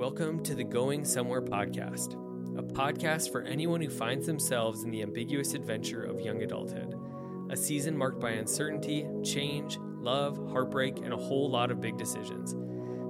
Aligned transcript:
Welcome 0.00 0.42
to 0.44 0.54
the 0.54 0.64
Going 0.64 1.04
Somewhere 1.04 1.42
podcast, 1.42 2.14
a 2.58 2.62
podcast 2.62 3.30
for 3.30 3.42
anyone 3.42 3.82
who 3.82 3.90
finds 3.90 4.26
themselves 4.26 4.82
in 4.82 4.90
the 4.90 5.02
ambiguous 5.02 5.52
adventure 5.52 6.02
of 6.02 6.22
young 6.22 6.42
adulthood. 6.42 6.98
A 7.50 7.56
season 7.56 7.98
marked 7.98 8.18
by 8.18 8.30
uncertainty, 8.30 9.06
change, 9.22 9.78
love, 10.00 10.38
heartbreak, 10.52 11.00
and 11.04 11.12
a 11.12 11.18
whole 11.18 11.50
lot 11.50 11.70
of 11.70 11.82
big 11.82 11.98
decisions. 11.98 12.56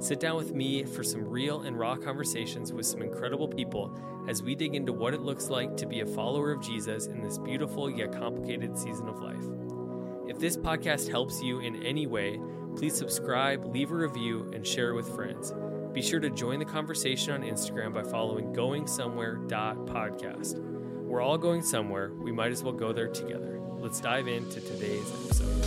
Sit 0.05 0.19
down 0.19 0.35
with 0.35 0.53
me 0.53 0.83
for 0.83 1.05
some 1.05 1.25
real 1.25 1.61
and 1.61 1.79
raw 1.79 1.95
conversations 1.95 2.73
with 2.73 2.87
some 2.87 3.03
incredible 3.03 3.47
people 3.47 3.97
as 4.29 4.43
we 4.43 4.57
dig 4.57 4.75
into 4.75 4.93
what 4.93 5.15
it 5.15 5.21
looks 5.21 5.49
like 5.49 5.77
to 5.77 5.87
be 5.87 6.01
a 6.01 6.07
follower 6.07 6.51
of 6.51 6.61
Jesus 6.61 7.07
in 7.07 7.23
this 7.23 7.39
beautiful 7.39 7.89
yet 7.89 8.11
complicated 8.11 8.77
season 8.77 9.09
of 9.09 9.23
life. 9.23 9.45
If 10.29 10.41
this 10.41 10.57
podcast 10.57 11.09
helps 11.09 11.41
you 11.41 11.61
in 11.61 11.85
any 11.85 12.09
way, 12.09 12.41
please 12.75 12.97
subscribe, 12.97 13.65
leave 13.65 13.93
a 13.93 13.95
review, 13.95 14.51
and 14.53 14.67
share 14.67 14.91
it 14.91 14.97
with 14.97 15.15
friends. 15.15 15.55
Be 15.93 16.03
sure 16.03 16.21
to 16.21 16.31
join 16.31 16.61
the 16.61 16.65
conversation 16.65 17.35
on 17.35 17.43
Instagram 17.43 17.93
by 17.93 18.05
following 18.05 18.55
goingsomewhere.podcast. 18.55 21.05
We're 21.05 21.21
all 21.21 21.37
going 21.37 21.63
somewhere. 21.63 22.13
We 22.13 22.31
might 22.31 22.53
as 22.53 22.63
well 22.63 22.73
go 22.73 22.93
there 22.93 23.09
together. 23.09 23.61
Let's 23.81 24.01
dive 24.01 24.29
into 24.29 24.61
today's 24.61 25.11
episode. 25.11 25.67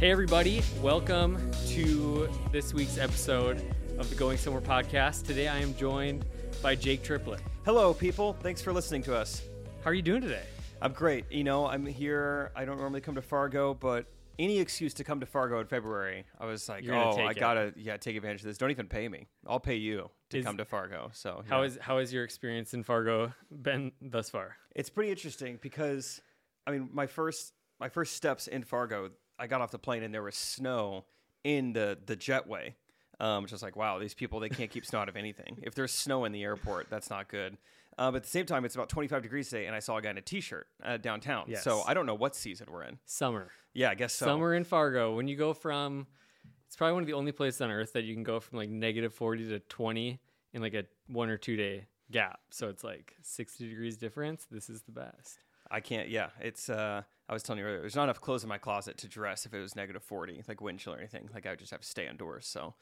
Hey, 0.00 0.10
everybody. 0.10 0.64
Welcome 0.82 1.52
to 1.68 2.28
this 2.50 2.74
week's 2.74 2.98
episode 2.98 3.62
of 3.96 4.10
the 4.10 4.16
Going 4.16 4.38
Somewhere 4.38 4.60
podcast. 4.60 5.24
Today 5.24 5.46
I 5.46 5.58
am 5.58 5.76
joined 5.76 6.24
by 6.62 6.74
Jake 6.74 7.04
Triplett. 7.04 7.40
Hello, 7.64 7.92
people. 7.92 8.32
Thanks 8.40 8.62
for 8.62 8.72
listening 8.72 9.02
to 9.04 9.14
us. 9.14 9.42
How 9.84 9.90
are 9.90 9.94
you 9.94 10.02
doing 10.02 10.22
today? 10.22 10.44
I'm 10.82 10.92
great. 10.92 11.30
You 11.30 11.44
know, 11.44 11.66
I'm 11.66 11.84
here. 11.84 12.52
I 12.56 12.64
don't 12.64 12.78
normally 12.78 13.00
come 13.00 13.14
to 13.16 13.22
Fargo, 13.22 13.74
but 13.74 14.06
any 14.38 14.58
excuse 14.58 14.94
to 14.94 15.04
come 15.04 15.20
to 15.20 15.26
Fargo 15.26 15.60
in 15.60 15.66
February, 15.66 16.24
I 16.38 16.46
was 16.46 16.68
like, 16.68 16.84
You're 16.84 16.94
oh, 16.96 17.16
I 17.18 17.30
it." 17.32 17.38
gotta, 17.38 17.74
yeah, 17.76 17.96
take 17.98 18.16
advantage 18.16 18.40
of 18.40 18.46
this. 18.46 18.56
Don't 18.56 18.70
even 18.70 18.86
pay 18.86 19.08
me. 19.08 19.26
I'll 19.46 19.60
pay 19.60 19.76
you 19.76 20.10
to 20.30 20.38
Is- 20.38 20.44
come 20.44 20.56
to 20.56 20.64
Fargo. 20.64 21.10
So 21.12 21.42
How 21.48 21.60
yeah. 21.60 21.66
is 21.66 21.78
how 21.80 21.98
has 21.98 22.12
your 22.12 22.24
experience 22.24 22.72
in 22.72 22.82
Fargo 22.82 23.32
been 23.50 23.92
thus 24.00 24.30
far? 24.30 24.56
It's 24.74 24.88
pretty 24.88 25.10
interesting 25.10 25.58
because, 25.60 26.20
I 26.66 26.70
mean, 26.70 26.88
my 26.92 27.06
first 27.06 27.52
my 27.78 27.88
first 27.90 28.14
steps 28.14 28.46
in 28.46 28.62
Fargo, 28.64 29.10
I 29.38 29.46
got 29.46 29.60
off 29.60 29.70
the 29.70 29.78
plane 29.78 30.02
and 30.02 30.14
there 30.14 30.22
was 30.22 30.36
snow 30.36 31.04
in 31.44 31.74
the 31.74 31.98
the 32.06 32.16
jetway. 32.16 32.74
Um, 33.20 33.46
just 33.46 33.62
like 33.62 33.76
wow, 33.76 33.98
these 33.98 34.14
people 34.14 34.40
they 34.40 34.48
can't 34.48 34.70
keep 34.70 34.84
snow 34.86 35.00
out 35.00 35.08
of 35.08 35.16
anything. 35.16 35.58
If 35.62 35.74
there's 35.74 35.92
snow 35.92 36.24
in 36.24 36.32
the 36.32 36.42
airport, 36.42 36.88
that's 36.90 37.10
not 37.10 37.28
good. 37.28 37.56
Uh, 37.98 38.10
but 38.10 38.18
at 38.18 38.22
the 38.22 38.30
same 38.30 38.46
time, 38.46 38.64
it's 38.64 38.74
about 38.74 38.88
25 38.88 39.22
degrees 39.22 39.50
today, 39.50 39.66
and 39.66 39.76
I 39.76 39.80
saw 39.80 39.98
a 39.98 40.02
guy 40.02 40.10
in 40.10 40.16
a 40.16 40.22
t-shirt 40.22 40.68
uh, 40.82 40.96
downtown. 40.96 41.44
Yes. 41.48 41.62
So 41.62 41.82
I 41.86 41.92
don't 41.92 42.06
know 42.06 42.14
what 42.14 42.34
season 42.34 42.68
we're 42.70 42.84
in. 42.84 42.98
Summer. 43.04 43.50
Yeah, 43.74 43.90
I 43.90 43.94
guess 43.94 44.14
so. 44.14 44.24
Summer 44.24 44.54
in 44.54 44.64
Fargo. 44.64 45.14
When 45.14 45.28
you 45.28 45.36
go 45.36 45.52
from 45.52 46.06
it's 46.70 46.76
probably 46.76 46.94
one 46.94 47.02
of 47.02 47.08
the 47.08 47.14
only 47.14 47.32
places 47.32 47.60
on 47.62 47.72
earth 47.72 47.94
that 47.94 48.04
you 48.04 48.14
can 48.14 48.22
go 48.22 48.38
from 48.38 48.58
like 48.58 48.70
negative 48.70 49.12
40 49.12 49.48
to 49.48 49.58
20 49.58 50.20
in 50.52 50.62
like 50.62 50.74
a 50.74 50.84
one 51.08 51.28
or 51.28 51.36
two 51.36 51.56
day 51.56 51.86
gap. 52.12 52.38
So 52.50 52.68
it's 52.68 52.84
like 52.84 53.16
60 53.22 53.68
degrees 53.68 53.96
difference. 53.96 54.46
This 54.48 54.70
is 54.70 54.82
the 54.82 54.92
best. 54.92 55.40
I 55.68 55.80
can't. 55.80 56.08
Yeah, 56.08 56.28
it's. 56.40 56.70
Uh, 56.70 57.02
I 57.30 57.32
was 57.32 57.44
telling 57.44 57.60
you 57.60 57.64
earlier, 57.64 57.80
there's 57.80 57.94
not 57.94 58.04
enough 58.04 58.20
clothes 58.20 58.42
in 58.42 58.48
my 58.48 58.58
closet 58.58 58.98
to 58.98 59.08
dress 59.08 59.46
if 59.46 59.54
it 59.54 59.60
was 59.60 59.76
negative 59.76 60.02
40, 60.02 60.42
like 60.48 60.60
wind 60.60 60.80
chill 60.80 60.94
or 60.94 60.98
anything. 60.98 61.30
Like 61.32 61.46
I 61.46 61.50
would 61.50 61.60
just 61.60 61.70
have 61.70 61.80
to 61.80 61.86
stay 61.86 62.08
indoors. 62.08 62.44
So 62.44 62.74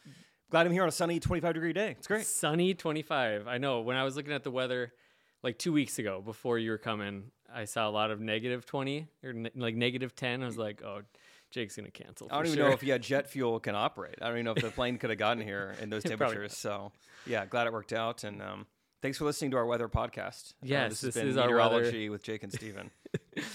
glad 0.51 0.65
I'm 0.65 0.73
here 0.73 0.83
on 0.83 0.89
a 0.89 0.93
sunny 0.93 1.21
25 1.21 1.53
degree 1.53 1.75
day. 1.75 1.91
It's 1.99 2.07
great. 2.07 2.25
Sunny 2.25 2.73
25. 2.73 3.47
I 3.47 3.59
know. 3.59 3.83
When 3.83 3.95
I 3.95 4.05
was 4.05 4.17
looking 4.17 4.33
at 4.33 4.45
the 4.45 4.51
weather 4.51 4.95
like 5.43 5.59
two 5.59 5.71
weeks 5.71 5.99
ago 5.99 6.23
before 6.25 6.59
you 6.59 6.71
were 6.71 6.79
coming, 6.79 7.25
I 7.55 7.67
saw 7.67 7.87
a 7.87 7.93
lot 7.93 8.11
of 8.11 8.21
negative 8.21 8.65
20 8.65 9.07
or 9.23 9.35
ne- 9.35 9.51
like 9.55 9.75
negative 9.75 10.17
10. 10.17 10.43
I 10.43 10.47
was 10.47 10.57
like, 10.57 10.83
oh, 10.83 11.03
Jake's 11.51 11.77
going 11.77 11.85
to 11.85 11.93
cancel. 11.93 12.29
I 12.31 12.37
don't 12.37 12.47
even 12.47 12.57
sure. 12.57 12.69
know 12.69 12.75
if 12.75 12.83
yeah, 12.83 12.97
jet 12.97 13.29
fuel 13.29 13.61
can 13.61 13.75
operate. 13.75 14.17
I 14.23 14.29
don't 14.29 14.37
even 14.37 14.47
know 14.47 14.53
if 14.53 14.63
the 14.63 14.71
plane 14.71 14.97
could 14.97 15.11
have 15.11 15.19
gotten 15.19 15.43
here 15.43 15.75
in 15.83 15.91
those 15.91 16.03
temperatures. 16.05 16.57
So 16.57 16.91
yeah, 17.27 17.45
glad 17.45 17.67
it 17.67 17.73
worked 17.75 17.93
out. 17.93 18.25
And 18.25 18.41
um, 18.41 18.67
thanks 19.03 19.19
for 19.19 19.25
listening 19.25 19.51
to 19.53 19.57
our 19.57 19.67
weather 19.67 19.89
podcast. 19.89 20.53
Uh, 20.53 20.67
Yes, 20.67 20.91
this, 20.91 21.01
this 21.01 21.15
has 21.17 21.23
been 21.23 21.31
is 21.31 21.37
our 21.37 21.45
weather- 21.55 21.57
meteorology 21.77 22.09
with 22.09 22.23
Jake 22.23 22.43
and 22.43 22.53
Stephen. 22.53 22.91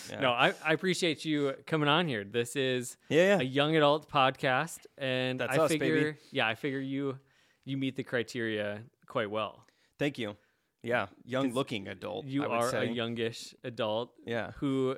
Yeah. 0.09 0.19
No, 0.21 0.31
I, 0.31 0.53
I 0.65 0.73
appreciate 0.73 1.25
you 1.25 1.53
coming 1.67 1.89
on 1.89 2.07
here. 2.07 2.23
This 2.23 2.55
is 2.55 2.95
Yeah, 3.09 3.39
a 3.39 3.43
young 3.43 3.75
adult 3.75 4.09
podcast, 4.09 4.79
and 4.97 5.39
That's 5.39 5.57
I 5.57 5.61
us, 5.61 5.71
figure, 5.71 5.95
baby. 6.13 6.17
yeah, 6.31 6.47
I 6.47 6.55
figure 6.55 6.79
you 6.79 7.19
you 7.65 7.75
meet 7.77 7.95
the 7.97 8.03
criteria 8.03 8.81
quite 9.07 9.29
well. 9.29 9.65
Thank 9.99 10.17
you. 10.17 10.37
Yeah, 10.83 11.07
young 11.25 11.53
looking 11.53 11.87
adult. 11.89 12.25
You 12.25 12.45
are 12.45 12.69
say. 12.71 12.87
a 12.87 12.91
youngish 12.91 13.53
adult 13.63 14.13
Yeah. 14.25 14.51
who 14.57 14.95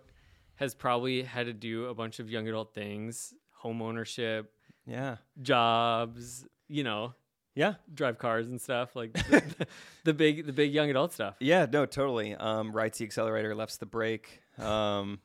has 0.55 0.73
probably 0.75 1.23
had 1.23 1.47
to 1.47 1.53
do 1.53 1.85
a 1.87 1.93
bunch 1.95 2.19
of 2.19 2.29
young 2.29 2.47
adult 2.47 2.73
things, 2.73 3.33
home 3.57 3.81
ownership, 3.81 4.51
Yeah. 4.85 5.17
jobs, 5.41 6.45
you 6.67 6.83
know, 6.83 7.13
Yeah. 7.55 7.75
drive 7.93 8.17
cars 8.17 8.47
and 8.47 8.59
stuff 8.61 8.95
like 8.95 9.13
the, 9.29 9.67
the 10.03 10.13
big 10.13 10.45
the 10.45 10.53
big 10.53 10.73
young 10.73 10.89
adult 10.89 11.13
stuff. 11.13 11.35
Yeah. 11.39 11.65
No, 11.71 11.85
totally. 11.85 12.35
Um, 12.35 12.71
rights 12.73 12.97
the 12.99 13.05
accelerator, 13.05 13.55
left's 13.55 13.77
the 13.77 13.85
brake. 13.85 14.41
Um, 14.59 15.19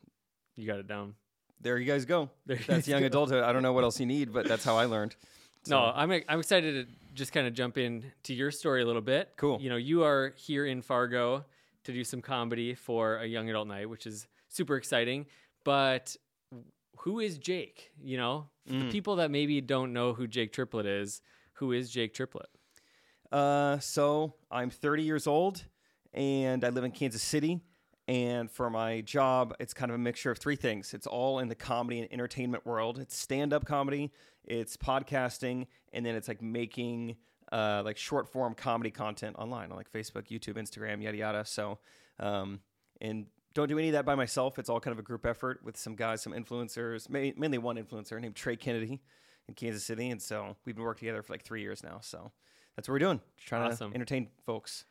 You 0.56 0.66
got 0.66 0.78
it 0.78 0.86
down. 0.86 1.14
there 1.60 1.76
you 1.78 1.86
guys 1.86 2.04
go. 2.04 2.30
There 2.46 2.56
you 2.56 2.64
That's 2.66 2.86
young 2.88 3.00
go. 3.00 3.06
adulthood. 3.06 3.42
I 3.44 3.52
don't 3.52 3.62
know 3.62 3.72
what 3.72 3.84
else 3.84 3.98
you 4.00 4.06
need, 4.06 4.32
but 4.32 4.46
that's 4.48 4.64
how 4.64 4.76
I 4.76 4.84
learned. 4.86 5.16
No, 5.66 5.78
I'm 5.94 6.10
I'm 6.28 6.38
excited 6.40 6.86
to 6.86 6.92
just 7.14 7.32
kind 7.32 7.46
of 7.46 7.52
jump 7.52 7.76
in 7.76 8.04
to 8.22 8.32
your 8.34 8.50
story 8.50 8.80
a 8.82 8.86
little 8.86 9.02
bit. 9.02 9.30
Cool. 9.36 9.60
You 9.60 9.68
know, 9.68 9.76
you 9.76 10.04
are 10.04 10.32
here 10.36 10.64
in 10.66 10.80
Fargo 10.82 11.44
to 11.84 11.92
do 11.92 12.04
some 12.04 12.22
comedy 12.22 12.74
for 12.74 13.16
a 13.16 13.26
young 13.26 13.50
adult 13.50 13.66
night, 13.68 13.88
which 13.90 14.06
is 14.06 14.26
super 14.48 14.76
exciting. 14.76 15.26
But 15.64 16.16
who 16.98 17.20
is 17.20 17.38
Jake? 17.38 17.90
You 18.02 18.16
know, 18.18 18.46
Mm. 18.70 18.84
the 18.86 18.90
people 18.92 19.16
that 19.16 19.30
maybe 19.32 19.60
don't 19.60 19.92
know 19.92 20.12
who 20.12 20.26
Jake 20.28 20.52
Triplett 20.52 20.86
is, 20.86 21.22
who 21.60 21.72
is 21.72 21.90
Jake 21.90 22.14
Triplett? 22.14 22.48
Uh, 23.30 23.78
so 23.78 24.34
I'm 24.50 24.70
30 24.70 25.02
years 25.04 25.26
old 25.26 25.64
and 26.12 26.64
I 26.64 26.70
live 26.70 26.84
in 26.84 26.90
Kansas 26.90 27.22
City. 27.22 27.60
And 28.08 28.50
for 28.50 28.70
my 28.70 29.02
job, 29.02 29.54
it's 29.60 29.72
kind 29.72 29.90
of 29.90 29.94
a 29.94 29.98
mixture 29.98 30.32
of 30.32 30.38
three 30.38 30.56
things. 30.56 30.94
It's 30.94 31.06
all 31.06 31.38
in 31.38 31.48
the 31.48 31.54
comedy 31.54 32.00
and 32.00 32.12
entertainment 32.12 32.66
world. 32.66 32.98
It's 32.98 33.16
stand-up 33.16 33.66
comedy, 33.66 34.10
it's 34.44 34.76
podcasting, 34.76 35.66
and 35.92 36.04
then 36.04 36.16
it's 36.16 36.26
like 36.26 36.42
making 36.42 37.16
uh, 37.52 37.82
like 37.84 37.96
short 37.96 38.26
form 38.32 38.54
comedy 38.54 38.90
content 38.90 39.36
online 39.38 39.70
on 39.70 39.76
like 39.76 39.92
Facebook, 39.92 40.28
YouTube, 40.28 40.54
Instagram, 40.54 41.02
yada 41.02 41.18
yada. 41.18 41.44
So, 41.44 41.78
um, 42.18 42.60
and 43.00 43.26
don't 43.54 43.68
do 43.68 43.78
any 43.78 43.88
of 43.88 43.92
that 43.92 44.06
by 44.06 44.16
myself. 44.16 44.58
It's 44.58 44.68
all 44.68 44.80
kind 44.80 44.92
of 44.92 44.98
a 44.98 45.02
group 45.02 45.24
effort 45.24 45.60
with 45.62 45.76
some 45.76 45.94
guys, 45.94 46.22
some 46.22 46.32
influencers, 46.32 47.08
ma- 47.08 47.32
mainly 47.36 47.58
one 47.58 47.76
influencer 47.76 48.20
named 48.20 48.34
Trey 48.34 48.56
Kennedy 48.56 49.02
in 49.50 49.54
Kansas 49.54 49.84
City. 49.84 50.08
And 50.10 50.22
so 50.22 50.56
we've 50.64 50.74
been 50.74 50.84
working 50.84 51.06
together 51.06 51.22
for 51.22 51.32
like 51.32 51.42
three 51.42 51.60
years 51.62 51.82
now. 51.82 51.98
So 52.02 52.30
that's 52.76 52.88
what 52.88 52.94
we're 52.94 52.98
doing. 53.00 53.20
Just 53.36 53.48
trying 53.48 53.70
Awesome. 53.70 53.90
to 53.90 53.94
entertain 53.94 54.28
folks. 54.46 54.84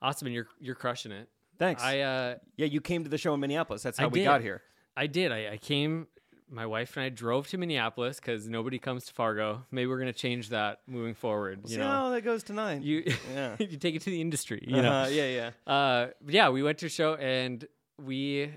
Awesome, 0.00 0.26
and 0.26 0.34
you're 0.34 0.48
you're 0.60 0.74
crushing 0.74 1.12
it. 1.12 1.28
Thanks. 1.58 1.82
I 1.82 2.00
uh 2.00 2.34
yeah, 2.56 2.66
you 2.66 2.80
came 2.80 3.04
to 3.04 3.10
the 3.10 3.18
show 3.18 3.34
in 3.34 3.40
Minneapolis. 3.40 3.82
That's 3.82 3.98
I 3.98 4.02
how 4.02 4.08
we 4.08 4.20
did. 4.20 4.24
got 4.24 4.40
here. 4.40 4.62
I 4.96 5.06
did. 5.06 5.32
I, 5.32 5.52
I 5.52 5.56
came. 5.56 6.06
My 6.50 6.66
wife 6.66 6.96
and 6.96 7.04
I 7.04 7.08
drove 7.08 7.48
to 7.48 7.58
Minneapolis 7.58 8.20
because 8.20 8.48
nobody 8.48 8.78
comes 8.78 9.06
to 9.06 9.14
Fargo. 9.14 9.62
Maybe 9.70 9.86
we're 9.86 9.98
gonna 9.98 10.12
change 10.12 10.50
that 10.50 10.80
moving 10.86 11.14
forward. 11.14 11.60
We'll 11.62 11.70
you 11.70 11.76
see 11.76 11.80
know, 11.80 11.88
how 11.88 12.10
that 12.10 12.20
goes 12.22 12.42
tonight. 12.42 12.82
you 12.82 13.02
yeah. 13.34 13.56
you 13.58 13.78
take 13.78 13.94
it 13.94 14.02
to 14.02 14.10
the 14.10 14.20
industry. 14.20 14.62
You 14.66 14.82
know, 14.82 14.90
Uh-huh, 14.92 15.10
yeah, 15.10 15.50
yeah. 15.66 15.72
Uh, 15.72 16.08
but 16.20 16.34
yeah, 16.34 16.50
we 16.50 16.62
went 16.62 16.78
to 16.78 16.86
a 16.86 16.90
show 16.90 17.14
and 17.14 17.66
we 17.98 18.50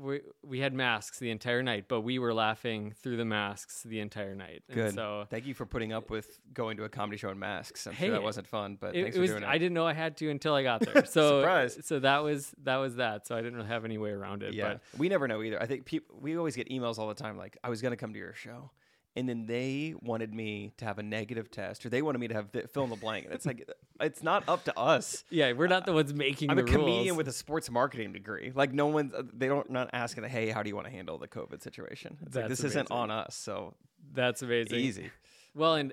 we 0.00 0.20
we 0.42 0.60
had 0.60 0.72
masks 0.74 1.18
the 1.18 1.30
entire 1.30 1.62
night, 1.62 1.86
but 1.88 2.00
we 2.02 2.18
were 2.18 2.32
laughing 2.32 2.94
through 3.02 3.16
the 3.16 3.24
masks 3.24 3.82
the 3.82 4.00
entire 4.00 4.34
night. 4.34 4.62
And 4.68 4.74
Good. 4.76 4.94
so 4.94 5.26
Thank 5.28 5.46
you 5.46 5.54
for 5.54 5.66
putting 5.66 5.92
up 5.92 6.10
with 6.10 6.40
going 6.54 6.76
to 6.78 6.84
a 6.84 6.88
comedy 6.88 7.16
show 7.18 7.30
in 7.30 7.38
masks. 7.38 7.86
I'm 7.86 7.92
Hey, 7.94 8.06
sure 8.06 8.12
that 8.14 8.22
wasn't 8.22 8.46
fun, 8.46 8.76
but 8.80 8.94
it, 8.94 9.02
thanks 9.02 9.16
it 9.16 9.18
for 9.18 9.22
was. 9.22 9.30
doing 9.30 9.42
it. 9.42 9.48
I 9.48 9.58
didn't 9.58 9.74
know 9.74 9.86
I 9.86 9.92
had 9.94 10.16
to 10.18 10.30
until 10.30 10.54
I 10.54 10.62
got 10.62 10.80
there. 10.92 11.04
So 11.04 11.40
Surprise. 11.40 11.78
So 11.84 11.98
that 12.00 12.22
was 12.22 12.52
that 12.62 12.76
was 12.76 12.96
that. 12.96 13.26
So 13.26 13.36
I 13.36 13.40
didn't 13.40 13.56
really 13.56 13.68
have 13.68 13.84
any 13.84 13.98
way 13.98 14.10
around 14.10 14.42
it. 14.42 14.54
yeah, 14.54 14.74
But 14.92 14.98
we 14.98 15.08
never 15.08 15.26
know 15.28 15.42
either. 15.42 15.60
I 15.60 15.66
think 15.66 15.84
people 15.84 16.16
we 16.20 16.36
always 16.36 16.56
get 16.56 16.68
emails 16.68 16.98
all 16.98 17.08
the 17.08 17.14
time 17.14 17.36
like 17.36 17.56
I 17.64 17.68
was 17.70 17.82
gonna 17.82 17.96
come 17.96 18.12
to 18.12 18.18
your 18.18 18.34
show, 18.34 18.70
and 19.18 19.28
then 19.28 19.46
they 19.46 19.94
wanted 20.00 20.32
me 20.32 20.72
to 20.76 20.84
have 20.84 20.98
a 21.00 21.02
negative 21.02 21.50
test, 21.50 21.84
or 21.84 21.88
they 21.88 22.02
wanted 22.02 22.18
me 22.18 22.28
to 22.28 22.34
have 22.34 22.52
the, 22.52 22.68
fill 22.68 22.84
in 22.84 22.90
the 22.90 22.96
blank. 22.96 23.24
And 23.24 23.34
it's 23.34 23.44
like 23.44 23.68
it's 24.00 24.22
not 24.22 24.48
up 24.48 24.62
to 24.66 24.78
us. 24.78 25.24
yeah, 25.28 25.52
we're 25.52 25.66
not 25.66 25.86
the 25.86 25.92
ones 25.92 26.14
making 26.14 26.50
I'm 26.50 26.56
the 26.56 26.62
a 26.62 26.66
comedian 26.66 27.16
with 27.16 27.26
a 27.26 27.32
sports 27.32 27.68
marketing 27.68 28.12
degree. 28.12 28.52
Like 28.54 28.72
no 28.72 28.86
one's 28.86 29.12
uh, 29.12 29.24
they 29.32 29.48
don't 29.48 29.68
not 29.70 29.90
asking, 29.92 30.22
hey, 30.24 30.50
how 30.50 30.62
do 30.62 30.68
you 30.68 30.76
want 30.76 30.86
to 30.86 30.92
handle 30.92 31.18
the 31.18 31.26
COVID 31.26 31.64
situation? 31.64 32.16
It's 32.24 32.36
like 32.36 32.46
That's 32.46 32.60
this 32.60 32.70
isn't 32.70 32.92
on 32.92 33.10
us, 33.10 33.34
so 33.34 33.74
That's 34.14 34.42
amazing. 34.42 34.78
easy. 34.78 35.10
Well, 35.52 35.74
and 35.74 35.92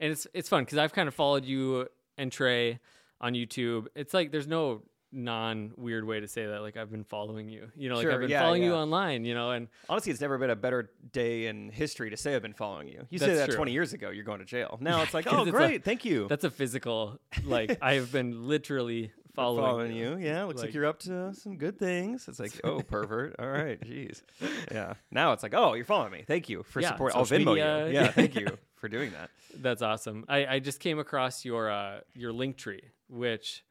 and 0.00 0.10
it's 0.10 0.26
it's 0.34 0.48
fun 0.48 0.64
because 0.64 0.78
I've 0.78 0.92
kind 0.92 1.06
of 1.06 1.14
followed 1.14 1.44
you 1.44 1.86
and 2.16 2.32
Trey 2.32 2.80
on 3.20 3.34
YouTube. 3.34 3.86
It's 3.94 4.12
like 4.12 4.32
there's 4.32 4.48
no 4.48 4.82
non 5.10 5.72
weird 5.76 6.04
way 6.04 6.20
to 6.20 6.28
say 6.28 6.46
that. 6.46 6.60
Like 6.60 6.76
I've 6.76 6.90
been 6.90 7.04
following 7.04 7.48
you. 7.48 7.70
You 7.76 7.88
know, 7.88 7.96
like 7.96 8.02
Sure, 8.04 8.12
I've 8.14 8.20
been 8.20 8.30
yeah, 8.30 8.40
following 8.42 8.62
you 8.62 8.74
online. 8.74 9.24
You 9.24 9.34
know, 9.34 9.50
and 9.52 9.68
Honestly, 9.88 10.12
it's 10.12 10.20
never 10.20 10.38
been 10.38 10.50
a 10.50 10.56
better 10.56 10.90
day 11.12 11.46
in 11.46 11.70
history 11.70 12.10
to 12.10 12.16
say 12.16 12.34
I've 12.34 12.42
been 12.42 12.52
following 12.54 12.88
you. 12.88 13.06
You 13.10 13.18
say 13.18 13.34
that 13.34 13.46
true. 13.46 13.56
20 13.56 13.72
years 13.72 13.92
ago, 13.92 14.10
you're 14.10 14.24
going 14.24 14.40
to 14.40 14.44
jail. 14.44 14.78
Now 14.88 15.02
it's 15.02 15.14
like, 15.14 15.26
oh, 15.32 15.40
it's 15.42 15.48
a- 15.48 15.52
great, 15.52 15.84
thank 15.84 16.04
you. 16.04 16.26
that's 16.28 16.44
a 16.44 16.50
physical. 16.50 17.18
Like 17.44 17.78
I 17.82 17.94
have 17.94 18.10
been 18.12 18.46
literally 18.48 19.12
following, 19.34 19.64
following 19.64 19.92
you. 19.96 20.16
Yeah, 20.18 20.44
looks 20.44 20.58
like, 20.58 20.66
Like- 20.68 20.74
you're 20.74 20.86
up 20.86 20.98
to 21.00 21.32
some 21.34 21.56
good 21.56 21.78
things. 21.78 22.26
It's 22.28 22.38
like, 22.40 22.52
oh, 22.64 22.80
pervert. 22.86 23.36
All 23.38 23.48
right, 23.48 23.80
jeez. 23.80 24.22
Yeah. 24.70 24.94
Now 25.10 25.32
it's 25.32 25.42
like, 25.42 25.54
oh, 25.54 25.74
you're 25.74 25.84
following 25.84 26.12
me. 26.12 26.24
Thank 26.26 26.48
you 26.48 26.62
for 26.64 26.80
Yeah, 26.80 26.88
support. 26.90 27.14
I'll 27.16 27.24
Venmo 27.24 27.46
media. 27.46 27.86
you. 27.86 27.92
Yeah, 27.94 28.08
thank 28.08 28.34
you 28.34 28.46
for 28.76 28.88
doing 28.88 29.12
that. 29.12 29.30
That's 29.56 29.80
awesome. 29.82 30.24
I, 30.28 30.46
I 30.46 30.58
just 30.58 30.80
came 30.80 30.98
across 30.98 31.44
your 31.44 31.70
uh, 31.70 32.00
your 32.14 32.32
link 32.32 32.56
tree, 32.58 32.82
which 33.08 33.64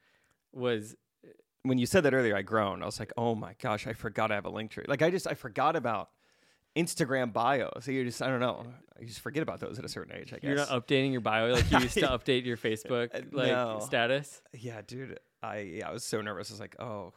was 0.51 0.95
When 1.67 1.77
you 1.77 1.85
said 1.85 2.03
that 2.03 2.13
earlier, 2.13 2.35
I 2.35 2.41
groaned. 2.41 2.83
I 2.83 2.85
was 2.85 2.99
like, 2.99 3.11
oh 3.17 3.35
my 3.35 3.55
gosh, 3.61 3.87
I 3.87 3.93
forgot 3.93 4.31
I 4.31 4.35
have 4.35 4.45
a 4.45 4.49
link 4.49 4.71
tree. 4.71 4.85
Like 4.87 5.01
I 5.01 5.09
just 5.09 5.27
I 5.27 5.33
forgot 5.33 5.75
about 5.75 6.09
Instagram 6.75 7.33
bio. 7.33 7.71
So 7.81 7.91
you 7.91 8.03
just 8.05 8.21
I 8.21 8.27
don't 8.27 8.39
know. 8.39 8.65
You 8.99 9.07
just 9.07 9.19
forget 9.21 9.43
about 9.43 9.59
those 9.59 9.79
at 9.79 9.85
a 9.85 9.89
certain 9.89 10.15
age. 10.15 10.33
I 10.33 10.37
guess. 10.37 10.43
you're 10.43 10.55
not 10.55 10.69
updating 10.69 11.11
your 11.11 11.21
bio 11.21 11.51
like 11.53 11.69
you 11.71 11.79
used 11.79 11.95
to 11.95 12.01
update 12.07 12.45
your 12.45 12.57
Facebook 12.57 13.09
Uh, 13.13 13.21
like 13.31 13.51
no. 13.51 13.79
status. 13.85 14.41
Yeah, 14.53 14.81
dude. 14.85 15.19
I 15.43 15.59
yeah, 15.59 15.89
I 15.89 15.91
was 15.93 16.03
so 16.03 16.21
nervous. 16.21 16.49
I 16.51 16.53
was 16.53 16.59
like, 16.59 16.75
oh 16.79 17.13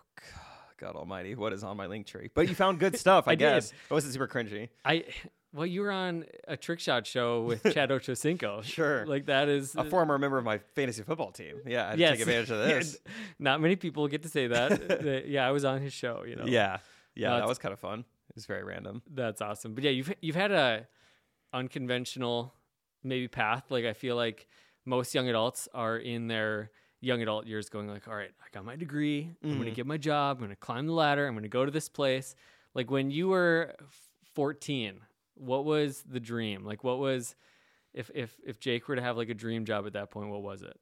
God 0.78 0.96
Almighty, 0.96 1.34
what 1.34 1.52
is 1.52 1.62
on 1.62 1.76
my 1.76 1.86
link 1.86 2.06
tree? 2.06 2.30
But 2.34 2.48
you 2.48 2.54
found 2.54 2.78
good 2.78 2.96
stuff, 2.98 3.24
I, 3.28 3.32
I 3.32 3.34
did. 3.34 3.38
guess. 3.44 3.70
It 3.72 3.92
wasn't 3.94 4.12
super 4.14 4.28
cringy. 4.28 4.68
I 4.84 5.04
well, 5.52 5.66
you 5.66 5.80
were 5.80 5.90
on 5.90 6.24
a 6.46 6.56
trick 6.56 6.80
shot 6.80 7.06
show 7.06 7.42
with 7.42 7.62
Chad 7.74 7.90
Ochocinco. 7.90 8.62
Sure. 8.62 9.06
like 9.06 9.26
that 9.26 9.48
is 9.48 9.74
A 9.74 9.84
former 9.84 10.18
member 10.18 10.38
of 10.38 10.44
my 10.44 10.58
fantasy 10.74 11.02
football 11.02 11.32
team. 11.32 11.60
Yeah, 11.66 11.88
I 11.88 11.94
yes. 11.94 12.12
take 12.12 12.20
advantage 12.20 12.50
of 12.50 12.58
this. 12.66 12.98
Not 13.38 13.60
many 13.60 13.76
people 13.76 14.06
get 14.08 14.22
to 14.22 14.28
say 14.28 14.46
that. 14.48 15.24
Yeah, 15.26 15.46
I 15.46 15.50
was 15.50 15.64
on 15.64 15.80
his 15.80 15.92
show. 15.92 16.24
You 16.26 16.36
know. 16.36 16.44
Yeah, 16.46 16.78
yeah, 17.14 17.30
No, 17.30 17.38
that 17.38 17.48
was 17.48 17.58
kind 17.58 17.72
of 17.72 17.80
fun. 17.80 18.00
It 18.00 18.36
was 18.36 18.46
very 18.46 18.62
random. 18.62 19.02
That's 19.12 19.40
awesome. 19.42 19.74
But 19.74 19.84
yeah, 19.84 19.90
you've 19.90 20.12
you've 20.20 20.36
had 20.36 20.52
a 20.52 20.86
unconventional 21.52 22.54
maybe 23.02 23.28
path. 23.28 23.64
Like 23.70 23.84
I 23.84 23.92
feel 23.92 24.16
like 24.16 24.46
most 24.84 25.14
young 25.14 25.28
adults 25.28 25.68
are 25.74 25.96
in 25.96 26.28
their 26.28 26.70
young 27.00 27.22
adult 27.22 27.46
years 27.46 27.68
going 27.68 27.88
like, 27.88 28.06
all 28.06 28.14
right, 28.14 28.30
I 28.40 28.46
got 28.52 28.64
my 28.64 28.76
degree. 28.76 29.30
I'm 29.42 29.50
going 29.50 29.60
to 29.60 29.66
mm-hmm. 29.66 29.74
get 29.74 29.86
my 29.86 29.96
job. 29.96 30.36
I'm 30.36 30.44
going 30.44 30.50
to 30.50 30.56
climb 30.56 30.86
the 30.86 30.92
ladder. 30.92 31.26
I'm 31.26 31.34
going 31.34 31.42
to 31.42 31.48
go 31.48 31.64
to 31.64 31.70
this 31.70 31.88
place. 31.88 32.34
Like 32.74 32.90
when 32.90 33.10
you 33.10 33.28
were 33.28 33.74
14, 34.34 35.00
what 35.34 35.64
was 35.64 36.02
the 36.02 36.20
dream? 36.20 36.64
Like 36.64 36.84
what 36.84 36.98
was 36.98 37.34
if 37.94 38.10
if 38.14 38.36
if 38.44 38.60
Jake 38.60 38.88
were 38.88 38.96
to 38.96 39.02
have 39.02 39.16
like 39.16 39.28
a 39.28 39.34
dream 39.34 39.64
job 39.64 39.86
at 39.86 39.94
that 39.94 40.10
point, 40.10 40.30
what 40.30 40.42
was 40.42 40.62
it? 40.62 40.76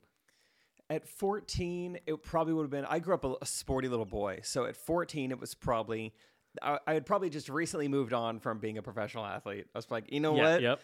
At 0.91 1.07
14, 1.07 1.99
it 2.07 2.23
probably 2.23 2.55
would 2.55 2.63
have 2.63 2.71
been. 2.71 2.87
I 2.87 2.99
grew 2.99 3.13
up 3.13 3.25
a, 3.25 3.35
a 3.43 3.47
sporty 3.47 3.89
little 3.89 4.07
boy, 4.07 4.41
so 4.43 4.65
at 4.65 4.75
14, 4.75 5.31
it 5.31 5.39
was 5.39 5.55
probably. 5.55 6.15
I, 6.63 6.79
I 6.87 6.95
had 6.95 7.05
probably 7.05 7.29
just 7.29 7.51
recently 7.51 7.89
moved 7.89 8.15
on 8.15 8.41
from 8.41 8.59
being 8.59 8.79
a 8.79 8.83
professional 8.83 9.27
athlete. 9.27 9.67
I 9.75 9.79
was 9.79 9.91
like, 9.91 10.11
you 10.11 10.21
know 10.21 10.35
yeah, 10.35 10.53
what? 10.53 10.63
yep. 10.63 10.81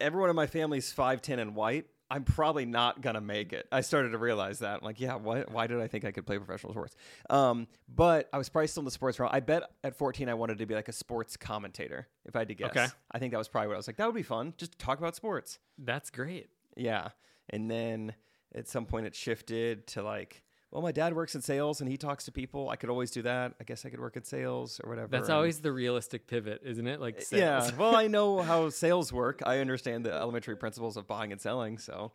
Everyone 0.00 0.30
in 0.30 0.36
my 0.36 0.46
family's 0.46 0.94
5'10 0.94 1.40
and 1.40 1.56
white. 1.56 1.86
I'm 2.10 2.24
probably 2.24 2.66
not 2.66 3.00
gonna 3.00 3.20
make 3.20 3.52
it. 3.52 3.68
I 3.70 3.82
started 3.82 4.10
to 4.10 4.18
realize 4.18 4.58
that. 4.60 4.80
I'm 4.80 4.84
like, 4.84 5.00
yeah, 5.00 5.14
why, 5.14 5.42
why 5.42 5.66
did 5.66 5.80
I 5.80 5.86
think 5.86 6.04
I 6.04 6.10
could 6.10 6.26
play 6.26 6.38
professional 6.38 6.72
sports? 6.72 6.96
Um, 7.28 7.68
but 7.88 8.28
I 8.32 8.38
was 8.38 8.48
probably 8.48 8.66
still 8.66 8.80
in 8.80 8.86
the 8.86 8.90
sports 8.90 9.18
realm. 9.18 9.30
I 9.32 9.40
bet 9.40 9.62
at 9.84 9.94
14 9.94 10.28
I 10.28 10.34
wanted 10.34 10.58
to 10.58 10.66
be 10.66 10.74
like 10.74 10.88
a 10.88 10.92
sports 10.92 11.36
commentator, 11.36 12.08
if 12.26 12.34
I 12.34 12.40
had 12.40 12.48
to 12.48 12.54
guess. 12.54 12.70
Okay. 12.70 12.86
I 13.12 13.18
think 13.18 13.32
that 13.32 13.38
was 13.38 13.48
probably 13.48 13.68
what 13.68 13.74
I 13.74 13.76
was 13.78 13.86
like. 13.86 13.96
That 13.96 14.06
would 14.06 14.14
be 14.14 14.22
fun, 14.22 14.54
just 14.56 14.72
to 14.72 14.78
talk 14.78 14.98
about 14.98 15.14
sports. 15.14 15.58
That's 15.78 16.10
great. 16.10 16.48
Yeah. 16.76 17.10
And 17.48 17.70
then 17.70 18.14
at 18.54 18.66
some 18.68 18.86
point 18.86 19.06
it 19.06 19.14
shifted 19.14 19.86
to 19.88 20.02
like, 20.02 20.42
well, 20.70 20.82
my 20.82 20.92
dad 20.92 21.14
works 21.14 21.34
in 21.34 21.40
sales 21.42 21.80
and 21.80 21.90
he 21.90 21.96
talks 21.96 22.24
to 22.26 22.32
people. 22.32 22.68
I 22.68 22.76
could 22.76 22.90
always 22.90 23.10
do 23.10 23.22
that. 23.22 23.54
I 23.60 23.64
guess 23.64 23.84
I 23.84 23.90
could 23.90 23.98
work 24.00 24.16
in 24.16 24.22
sales 24.24 24.80
or 24.84 24.88
whatever. 24.90 25.08
That's 25.08 25.28
And- 25.28 25.36
always 25.36 25.60
the 25.60 25.72
realistic 25.72 26.26
pivot, 26.26 26.60
isn't 26.64 26.86
it? 26.86 27.00
Like 27.00 27.22
Yeah. 27.32 27.68
well, 27.78 27.96
I 27.96 28.06
know 28.06 28.40
how 28.50 28.70
sales 28.70 29.12
work. 29.12 29.40
I 29.44 29.58
understand 29.58 30.04
the 30.06 30.12
elementary 30.12 30.56
principles 30.56 30.96
of 30.96 31.06
buying 31.06 31.32
and 31.32 31.40
selling. 31.40 31.78
So 31.78 32.12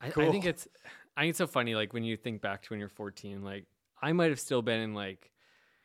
I, 0.00 0.08
I 0.08 0.10
think 0.10 0.44
it's 0.44 0.68
I 1.16 1.22
think 1.22 1.30
it's 1.30 1.38
so 1.38 1.46
funny 1.46 1.74
like 1.74 1.92
when 1.92 2.04
you 2.04 2.16
think 2.16 2.42
back 2.42 2.62
to 2.62 2.70
when 2.70 2.80
you're 2.80 2.88
14 2.88 3.42
like 3.42 3.64
I 4.02 4.12
might 4.12 4.30
have 4.30 4.40
still 4.40 4.60
been 4.62 4.80
in 4.80 4.92
like 4.94 5.30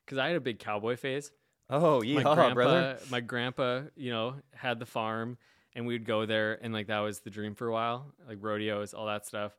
cuz 0.08 0.18
I 0.18 0.28
had 0.28 0.36
a 0.36 0.42
big 0.42 0.60
cowboy 0.60 0.98
phase 0.98 1.32
Oh, 1.70 2.00
my 2.00 2.06
yeah, 2.06 2.24
grandpa 2.24 2.54
brother. 2.56 2.98
my 3.12 3.22
grandpa 3.22 3.82
you 3.96 4.10
know 4.12 4.36
had 4.56 4.80
the 4.80 4.88
farm 4.88 5.38
and 5.76 5.86
we 5.86 5.94
would 5.94 6.04
go 6.06 6.26
there 6.26 6.58
and 6.64 6.74
like 6.74 6.88
that 6.88 7.00
was 7.00 7.20
the 7.22 7.30
dream 7.30 7.54
for 7.56 7.68
a 7.68 7.72
while 7.72 8.12
like 8.28 8.40
rodeos 8.42 8.94
all 8.96 9.06
that 9.06 9.28
stuff 9.28 9.56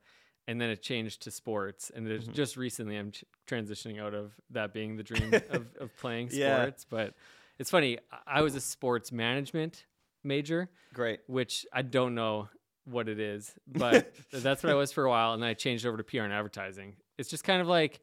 and 0.51 0.61
then 0.61 0.69
it 0.71 0.83
changed 0.83 1.23
to 1.23 1.31
sports 1.31 1.91
and 1.95 2.07
it's 2.09 2.25
Mm-hmm. 2.25 2.33
just 2.35 2.57
recently 2.57 2.97
I'm 2.97 3.11
ch- 3.13 3.25
transitioning 3.49 4.01
out 4.01 4.15
of 4.15 4.33
that 4.51 4.73
being 4.73 4.97
the 4.97 5.03
dream 5.03 5.33
of, 5.51 5.67
of 5.79 5.97
playing 5.99 6.31
Yeah. 6.33 6.57
sports 6.63 6.87
but 6.89 7.15
it's 7.59 7.71
funny 7.71 7.99
I- 8.13 8.39
I 8.39 8.43
was 8.43 8.55
a 8.55 8.61
sports 8.61 9.13
management 9.13 9.85
major 10.25 10.69
Great. 10.95 11.21
which 11.27 11.67
I 11.73 11.83
don't 11.83 12.15
know 12.15 12.49
what 12.85 13.09
it 13.09 13.21
is, 13.21 13.53
but 13.69 14.13
that's 14.33 14.63
what 14.63 14.73
I 14.73 14.75
was 14.75 14.91
for 14.93 15.05
a 15.05 15.09
while, 15.11 15.35
and 15.35 15.43
then 15.43 15.49
I 15.51 15.55
changed 15.55 15.87
over 15.87 15.97
to 15.99 16.03
PR 16.03 16.23
and 16.23 16.33
advertising. 16.33 16.97
It's 17.19 17.29
just 17.29 17.45
kind 17.45 17.61
of 17.61 17.69
like, 17.69 18.01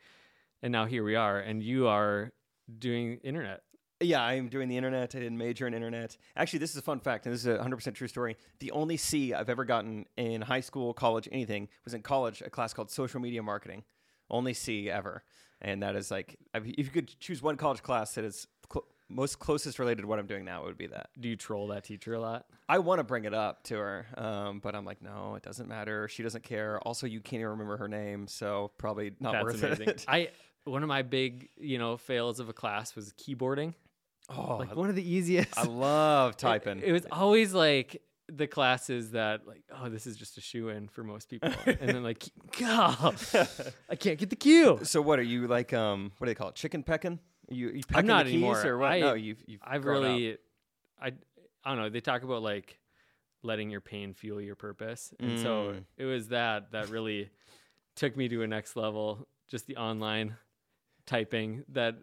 and 0.64 0.72
now 0.72 0.86
here 0.86 1.04
we 1.04 1.16
are, 1.16 1.40
and 1.40 1.62
you 1.62 1.88
are 1.88 2.32
doing 2.80 3.18
internet. 3.24 3.64
Yeah, 4.00 4.22
I'm 4.22 4.48
doing 4.48 4.68
the 4.70 4.78
internet. 4.78 5.16
I 5.16 5.20
didn't 5.20 5.38
major 5.38 5.66
in 5.66 5.74
internet. 5.74 6.18
Actually, 6.36 6.60
this 6.60 6.72
is 6.72 6.78
a 6.78 6.82
fun 6.82 7.00
fact, 7.00 7.26
and 7.26 7.34
this 7.34 7.42
is 7.42 7.48
a 7.48 7.58
100% 7.58 7.96
true 7.96 8.08
story. 8.08 8.38
The 8.60 8.72
only 8.72 8.96
C 8.98 9.34
I've 9.34 9.50
ever 9.50 9.66
gotten 9.66 10.06
in 10.18 10.42
high 10.42 10.60
school, 10.60 10.94
college, 10.94 11.28
anything 11.32 11.68
was 11.84 11.94
in 11.94 12.02
college, 12.04 12.42
a 12.46 12.50
class 12.50 12.74
called 12.74 12.92
social 12.92 13.20
media 13.20 13.42
marketing. 13.42 13.84
Only 14.30 14.54
C 14.54 14.90
ever. 14.90 15.24
And 15.62 15.82
that 15.82 15.96
is 15.96 16.12
like, 16.12 16.38
if 16.54 16.66
you 16.66 16.84
could 16.86 17.20
choose 17.20 17.42
one 17.42 17.58
college 17.58 17.82
class 17.82 18.14
that 18.16 18.24
is 18.24 18.46
cl- 18.72 18.86
most 19.10 19.40
closest 19.40 19.80
related 19.80 20.04
to 20.04 20.08
what 20.08 20.20
I'm 20.20 20.28
doing 20.28 20.46
now, 20.46 20.62
it 20.64 20.66
would 20.66 20.78
be 20.78 20.88
that. 20.88 21.10
Do 21.20 21.30
you 21.30 21.36
troll 21.36 21.68
that 21.70 21.84
teacher 21.84 22.14
a 22.14 22.20
lot? 22.20 22.46
I 22.70 22.80
want 22.80 23.00
to 23.00 23.04
bring 23.04 23.26
it 23.26 23.34
up 23.34 23.64
to 23.64 23.78
her, 23.78 24.06
um, 24.18 24.60
but 24.60 24.76
I'm 24.76 24.86
like, 24.86 25.02
no, 25.02 25.36
it 25.36 25.42
doesn't 25.42 25.68
matter. 25.68 26.08
She 26.08 26.22
doesn't 26.22 26.44
care. 26.44 26.80
Also, 26.82 27.08
you 27.08 27.22
can't 27.22 27.40
even 27.40 27.52
remember 27.52 27.78
her 27.78 27.88
name, 27.88 28.28
so 28.28 28.72
probably 28.78 29.14
not 29.20 29.32
That's 29.34 29.44
worth 29.44 29.64
amazing. 29.64 29.88
it. 29.90 30.06
I 30.08 30.30
one 30.66 30.84
of 30.84 30.90
my 30.90 31.02
big 31.02 31.50
you 31.58 31.78
know 31.80 31.96
fails 31.98 32.40
of 32.40 32.50
a 32.50 32.54
class 32.54 32.96
was 32.96 33.14
keyboarding. 33.14 33.74
Oh, 34.30 34.58
Like 34.58 34.76
one 34.76 34.90
of 34.90 34.96
the 34.96 35.10
easiest. 35.10 35.58
I 35.58 35.64
love 35.64 36.38
typing. 36.48 36.82
It, 36.84 36.92
was 36.92 37.06
always 37.12 37.54
like 37.54 38.02
the 38.30 38.46
classes 38.48 39.12
that 39.12 39.48
like 39.48 39.64
oh 39.74 39.88
this 39.88 40.06
is 40.06 40.18
just 40.18 40.38
a 40.38 40.42
shoe 40.42 40.68
in 40.70 40.90
for 40.90 41.04
most 41.04 41.30
people, 41.30 41.54
and 41.66 41.80
then 41.90 42.04
like 42.04 42.26
God, 42.60 43.16
I 43.90 43.96
can't 43.96 44.20
get 44.20 44.30
the 44.30 44.36
cue. 44.36 44.80
so 44.84 45.02
what 45.02 45.18
are 45.20 45.24
you 45.24 45.48
like? 45.48 45.72
Um, 45.74 46.12
what 46.18 46.26
do 46.28 46.32
they 46.32 46.36
call 46.36 46.50
it? 46.50 46.56
Chicken 46.56 46.84
pecking? 46.84 47.20
You, 47.50 47.70
you 47.70 47.84
pecking 47.88 48.08
not 48.08 48.26
the 48.26 48.32
keys 48.32 48.44
anymore. 48.44 48.66
or 48.68 48.78
what? 48.78 48.92
I- 48.92 49.00
no, 49.00 49.14
you've 49.14 49.42
you've 49.48 49.62
I've 49.64 49.82
grown 49.82 50.04
up. 50.04 50.10
really, 50.10 50.38
I, 51.02 51.08
I 51.64 51.70
don't 51.70 51.78
know. 51.78 51.90
They 51.90 52.02
talk 52.02 52.24
about 52.24 52.42
like 52.42 52.78
letting 53.44 53.70
your 53.70 53.80
pain 53.82 54.14
fuel 54.14 54.42
your 54.42 54.56
purpose, 54.56 55.14
and 55.22 55.40
so 55.40 55.48
Mm. 55.76 55.84
it 55.96 56.06
was 56.06 56.28
that 56.30 56.72
that 56.74 56.90
really 56.90 57.30
took 57.96 58.18
me 58.18 58.28
to 58.28 58.42
a 58.44 58.48
next 58.48 58.76
level. 58.76 59.26
Just 59.48 59.68
the 59.68 59.78
online 59.78 60.36
typing 61.06 61.64
that 61.70 61.96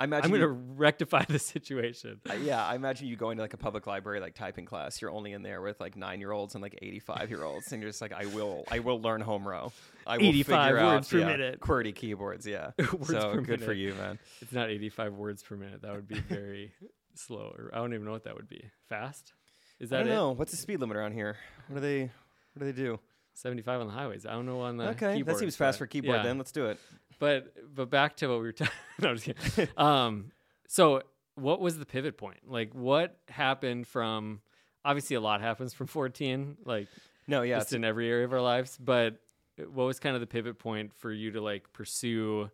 I 0.00 0.04
imagine. 0.04 0.24
I'm 0.24 0.30
going 0.30 0.40
to 0.40 0.48
rectify 0.48 1.24
the 1.28 1.38
situation. 1.38 2.20
uh, 2.28 2.32
yeah, 2.32 2.64
I 2.64 2.74
imagine 2.74 3.06
you 3.06 3.16
going 3.16 3.36
to 3.36 3.42
like 3.42 3.52
a 3.52 3.58
public 3.58 3.86
library, 3.86 4.18
like 4.18 4.34
typing 4.34 4.64
class. 4.64 5.02
You're 5.02 5.10
only 5.10 5.34
in 5.34 5.42
there 5.42 5.60
with 5.60 5.78
like 5.78 5.94
nine 5.94 6.20
year 6.20 6.32
olds 6.32 6.54
and 6.54 6.62
like 6.62 6.78
85 6.80 7.28
year 7.28 7.44
olds, 7.44 7.70
and 7.70 7.82
you're 7.82 7.90
just 7.90 8.00
like, 8.00 8.12
I 8.12 8.24
will, 8.24 8.64
I 8.70 8.78
will 8.78 8.98
learn 8.98 9.20
home 9.20 9.46
row. 9.46 9.72
I 10.06 10.16
will 10.16 10.24
85 10.24 10.64
figure 10.70 10.84
words 10.86 11.06
out, 11.06 11.10
per 11.10 11.18
yeah, 11.18 11.26
minute. 11.26 11.60
QWERTY 11.60 11.94
keyboards. 11.94 12.46
Yeah, 12.46 12.70
Words 12.78 13.08
so 13.08 13.40
good 13.42 13.62
for 13.62 13.74
you, 13.74 13.92
man. 13.94 14.18
It's 14.40 14.52
not 14.52 14.70
85 14.70 15.12
words 15.12 15.42
per 15.42 15.56
minute. 15.56 15.82
That 15.82 15.92
would 15.92 16.08
be 16.08 16.18
very 16.18 16.72
slow. 17.14 17.54
Or 17.56 17.70
I 17.74 17.76
don't 17.76 17.92
even 17.92 18.06
know 18.06 18.12
what 18.12 18.24
that 18.24 18.36
would 18.36 18.48
be. 18.48 18.64
Fast? 18.88 19.34
Is 19.80 19.90
that? 19.90 20.00
I 20.00 20.02
don't 20.04 20.12
it? 20.12 20.14
know. 20.14 20.30
What's 20.30 20.52
the 20.52 20.56
speed 20.56 20.80
limit 20.80 20.96
around 20.96 21.12
here? 21.12 21.36
What 21.68 21.76
do 21.76 21.80
they? 21.82 22.10
What 22.54 22.60
do 22.60 22.64
they 22.64 22.72
do? 22.72 22.98
75 23.34 23.82
on 23.82 23.86
the 23.86 23.92
highways. 23.92 24.24
I 24.24 24.32
don't 24.32 24.46
know 24.46 24.60
on 24.60 24.78
the 24.78 24.88
okay, 24.90 25.20
that 25.22 25.38
seems 25.38 25.56
fast 25.56 25.78
for 25.78 25.86
keyboard. 25.86 26.16
yeah. 26.16 26.22
Then 26.22 26.38
let's 26.38 26.52
do 26.52 26.66
it. 26.66 26.78
But 27.20 27.54
but 27.72 27.90
back 27.90 28.16
to 28.16 28.26
what 28.26 28.38
we 28.38 28.46
were 28.46 28.52
talking. 28.52 28.74
no, 29.00 29.10
I'm 29.10 29.16
just 29.16 29.54
kidding. 29.54 29.68
um, 29.76 30.32
so 30.66 31.02
what 31.36 31.60
was 31.60 31.78
the 31.78 31.86
pivot 31.86 32.18
point? 32.18 32.38
Like, 32.48 32.74
what 32.74 33.16
happened 33.28 33.86
from? 33.86 34.40
Obviously, 34.84 35.14
a 35.14 35.20
lot 35.20 35.42
happens 35.42 35.74
from 35.74 35.86
14, 35.86 36.56
like 36.64 36.88
No, 37.28 37.42
yeah, 37.42 37.58
just 37.58 37.74
in 37.74 37.84
every 37.84 38.08
area 38.08 38.24
of 38.24 38.32
our 38.32 38.40
lives. 38.40 38.78
But 38.80 39.20
what 39.58 39.84
was 39.84 40.00
kind 40.00 40.14
of 40.14 40.20
the 40.20 40.26
pivot 40.26 40.58
point 40.58 40.92
for 40.96 41.12
you 41.12 41.32
to 41.32 41.40
like 41.40 41.72
pursue 41.72 42.50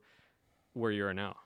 where 0.74 0.90
you 0.90 1.06
are 1.06 1.14
now? 1.14 1.36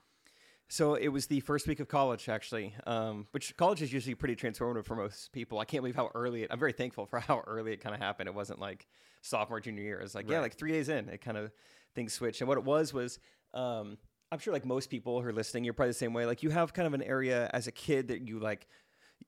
So 0.69 0.95
it 0.95 1.09
was 1.09 1.27
the 1.27 1.41
first 1.41 1.67
week 1.67 1.81
of 1.81 1.89
college, 1.89 2.29
actually, 2.29 2.75
um, 2.87 3.27
which 3.33 3.57
college 3.57 3.83
is 3.83 3.93
usually 3.93 4.15
pretty 4.15 4.37
transformative 4.37 4.85
for 4.85 4.95
most 4.95 5.33
people. 5.33 5.59
I 5.59 5.65
can't 5.65 5.83
believe 5.83 5.97
how 5.97 6.11
early 6.15 6.45
it. 6.45 6.49
I'm 6.53 6.61
very 6.61 6.73
thankful 6.73 7.07
for 7.07 7.19
how 7.29 7.43
early 7.47 7.73
it 7.73 7.81
kind 7.81 7.95
of 7.95 8.01
happened. 8.01 8.29
It 8.29 8.35
wasn't 8.35 8.61
like 8.61 8.87
sophomore, 9.21 9.61
junior 9.61 9.83
year. 9.83 10.01
It's 10.01 10.15
like 10.15 10.31
yeah, 10.31 10.41
like 10.41 10.55
three 10.55 10.73
days 10.73 10.89
in, 10.89 11.09
it 11.09 11.21
kind 11.21 11.37
of 11.37 11.51
things 11.95 12.13
switched. 12.13 12.41
And 12.41 12.49
what 12.49 12.59
it 12.59 12.65
was 12.65 12.93
was, 12.93 13.19
um, 13.55 13.99
I'm 14.33 14.39
sure 14.39 14.53
like 14.53 14.65
most 14.65 14.91
people 14.91 15.21
who 15.21 15.29
are 15.29 15.33
listening, 15.33 15.65
you're 15.65 15.75
probably 15.75 15.91
the 15.91 15.95
same 15.95 16.13
way. 16.13 16.27
Like 16.27 16.43
you 16.43 16.51
have 16.51 16.73
kind 16.73 16.87
of 16.87 16.95
an 16.95 17.03
area 17.03 17.51
as 17.53 17.67
a 17.67 17.73
kid 17.73 18.09
that 18.09 18.27
you 18.27 18.39
like, 18.39 18.67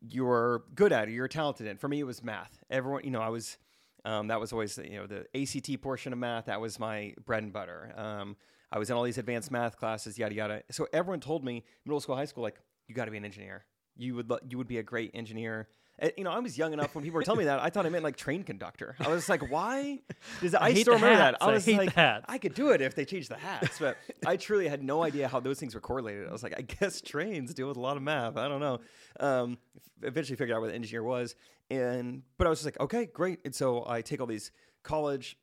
you're 0.01 0.65
good 0.75 0.93
at, 0.93 1.09
or 1.09 1.11
you're 1.11 1.29
talented 1.29 1.67
in. 1.67 1.77
For 1.77 1.89
me, 1.89 2.01
it 2.01 2.05
was 2.05 2.23
math. 2.23 2.63
Everyone, 2.71 3.05
you 3.05 3.11
know, 3.11 3.21
I 3.21 3.29
was. 3.29 3.59
Um, 4.05 4.27
that 4.29 4.41
was 4.41 4.53
always, 4.53 4.77
you 4.79 4.97
know, 4.97 5.07
the 5.07 5.27
ACT 5.41 5.81
portion 5.81 6.13
of 6.13 6.19
math. 6.19 6.47
That 6.47 6.61
was 6.61 6.81
my 6.81 7.15
bread 7.25 7.45
and 7.45 7.53
butter. 7.53 7.93
Um, 7.97 8.37
I 8.73 8.79
was 8.81 8.91
in 8.91 8.97
all 8.97 9.05
these 9.05 9.19
advanced 9.19 9.53
math 9.53 9.77
classes, 9.77 10.19
yada 10.19 10.35
yada. 10.35 10.63
So 10.73 10.89
everyone 10.93 11.21
told 11.21 11.45
me, 11.45 11.65
middle 11.85 12.01
school, 12.01 12.17
high 12.17 12.25
school, 12.25 12.43
like 12.43 12.59
you 12.89 12.97
got 12.97 13.05
to 13.05 13.13
be 13.13 13.19
an 13.19 13.25
engineer. 13.25 13.65
You 13.97 14.17
would 14.17 14.33
you 14.49 14.59
would 14.59 14.67
be 14.67 14.79
a 14.79 14.83
great 14.83 15.13
engineer. 15.15 15.69
Uh, 16.01 16.09
You 16.17 16.25
know, 16.25 16.31
I 16.31 16.39
was 16.39 16.57
young 16.57 16.73
enough 16.73 16.95
when 16.95 17.03
people 17.05 17.17
were 17.17 17.23
telling 17.23 17.41
me 17.41 17.45
that. 17.47 17.61
I 17.61 17.71
thought 17.71 17.87
I 17.87 17.89
meant 17.89 18.05
like 18.05 18.17
train 18.17 18.43
conductor. 18.45 18.95
I 19.01 19.09
was 19.09 19.29
like, 19.29 19.51
why? 19.51 20.01
Does 20.41 20.55
I, 20.57 20.67
I 20.67 20.75
still 20.75 20.95
remember 20.95 21.17
hats. 21.17 21.39
that? 21.41 21.45
I 21.45 21.51
I 21.51 21.53
was 21.55 21.67
like. 21.69 21.97
I 22.29 22.39
could 22.39 22.55
do 22.55 22.71
it 22.71 22.81
if 22.81 22.95
they 22.95 23.05
changed 23.05 23.29
the 23.31 23.37
hats, 23.37 23.79
but 23.79 23.97
I 24.27 24.37
truly 24.37 24.69
had 24.69 24.83
no 24.83 25.03
idea 25.03 25.29
how 25.29 25.41
those 25.41 25.59
things 25.59 25.75
were 25.75 25.81
correlated. 25.81 26.29
I 26.29 26.33
was 26.33 26.43
like, 26.43 26.55
I 26.57 26.63
guess 26.63 27.01
trains 27.01 27.53
deal 27.55 27.69
with 27.69 27.77
a 27.77 27.81
lot 27.81 27.97
of 27.97 28.03
math. 28.03 28.37
I 28.37 28.49
don't 28.49 28.61
know. 28.61 28.81
Um, 29.21 29.59
eventually 30.03 30.37
figured 30.37 30.57
out 30.57 30.61
what 30.61 30.69
the 30.69 30.75
engineer 30.75 31.03
was, 31.03 31.35
and 31.71 32.23
but 32.39 32.47
I 32.47 32.51
was 32.51 32.61
just 32.61 32.67
like, 32.67 32.81
okay, 32.81 33.07
great. 33.07 33.41
And 33.45 33.55
so 33.55 33.85
I 33.87 34.01
take 34.03 34.21
all 34.21 34.27
these 34.27 34.51
college 34.83 35.37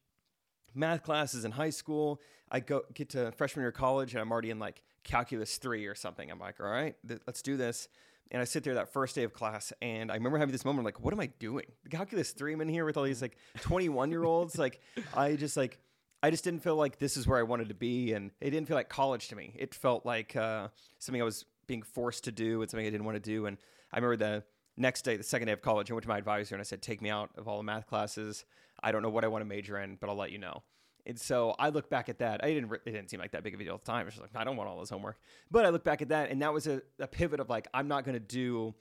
math 0.74 1.04
classes 1.04 1.46
in 1.46 1.52
high 1.52 1.70
school. 1.70 2.22
I 2.52 2.60
go 2.60 2.82
get 2.94 3.10
to 3.12 3.32
freshman 3.34 3.62
year 3.64 3.70
of 3.70 3.76
college, 3.76 4.14
and 4.14 4.22
I'm 4.22 4.32
already 4.32 4.50
in 4.50 4.60
like 4.60 4.82
calculus 5.04 5.58
three 5.58 5.86
or 5.86 5.96
something. 5.96 6.30
I'm 6.30 6.40
like, 6.40 6.60
all 6.60 6.68
right, 6.70 6.96
th- 7.08 7.22
let's 7.28 7.42
do 7.42 7.58
this. 7.58 7.88
And 8.32 8.42
I 8.42 8.46
sit 8.46 8.64
there 8.64 8.76
that 8.76 8.94
first 8.94 9.16
day 9.16 9.24
of 9.24 9.34
class, 9.34 9.74
and 9.82 10.12
I 10.12 10.16
remember 10.16 10.38
having 10.38 10.52
this 10.52 10.66
moment 10.66 10.86
like, 10.86 11.00
what 11.00 11.14
am 11.14 11.20
I 11.20 11.28
doing? 11.40 11.66
The 11.84 11.90
Calculus 11.90 12.32
three, 12.32 12.54
I'm 12.54 12.62
in 12.62 12.70
here 12.70 12.86
with 12.86 12.96
all 12.96 13.04
these 13.04 13.22
like 13.22 13.38
21 13.62 14.12
year 14.12 14.24
olds. 14.24 14.58
Like, 14.58 14.82
I 15.16 15.36
just 15.36 15.58
like, 15.58 15.80
I 16.22 16.30
just 16.30 16.44
didn't 16.44 16.62
feel 16.62 16.76
like 16.76 17.00
this 17.00 17.18
is 17.18 17.26
where 17.26 17.40
I 17.40 17.44
wanted 17.44 17.70
to 17.70 17.76
be, 17.76 18.14
and 18.14 18.32
it 18.40 18.52
didn't 18.52 18.68
feel 18.68 18.78
like 18.78 18.90
college 18.90 19.30
to 19.30 19.36
me. 19.36 19.56
It 19.58 19.74
felt 19.74 20.06
like 20.06 20.36
uh, 20.36 20.68
something 21.00 21.22
I 21.22 21.26
was 21.26 21.46
being 21.66 21.82
forced 21.82 22.26
to 22.26 22.32
do, 22.32 22.62
and 22.62 22.70
something 22.70 22.86
I 22.86 22.90
didn't 22.90 23.06
want 23.06 23.16
to 23.16 23.20
do. 23.22 23.48
And 23.48 23.58
I 23.92 23.98
remember 23.98 24.18
the 24.18 24.44
next 24.80 25.04
day, 25.04 25.18
the 25.18 25.24
second 25.24 25.48
day 25.48 25.52
of 25.52 25.62
college, 25.62 25.92
I 25.92 25.94
went 25.94 26.04
to 26.04 26.10
my 26.10 26.18
advisor 26.18 26.56
and 26.56 26.62
I 26.62 26.64
said, 26.64 26.82
take 26.82 27.02
me 27.02 27.10
out 27.10 27.30
of 27.38 27.48
all 27.48 27.58
the 27.58 27.64
math 27.64 27.86
classes. 27.88 28.46
I 28.82 28.92
don't 28.92 29.02
know 29.02 29.10
what 29.10 29.24
I 29.24 29.28
want 29.28 29.42
to 29.42 29.46
major 29.46 29.78
in, 29.78 29.98
but 30.00 30.10
I'll 30.10 30.16
let 30.16 30.32
you 30.32 30.38
know. 30.38 30.64
And 31.06 31.20
so 31.20 31.56
I 31.58 31.70
look 31.70 31.90
back 31.90 32.10
at 32.10 32.20
that. 32.20 32.44
I 32.44 32.54
didn't. 32.54 32.72
It 32.72 32.92
didn't 32.92 33.10
seem 33.10 33.20
like 33.20 33.32
that 33.32 33.44
big 33.44 33.54
of 33.54 33.60
a 33.60 33.64
deal 33.64 33.76
at 33.76 33.84
the 33.84 33.92
time. 33.92 34.06
It's 34.08 34.16
just 34.16 34.22
like 34.22 34.40
I 34.40 34.44
don't 34.44 34.58
want 34.58 34.70
all 34.70 34.80
this 34.80 34.90
homework. 34.90 35.18
But 35.50 35.66
I 35.66 35.70
look 35.70 35.84
back 35.84 36.02
at 36.02 36.10
that, 36.10 36.30
and 36.30 36.42
that 36.42 36.54
was 36.54 36.68
a, 36.68 36.82
a 37.00 37.08
pivot 37.08 37.40
of 37.40 37.50
like 37.50 37.68
I'm 37.74 37.88
not 37.88 38.04
going 38.04 38.14
to 38.14 38.20
do 38.20 38.76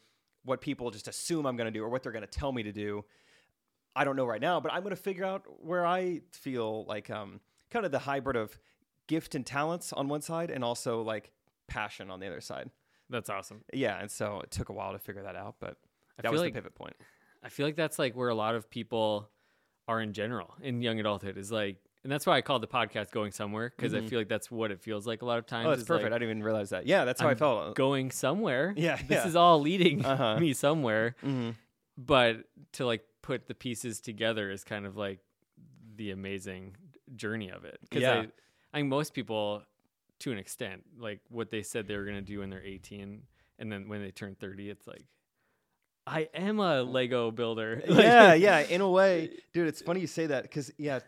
what 0.44 0.60
people 0.60 0.90
just 0.90 1.08
assume 1.08 1.46
I'm 1.46 1.56
going 1.56 1.72
to 1.72 1.76
do 1.76 1.84
or 1.84 1.88
what 1.88 2.02
they're 2.02 2.12
going 2.12 2.24
to 2.24 2.30
tell 2.30 2.52
me 2.52 2.62
to 2.62 2.72
do. 2.72 3.04
I 3.96 4.04
don't 4.04 4.16
know 4.16 4.26
right 4.26 4.40
now, 4.40 4.60
but 4.60 4.72
I'm 4.72 4.82
going 4.82 4.94
to 4.94 5.02
figure 5.02 5.24
out 5.24 5.44
where 5.60 5.86
I 5.86 6.20
feel 6.30 6.84
like 6.84 7.10
um, 7.10 7.40
kind 7.70 7.84
of 7.84 7.92
the 7.92 7.98
hybrid 7.98 8.36
of 8.36 8.58
gift 9.06 9.34
and 9.34 9.44
talents 9.44 9.92
on 9.92 10.08
one 10.08 10.20
side, 10.20 10.50
and 10.50 10.62
also 10.62 11.02
like 11.02 11.32
passion 11.66 12.10
on 12.10 12.20
the 12.20 12.26
other 12.26 12.40
side. 12.40 12.70
That's 13.10 13.30
awesome. 13.30 13.62
Yeah, 13.72 13.98
and 13.98 14.10
so 14.10 14.40
it 14.40 14.50
took 14.50 14.68
a 14.68 14.72
while 14.72 14.92
to 14.92 14.98
figure 14.98 15.22
that 15.22 15.36
out, 15.36 15.56
but 15.60 15.76
I 16.18 16.22
that 16.22 16.24
feel 16.24 16.32
was 16.32 16.40
like 16.42 16.52
the 16.52 16.58
pivot 16.58 16.74
point. 16.74 16.96
I 17.42 17.48
feel 17.48 17.66
like 17.66 17.76
that's 17.76 17.98
like 17.98 18.14
where 18.14 18.28
a 18.28 18.34
lot 18.34 18.54
of 18.54 18.68
people 18.68 19.30
are 19.86 20.00
in 20.00 20.12
general 20.12 20.54
in 20.60 20.82
young 20.82 21.00
adulthood 21.00 21.38
is 21.38 21.50
like, 21.50 21.76
and 22.04 22.12
that's 22.12 22.26
why 22.26 22.36
I 22.36 22.40
call 22.42 22.58
the 22.58 22.66
podcast 22.68 23.10
"Going 23.10 23.32
Somewhere" 23.32 23.72
because 23.76 23.94
I 23.94 24.00
feel 24.02 24.18
like 24.20 24.28
that's 24.28 24.50
what 24.50 24.70
it 24.70 24.80
feels 24.80 25.06
like 25.06 25.22
a 25.22 25.26
lot 25.26 25.38
of 25.38 25.46
times. 25.46 25.62
Mm-hmm. 25.62 25.66
Oh, 25.66 25.70
that's 25.70 25.82
is, 25.82 25.90
like, 25.90 25.98
perfect. 26.00 26.14
I 26.14 26.18
didn't 26.18 26.30
even 26.30 26.42
realize 26.42 26.70
that. 26.70 26.86
Yeah, 26.86 27.04
that's 27.04 27.20
how 27.20 27.28
i 27.28 27.32
I'm 27.32 27.36
felt. 27.36 27.74
going 27.74 28.10
somewhere. 28.10 28.72
Yeah, 28.76 28.96
this 28.96 29.04
yeah. 29.10 29.26
is 29.26 29.36
all 29.36 29.60
leading 29.60 30.04
Uh-huh. 30.04 30.38
me 30.38 30.52
somewhere. 30.52 31.16
Mhm. 31.24 31.54
But 31.96 32.44
to 32.74 32.86
like 32.86 33.04
put 33.22 33.46
the 33.48 33.54
pieces 33.54 34.00
together 34.00 34.50
is 34.50 34.62
kind 34.64 34.86
of 34.86 34.96
like 34.96 35.18
the 35.96 36.12
amazing 36.12 36.76
journey 37.16 37.50
of 37.50 37.64
it. 37.64 37.78
Because 37.82 38.02
Yeah. 38.02 38.12
I, 38.20 38.28
I 38.72 38.78
think 38.78 38.88
most 38.88 39.12
people, 39.14 39.62
to 40.20 40.30
an 40.32 40.38
extent, 40.38 40.84
like 40.98 41.20
what 41.28 41.50
they 41.50 41.62
said 41.62 41.88
they 41.88 41.96
were 41.96 42.04
going 42.04 42.16
to 42.16 42.22
do 42.22 42.38
when 42.40 42.50
they're 42.50 42.62
18, 42.62 43.22
and 43.58 43.72
then 43.72 43.88
when 43.88 44.00
they 44.00 44.12
turn 44.12 44.36
30, 44.38 44.70
it's 44.70 44.86
like, 44.86 45.04
I 46.06 46.28
am 46.34 46.60
a 46.60 46.82
Lego 46.82 47.30
builder. 47.32 47.82
Yeah, 47.88 48.34
yeah. 48.34 48.60
In 48.60 48.80
a 48.80 48.88
way, 48.88 49.30
dude, 49.52 49.66
it's 49.68 49.82
funny 49.82 50.00
you 50.00 50.06
say 50.06 50.26
that 50.26 50.44
because 50.44 50.70
yeah, 50.78 51.00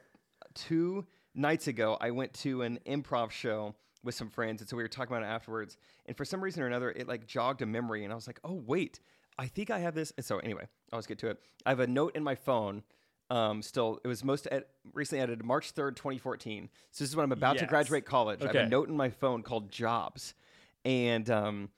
two 0.54 1.07
nights 1.35 1.66
ago 1.69 1.97
I 2.00 2.11
went 2.11 2.35
to 2.35 2.62
an 2.62 2.78
improv 2.87 3.30
show 3.30 3.75
with 4.02 4.14
some 4.14 4.30
friends, 4.30 4.61
and 4.61 4.69
so 4.69 4.76
we 4.76 4.83
were 4.83 4.88
talking 4.88 5.14
about 5.14 5.25
it 5.25 5.30
afterwards. 5.30 5.76
And 6.07 6.16
for 6.16 6.25
some 6.25 6.42
reason 6.42 6.62
or 6.62 6.66
another, 6.66 6.90
it 6.90 7.07
like 7.07 7.26
jogged 7.26 7.62
a 7.62 7.66
memory, 7.66 8.04
and 8.04 8.12
I 8.12 8.16
was 8.16 8.26
like, 8.26 8.40
oh 8.45 8.62
wait, 8.66 9.00
I 9.38 9.47
think 9.47 9.71
I 9.71 9.78
have 9.80 9.95
this. 9.95 10.12
And 10.16 10.25
so 10.25 10.38
anyway, 10.38 10.66
I'll 10.92 10.99
just 10.99 11.09
get 11.09 11.19
to 11.21 11.28
it. 11.28 11.38
I 11.66 11.71
have 11.71 11.80
a 11.80 11.87
note 11.87 12.16
in 12.16 12.25
my 12.25 12.35
phone. 12.35 12.83
Um, 13.30 13.62
still, 13.62 14.00
it 14.04 14.09
was 14.09 14.25
most 14.25 14.49
ed- 14.50 14.64
recently 14.92 15.23
edited 15.23 15.45
March 15.45 15.71
third, 15.71 15.97
twenty 15.97 16.19
fourteen. 16.19 16.69
So 16.90 17.04
this 17.04 17.11
is 17.11 17.16
when 17.16 17.25
I'm 17.25 17.33
about 17.33 17.59
to 17.59 17.66
graduate 17.69 18.04
college. 18.04 18.40
I 18.42 18.47
have 18.47 18.54
a 18.66 18.69
note 18.71 18.88
in 18.88 18.97
my 18.97 19.11
phone 19.11 19.42
called 19.42 19.71
jobs, 19.71 20.35
and 20.85 21.30
um, 21.30 21.69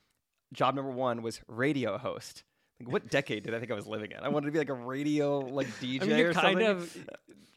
job 0.55 0.75
number 0.75 0.91
one 0.93 1.23
was 1.23 1.41
radio 1.49 1.99
host. 1.99 2.45
What 2.89 3.09
decade 3.11 3.45
did 3.45 3.55
I 3.55 3.59
think 3.59 3.71
I 3.71 3.75
was 3.75 3.87
living 3.87 4.13
in? 4.13 4.19
I 4.19 4.29
wanted 4.29 4.47
to 4.47 4.53
be 4.53 4.59
like 4.59 4.69
a 4.69 4.75
radio 4.75 5.39
like 5.41 5.69
DJ 5.81 6.03
I 6.03 6.07
mean, 6.07 6.21
or 6.21 6.33
kind 6.33 6.45
something. 6.45 6.67
of 6.67 6.97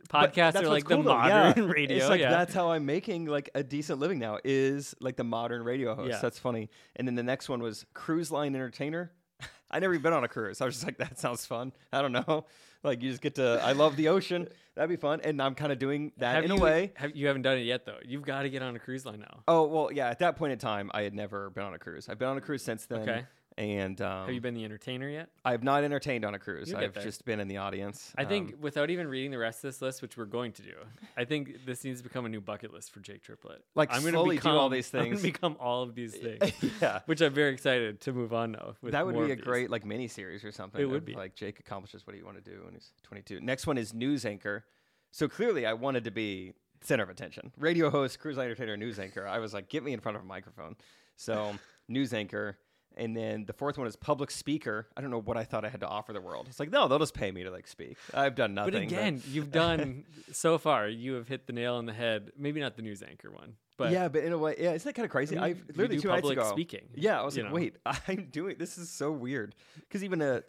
But 0.10 0.34
podcasts 0.34 0.62
are 0.62 0.68
like 0.68 0.86
cool 0.86 0.98
the 0.98 1.04
though, 1.04 1.26
yeah. 1.26 1.48
modern 1.48 1.68
radio. 1.68 1.98
It's 1.98 2.10
like 2.10 2.22
yeah. 2.22 2.30
that's 2.30 2.54
how 2.54 2.72
I'm 2.72 2.86
making 2.86 3.26
like 3.26 3.50
a 3.56 3.64
decent 3.64 4.00
living 4.00 4.20
now. 4.20 4.40
Is 4.44 4.96
like 5.00 5.18
the 5.18 5.24
modern 5.24 5.64
radio 5.64 5.96
host. 5.96 6.12
Yeah. 6.12 6.20
That's 6.20 6.40
funny. 6.40 6.70
And 6.96 7.08
then 7.08 7.16
the 7.16 7.24
next 7.24 7.50
one 7.50 7.62
was 7.62 7.86
cruise 7.94 8.32
line 8.32 8.56
entertainer. 8.56 9.12
I 9.72 9.80
never 9.80 9.94
even 9.94 10.04
been 10.04 10.14
on 10.14 10.24
a 10.24 10.28
cruise. 10.28 10.62
I 10.62 10.66
was 10.66 10.76
just 10.76 10.86
like, 10.86 10.98
that 11.00 11.20
sounds 11.20 11.46
fun. 11.46 11.74
I 11.92 12.02
don't 12.02 12.14
know. 12.14 12.46
Like 12.86 13.02
you 13.02 13.10
just 13.10 13.24
get 13.24 13.34
to. 13.36 13.60
I 13.64 13.72
love 13.72 13.96
the 13.96 14.10
ocean. 14.10 14.48
That'd 14.76 14.92
be 14.92 14.96
fun. 14.96 15.20
And 15.22 15.42
I'm 15.42 15.56
kind 15.56 15.72
of 15.72 15.80
doing 15.80 16.12
that 16.18 16.36
have 16.36 16.44
in 16.44 16.52
you, 16.52 16.58
a 16.58 16.60
way. 16.60 16.92
Have, 16.94 17.16
you 17.16 17.26
haven't 17.26 17.42
done 17.42 17.58
it 17.58 17.64
yet 17.64 17.84
though. 17.84 17.98
You've 18.06 18.22
got 18.22 18.44
to 18.44 18.50
get 18.52 18.62
on 18.62 18.76
a 18.76 18.80
cruise 18.80 19.08
line 19.08 19.22
now. 19.22 19.40
Oh 19.48 19.66
well, 19.66 19.92
yeah. 19.92 20.08
At 20.08 20.20
that 20.20 20.36
point 20.36 20.54
in 20.54 20.60
time, 20.60 20.92
I 20.94 21.02
had 21.02 21.16
never 21.16 21.50
been 21.50 21.64
on 21.64 21.74
a 21.74 21.80
cruise. 21.80 22.08
I've 22.08 22.20
been 22.20 22.28
on 22.28 22.38
a 22.38 22.42
cruise 22.42 22.62
since 22.62 22.86
then. 22.86 23.00
Okay. 23.00 23.26
And 23.58 24.02
um, 24.02 24.26
Have 24.26 24.34
you 24.34 24.42
been 24.42 24.54
the 24.54 24.66
entertainer 24.66 25.08
yet? 25.08 25.30
I 25.46 25.52
have 25.52 25.64
not 25.64 25.86
entertained 25.86 26.26
on 26.26 26.36
a 26.36 26.40
cruise. 26.40 26.74
I've 26.74 26.94
there. 26.94 27.04
just 27.04 27.24
been 27.24 27.40
in 27.40 27.48
the 27.48 27.58
audience. 27.58 28.12
I 28.18 28.26
think 28.26 28.54
Um, 28.54 28.62
without 28.62 28.90
even 28.90 29.08
reading 29.08 29.32
the 29.32 29.38
rest 29.38 29.60
of 29.64 29.70
this 29.70 29.82
list, 29.82 30.02
which 30.02 30.18
we're 30.18 30.26
going 30.26 30.52
to 30.54 30.62
do, 30.62 30.74
I 31.16 31.24
think 31.24 31.66
this 31.66 31.86
needs 31.86 32.02
to 32.02 32.04
become 32.04 32.26
a 32.26 32.30
new 32.30 32.42
bucket 32.42 32.74
list 32.74 32.92
for 32.92 33.00
Jake 33.00 33.24
Triplett. 33.24 33.64
Like, 33.74 33.94
I'm 33.94 34.02
gonna 34.02 34.12
slowly 34.12 34.36
do 34.36 34.40
become 34.42 34.58
all 34.58 34.68
these 34.68 34.90
things. 34.90 35.22
become 35.22 35.56
all 35.60 35.84
of 35.84 35.96
these 35.96 36.16
things, 36.18 36.52
yeah. 36.82 37.00
which 37.06 37.22
I'm 37.22 37.34
very 37.34 37.54
excited 37.54 38.02
to 38.02 38.12
move 38.12 38.34
on 38.34 38.52
now. 38.52 38.76
With 38.82 38.92
That 38.92 39.06
would 39.06 39.16
more 39.16 39.26
be 39.26 39.32
a 39.32 39.38
great 39.38 39.70
like 39.70 39.86
mini 39.86 40.10
series 40.10 40.44
or 40.44 40.52
something. 40.52 40.82
It 40.82 40.86
would 40.86 40.98
of, 40.98 41.06
be. 41.06 41.16
like 41.16 41.36
Jake 41.36 41.60
accomplishes 41.60 42.06
what 42.06 42.12
do 42.12 42.20
you 42.20 42.26
want 42.26 42.44
to 42.44 42.52
do 42.52 42.64
when 42.66 42.74
he's 42.74 42.92
22. 43.04 43.40
Next 43.40 43.66
one 43.68 43.78
is 43.78 43.94
news 43.94 44.26
anchor. 44.26 44.66
So 45.12 45.30
clearly, 45.30 45.66
I 45.66 45.74
wanted 45.74 46.04
to 46.04 46.12
be 46.12 46.56
center 46.82 47.04
of 47.04 47.10
attention. 47.10 47.54
Radio 47.58 47.90
host, 47.90 48.20
cruise 48.20 48.36
line 48.36 48.48
entertainer, 48.48 48.76
news 48.76 49.00
anchor. 49.00 49.26
I 49.26 49.40
was 49.40 49.54
like, 49.54 49.70
get 49.70 49.82
me 49.82 49.94
in 49.94 50.02
front 50.02 50.18
of 50.18 50.24
a 50.24 50.26
microphone. 50.26 50.76
So 51.16 51.54
news 51.88 52.14
anchor, 52.14 52.58
and 52.98 53.16
then 53.16 53.46
the 53.46 53.54
fourth 53.54 53.78
one 53.78 53.88
is 53.88 53.96
public 53.96 54.32
speaker. 54.32 54.88
I 54.96 55.02
don't 55.02 55.12
know 55.12 55.22
what 55.22 55.38
I 55.38 55.44
thought 55.44 55.66
I 55.66 55.70
had 55.70 55.82
to 55.82 55.88
offer 55.88 56.14
the 56.14 56.22
world. 56.22 56.48
It's 56.50 56.60
like 56.60 56.72
no, 56.72 56.88
they'll 56.88 57.00
just 57.00 57.14
pay 57.14 57.32
me 57.32 57.44
to 57.44 57.52
like 57.52 57.68
speak. 57.68 57.98
I've 58.14 58.36
done 58.36 58.54
nothing. 58.54 58.74
But 58.74 58.82
again, 58.82 59.22
you've 59.30 59.52
done 59.52 60.06
so 60.32 60.58
far. 60.58 60.88
You 60.88 61.14
have 61.14 61.28
hit 61.28 61.48
the 61.48 61.54
nail 61.54 61.76
on 61.76 61.86
the 61.86 61.94
head. 61.94 62.32
Maybe 62.38 62.60
not 62.60 62.76
the 62.76 62.82
news 62.82 63.04
anchor 63.04 63.32
one, 63.32 63.56
but 63.78 63.92
yeah, 63.92 64.08
but 64.08 64.24
in 64.24 64.32
a 64.32 64.38
way, 64.38 64.56
yeah, 64.58 64.74
isn't 64.74 64.86
that 64.88 64.94
kind 64.96 65.06
of 65.06 65.12
crazy? 65.12 65.38
I 65.38 65.54
mean, 65.54 65.64
literally 65.70 65.96
do 65.98 66.02
two 66.02 66.08
nights 66.10 66.30
ago. 66.30 66.50
speaking, 66.52 66.88
Yeah, 66.96 67.20
I 67.20 67.24
was 67.26 67.36
like, 67.38 67.48
know. 67.48 67.54
wait, 67.54 67.76
I'm 67.86 68.30
doing 68.32 68.56
this 68.58 68.78
is 68.78 68.90
so 68.90 69.12
weird. 69.12 69.56
Because 69.80 70.04
even 70.04 70.22
a 70.22 70.44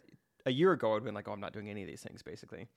a 0.45 0.51
year 0.51 0.71
ago, 0.71 0.95
I'd 0.95 1.03
been 1.03 1.13
like, 1.15 1.27
oh, 1.27 1.33
I'm 1.33 1.41
not 1.41 1.53
doing 1.53 1.69
any 1.69 1.81
of 1.81 1.87
these 1.87 2.01
things 2.01 2.21
basically. 2.23 2.67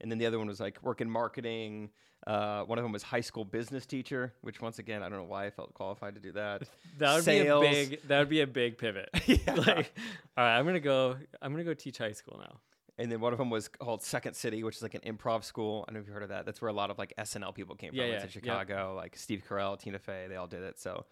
And 0.00 0.10
then 0.10 0.18
the 0.18 0.26
other 0.26 0.38
one 0.38 0.48
was 0.48 0.60
like 0.60 0.82
work 0.82 1.00
in 1.00 1.10
marketing. 1.10 1.90
Uh, 2.26 2.62
one 2.64 2.78
of 2.78 2.84
them 2.84 2.92
was 2.92 3.02
high 3.02 3.20
school 3.20 3.44
business 3.44 3.86
teacher, 3.86 4.34
which 4.42 4.60
once 4.60 4.78
again, 4.78 5.02
I 5.02 5.08
don't 5.08 5.18
know 5.18 5.24
why 5.24 5.46
I 5.46 5.50
felt 5.50 5.72
qualified 5.74 6.14
to 6.14 6.20
do 6.20 6.32
that. 6.32 6.62
that 6.98 7.14
would 7.14 7.24
Sales. 7.24 7.60
be 7.62 7.66
a 7.66 7.70
big. 7.72 8.08
That 8.08 8.18
would 8.20 8.28
be 8.28 8.40
a 8.40 8.46
big 8.46 8.78
pivot. 8.78 9.08
Yeah. 9.26 9.54
like, 9.54 9.94
all 10.36 10.44
right, 10.44 10.58
I'm 10.58 10.66
gonna 10.66 10.80
go. 10.80 11.16
I'm 11.40 11.52
gonna 11.52 11.64
go 11.64 11.74
teach 11.74 11.98
high 11.98 12.12
school 12.12 12.38
now. 12.38 12.60
And 13.00 13.12
then 13.12 13.20
one 13.20 13.32
of 13.32 13.38
them 13.38 13.48
was 13.48 13.68
called 13.68 14.02
Second 14.02 14.34
City, 14.34 14.64
which 14.64 14.76
is 14.76 14.82
like 14.82 14.94
an 14.94 15.02
improv 15.02 15.44
school. 15.44 15.84
I 15.86 15.92
don't 15.92 15.94
know 15.94 16.00
if 16.00 16.06
you've 16.06 16.14
heard 16.14 16.24
of 16.24 16.30
that. 16.30 16.44
That's 16.44 16.60
where 16.60 16.68
a 16.68 16.72
lot 16.72 16.90
of 16.90 16.98
like 16.98 17.14
SNL 17.16 17.54
people 17.54 17.76
came 17.76 17.90
from. 17.90 17.98
Yeah, 17.98 18.06
it's 18.06 18.24
in 18.24 18.30
Chicago, 18.30 18.94
like 18.96 19.16
Steve 19.16 19.44
Carell, 19.48 19.78
Tina 19.78 20.00
Fey, 20.00 20.26
they 20.28 20.34
all 20.34 20.48
did 20.48 20.64
it. 20.64 20.80
So 20.80 21.06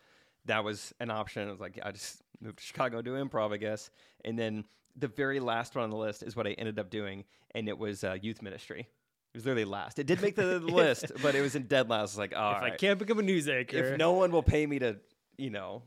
that 0.47 0.64
was 0.64 0.93
an 0.99 1.11
option. 1.11 1.47
I 1.47 1.50
was 1.52 1.61
like, 1.61 1.78
I 1.85 1.93
just 1.93 2.23
moved 2.40 2.59
to 2.59 2.64
Chicago 2.64 2.97
to 2.97 3.02
do 3.05 3.12
improv, 3.12 3.52
I 3.52 3.57
guess. 3.59 3.90
And 4.25 4.37
then 4.37 4.64
the 4.97 5.09
very 5.09 5.41
last 5.41 5.75
one 5.75 5.85
on 5.85 5.91
the 5.91 5.97
list 5.97 6.23
is 6.23 6.35
what 6.37 6.47
I 6.47 6.53
ended 6.53 6.79
up 6.79 6.91
doing, 6.91 7.25
and 7.55 7.69
it 7.69 7.79
was 7.79 8.03
uh, 8.05 8.17
youth 8.21 8.43
ministry. 8.43 8.81
It 8.81 9.37
was 9.38 9.45
literally 9.45 9.65
last. 9.67 9.99
It 9.99 10.07
did 10.07 10.23
make 10.23 10.35
the 10.37 10.59
list, 10.61 11.12
but 11.21 11.35
it 11.35 11.43
was 11.43 11.55
in 11.55 11.67
dead 11.67 11.91
last. 11.91 11.99
I 11.99 12.03
was 12.03 12.19
like, 12.19 12.35
all 12.37 12.53
if 12.57 12.62
right. 12.62 12.73
I 12.73 12.76
can't 12.76 12.99
become 12.99 13.19
a 13.19 13.23
news 13.23 13.49
anchor, 13.49 13.76
if 13.76 13.99
no 13.99 14.12
one 14.12 14.33
will 14.33 14.43
pay 14.43 14.67
me 14.67 14.79
to, 14.79 14.97
you 15.37 15.50
know, 15.50 15.83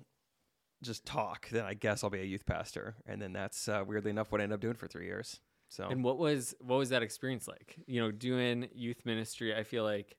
just 0.84 1.06
talk, 1.06 1.50
then 1.50 1.66
I 1.66 1.74
guess 1.74 2.04
I'll 2.04 2.10
be 2.10 2.22
a 2.22 2.26
youth 2.26 2.46
pastor. 2.46 2.96
And 3.06 3.22
then 3.22 3.34
that's 3.34 3.68
uh, 3.68 3.84
weirdly 3.86 4.12
enough 4.12 4.32
what 4.32 4.40
I 4.40 4.44
ended 4.44 4.56
up 4.56 4.62
doing 4.62 4.76
for 4.76 4.88
three 4.88 5.06
years. 5.06 5.40
So 5.68 5.88
And 5.90 6.04
what 6.04 6.18
was 6.18 6.56
what 6.62 6.78
was 6.78 6.90
that 6.90 7.04
experience 7.04 7.48
like? 7.48 7.76
You 7.86 8.02
know, 8.02 8.12
doing 8.12 8.70
youth 8.74 9.06
ministry. 9.06 9.56
I 9.56 9.64
feel 9.64 9.84
like 9.84 10.18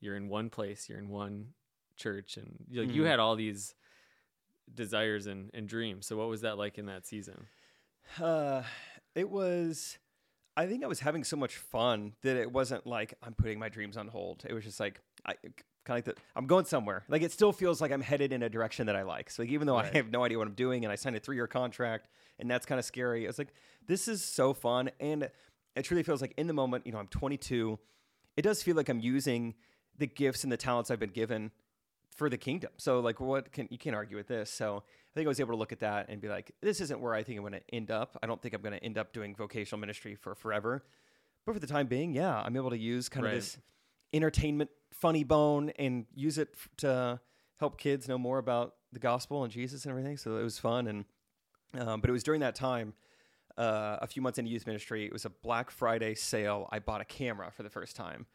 you're 0.00 0.16
in 0.16 0.28
one 0.28 0.50
place, 0.50 0.88
you're 0.88 0.98
in 0.98 1.08
one 1.08 1.48
church, 1.96 2.36
and 2.36 2.56
you, 2.68 2.82
like, 2.82 2.92
you 2.94 3.02
Mhm. 3.02 3.06
had 3.06 3.18
all 3.20 3.36
these 3.36 3.74
desires 4.72 5.26
and, 5.26 5.50
and 5.54 5.68
dreams. 5.68 6.06
So 6.06 6.16
what 6.16 6.28
was 6.28 6.42
that 6.42 6.58
like 6.58 6.78
in 6.78 6.86
that 6.86 7.06
season? 7.06 7.46
Uh, 8.20 8.62
it 9.14 9.28
was. 9.30 9.98
I 10.56 10.66
think 10.66 10.84
I 10.84 10.86
was 10.86 11.00
having 11.00 11.24
so 11.24 11.36
much 11.36 11.56
fun 11.56 12.12
that 12.22 12.36
it 12.36 12.52
wasn't 12.52 12.86
like 12.86 13.14
I'm 13.22 13.34
putting 13.34 13.58
my 13.58 13.68
dreams 13.68 13.96
on 13.96 14.06
hold. 14.06 14.44
It 14.48 14.52
was 14.52 14.62
just 14.64 14.78
like 14.78 15.00
I 15.26 15.34
kind 15.42 15.52
of 15.88 15.94
like 15.96 16.04
that. 16.04 16.18
I'm 16.36 16.46
going 16.46 16.64
somewhere. 16.64 17.04
Like 17.08 17.22
it 17.22 17.32
still 17.32 17.52
feels 17.52 17.80
like 17.80 17.90
I'm 17.90 18.00
headed 18.00 18.32
in 18.32 18.42
a 18.42 18.48
direction 18.48 18.86
that 18.86 18.94
I 18.94 19.02
like. 19.02 19.30
So 19.30 19.42
like, 19.42 19.50
even 19.50 19.66
though 19.66 19.74
Right. 19.74 19.92
I 19.92 19.96
have 19.96 20.10
no 20.10 20.22
idea 20.24 20.38
what 20.38 20.46
I'm 20.46 20.54
doing, 20.54 20.84
and 20.84 20.92
I 20.92 20.94
signed 20.94 21.16
a 21.16 21.20
three 21.20 21.34
year 21.36 21.48
contract, 21.48 22.08
and 22.38 22.48
that's 22.48 22.66
kind 22.66 22.78
of 22.78 22.84
scary. 22.84 23.26
It's 23.26 23.38
like 23.38 23.52
this 23.86 24.06
is 24.06 24.22
so 24.24 24.54
fun, 24.54 24.90
and 25.00 25.28
it 25.74 25.82
truly 25.82 26.04
feels 26.04 26.20
like 26.20 26.34
in 26.36 26.46
the 26.46 26.52
moment. 26.54 26.86
You 26.86 26.92
know, 26.92 26.98
I'm 26.98 27.08
22. 27.08 27.78
It 28.36 28.42
does 28.42 28.62
feel 28.62 28.76
like 28.76 28.88
I'm 28.88 29.00
using 29.00 29.54
the 29.98 30.06
gifts 30.06 30.44
and 30.44 30.52
the 30.52 30.56
talents 30.56 30.90
I've 30.90 31.00
been 31.00 31.10
given 31.10 31.50
for 32.14 32.30
the 32.30 32.38
kingdom. 32.38 32.70
So 32.78 33.00
like 33.00 33.20
what 33.20 33.52
can 33.52 33.68
you 33.70 33.78
can't 33.78 33.94
argue 33.96 34.16
with 34.16 34.28
this. 34.28 34.50
So 34.50 34.78
I 34.86 35.12
think 35.14 35.26
I 35.26 35.28
was 35.28 35.40
able 35.40 35.52
to 35.52 35.56
look 35.58 35.72
at 35.72 35.80
that 35.80 36.08
and 36.08 36.20
be 36.20 36.28
like, 36.28 36.52
this 36.62 36.80
isn't 36.80 37.00
where 37.00 37.12
I 37.14 37.22
think 37.22 37.38
I'm 37.38 37.42
going 37.42 37.52
to 37.60 37.74
end 37.74 37.90
up. 37.90 38.16
I 38.22 38.26
don't 38.26 38.40
think 38.40 38.54
I'm 38.54 38.62
going 38.62 38.72
to 38.78 38.82
end 38.84 38.98
up 38.98 39.12
doing 39.12 39.34
vocational 39.34 39.78
ministry 39.80 40.14
for 40.14 40.34
forever. 40.34 40.84
But 41.44 41.52
for 41.54 41.58
the 41.60 41.66
time 41.66 41.86
being, 41.88 42.14
yeah, 42.14 42.40
I'm 42.40 42.56
able 42.56 42.70
to 42.70 42.78
use 42.78 43.08
kind 43.08 43.24
Right. 43.26 43.34
of 43.34 43.40
this 43.40 43.58
entertainment 44.12 44.70
funny 44.92 45.24
bone 45.24 45.70
and 45.78 46.06
use 46.14 46.38
it 46.38 46.54
to 46.78 47.20
help 47.58 47.78
kids 47.78 48.08
know 48.08 48.16
more 48.18 48.38
about 48.38 48.74
the 48.92 48.98
gospel 49.00 49.42
and 49.44 49.52
Jesus 49.52 49.84
and 49.84 49.90
everything. 49.90 50.16
So 50.16 50.36
it 50.36 50.42
was 50.42 50.58
fun. 50.58 50.86
And 50.86 51.04
um, 51.76 52.00
but 52.00 52.08
it 52.08 52.12
was 52.12 52.22
during 52.22 52.40
that 52.40 52.54
time, 52.54 52.94
uh, 53.58 53.98
a 54.00 54.06
few 54.06 54.22
months 54.22 54.38
into 54.38 54.50
youth 54.50 54.66
ministry, 54.66 55.04
it 55.04 55.12
was 55.12 55.24
a 55.24 55.30
Black 55.30 55.70
Friday 55.70 56.14
sale. 56.14 56.68
I 56.70 56.78
bought 56.78 57.00
a 57.00 57.04
camera 57.04 57.50
for 57.50 57.62
the 57.64 57.70
first 57.70 57.96
time. 57.96 58.26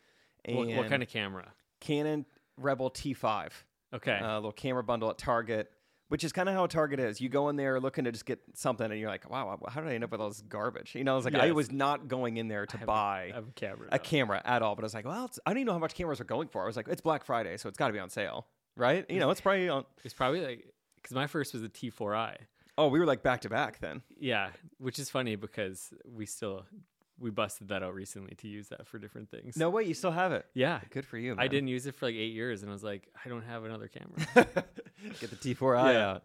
And 0.46 0.58
What, 0.58 0.68
what 0.70 0.90
kind 0.90 1.02
of 1.02 1.08
camera? 1.10 1.54
Canon 1.80 2.26
Rebel 2.58 2.92
T5, 2.92 3.50
Okay. 3.94 4.20
a 4.22 4.36
little 4.36 4.52
camera 4.52 4.84
bundle 4.84 5.10
at 5.10 5.18
Target, 5.18 5.72
which 6.10 6.24
is 6.24 6.32
kind 6.32 6.48
of 6.50 6.56
how 6.56 6.68
Target 6.68 7.00
is. 7.00 7.20
You 7.22 7.30
go 7.30 7.50
in 7.50 7.56
there 7.56 7.80
looking 7.80 8.06
to 8.06 8.12
just 8.12 8.26
get 8.26 8.40
something, 8.56 8.90
and 8.90 9.00
you're 9.00 9.10
like, 9.10 9.30
"Wow, 9.30 9.60
how 9.68 9.82
did 9.82 9.90
I 9.90 9.96
end 9.96 10.04
up 10.04 10.12
with 10.12 10.22
all 10.22 10.30
this 10.30 10.42
garbage?" 10.42 10.96
You 10.96 11.04
know, 11.04 11.14
I 11.14 11.16
was 11.16 11.26
like, 11.26 11.36
I 11.36 11.52
was 11.52 11.72
not 11.72 12.08
going 12.08 12.38
in 12.38 12.48
there 12.48 12.66
to 12.68 12.78
buy 12.86 13.32
a 13.36 13.42
camera. 13.56 13.88
a 13.92 14.00
camera 14.00 14.42
at 14.46 14.62
all. 14.62 14.76
But 14.76 14.84
I 14.84 14.86
was 14.88 14.94
like, 14.94 15.06
well, 15.06 15.26
it's, 15.26 15.40
I 15.46 15.52
don't 15.52 15.58
even 15.60 15.68
know 15.68 15.74
how 15.74 15.80
much 15.80 15.96
cameras 15.96 16.20
are 16.20 16.26
going 16.26 16.48
for. 16.48 16.64
I 16.64 16.66
was 16.66 16.76
like, 16.76 16.88
it's 16.88 17.02
Black 17.02 17.26
Friday, 17.26 17.58
so 17.58 17.70
it's 17.70 17.78
got 17.78 17.88
to 17.88 17.94
be 17.94 18.00
on 18.00 18.10
sale, 18.10 18.48
right? 18.76 19.06
You 19.10 19.20
know, 19.20 19.30
it's 19.32 19.42
probably 19.42 19.70
on. 19.70 19.86
It's 20.04 20.14
probably 20.14 20.42
like 20.42 20.74
because 20.96 21.16
my 21.16 21.28
first 21.28 21.54
was 21.54 21.64
a 21.64 21.70
T4i. 21.70 22.36
Oh, 22.78 22.88
we 22.88 23.00
were 23.00 23.06
like 23.06 23.24
back 23.24 23.42
to 23.42 23.50
back 23.50 23.80
then. 23.80 24.02
Yeah, 24.20 24.52
which 24.78 25.00
is 25.00 25.10
funny 25.10 25.36
because 25.36 25.94
we 26.06 26.26
still 26.26 26.66
we 27.20 27.30
busted 27.32 27.68
that 27.70 27.84
out 27.84 27.94
recently 27.94 28.36
to 28.36 28.48
use 28.48 28.70
that 28.70 28.88
for 28.88 28.98
different 29.00 29.30
things. 29.30 29.58
No 29.58 29.70
way, 29.70 29.84
you 29.84 29.94
still 29.94 30.12
have 30.12 30.32
it. 30.32 30.46
Yeah. 30.54 30.80
Good 30.90 31.06
for 31.06 31.18
you. 31.18 31.36
I 31.38 31.48
didn't 31.48 31.68
use 31.70 31.86
it 31.86 31.96
for 31.96 32.06
like 32.06 32.16
eight 32.16 32.34
years, 32.34 32.62
and 32.62 32.70
I 32.70 32.74
was 32.74 32.84
like, 32.84 33.08
I 33.26 33.30
don't 33.30 33.44
have 33.44 33.64
another 33.66 33.88
camera. 33.88 34.26
get 35.20 35.30
the 35.30 35.36
T4i 35.56 35.94
Yeah. 35.94 36.10
out. 36.10 36.24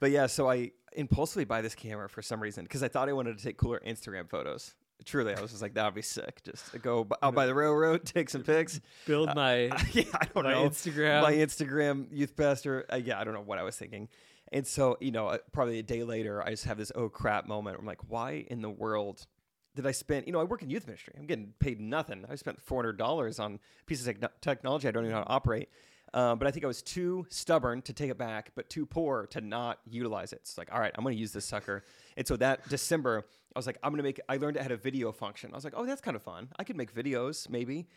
But 0.00 0.10
yeah, 0.10 0.26
so 0.26 0.50
I 0.50 0.72
impulsively 0.96 1.44
buy 1.44 1.60
this 1.62 1.74
camera 1.74 2.08
for 2.08 2.20
some 2.22 2.40
reason 2.40 2.64
because 2.64 2.82
I 2.82 2.88
thought 2.88 3.08
I 3.08 3.12
wanted 3.12 3.38
to 3.38 3.44
take 3.44 3.56
cooler 3.56 3.80
Instagram 3.86 4.28
photos. 4.28 4.74
Truly, 5.04 5.34
I 5.34 5.40
was 5.40 5.50
just 5.50 5.62
like, 5.62 5.74
that 5.74 5.84
would 5.84 5.94
be 5.94 6.02
sick. 6.02 6.42
Just 6.44 6.80
go 6.80 7.06
out 7.22 7.34
by 7.34 7.46
the 7.46 7.54
railroad, 7.54 8.04
take 8.06 8.30
some 8.30 8.42
pics. 8.42 8.80
Build 9.06 9.34
my 9.34 9.64
yeah, 9.92 10.04
I 10.14 10.26
don't 10.34 10.44
my 10.44 10.52
know. 10.52 10.68
Instagram. 10.68 11.22
My 11.22 11.32
Instagram 11.32 12.06
youth 12.10 12.36
pastor. 12.36 12.84
Uh, 12.92 12.96
yeah, 12.96 13.18
I 13.18 13.24
don't 13.24 13.34
know 13.34 13.40
what 13.40 13.58
I 13.58 13.62
was 13.62 13.76
thinking. 13.76 14.08
And 14.52 14.66
so, 14.66 14.96
you 15.00 15.10
know, 15.10 15.28
uh, 15.28 15.38
probably 15.52 15.78
a 15.78 15.82
day 15.82 16.04
later, 16.04 16.42
I 16.42 16.50
just 16.50 16.64
have 16.64 16.78
this 16.78 16.92
oh 16.94 17.08
crap 17.08 17.46
moment. 17.46 17.76
I'm 17.78 17.86
like, 17.86 18.08
why 18.08 18.44
in 18.48 18.62
the 18.62 18.70
world 18.70 19.26
did 19.74 19.86
I 19.86 19.92
spend? 19.92 20.26
You 20.26 20.32
know, 20.32 20.40
I 20.40 20.44
work 20.44 20.62
in 20.62 20.70
youth 20.70 20.86
ministry. 20.86 21.14
I'm 21.18 21.26
getting 21.26 21.52
paid 21.58 21.80
nothing. 21.80 22.24
I 22.30 22.34
spent 22.36 22.60
four 22.62 22.78
hundred 22.78 22.96
dollars 22.96 23.38
on 23.38 23.58
pieces 23.86 24.06
of 24.06 24.14
techno- 24.14 24.30
technology 24.40 24.88
I 24.88 24.90
don't 24.90 25.04
even 25.04 25.12
know 25.12 25.18
how 25.18 25.24
to 25.24 25.30
operate. 25.30 25.68
Um, 26.12 26.38
but 26.38 26.46
I 26.46 26.52
think 26.52 26.64
I 26.64 26.68
was 26.68 26.80
too 26.80 27.26
stubborn 27.28 27.82
to 27.82 27.92
take 27.92 28.08
it 28.08 28.16
back, 28.16 28.52
but 28.54 28.70
too 28.70 28.86
poor 28.86 29.26
to 29.32 29.40
not 29.40 29.80
utilize 29.84 30.32
it. 30.32 30.38
It's 30.42 30.56
like, 30.56 30.72
all 30.72 30.78
right, 30.78 30.92
I'm 30.94 31.02
going 31.02 31.16
to 31.16 31.20
use 31.20 31.32
this 31.32 31.44
sucker. 31.44 31.82
And 32.16 32.24
so 32.24 32.36
that 32.36 32.68
December, 32.68 33.26
I 33.54 33.58
was 33.58 33.66
like, 33.66 33.78
I'm 33.82 33.90
going 33.90 33.98
to 33.98 34.04
make. 34.04 34.20
I 34.28 34.36
learned 34.36 34.56
it 34.56 34.62
had 34.62 34.70
a 34.70 34.76
video 34.76 35.10
function. 35.10 35.50
I 35.52 35.56
was 35.56 35.64
like, 35.64 35.74
oh, 35.76 35.84
that's 35.84 36.00
kind 36.00 36.14
of 36.14 36.22
fun. 36.22 36.50
I 36.56 36.62
could 36.62 36.76
make 36.76 36.94
videos, 36.94 37.50
maybe. 37.50 37.88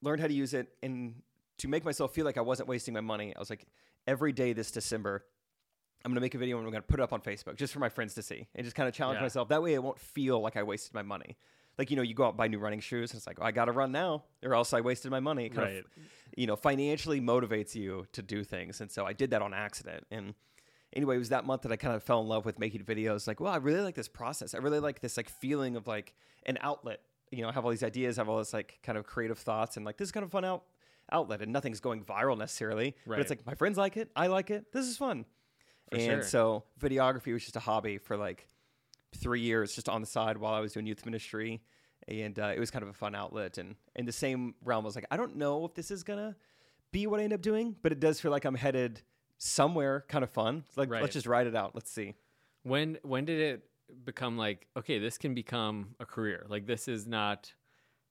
Learned 0.00 0.22
how 0.22 0.26
to 0.26 0.32
use 0.32 0.54
it, 0.54 0.68
and 0.82 1.16
to 1.58 1.68
make 1.68 1.84
myself 1.84 2.14
feel 2.14 2.24
like 2.24 2.38
I 2.38 2.42
wasn't 2.42 2.68
wasting 2.68 2.94
my 2.94 3.00
money, 3.00 3.34
I 3.36 3.38
was 3.38 3.50
like, 3.50 3.66
every 4.06 4.32
day 4.32 4.52
this 4.52 4.70
December, 4.70 5.24
I'm 6.04 6.14
to 6.14 6.20
make 6.20 6.34
a 6.34 6.38
video 6.38 6.58
and 6.58 6.66
I'm 6.66 6.72
to 6.72 6.82
put 6.82 7.00
it 7.00 7.02
up 7.02 7.12
on 7.12 7.20
Facebook 7.20 7.56
just 7.56 7.72
for 7.72 7.78
my 7.78 7.88
friends 7.88 8.14
to 8.14 8.22
see 8.22 8.46
and 8.54 8.64
just 8.64 8.76
kind 8.76 8.88
of 8.88 8.94
challenge 8.94 9.16
Yeah. 9.18 9.22
myself. 9.22 9.48
That 9.48 9.62
way, 9.62 9.74
it 9.74 9.82
won't 9.82 9.98
feel 9.98 10.40
like 10.40 10.56
I 10.56 10.62
wasted 10.62 10.92
my 10.94 11.02
money. 11.02 11.36
Like 11.78 11.90
you 11.90 11.96
know, 11.96 12.02
you 12.02 12.14
go 12.14 12.24
out 12.24 12.28
and 12.30 12.36
buy 12.36 12.46
new 12.46 12.58
running 12.58 12.78
shoes, 12.80 13.10
and 13.10 13.18
it's 13.18 13.26
like, 13.26 13.38
oh, 13.40 13.44
I 13.44 13.50
got 13.50 13.64
to 13.64 13.72
run 13.72 13.90
now, 13.90 14.24
or 14.44 14.54
else 14.54 14.72
I 14.72 14.80
wasted 14.80 15.10
my 15.10 15.18
money. 15.20 15.46
It 15.46 15.54
kind 15.54 15.66
Right. 15.68 15.78
of, 15.78 15.84
you 16.36 16.46
know, 16.46 16.54
financially 16.56 17.20
motivates 17.20 17.74
you 17.74 18.06
to 18.12 18.22
do 18.22 18.44
things, 18.44 18.80
and 18.80 18.90
so 18.90 19.04
I 19.06 19.12
did 19.12 19.30
that 19.30 19.42
on 19.42 19.52
accident. 19.52 20.06
And 20.10 20.34
anyway, 20.92 21.16
it 21.16 21.18
was 21.18 21.30
that 21.30 21.44
month 21.44 21.62
that 21.62 21.72
I 21.72 21.76
kind 21.76 21.94
of 21.96 22.02
fell 22.04 22.20
in 22.20 22.28
love 22.28 22.44
with 22.44 22.58
making 22.60 22.84
videos. 22.84 23.26
Like, 23.26 23.40
well, 23.40 23.52
I 23.52 23.56
really 23.56 23.80
like 23.80 23.96
this 23.96 24.06
process. 24.06 24.54
I 24.54 24.58
really 24.58 24.78
like 24.78 25.00
this 25.00 25.16
like 25.16 25.28
feeling 25.28 25.74
of 25.74 25.88
like 25.88 26.14
an 26.46 26.58
outlet. 26.60 27.00
You 27.32 27.42
know, 27.42 27.48
I 27.48 27.52
have 27.52 27.64
all 27.64 27.70
these 27.72 27.82
ideas, 27.82 28.18
I 28.18 28.20
have 28.20 28.28
all 28.28 28.38
this 28.38 28.52
like 28.52 28.78
kind 28.84 28.96
of 28.96 29.04
creative 29.04 29.38
thoughts, 29.38 29.76
and 29.76 29.84
like 29.84 29.96
this 29.96 30.06
is 30.08 30.12
kind 30.12 30.22
of 30.22 30.30
fun 30.30 30.44
out 30.44 30.62
outlet, 31.10 31.42
and 31.42 31.52
nothing's 31.52 31.80
going 31.80 32.04
viral 32.04 32.38
necessarily. 32.38 32.94
Right. 33.04 33.16
But 33.16 33.20
it's 33.20 33.30
like 33.30 33.44
my 33.46 33.54
friends 33.54 33.76
like 33.78 33.96
it, 33.96 34.10
I 34.14 34.28
like 34.28 34.50
it. 34.52 34.70
This 34.72 34.86
is 34.86 34.96
fun. 34.96 35.24
For 35.90 35.96
and 35.96 36.04
sure. 36.04 36.22
so 36.22 36.64
videography 36.80 37.32
was 37.32 37.42
just 37.42 37.56
a 37.56 37.60
hobby 37.60 37.98
for 37.98 38.16
like 38.16 38.48
three 39.16 39.40
years, 39.40 39.74
just 39.74 39.88
on 39.88 40.00
the 40.00 40.06
side 40.06 40.38
while 40.38 40.54
I 40.54 40.60
was 40.60 40.72
doing 40.72 40.86
youth 40.86 41.04
ministry, 41.04 41.62
and 42.08 42.38
uh, 42.38 42.52
it 42.54 42.58
was 42.58 42.70
kind 42.70 42.82
of 42.82 42.88
a 42.88 42.94
fun 42.94 43.14
outlet. 43.14 43.58
And 43.58 43.76
in 43.94 44.06
the 44.06 44.12
same 44.12 44.54
realm, 44.64 44.84
I 44.84 44.86
was 44.86 44.94
like, 44.94 45.06
I 45.10 45.16
don't 45.16 45.36
know 45.36 45.64
if 45.64 45.74
this 45.74 45.90
is 45.90 46.02
gonna 46.02 46.36
be 46.92 47.06
what 47.06 47.20
I 47.20 47.24
end 47.24 47.32
up 47.32 47.42
doing, 47.42 47.76
but 47.82 47.92
it 47.92 48.00
does 48.00 48.20
feel 48.20 48.30
like 48.30 48.44
I'm 48.44 48.54
headed 48.54 49.02
somewhere 49.38 50.04
kind 50.08 50.24
of 50.24 50.30
fun. 50.30 50.64
It's 50.68 50.76
like 50.76 50.90
Right. 50.90 51.02
let's 51.02 51.14
just 51.14 51.26
ride 51.26 51.46
it 51.46 51.54
out. 51.56 51.74
Let's 51.74 51.90
see. 51.90 52.14
When 52.62 52.98
when 53.02 53.24
did 53.24 53.40
it 53.40 53.68
become 54.04 54.36
like 54.38 54.66
okay, 54.76 54.98
this 54.98 55.18
can 55.18 55.34
become 55.34 55.94
a 56.00 56.06
career? 56.06 56.46
Like 56.48 56.66
this 56.66 56.88
is 56.88 57.06
not 57.06 57.52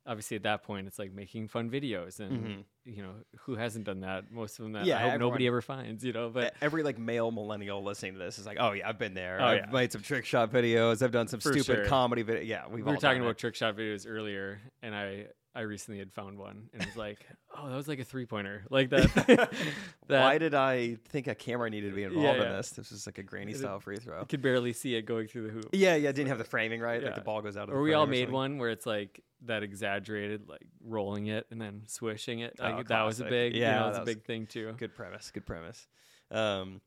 obviously 0.05 0.35
at 0.35 0.43
that 0.43 0.63
point 0.63 0.85
it's 0.87 0.99
like 0.99 1.13
making 1.13 1.47
fun 1.47 1.69
videos 1.69 2.19
and 2.19 2.65
you 2.85 3.01
know 3.01 3.13
who 3.41 3.55
hasn't 3.55 3.85
done 3.85 4.01
that? 4.01 4.31
Most 4.31 4.59
of 4.59 4.63
them 4.63 4.73
that 4.73 4.79
Mm-hmm. 4.79 4.87
Yeah, 4.89 4.95
I 4.97 4.99
hope 4.99 5.07
everyone- 5.13 5.19
nobody 5.29 5.47
ever 5.47 5.61
finds. 5.61 6.03
You 6.03 6.13
know, 6.13 6.29
but 6.29 6.53
Every 6.61 6.83
like 6.83 6.97
male 6.97 7.31
millennial 7.31 7.83
listening 7.83 8.13
to 8.13 8.19
this 8.19 8.37
is 8.39 8.45
like, 8.45 8.57
oh 8.59 8.71
yeah, 8.73 8.87
I've 8.89 8.99
been 8.99 9.13
there. 9.13 9.39
Oh, 9.41 9.45
I've 9.45 9.57
yeah. 9.65 9.71
made 9.71 9.91
some 9.91 10.01
trick 10.01 10.25
shot 10.25 10.51
videos. 10.51 11.01
I've 11.01 11.11
done 11.11 11.27
some 11.27 11.39
For 11.39 11.51
stupid 11.53 11.65
sure. 11.65 11.85
comedy 11.85 12.21
video. 12.23 12.43
Yeah, 12.43 12.63
we've 12.67 12.77
we 12.77 12.81
were 12.83 12.89
all 12.95 12.97
talking 13.01 13.21
about 13.21 13.31
it. 13.31 13.37
trick 13.37 13.55
shot 13.55 13.77
videos 13.77 14.05
earlier, 14.09 14.59
and 14.81 14.93
I 14.95 15.27
I 15.55 15.61
recently 15.61 15.99
had 15.99 16.11
found 16.11 16.39
one 16.39 16.67
and 16.73 16.81
it 16.81 16.87
was 16.87 16.97
like, 16.97 17.19
oh, 17.55 17.69
that 17.69 17.75
was 17.75 17.87
like 17.87 17.99
a 17.99 18.03
three 18.03 18.25
pointer, 18.25 18.63
like 18.71 18.89
that. 18.89 19.13
that 20.07 20.21
Why 20.21 20.39
did 20.39 20.55
I 20.55 20.97
think 21.09 21.27
a 21.27 21.35
camera 21.35 21.69
needed 21.69 21.91
to 21.91 21.95
be 21.95 22.03
involved 22.03 22.39
Yeah, 22.39 22.45
in 22.47 22.51
this? 22.53 22.71
This 22.71 22.89
was 22.91 23.05
like 23.05 23.19
a 23.19 23.23
granny 23.23 23.53
style 23.53 23.79
free 23.79 23.97
throw. 23.97 24.19
I 24.21 24.23
could 24.25 24.41
barely 24.41 24.73
see 24.73 24.95
it 24.95 25.03
going 25.03 25.27
through 25.27 25.43
the 25.43 25.49
hoop. 25.53 25.69
Yeah, 25.71 25.93
yeah, 25.95 26.11
didn't 26.11 26.29
have 26.29 26.39
the 26.39 26.43
framing 26.43 26.81
right. 26.81 27.03
Like 27.03 27.13
the 27.15 27.21
ball 27.21 27.41
goes 27.43 27.55
out 27.55 27.63
of 27.65 27.69
the 27.69 27.75
Or 27.75 27.81
we 27.83 27.93
all 27.93 28.07
made 28.07 28.31
one 28.31 28.57
where 28.57 28.71
it's 28.71 28.87
like 28.87 29.21
that 29.45 29.63
exaggerated, 29.63 30.47
like 30.47 30.65
rolling 30.83 31.27
it 31.27 31.45
and 31.51 31.59
then 31.61 31.83
swishing 31.87 32.39
it. 32.39 32.55
Oh, 32.59 32.83
that 32.83 33.03
was 33.03 33.19
a 33.19 33.25
big, 33.25 33.55
Yeah, 33.55 33.73
you 33.73 33.79
know, 33.79 33.85
it 33.85 33.87
was 33.89 33.95
that 33.97 34.01
a 34.01 34.05
was- 34.05 34.15
big 34.15 34.23
thing 34.25 34.47
too. 34.47 34.73
Good 34.77 34.95
premise. 34.95 35.31
Good 35.31 35.45
premise. 35.45 35.87
Um, 36.31 36.81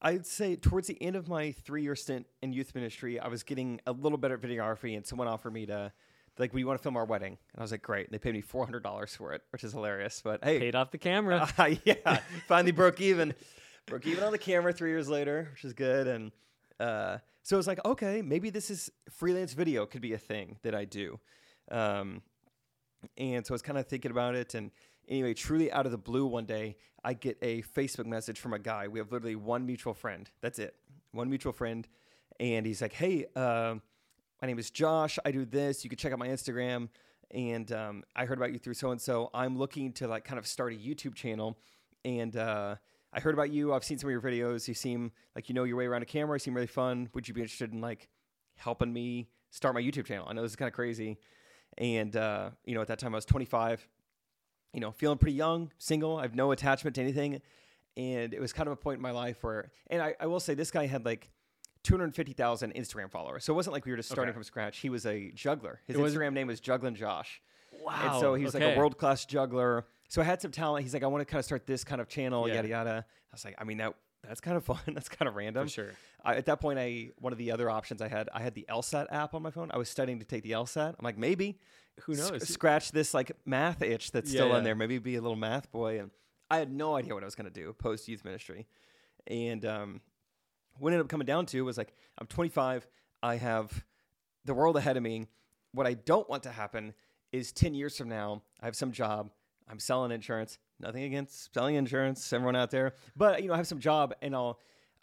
I'd 0.00 0.26
say 0.26 0.54
towards 0.56 0.86
the 0.86 1.00
end 1.02 1.16
of 1.16 1.28
my 1.28 1.52
three 1.52 1.82
year 1.82 1.96
stint 1.96 2.26
in 2.42 2.52
youth 2.52 2.74
ministry, 2.74 3.18
I 3.18 3.28
was 3.28 3.42
getting 3.42 3.80
a 3.86 3.92
little 3.92 4.18
better 4.18 4.34
at 4.34 4.40
videography, 4.40 4.96
and 4.96 5.04
someone 5.04 5.26
offered 5.26 5.52
me 5.52 5.66
to, 5.66 5.92
like, 6.38 6.54
we 6.54 6.62
want 6.62 6.78
to 6.78 6.82
film 6.82 6.96
our 6.96 7.04
wedding. 7.04 7.32
And 7.52 7.58
I 7.58 7.62
was 7.62 7.72
like, 7.72 7.82
great. 7.82 8.06
And 8.06 8.14
they 8.14 8.18
paid 8.18 8.34
me 8.34 8.42
$400 8.42 9.16
for 9.16 9.32
it, 9.32 9.42
which 9.50 9.64
is 9.64 9.72
hilarious. 9.72 10.20
But 10.22 10.44
hey, 10.44 10.60
Paid 10.60 10.76
off 10.76 10.92
the 10.92 10.98
camera. 10.98 11.48
uh, 11.58 11.70
yeah, 11.84 12.20
finally 12.46 12.70
broke 12.70 13.00
even. 13.00 13.34
broke 13.86 14.06
even 14.06 14.22
on 14.22 14.30
the 14.30 14.38
camera 14.38 14.72
three 14.72 14.90
years 14.90 15.08
later, 15.08 15.48
which 15.52 15.64
is 15.64 15.72
good. 15.72 16.06
And 16.06 16.30
uh, 16.78 17.18
so 17.42 17.56
I 17.56 17.58
was 17.58 17.66
like, 17.66 17.84
okay, 17.84 18.22
maybe 18.22 18.50
this 18.50 18.70
is 18.70 18.92
freelance 19.10 19.52
video 19.54 19.84
could 19.84 20.02
be 20.02 20.12
a 20.12 20.18
thing 20.18 20.58
that 20.62 20.76
I 20.76 20.84
do. 20.84 21.18
Um, 21.70 22.22
and 23.16 23.46
so 23.46 23.52
I 23.52 23.54
was 23.54 23.62
kind 23.62 23.78
of 23.78 23.86
thinking 23.86 24.10
about 24.10 24.34
it. 24.34 24.54
And 24.54 24.70
anyway, 25.08 25.34
truly 25.34 25.70
out 25.70 25.86
of 25.86 25.92
the 25.92 25.98
blue, 25.98 26.26
one 26.26 26.46
day 26.46 26.76
I 27.04 27.14
get 27.14 27.38
a 27.42 27.62
Facebook 27.62 28.06
message 28.06 28.40
from 28.40 28.52
a 28.52 28.58
guy. 28.58 28.88
We 28.88 28.98
have 28.98 29.12
literally 29.12 29.36
one 29.36 29.66
mutual 29.66 29.94
friend. 29.94 30.28
That's 30.40 30.58
it, 30.58 30.74
one 31.12 31.28
mutual 31.28 31.52
friend. 31.52 31.86
And 32.40 32.66
he's 32.66 32.82
like, 32.82 32.92
hey, 32.92 33.26
um, 33.36 33.82
my 34.40 34.46
name 34.46 34.58
is 34.58 34.70
Josh. 34.70 35.18
I 35.24 35.30
do 35.32 35.44
this. 35.44 35.84
You 35.84 35.90
can 35.90 35.96
check 35.96 36.12
out 36.12 36.18
my 36.18 36.28
Instagram. 36.28 36.88
And 37.30 37.70
um, 37.72 38.04
I 38.16 38.24
heard 38.24 38.38
about 38.38 38.52
you 38.52 38.58
through 38.58 38.74
so 38.74 38.90
and 38.90 39.00
so. 39.00 39.30
I'm 39.34 39.58
looking 39.58 39.92
to 39.94 40.08
like 40.08 40.24
kind 40.24 40.38
of 40.38 40.46
start 40.46 40.72
a 40.72 40.76
YouTube 40.76 41.14
channel. 41.14 41.58
And 42.04 42.36
uh, 42.36 42.76
I 43.12 43.20
heard 43.20 43.34
about 43.34 43.50
you. 43.50 43.74
I've 43.74 43.84
seen 43.84 43.98
some 43.98 44.08
of 44.08 44.12
your 44.12 44.20
videos. 44.20 44.68
You 44.68 44.74
seem 44.74 45.12
like 45.34 45.48
you 45.48 45.54
know 45.54 45.64
your 45.64 45.76
way 45.76 45.86
around 45.86 46.02
a 46.02 46.06
camera. 46.06 46.36
You 46.36 46.40
seem 46.40 46.54
really 46.54 46.66
fun. 46.66 47.08
Would 47.14 47.26
you 47.26 47.34
be 47.34 47.40
interested 47.40 47.72
in 47.72 47.80
like 47.80 48.08
helping 48.56 48.92
me 48.92 49.28
start 49.50 49.74
my 49.74 49.82
YouTube 49.82 50.06
channel? 50.06 50.26
I 50.28 50.32
know 50.32 50.42
this 50.42 50.52
is 50.52 50.56
kind 50.56 50.68
of 50.68 50.74
crazy. 50.74 51.18
And 51.78 52.14
uh, 52.16 52.50
you 52.64 52.74
know, 52.74 52.80
at 52.82 52.88
that 52.88 52.98
time 52.98 53.14
I 53.14 53.16
was 53.18 53.24
25. 53.24 53.86
You 54.74 54.80
know, 54.80 54.90
feeling 54.92 55.16
pretty 55.16 55.34
young, 55.36 55.72
single. 55.78 56.18
I 56.18 56.22
have 56.22 56.34
no 56.34 56.52
attachment 56.52 56.94
to 56.96 57.00
anything. 57.00 57.40
And 57.96 58.34
it 58.34 58.40
was 58.40 58.52
kind 58.52 58.66
of 58.68 58.74
a 58.74 58.76
point 58.76 58.96
in 58.98 59.02
my 59.02 59.12
life 59.12 59.42
where, 59.42 59.70
and 59.88 60.02
I, 60.02 60.14
I 60.20 60.26
will 60.26 60.40
say, 60.40 60.52
this 60.54 60.70
guy 60.70 60.86
had 60.86 61.06
like 61.06 61.30
250,000 61.84 62.74
Instagram 62.74 63.10
followers. 63.10 63.44
So 63.44 63.52
it 63.54 63.56
wasn't 63.56 63.72
like 63.72 63.86
we 63.86 63.90
were 63.92 63.96
just 63.96 64.10
starting 64.10 64.30
Okay. 64.30 64.34
from 64.36 64.44
scratch. 64.44 64.78
He 64.78 64.90
was 64.90 65.06
a 65.06 65.30
juggler. 65.34 65.80
His 65.86 65.96
It 65.96 66.02
was- 66.02 66.14
Instagram 66.14 66.34
name 66.34 66.46
was 66.48 66.60
Juggling 66.60 66.94
Josh. 66.94 67.40
Wow. 67.82 67.94
And 68.02 68.20
so 68.20 68.34
he 68.34 68.44
was 68.44 68.52
like 68.54 68.62
a 68.62 68.76
world 68.76 68.98
class 68.98 69.24
juggler. 69.24 69.86
So 70.08 70.20
I 70.20 70.24
had 70.24 70.42
some 70.42 70.50
talent. 70.50 70.82
He's 70.84 70.92
like, 70.92 71.02
I 71.02 71.06
want 71.06 71.22
to 71.22 71.24
kind 71.30 71.38
of 71.38 71.44
start 71.46 71.66
this 71.66 71.82
kind 71.84 72.00
of 72.00 72.08
channel, 72.08 72.46
Yeah. 72.46 72.56
yada 72.56 72.68
yada. 72.68 73.06
I 73.08 73.34
was 73.34 73.44
like, 73.44 73.54
I 73.58 73.64
mean 73.64 73.78
that 73.78 73.94
that's 74.26 74.40
kind 74.40 74.56
of 74.56 74.64
fun. 74.64 74.78
that's 74.88 75.08
kind 75.08 75.28
of 75.28 75.36
random. 75.36 75.66
for 75.66 75.70
sure. 75.72 75.90
I, 76.24 76.34
at 76.36 76.46
that 76.46 76.60
point, 76.60 76.78
I 76.78 77.10
one 77.18 77.32
of 77.32 77.38
the 77.38 77.50
other 77.52 77.70
options 77.70 78.02
I 78.02 78.08
had, 78.08 78.28
I 78.32 78.40
had 78.40 78.54
the 78.54 78.66
LSAT 78.68 79.06
app 79.10 79.34
on 79.34 79.42
my 79.42 79.50
phone. 79.50 79.70
I 79.72 79.78
was 79.78 79.88
studying 79.88 80.18
to 80.18 80.24
take 80.24 80.42
the 80.42 80.52
LSAT. 80.52 80.88
I'm 80.98 81.04
like, 81.04 81.16
maybe 81.18 81.58
Who 82.02 82.14
sc- 82.14 82.32
knows? 82.32 82.48
scratch 82.48 82.92
this 82.92 83.14
like 83.14 83.32
math 83.46 83.82
itch 83.82 84.10
that's 84.12 84.30
Yeah, 84.32 84.38
still 84.40 84.48
yeah. 84.50 84.58
in 84.58 84.64
there. 84.64 84.74
Maybe 84.74 84.98
be 84.98 85.16
a 85.16 85.20
little 85.20 85.36
math 85.36 85.70
boy. 85.70 86.00
And 86.00 86.10
I 86.50 86.58
had 86.58 86.72
no 86.72 86.96
idea 86.96 87.14
what 87.14 87.22
I 87.22 87.26
was 87.26 87.34
going 87.34 87.50
to 87.50 87.60
do 87.60 87.72
post 87.74 88.08
youth 88.08 88.24
ministry. 88.24 88.66
And 89.26 89.64
um, 89.64 90.00
what 90.78 90.90
ended 90.92 91.04
up 91.04 91.08
coming 91.08 91.26
down 91.26 91.46
to 91.46 91.64
was 91.64 91.78
like, 91.78 91.94
I'm 92.18 92.26
25. 92.26 92.86
I 93.22 93.36
have 93.36 93.84
the 94.44 94.54
world 94.54 94.76
ahead 94.76 94.96
of 94.96 95.02
me. 95.02 95.26
What 95.72 95.86
I 95.86 95.94
don't 95.94 96.28
want 96.28 96.42
to 96.44 96.50
happen 96.50 96.94
is 97.30 97.52
10 97.52 97.74
years 97.74 97.96
from 97.96 98.08
now, 98.08 98.42
I 98.60 98.64
have 98.64 98.74
some 98.74 98.90
job. 98.90 99.30
I'm 99.70 99.78
selling 99.78 100.10
insurance. 100.12 100.58
Nothing 100.80 101.04
against 101.04 101.52
selling 101.54 101.74
insurance, 101.74 102.32
everyone 102.32 102.56
out 102.56 102.70
there, 102.70 102.94
but 103.16 103.42
you 103.42 103.48
know, 103.48 103.54
I 103.54 103.56
have 103.56 103.66
some 103.66 103.80
job, 103.80 104.14
and 104.22 104.34
I'll. 104.34 104.60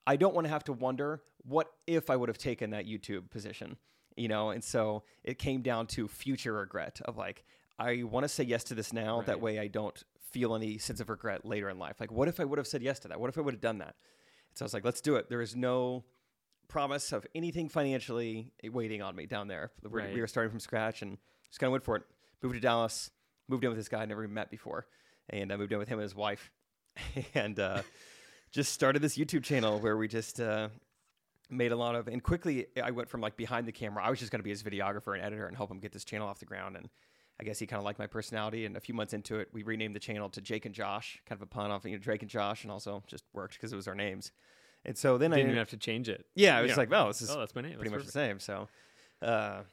I 0.08 0.18
don't 0.18 0.36
want 0.36 0.46
to 0.46 0.50
have 0.50 0.64
to 0.66 0.74
wonder 0.74 1.22
what 1.44 1.72
if 1.88 2.12
I 2.12 2.16
would 2.16 2.30
have 2.30 2.38
taken 2.38 2.70
that 2.70 2.86
YouTube 2.86 3.32
position, 3.32 3.76
you 4.16 4.28
know. 4.28 4.52
And 4.52 4.64
so 4.64 5.02
it 5.24 5.40
came 5.40 5.64
down 5.64 5.88
to 5.88 6.08
future 6.08 6.54
regret 6.54 7.02
of 7.06 7.18
like, 7.18 7.44
I 7.80 8.04
want 8.04 8.24
to 8.24 8.28
say 8.28 8.44
yes 8.44 8.64
to 8.66 8.76
this 8.76 8.94
now. 8.94 9.22
That 9.22 9.42
way, 9.42 9.58
I 9.58 9.66
don't 9.66 10.04
feel 10.20 10.54
any 10.54 10.78
sense 10.78 11.00
of 11.00 11.10
regret 11.10 11.44
later 11.44 11.70
in 11.70 11.80
life. 11.80 11.96
Like, 12.00 12.12
what 12.12 12.28
if 12.28 12.40
I 12.40 12.46
would 12.46 12.60
have 12.60 12.68
said 12.68 12.84
yes 12.84 13.00
to 13.00 13.08
that? 13.08 13.20
What 13.20 13.30
if 13.30 13.38
I 13.40 13.42
would 13.42 13.56
have 13.56 13.62
done 13.62 13.80
that? 13.80 13.96
So 14.54 14.64
I 14.64 14.66
was 14.66 14.74
like, 14.76 14.86
let's 14.86 15.02
do 15.02 15.16
it. 15.16 15.28
There 15.28 15.42
is 15.42 15.56
no 15.56 16.04
promise 16.68 17.12
of 17.12 17.26
anything 17.34 17.70
financially 17.70 18.52
eh, 18.64 18.70
waiting 18.72 19.02
on 19.02 19.16
me 19.16 19.26
down 19.26 19.48
there. 19.48 19.72
Right. 19.84 20.14
We 20.14 20.22
were 20.22 20.28
starting 20.28 20.52
from 20.52 20.60
scratch 20.60 21.02
and 21.02 21.18
just 21.50 21.60
kind 21.60 21.70
of 21.70 21.72
went 21.72 21.84
for 21.84 21.96
it. 21.96 22.04
Moved 22.44 22.56
to 22.56 22.62
Dallas, 22.62 23.10
moved 23.48 23.64
in 23.64 23.70
with 23.70 23.78
this 23.78 23.90
guy 23.90 24.02
I 24.02 24.06
never 24.06 24.24
even 24.24 24.34
met 24.34 24.52
before. 24.52 24.88
And 25.30 25.52
I 25.52 25.58
moved 25.58 25.72
in 25.72 25.80
with 25.80 25.88
him 25.88 25.98
and 26.00 26.04
his 26.04 26.16
wife. 26.16 26.52
and 27.34 27.60
uh, 27.60 27.82
just 28.52 28.72
started 28.74 29.02
this 29.02 29.18
YouTube 29.18 29.44
channel 29.44 29.80
where 29.80 29.98
we 29.98 30.08
just 30.08 30.40
uh, 30.40 30.70
made 31.50 31.72
a 31.72 31.76
lot 31.76 31.96
of, 31.96 32.08
and 32.08 32.24
quickly 32.24 32.68
I 32.82 32.92
went 32.92 33.10
from 33.10 33.22
like 33.22 33.36
behind 33.36 33.68
the 33.68 33.72
camera. 33.72 34.04
I 34.04 34.10
was 34.10 34.20
just 34.20 34.32
going 34.32 34.40
to 34.40 34.44
be 34.44 34.50
his 34.52 34.64
videographer 34.64 35.14
and 35.14 35.22
editor 35.24 35.48
and 35.48 35.58
help 35.58 35.70
him 35.72 35.80
get 35.80 35.92
this 35.92 36.06
channel 36.06 36.28
off 36.28 36.40
the 36.40 36.46
ground. 36.46 36.78
And 36.78 36.90
I 37.40 37.44
guess 37.44 37.60
he 37.60 37.68
kind 37.68 37.80
of 37.80 37.84
liked 37.84 38.00
my 38.00 38.08
personality. 38.08 38.66
And 38.66 38.78
a 38.78 38.80
few 38.80 38.96
months 38.96 39.14
into 39.14 39.40
it, 39.40 39.50
we 39.52 39.64
renamed 39.64 39.96
the 39.96 40.00
channel 40.00 40.30
to 40.30 40.42
Jake 40.42 40.66
and 40.66 40.74
Josh, 40.74 41.20
kind 41.26 41.38
of 41.38 41.42
a 41.42 41.48
pun 41.48 41.70
off 41.72 41.84
you 41.86 41.92
know, 41.92 41.98
Drake 41.98 42.22
and 42.22 42.30
Josh, 42.32 42.64
and 42.64 42.72
also 42.72 43.04
just 43.08 43.26
worked 43.34 43.56
because 43.56 43.74
it 43.74 43.76
was 43.76 43.88
our 43.88 43.96
names. 43.96 44.32
And 44.86 44.98
so 44.98 45.18
then 45.18 45.34
I 45.34 45.38
Didn't 45.38 45.48
I 45.48 45.52
even 45.52 45.58
have 45.60 45.70
to 45.72 45.78
change 45.78 46.08
it. 46.08 46.26
yeah, 46.36 46.58
I 46.58 46.62
was 46.62 46.70
Yeah. 46.70 46.78
like, 46.78 46.90
well, 46.92 47.08
this 47.08 47.22
is 47.22 47.30
Oh, 47.32 47.40
that's 47.40 47.56
my 47.56 47.62
name. 47.62 47.74
pretty 47.74 47.90
That's 47.90 48.04
much 48.04 48.06
the 48.06 48.12
same. 48.12 48.40
So, 48.40 48.70
uh, 49.22 49.64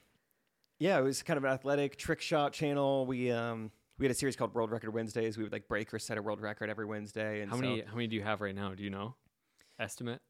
yeah, 0.79 0.97
it 0.97 1.03
was 1.03 1.23
kind 1.23 1.37
of 1.37 1.43
an 1.45 1.51
athletic 1.51 1.97
trick 1.97 2.19
shot 2.19 2.51
channel. 2.51 3.05
We 3.05 3.31
um 3.31 3.71
we 3.99 4.05
had 4.05 4.11
a 4.11 4.15
series 4.15 4.35
called 4.35 4.53
World 4.53 4.71
Record 4.71 4.93
Wednesdays. 4.93 5.37
We 5.37 5.43
would 5.43 5.51
like 5.53 5.67
break 5.67 5.93
or 5.93 5.99
set 5.99 6.17
a 6.17 6.21
world 6.21 6.41
record 6.41 6.69
every 6.69 6.85
Wednesday. 6.85 7.41
And 7.41 7.49
How 7.51 7.57
so 7.57 7.61
many? 7.61 7.81
How 7.81 7.93
many 7.95 8.07
do 8.07 8.15
you 8.15 8.23
have 8.23 8.41
right 8.41 8.55
now? 8.55 8.73
Do 8.73 8.83
you 8.83 8.89
know? 8.89 9.15
Estimate. 9.79 10.21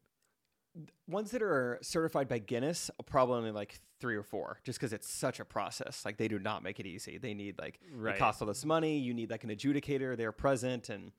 ones 1.06 1.30
that 1.30 1.42
are 1.42 1.78
certified 1.82 2.28
by 2.28 2.38
Guinness? 2.38 2.90
Probably 3.06 3.50
like 3.50 3.80
three 4.00 4.16
or 4.16 4.22
four, 4.22 4.58
just 4.64 4.78
because 4.78 4.92
it's 4.92 5.08
such 5.08 5.38
a 5.40 5.44
process. 5.44 6.04
Like 6.04 6.16
they 6.16 6.28
do 6.28 6.38
not 6.38 6.62
make 6.62 6.80
it 6.80 6.86
easy. 6.86 7.18
They 7.18 7.34
need 7.34 7.58
like 7.58 7.78
Right. 7.92 8.16
it 8.16 8.18
costs 8.18 8.42
all 8.42 8.48
this 8.48 8.64
money. 8.64 8.98
You 8.98 9.14
need 9.14 9.30
like 9.30 9.44
an 9.44 9.50
adjudicator. 9.50 10.16
They're 10.16 10.32
present, 10.32 10.88
and 10.88 11.12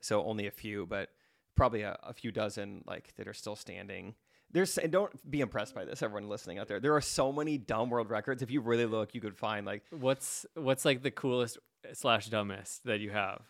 so 0.00 0.24
only 0.24 0.46
a 0.46 0.50
few, 0.50 0.86
but 0.86 1.10
probably 1.54 1.82
a, 1.82 1.98
a 2.02 2.12
few 2.14 2.30
dozen 2.32 2.82
like 2.86 3.14
that 3.16 3.26
are 3.28 3.34
still 3.34 3.56
standing. 3.56 4.14
There's 4.50 4.78
and 4.78 4.90
don't 4.90 5.30
be 5.30 5.40
impressed 5.42 5.74
by 5.74 5.84
this, 5.84 6.02
everyone 6.02 6.28
listening 6.30 6.58
out 6.58 6.68
there. 6.68 6.80
There 6.80 6.94
are 6.94 7.02
so 7.02 7.30
many 7.32 7.58
dumb 7.58 7.90
world 7.90 8.08
records. 8.08 8.40
If 8.42 8.50
you 8.50 8.62
really 8.62 8.86
look, 8.86 9.14
you 9.14 9.20
could 9.20 9.36
find 9.36 9.66
like 9.66 9.82
What's 9.90 10.46
What's 10.54 10.86
like 10.86 11.02
the 11.02 11.10
coolest 11.10 11.58
slash 11.92 12.26
dumbest 12.28 12.84
that 12.84 13.00
you 13.00 13.10
have, 13.10 13.42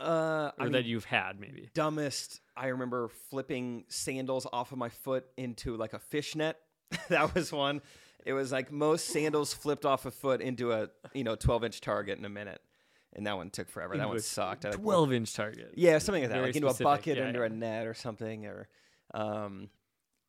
uh, 0.00 0.50
I 0.58 0.62
or 0.62 0.64
mean, 0.64 0.72
that 0.72 0.84
you've 0.84 1.04
had 1.04 1.38
maybe? 1.40 1.70
dumbest. 1.74 2.40
I 2.56 2.68
remember 2.68 3.08
flipping 3.30 3.84
sandals 3.88 4.46
off 4.52 4.72
of 4.72 4.78
my 4.78 4.88
foot 4.88 5.26
into 5.36 5.76
like 5.76 5.92
a 5.92 5.98
fishnet. 5.98 6.56
that 7.08 7.34
was 7.34 7.52
one. 7.52 7.80
It 8.24 8.32
was 8.32 8.50
like 8.52 8.72
most 8.72 9.06
sandals 9.06 9.54
flipped 9.54 9.84
off 9.86 10.04
a 10.06 10.10
foot 10.10 10.40
into 10.40 10.72
a 10.72 10.88
you 11.14 11.24
know 11.24 11.36
12 11.36 11.64
inch 11.64 11.80
target 11.80 12.18
in 12.18 12.24
a 12.24 12.28
minute, 12.28 12.60
and 13.14 13.26
that 13.26 13.36
one 13.36 13.50
took 13.50 13.68
forever. 13.68 13.96
that 13.96 14.08
one 14.08 14.20
sucked. 14.20 14.64
I, 14.64 14.70
Twelve 14.70 15.12
inch 15.12 15.32
target. 15.34 15.72
Yeah, 15.76 15.98
something 15.98 16.22
like 16.22 16.30
that, 16.30 16.34
Very 16.36 16.48
like 16.48 16.56
into 16.56 16.68
a 16.68 16.74
bucket, 16.74 17.16
Yeah, 17.18 17.26
into 17.28 17.40
yeah. 17.40 17.46
a 17.46 17.48
net 17.50 17.86
or 17.86 17.94
something, 17.94 18.46
or 18.46 18.68
um, 19.14 19.68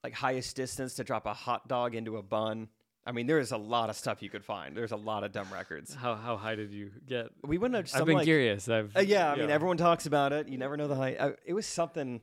like 0.04 0.14
highest 0.14 0.56
distance 0.56 0.94
to 0.96 1.04
drop 1.04 1.26
a 1.26 1.34
hot 1.34 1.68
dog 1.68 1.96
into 1.96 2.18
a 2.18 2.24
bun. 2.24 2.70
I 3.08 3.14
mean, 3.14 3.26
there's 3.26 3.54
a 3.54 3.58
lot 3.58 3.90
of 3.90 3.96
stuff 3.96 4.22
you 4.22 4.30
could 4.30 4.44
find. 4.44 4.76
There's 4.76 4.92
a 4.92 4.98
lot 4.98 5.24
of 5.24 5.32
dumb 5.32 5.48
records. 5.52 5.94
How 5.94 6.16
how 6.16 6.36
high 6.36 6.56
did 6.56 6.72
you 6.72 6.92
get? 7.08 7.28
We 7.42 7.58
went 7.58 7.74
to 7.74 7.86
some 7.88 8.00
like 8.00 8.02
I've 8.02 8.06
been 8.06 8.16
like, 8.18 8.26
curious. 8.26 8.68
I've 8.68 8.96
uh, 8.98 9.00
yeah, 9.00 9.32
I 9.32 9.38
mean, 9.38 9.50
everyone 9.50 9.78
talks 9.78 10.06
about 10.06 10.34
it. 10.34 10.50
You 10.50 10.58
never 10.58 10.76
know 10.76 10.90
the 10.90 10.96
height. 10.96 11.16
Uh, 11.18 11.32
it 11.46 11.54
was 11.54 11.66
something. 11.66 12.20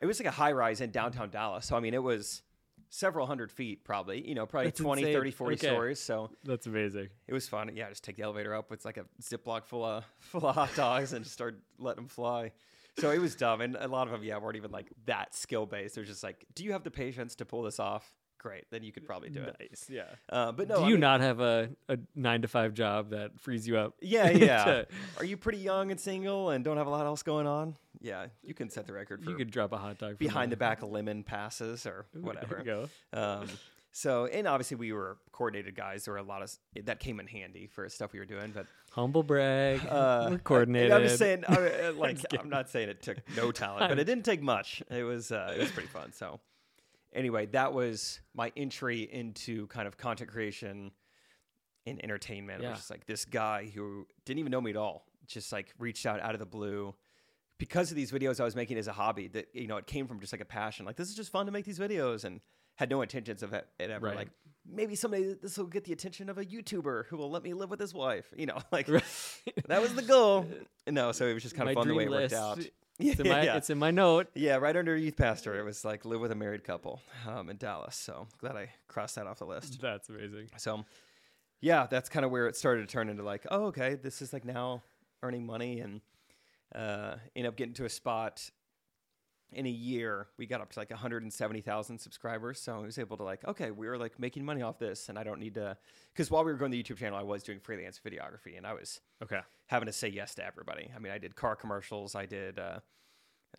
It 0.00 0.04
was 0.04 0.20
like 0.20 0.28
a 0.28 0.32
high 0.32 0.52
rise 0.52 0.82
in 0.82 0.90
downtown 0.90 1.30
Dallas. 1.30 1.64
So 1.64 1.74
I 1.74 1.80
mean, 1.80 1.94
it 1.94 2.02
was 2.02 2.42
several 2.90 3.26
hundred 3.26 3.50
feet, 3.50 3.82
probably. 3.82 4.28
You 4.28 4.34
know, 4.34 4.44
probably 4.44 4.66
That's 4.68 4.80
20, 4.80 5.02
insane. 5.02 5.14
30, 5.14 5.30
40 5.30 5.54
Okay. 5.54 5.66
stories. 5.68 6.00
So 6.00 6.30
That's 6.44 6.66
amazing. 6.66 7.08
it 7.26 7.32
was 7.32 7.48
fun. 7.48 7.70
Yeah, 7.74 7.88
just 7.88 8.04
take 8.04 8.16
the 8.16 8.22
elevator 8.22 8.54
up. 8.54 8.70
It's 8.72 8.84
like 8.84 8.98
a 8.98 9.06
Ziploc 9.22 9.64
full 9.64 9.84
of 9.86 10.04
full 10.20 10.46
of 10.46 10.54
hot 10.54 10.74
dogs 10.76 11.14
and 11.14 11.24
just 11.24 11.34
start 11.34 11.58
letting 11.78 12.02
them 12.04 12.08
fly. 12.08 12.52
So 12.98 13.10
it 13.10 13.20
was 13.20 13.34
dumb, 13.34 13.60
and 13.62 13.76
a 13.78 13.88
lot 13.88 14.06
of 14.06 14.12
them, 14.12 14.22
yeah, 14.22 14.38
weren't 14.38 14.56
even 14.56 14.70
like 14.70 14.86
that 15.06 15.34
skill 15.34 15.66
based. 15.66 15.94
They're 15.94 16.04
just 16.04 16.22
like, 16.22 16.46
do 16.54 16.64
you 16.64 16.72
have 16.72 16.82
the 16.82 16.90
patience 16.90 17.34
to 17.36 17.44
pull 17.44 17.62
this 17.62 17.78
off? 17.78 18.12
Great, 18.38 18.64
then 18.70 18.82
you 18.84 18.92
could 18.92 19.04
probably 19.06 19.28
do 19.30 19.42
it. 19.42 19.56
Nice. 19.58 19.86
Yeah. 19.90 20.04
Uh, 20.28 20.52
but 20.52 20.68
no, 20.68 20.76
do 20.76 20.82
I 20.82 20.86
you 20.88 20.94
mean- 20.94 21.00
not 21.00 21.20
have 21.20 21.40
a, 21.40 21.70
a 21.88 21.98
nine 22.14 22.42
to 22.42 22.48
five 22.48 22.74
job 22.74 23.10
that 23.10 23.40
frees 23.40 23.66
you 23.66 23.76
up? 23.76 23.94
Yeah, 24.00 24.30
yeah. 24.30 24.64
to- 24.64 24.86
Are 25.18 25.24
you 25.24 25.36
pretty 25.36 25.58
young 25.58 25.90
and 25.90 25.98
single 25.98 26.50
and 26.50 26.64
don't 26.64 26.76
have 26.76 26.86
a 26.86 26.90
lot 26.90 27.06
else 27.06 27.22
going 27.22 27.46
on? 27.46 27.76
Yeah, 28.00 28.26
you 28.42 28.54
can 28.54 28.70
set 28.70 28.86
the 28.86 28.92
record 28.92 29.24
for 29.24 29.30
you 29.30 29.36
could 29.36 29.50
drop 29.50 29.72
a 29.72 29.78
hot 29.78 29.98
dog 29.98 30.18
behind 30.18 30.52
the 30.52 30.56
back 30.56 30.82
lemon 30.82 31.24
passes 31.24 31.86
or 31.86 32.06
Ooh, 32.16 32.20
whatever. 32.20 32.62
There 32.64 32.74
you 32.76 32.88
go. 33.12 33.18
Um, 33.20 33.48
so, 33.90 34.26
and 34.26 34.46
obviously 34.46 34.76
we 34.76 34.92
were 34.92 35.16
coordinated 35.32 35.74
guys. 35.74 36.04
There 36.04 36.12
were 36.12 36.18
a 36.18 36.22
lot 36.22 36.42
of 36.42 36.52
that 36.84 37.00
came 37.00 37.18
in 37.18 37.26
handy 37.26 37.66
for 37.66 37.88
stuff 37.88 38.12
we 38.12 38.18
were 38.18 38.26
doing, 38.26 38.52
but 38.54 38.66
Humble 38.92 39.22
brag. 39.22 39.80
uh, 39.88 40.28
We're 40.32 40.38
coordinated. 40.38 40.92
I'm 40.92 41.02
just 41.02 41.18
saying, 41.18 41.44
I, 41.48 41.54
uh, 41.88 41.92
like. 41.94 42.18
I'm 42.38 42.50
not 42.50 42.68
saying 42.68 42.90
it 42.90 43.02
took 43.02 43.16
no 43.34 43.50
talent, 43.52 43.88
but 43.88 43.98
it 43.98 44.04
didn't 44.04 44.24
take 44.26 44.42
much. 44.42 44.82
It 44.90 45.02
was, 45.02 45.32
uh, 45.32 45.54
it 45.56 45.60
was 45.60 45.70
pretty 45.70 45.88
fun. 45.88 46.12
So, 46.12 46.38
anyway, 47.12 47.46
that 47.46 47.72
was 47.72 48.20
my 48.34 48.52
entry 48.56 49.02
into 49.02 49.66
kind 49.68 49.86
of 49.88 49.96
content 49.96 50.30
creation 50.30 50.90
and 51.86 52.02
entertainment. 52.02 52.62
It 52.62 52.68
was 52.68 52.78
just 52.78 52.90
like 52.90 53.06
this 53.06 53.24
guy 53.24 53.70
who 53.74 54.06
didn't 54.24 54.40
even 54.40 54.50
know 54.50 54.60
me 54.60 54.70
at 54.70 54.76
all, 54.76 55.06
just 55.26 55.52
like 55.52 55.72
reached 55.78 56.06
out 56.06 56.20
out 56.20 56.34
of 56.34 56.40
the 56.40 56.46
blue 56.46 56.94
because 57.58 57.90
of 57.90 57.96
these 57.96 58.10
videos 58.12 58.40
I 58.40 58.44
was 58.44 58.56
making 58.56 58.76
as 58.78 58.88
a 58.88 58.92
hobby. 58.92 59.28
That 59.28 59.48
you 59.54 59.66
know, 59.66 59.76
it 59.76 59.86
came 59.86 60.06
from 60.06 60.20
just 60.20 60.32
like 60.32 60.40
a 60.42 60.46
passion. 60.46 60.84
Like 60.86 60.96
this 60.96 61.08
is 61.08 61.14
just 61.14 61.30
fun 61.30 61.46
to 61.46 61.52
make 61.52 61.64
these 61.64 61.78
videos, 61.78 62.24
and 62.24 62.40
had 62.76 62.90
no 62.90 63.00
intentions 63.02 63.42
of 63.42 63.54
it, 63.54 63.66
ever 63.80 64.06
Right. 64.08 64.16
like 64.16 64.28
maybe 64.70 64.94
someday 64.96 65.34
this 65.40 65.56
will 65.56 65.64
get 65.66 65.84
the 65.84 65.92
attention 65.92 66.28
of 66.28 66.36
a 66.38 66.44
YouTuber 66.44 67.06
who 67.06 67.16
will 67.16 67.30
let 67.30 67.42
me 67.42 67.54
live 67.54 67.70
with 67.70 67.80
his 67.80 67.94
wife. 67.94 68.26
You 68.36 68.46
know, 68.46 68.58
like 68.72 68.88
Right. 68.88 69.02
that 69.68 69.80
was 69.80 69.94
the 69.94 70.02
goal. 70.02 70.46
No, 70.88 71.10
so 71.10 71.26
it 71.26 71.34
was 71.34 71.42
just 71.42 71.56
kind 71.56 71.68
of 71.68 71.74
My 71.74 71.80
fun 71.80 71.88
the 71.88 71.94
way 71.94 72.04
it 72.04 72.06
dream 72.06 72.20
worked 72.20 72.32
list. 72.32 72.70
Out. 73.00 73.06
It's 73.06 73.20
in 73.20 73.28
my, 73.28 73.42
yeah. 73.42 73.56
it's 73.56 73.70
in 73.70 73.78
my 73.78 73.90
note. 73.90 74.28
yeah, 74.34 74.56
right 74.56 74.76
under 74.76 74.96
youth 74.96 75.16
pastor, 75.16 75.58
it 75.58 75.64
was 75.64 75.84
like 75.84 76.04
live 76.04 76.20
with 76.20 76.32
a 76.32 76.34
married 76.34 76.64
couple 76.64 77.00
um, 77.26 77.50
in 77.50 77.56
Dallas. 77.56 77.96
So 77.96 78.26
glad 78.38 78.56
I 78.56 78.70
crossed 78.88 79.16
that 79.16 79.26
off 79.26 79.38
the 79.38 79.46
list. 79.46 79.80
That's 79.80 80.08
amazing. 80.08 80.48
So, 80.56 80.84
yeah, 81.60 81.86
that's 81.88 82.08
kind 82.08 82.24
of 82.24 82.30
where 82.30 82.46
it 82.46 82.56
started 82.56 82.88
to 82.88 82.92
turn 82.92 83.08
into 83.08 83.22
like, 83.22 83.46
oh, 83.50 83.66
okay, 83.66 83.94
this 83.94 84.22
is 84.22 84.32
like 84.32 84.44
now 84.44 84.82
earning 85.22 85.46
money 85.46 85.80
and 85.80 86.00
uh, 86.74 87.16
end 87.34 87.46
up 87.46 87.56
getting 87.56 87.74
to 87.74 87.84
a 87.84 87.90
spot 87.90 88.50
in 89.52 89.66
a 89.66 89.70
year. 89.70 90.28
We 90.36 90.46
got 90.46 90.60
up 90.60 90.70
to 90.72 90.78
like 90.78 90.90
170,000 90.90 91.98
subscribers. 91.98 92.60
So 92.60 92.74
I 92.74 92.78
was 92.78 92.98
able 92.98 93.16
to 93.16 93.22
like, 93.22 93.44
okay, 93.46 93.70
we 93.70 93.86
were 93.88 93.96
like 93.98 94.18
making 94.18 94.44
money 94.44 94.62
off 94.62 94.78
this 94.78 95.08
and 95.08 95.18
I 95.18 95.24
don't 95.24 95.40
need 95.40 95.54
to, 95.54 95.76
because 96.12 96.30
while 96.30 96.44
we 96.44 96.50
were 96.52 96.58
growing 96.58 96.72
the 96.72 96.82
YouTube 96.82 96.96
channel, 96.98 97.18
I 97.18 97.22
was 97.22 97.42
doing 97.42 97.60
freelance 97.60 98.00
videography 98.04 98.56
and 98.56 98.66
I 98.66 98.74
was 98.74 99.00
Okay. 99.22 99.40
having 99.66 99.86
to 99.86 99.92
say 99.92 100.08
yes 100.08 100.34
to 100.36 100.44
everybody. 100.44 100.90
I 100.94 100.98
mean, 100.98 101.12
I 101.12 101.18
did 101.18 101.36
car 101.36 101.54
commercials, 101.56 102.14
I 102.14 102.26
did, 102.26 102.58
uh, 102.58 102.80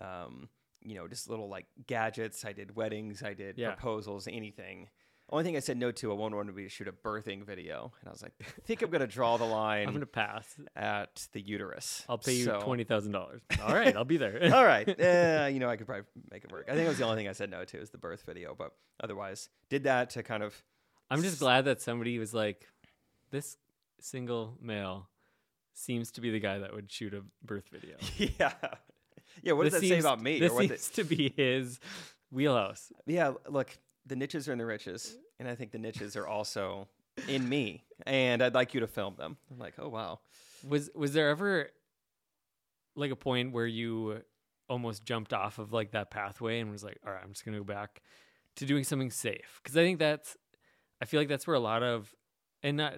um, 0.01 0.49
you 0.81 0.95
know, 0.95 1.07
just 1.07 1.29
little 1.29 1.49
like 1.49 1.65
gadgets. 1.87 2.45
I 2.45 2.53
did 2.53 2.75
weddings, 2.75 3.23
I 3.23 3.33
did 3.33 3.57
Yeah. 3.57 3.69
proposals, 3.71 4.27
anything. 4.27 4.89
Only 5.29 5.43
thing 5.43 5.57
I 5.57 5.59
said 5.59 5.77
no 5.77 5.91
to, 5.91 6.11
I 6.11 6.15
wanted 6.15 6.45
to 6.45 6.53
be 6.53 6.63
to 6.63 6.69
shoot 6.69 6.87
a 6.87 6.93
birthing 6.93 7.45
video, 7.45 7.91
and 7.99 8.07
I 8.07 8.11
was 8.11 8.21
like, 8.23 8.31
I 8.39 8.61
think 8.65 8.81
I'm 8.81 8.89
gonna 8.89 9.07
draw 9.07 9.35
the 9.35 9.43
line 9.61 9.87
I'm 9.87 9.93
gonna 9.93 10.05
pass. 10.05 10.55
at 10.75 11.27
the 11.33 11.41
uterus. 11.41 12.05
I'll 12.07 12.17
pay 12.17 12.33
you 12.33 12.45
So- 12.45 12.61
twenty 12.61 12.85
thousand 12.85 13.11
dollars. 13.11 13.41
All 13.61 13.73
right, 13.75 13.93
I'll 13.95 14.05
be 14.05 14.15
there. 14.17 14.53
All 14.55 14.63
right, 14.65 14.87
uh, 14.87 15.47
you 15.51 15.59
know, 15.59 15.69
I 15.69 15.75
could 15.75 15.85
probably 15.85 16.05
make 16.31 16.45
it 16.45 16.51
work. 16.51 16.65
I 16.69 16.73
think 16.75 16.85
it 16.85 16.89
was 16.89 16.97
the 16.97 17.03
only 17.03 17.17
thing 17.17 17.27
I 17.27 17.33
said 17.33 17.51
no 17.51 17.65
to 17.65 17.77
is 17.77 17.89
the 17.89 17.97
birth 17.97 18.23
video, 18.25 18.55
but 18.57 18.71
otherwise, 19.03 19.49
did 19.69 19.83
that 19.83 20.11
to 20.11 20.23
kind 20.23 20.43
of 20.43 20.63
I'm 21.09 21.21
just 21.21 21.39
glad 21.39 21.65
that 21.65 21.81
somebody 21.81 22.17
was 22.19 22.33
like, 22.33 22.65
this 23.31 23.57
single 23.99 24.57
male 24.61 25.09
seems 25.73 26.11
to 26.11 26.21
be 26.21 26.31
the 26.31 26.39
guy 26.39 26.59
that 26.59 26.73
would 26.73 26.89
shoot 26.91 27.13
a 27.13 27.21
birth 27.45 27.65
video. 27.71 27.97
yeah, 28.17 28.53
yeah. 29.43 29.51
What 29.53 29.63
does 29.65 29.73
This 29.73 29.81
that 29.81 29.87
say 29.89 29.99
about 29.99 30.21
me? 30.21 30.39
This 30.39 30.51
or 30.51 30.55
what 30.55 30.69
the- 30.69 30.77
seems 30.77 30.89
to 30.91 31.03
be 31.03 31.33
his 31.35 31.79
wheelhouse. 32.31 32.91
Yeah, 33.05 33.33
look, 33.49 33.77
the 34.07 34.15
niches 34.15 34.47
are 34.47 34.51
in 34.53 34.57
the 34.57 34.65
riches, 34.65 35.17
and 35.39 35.47
I 35.47 35.55
think 35.55 35.71
the 35.71 35.77
niches 35.77 36.15
are 36.15 36.27
also 36.27 36.87
in 37.27 37.47
me, 37.47 37.83
and 38.05 38.41
I'd 38.41 38.53
like 38.53 38.73
you 38.73 38.79
to 38.81 38.87
film 38.87 39.15
them. 39.17 39.37
I'm 39.51 39.57
like, 39.59 39.73
oh 39.79 39.89
wow, 39.89 40.19
Was 40.67 40.89
was 40.95 41.13
there 41.13 41.29
ever 41.29 41.69
like 42.95 43.11
a 43.11 43.15
point 43.15 43.51
where 43.53 43.67
you 43.67 44.21
almost 44.69 45.05
jumped 45.05 45.33
off 45.33 45.59
of 45.59 45.71
like 45.71 45.91
that 45.91 46.11
pathway 46.11 46.59
and 46.59 46.71
was 46.71 46.83
like, 46.83 46.99
all 47.05 47.13
right, 47.13 47.21
I'm 47.23 47.31
just 47.31 47.45
gonna 47.45 47.57
go 47.57 47.63
back 47.63 48.01
to 48.57 48.65
doing 48.65 48.83
something 48.83 49.11
safe? 49.11 49.59
Because 49.63 49.77
I 49.77 49.81
think 49.83 49.99
that's, 49.99 50.35
I 51.01 51.05
feel 51.05 51.19
like 51.21 51.29
that's 51.29 51.45
where 51.47 51.55
a 51.55 51.59
lot 51.59 51.83
of, 51.83 52.13
and 52.63 52.77
not 52.77 52.95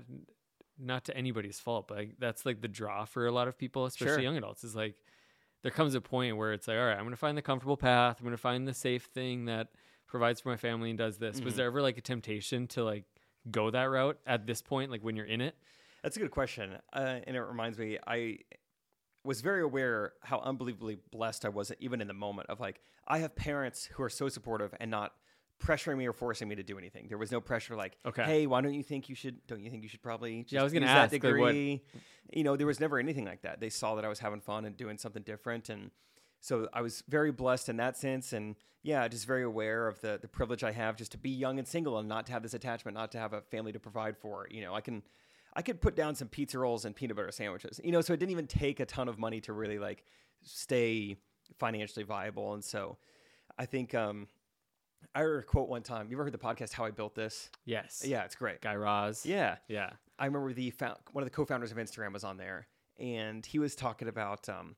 not 0.81 1.03
to 1.05 1.15
anybody's 1.17 1.59
fault, 1.59 1.89
but 1.89 1.97
like, 1.97 2.15
that's 2.19 2.45
like 2.45 2.61
the 2.61 2.67
draw 2.69 3.03
for 3.03 3.27
a 3.27 3.31
lot 3.31 3.49
of 3.49 3.57
people, 3.57 3.85
especially 3.85 4.13
Sure. 4.15 4.21
young 4.23 4.37
adults, 4.37 4.63
is 4.63 4.75
like 4.75 4.95
there 5.61 5.71
comes 5.71 5.93
a 5.93 5.99
point 6.01 6.37
where 6.37 6.53
it's 6.53 6.67
like, 6.69 6.77
all 6.77 6.85
right, 6.85 6.97
I'm 6.97 7.03
gonna 7.03 7.17
find 7.17 7.37
the 7.37 7.41
comfortable 7.41 7.75
path. 7.77 8.17
I'm 8.19 8.25
gonna 8.25 8.37
find 8.37 8.65
the 8.67 8.73
safe 8.73 9.03
thing 9.05 9.45
that 9.45 9.67
provides 10.09 10.41
for 10.41 10.49
my 10.49 10.57
family 10.57 10.89
and 10.89 10.97
does 10.97 11.17
this. 11.17 11.41
Was 11.41 11.53
Mhm. 11.53 11.57
there 11.57 11.67
ever 11.67 11.81
like 11.81 11.97
a 11.97 12.01
temptation 12.01 12.67
to 12.69 12.83
like 12.83 13.05
go 13.49 13.69
that 13.69 13.83
route 13.83 14.19
at 14.25 14.45
this 14.45 14.61
point, 14.61 14.91
like 14.91 15.03
when 15.03 15.15
you're 15.15 15.25
in 15.25 15.41
it? 15.41 15.55
that's 16.01 16.15
a 16.15 16.19
good 16.21 16.31
question, 16.31 16.77
uh, 16.93 17.19
and 17.27 17.35
it 17.35 17.41
reminds 17.41 17.77
me, 17.77 17.97
I 18.07 18.39
was 19.25 19.41
very 19.41 19.61
aware 19.61 20.13
how 20.21 20.39
unbelievably 20.39 20.95
blessed 21.11 21.43
I 21.43 21.49
was 21.49 21.73
even 21.81 21.99
in 21.99 22.07
the 22.07 22.13
moment 22.13 22.49
of 22.49 22.59
like 22.61 22.79
I 23.07 23.17
have 23.19 23.35
parents 23.35 23.85
who 23.85 24.03
are 24.03 24.09
so 24.09 24.29
supportive 24.29 24.73
and 24.79 24.89
not 24.89 25.13
pressuring 25.61 25.97
me 25.97 26.07
or 26.07 26.13
forcing 26.13 26.47
me 26.47 26.55
to 26.55 26.63
do 26.63 26.77
anything. 26.77 27.07
There 27.09 27.17
was 27.17 27.31
no 27.33 27.41
pressure 27.41 27.75
like, 27.75 27.97
Okay. 28.05 28.23
hey, 28.23 28.47
why 28.47 28.61
don't 28.61 28.73
you 28.73 28.81
think 28.83 29.09
you 29.09 29.15
should 29.15 29.45
don't 29.45 29.61
you 29.61 29.69
think 29.69 29.83
you 29.83 29.89
should 29.89 30.01
probably 30.01 30.43
just 30.43 30.53
Yeah, 30.53 30.61
I 30.61 30.63
was 30.63 30.71
gonna 30.73 30.85
ask, 30.85 31.11
that 31.11 31.15
like, 31.15 31.21
degree? 31.21 31.83
You 32.31 32.43
know, 32.45 32.55
there 32.55 32.65
was 32.67 32.79
never 32.79 32.97
anything 32.97 33.25
like 33.25 33.41
that. 33.41 33.59
They 33.59 33.69
saw 33.69 33.95
that 33.95 34.05
I 34.05 34.07
was 34.07 34.19
having 34.19 34.39
fun 34.39 34.63
and 34.63 34.77
doing 34.77 34.97
something 34.97 35.23
different 35.23 35.67
and 35.67 35.91
so 36.41 36.67
I 36.73 36.81
was 36.81 37.03
very 37.07 37.31
blessed 37.31 37.69
in 37.69 37.77
that 37.77 37.97
sense 37.97 38.33
and 38.33 38.55
yeah, 38.81 39.07
just 39.07 39.25
very 39.25 39.43
aware 39.43 39.87
of 39.87 39.99
the 40.01 40.19
the 40.21 40.27
privilege 40.27 40.63
I 40.63 40.71
have 40.71 40.95
just 40.95 41.11
to 41.11 41.17
be 41.17 41.29
young 41.29 41.59
and 41.59 41.67
single 41.67 41.97
and 41.97 42.07
not 42.07 42.25
to 42.27 42.31
have 42.31 42.43
this 42.43 42.53
attachment, 42.53 42.95
not 42.95 43.11
to 43.11 43.19
have 43.19 43.33
a 43.33 43.41
family 43.41 43.71
to 43.73 43.79
provide 43.79 44.17
for. 44.17 44.47
You 44.49 44.61
know, 44.61 44.73
I 44.73 44.81
can 44.81 45.03
I 45.53 45.61
could 45.61 45.81
put 45.81 45.95
down 45.95 46.15
some 46.15 46.27
pizza 46.29 46.59
rolls 46.59 46.85
and 46.85 46.95
peanut 46.95 47.17
butter 47.17 47.31
sandwiches. 47.31 47.81
You 47.83 47.91
know, 47.91 48.01
so 48.01 48.13
it 48.13 48.17
didn't 48.17 48.31
even 48.31 48.47
take 48.47 48.79
a 48.79 48.85
ton 48.85 49.09
of 49.09 49.19
money 49.19 49.41
to 49.41 49.53
really 49.53 49.79
like 49.79 50.05
stay 50.41 51.17
financially 51.57 52.05
viable. 52.05 52.53
And 52.53 52.63
so 52.63 52.97
I 53.57 53.65
think 53.65 53.93
um 53.93 54.27
I 55.13 55.21
heard 55.21 55.43
a 55.43 55.43
quote 55.43 55.69
one 55.69 55.81
time. 55.81 56.07
You 56.09 56.15
ever 56.15 56.23
heard 56.23 56.33
the 56.33 56.37
podcast 56.37 56.73
How 56.73 56.85
I 56.85 56.91
Built 56.91 57.15
This? 57.15 57.49
Yes. 57.65 58.03
Yeah, 58.05 58.23
it's 58.23 58.35
great. 58.35 58.61
Guy 58.61 58.75
Raz. 58.75 59.25
Yeah. 59.25 59.57
Yeah. 59.67 59.91
I 60.17 60.25
remember 60.25 60.53
the 60.53 60.73
one 61.11 61.21
of 61.21 61.25
the 61.25 61.35
co-founders 61.35 61.71
of 61.71 61.77
Instagram 61.77 62.13
was 62.13 62.25
on 62.25 62.37
there, 62.37 62.67
and 62.97 63.45
he 63.45 63.57
was 63.57 63.73
talking 63.73 64.09
about 64.09 64.49
um, 64.49 64.75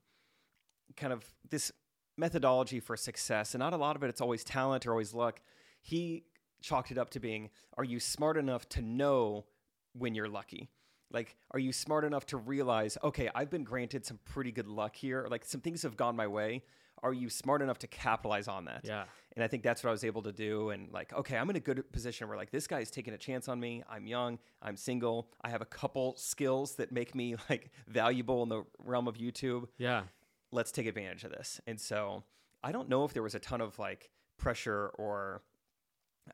kind 0.96 1.14
of 1.14 1.26
this 1.50 1.72
methodology 2.18 2.80
for 2.80 2.98
success, 2.98 3.54
and 3.54 3.60
not 3.60 3.74
a 3.74 3.78
lot 3.78 3.96
of 3.96 4.04
it. 4.04 4.10
It's 4.10 4.22
always 4.22 4.44
talent 4.44 4.86
or 4.86 4.92
always 4.92 5.14
luck. 5.14 5.42
He 5.82 6.24
chalked 6.62 6.92
it 6.92 6.98
up 6.98 7.10
to 7.12 7.20
being: 7.20 7.50
Are 7.78 7.84
you 7.84 8.00
smart 8.00 8.38
enough 8.38 8.68
to 8.70 8.82
know 8.82 9.46
when 9.94 10.16
you're 10.16 10.30
lucky? 10.30 10.70
Like, 11.14 11.36
are 11.52 11.60
you 11.60 11.74
smart 11.74 12.06
enough 12.06 12.26
to 12.28 12.38
realize, 12.38 12.98
okay, 13.04 13.30
I've 13.36 13.50
been 13.50 13.64
granted 13.64 14.06
some 14.06 14.20
pretty 14.24 14.52
good 14.52 14.68
luck 14.68 14.96
here, 14.96 15.28
like 15.30 15.44
some 15.46 15.62
things 15.62 15.84
have 15.84 15.98
gone 15.98 16.16
my 16.16 16.28
way. 16.28 16.64
Are 17.04 17.14
you 17.14 17.30
smart 17.30 17.62
enough 17.62 17.80
to 17.80 17.88
capitalize 17.88 18.48
on 18.48 18.66
that? 18.66 18.82
Yeah. 18.84 19.06
And 19.36 19.44
I 19.44 19.48
think 19.48 19.64
that's 19.64 19.84
what 19.84 19.90
I 19.90 19.92
was 19.92 20.04
able 20.04 20.22
to 20.24 20.32
do. 20.32 20.70
And 20.70 20.92
like, 20.92 21.12
okay, 21.14 21.38
I'm 21.38 21.50
in 21.50 21.56
a 21.56 21.60
good 21.60 21.92
position 21.92 22.28
where 22.28 22.38
like 22.38 22.52
this 22.52 22.68
guy's 22.68 22.92
taking 22.92 23.14
a 23.14 23.18
chance 23.18 23.48
on 23.48 23.60
me. 23.60 23.82
I'm 23.90 24.06
young. 24.06 24.38
I'm 24.62 24.78
single. 24.78 25.30
I 25.42 25.50
have 25.50 25.62
a 25.62 25.66
couple 25.66 26.16
skills 26.16 26.76
that 26.76 26.92
make 26.92 27.16
me 27.16 27.36
like 27.50 27.72
valuable 27.88 28.44
in 28.44 28.50
the 28.50 28.64
realm 28.78 29.08
of 29.08 29.18
YouTube. 29.18 29.68
Yeah. 29.78 30.04
Let's 30.52 30.72
take 30.72 30.86
advantage 30.86 31.24
of 31.24 31.32
this. 31.32 31.62
And 31.68 31.80
so 31.80 32.24
I 32.64 32.72
don't 32.72 32.90
know 32.90 33.06
if 33.06 33.14
there 33.14 33.24
was 33.24 33.36
a 33.36 33.40
ton 33.40 33.62
of 33.62 33.80
like 33.80 34.12
pressure 34.38 34.92
or 34.96 35.42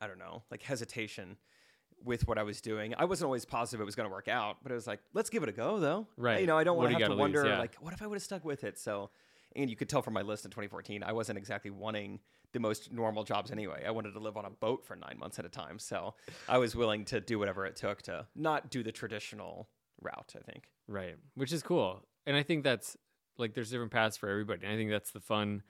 I 0.01 0.07
don't 0.07 0.19
know, 0.19 0.43
like 0.51 0.61
hesitation 0.61 1.37
with 2.03 2.27
what 2.27 2.37
I 2.37 2.43
was 2.43 2.61
doing. 2.61 2.93
I 2.97 3.05
wasn't 3.05 3.25
always 3.25 3.45
positive 3.45 3.81
it 3.81 3.85
was 3.85 3.95
going 3.95 4.07
to 4.07 4.13
work 4.13 4.27
out, 4.27 4.57
but 4.61 4.71
it 4.71 4.75
was 4.75 4.87
like, 4.87 4.99
let's 5.13 5.29
give 5.29 5.43
it 5.43 5.49
a 5.49 5.53
go 5.53 5.79
though. 5.79 6.07
Right. 6.17 6.41
You 6.41 6.47
know, 6.47 6.57
I 6.57 6.63
don't 6.63 6.77
want 6.77 6.89
do 6.89 6.95
to 6.95 6.99
have 6.99 7.09
to 7.09 7.13
lose? 7.13 7.19
wonder 7.19 7.45
Yeah. 7.45 7.59
like, 7.59 7.75
what 7.79 7.93
if 7.93 8.01
I 8.01 8.07
would 8.07 8.15
have 8.15 8.23
stuck 8.23 8.45
with 8.45 8.63
it? 8.63 8.77
So, 8.77 9.09
and 9.55 9.69
you 9.69 9.75
could 9.75 9.89
tell 9.89 10.01
from 10.01 10.13
my 10.13 10.21
list 10.21 10.45
in 10.45 10.51
2014, 10.51 11.03
I 11.03 11.13
wasn't 11.13 11.37
exactly 11.37 11.71
wanting 11.71 12.19
the 12.53 12.59
most 12.59 12.91
normal 12.91 13.23
jobs 13.23 13.51
anyway. 13.51 13.83
I 13.85 13.91
wanted 13.91 14.13
to 14.13 14.19
live 14.19 14.37
on 14.37 14.45
a 14.45 14.49
boat 14.49 14.85
for 14.85 14.95
nine 14.95 15.17
months 15.19 15.39
at 15.39 15.45
a 15.45 15.49
time. 15.49 15.79
So 15.79 16.13
I 16.47 16.57
was 16.57 16.75
willing 16.75 17.05
to 17.05 17.19
do 17.19 17.39
whatever 17.39 17.65
it 17.65 17.75
took 17.75 18.01
to 18.03 18.27
not 18.35 18.69
do 18.69 18.83
the 18.83 18.91
traditional 18.91 19.67
route, 20.01 20.33
I 20.35 20.51
think. 20.51 20.65
Right. 20.87 21.15
Which 21.35 21.51
is 21.51 21.63
cool. 21.63 22.03
And 22.25 22.37
I 22.37 22.43
think 22.43 22.63
that's 22.63 22.95
like 23.37 23.53
there's 23.53 23.69
different 23.71 23.91
paths 23.91 24.17
for 24.17 24.29
everybody. 24.29 24.63
And 24.65 24.73
I 24.73 24.75
think 24.77 24.89
that's 24.89 25.11
the 25.11 25.19
fun 25.19 25.63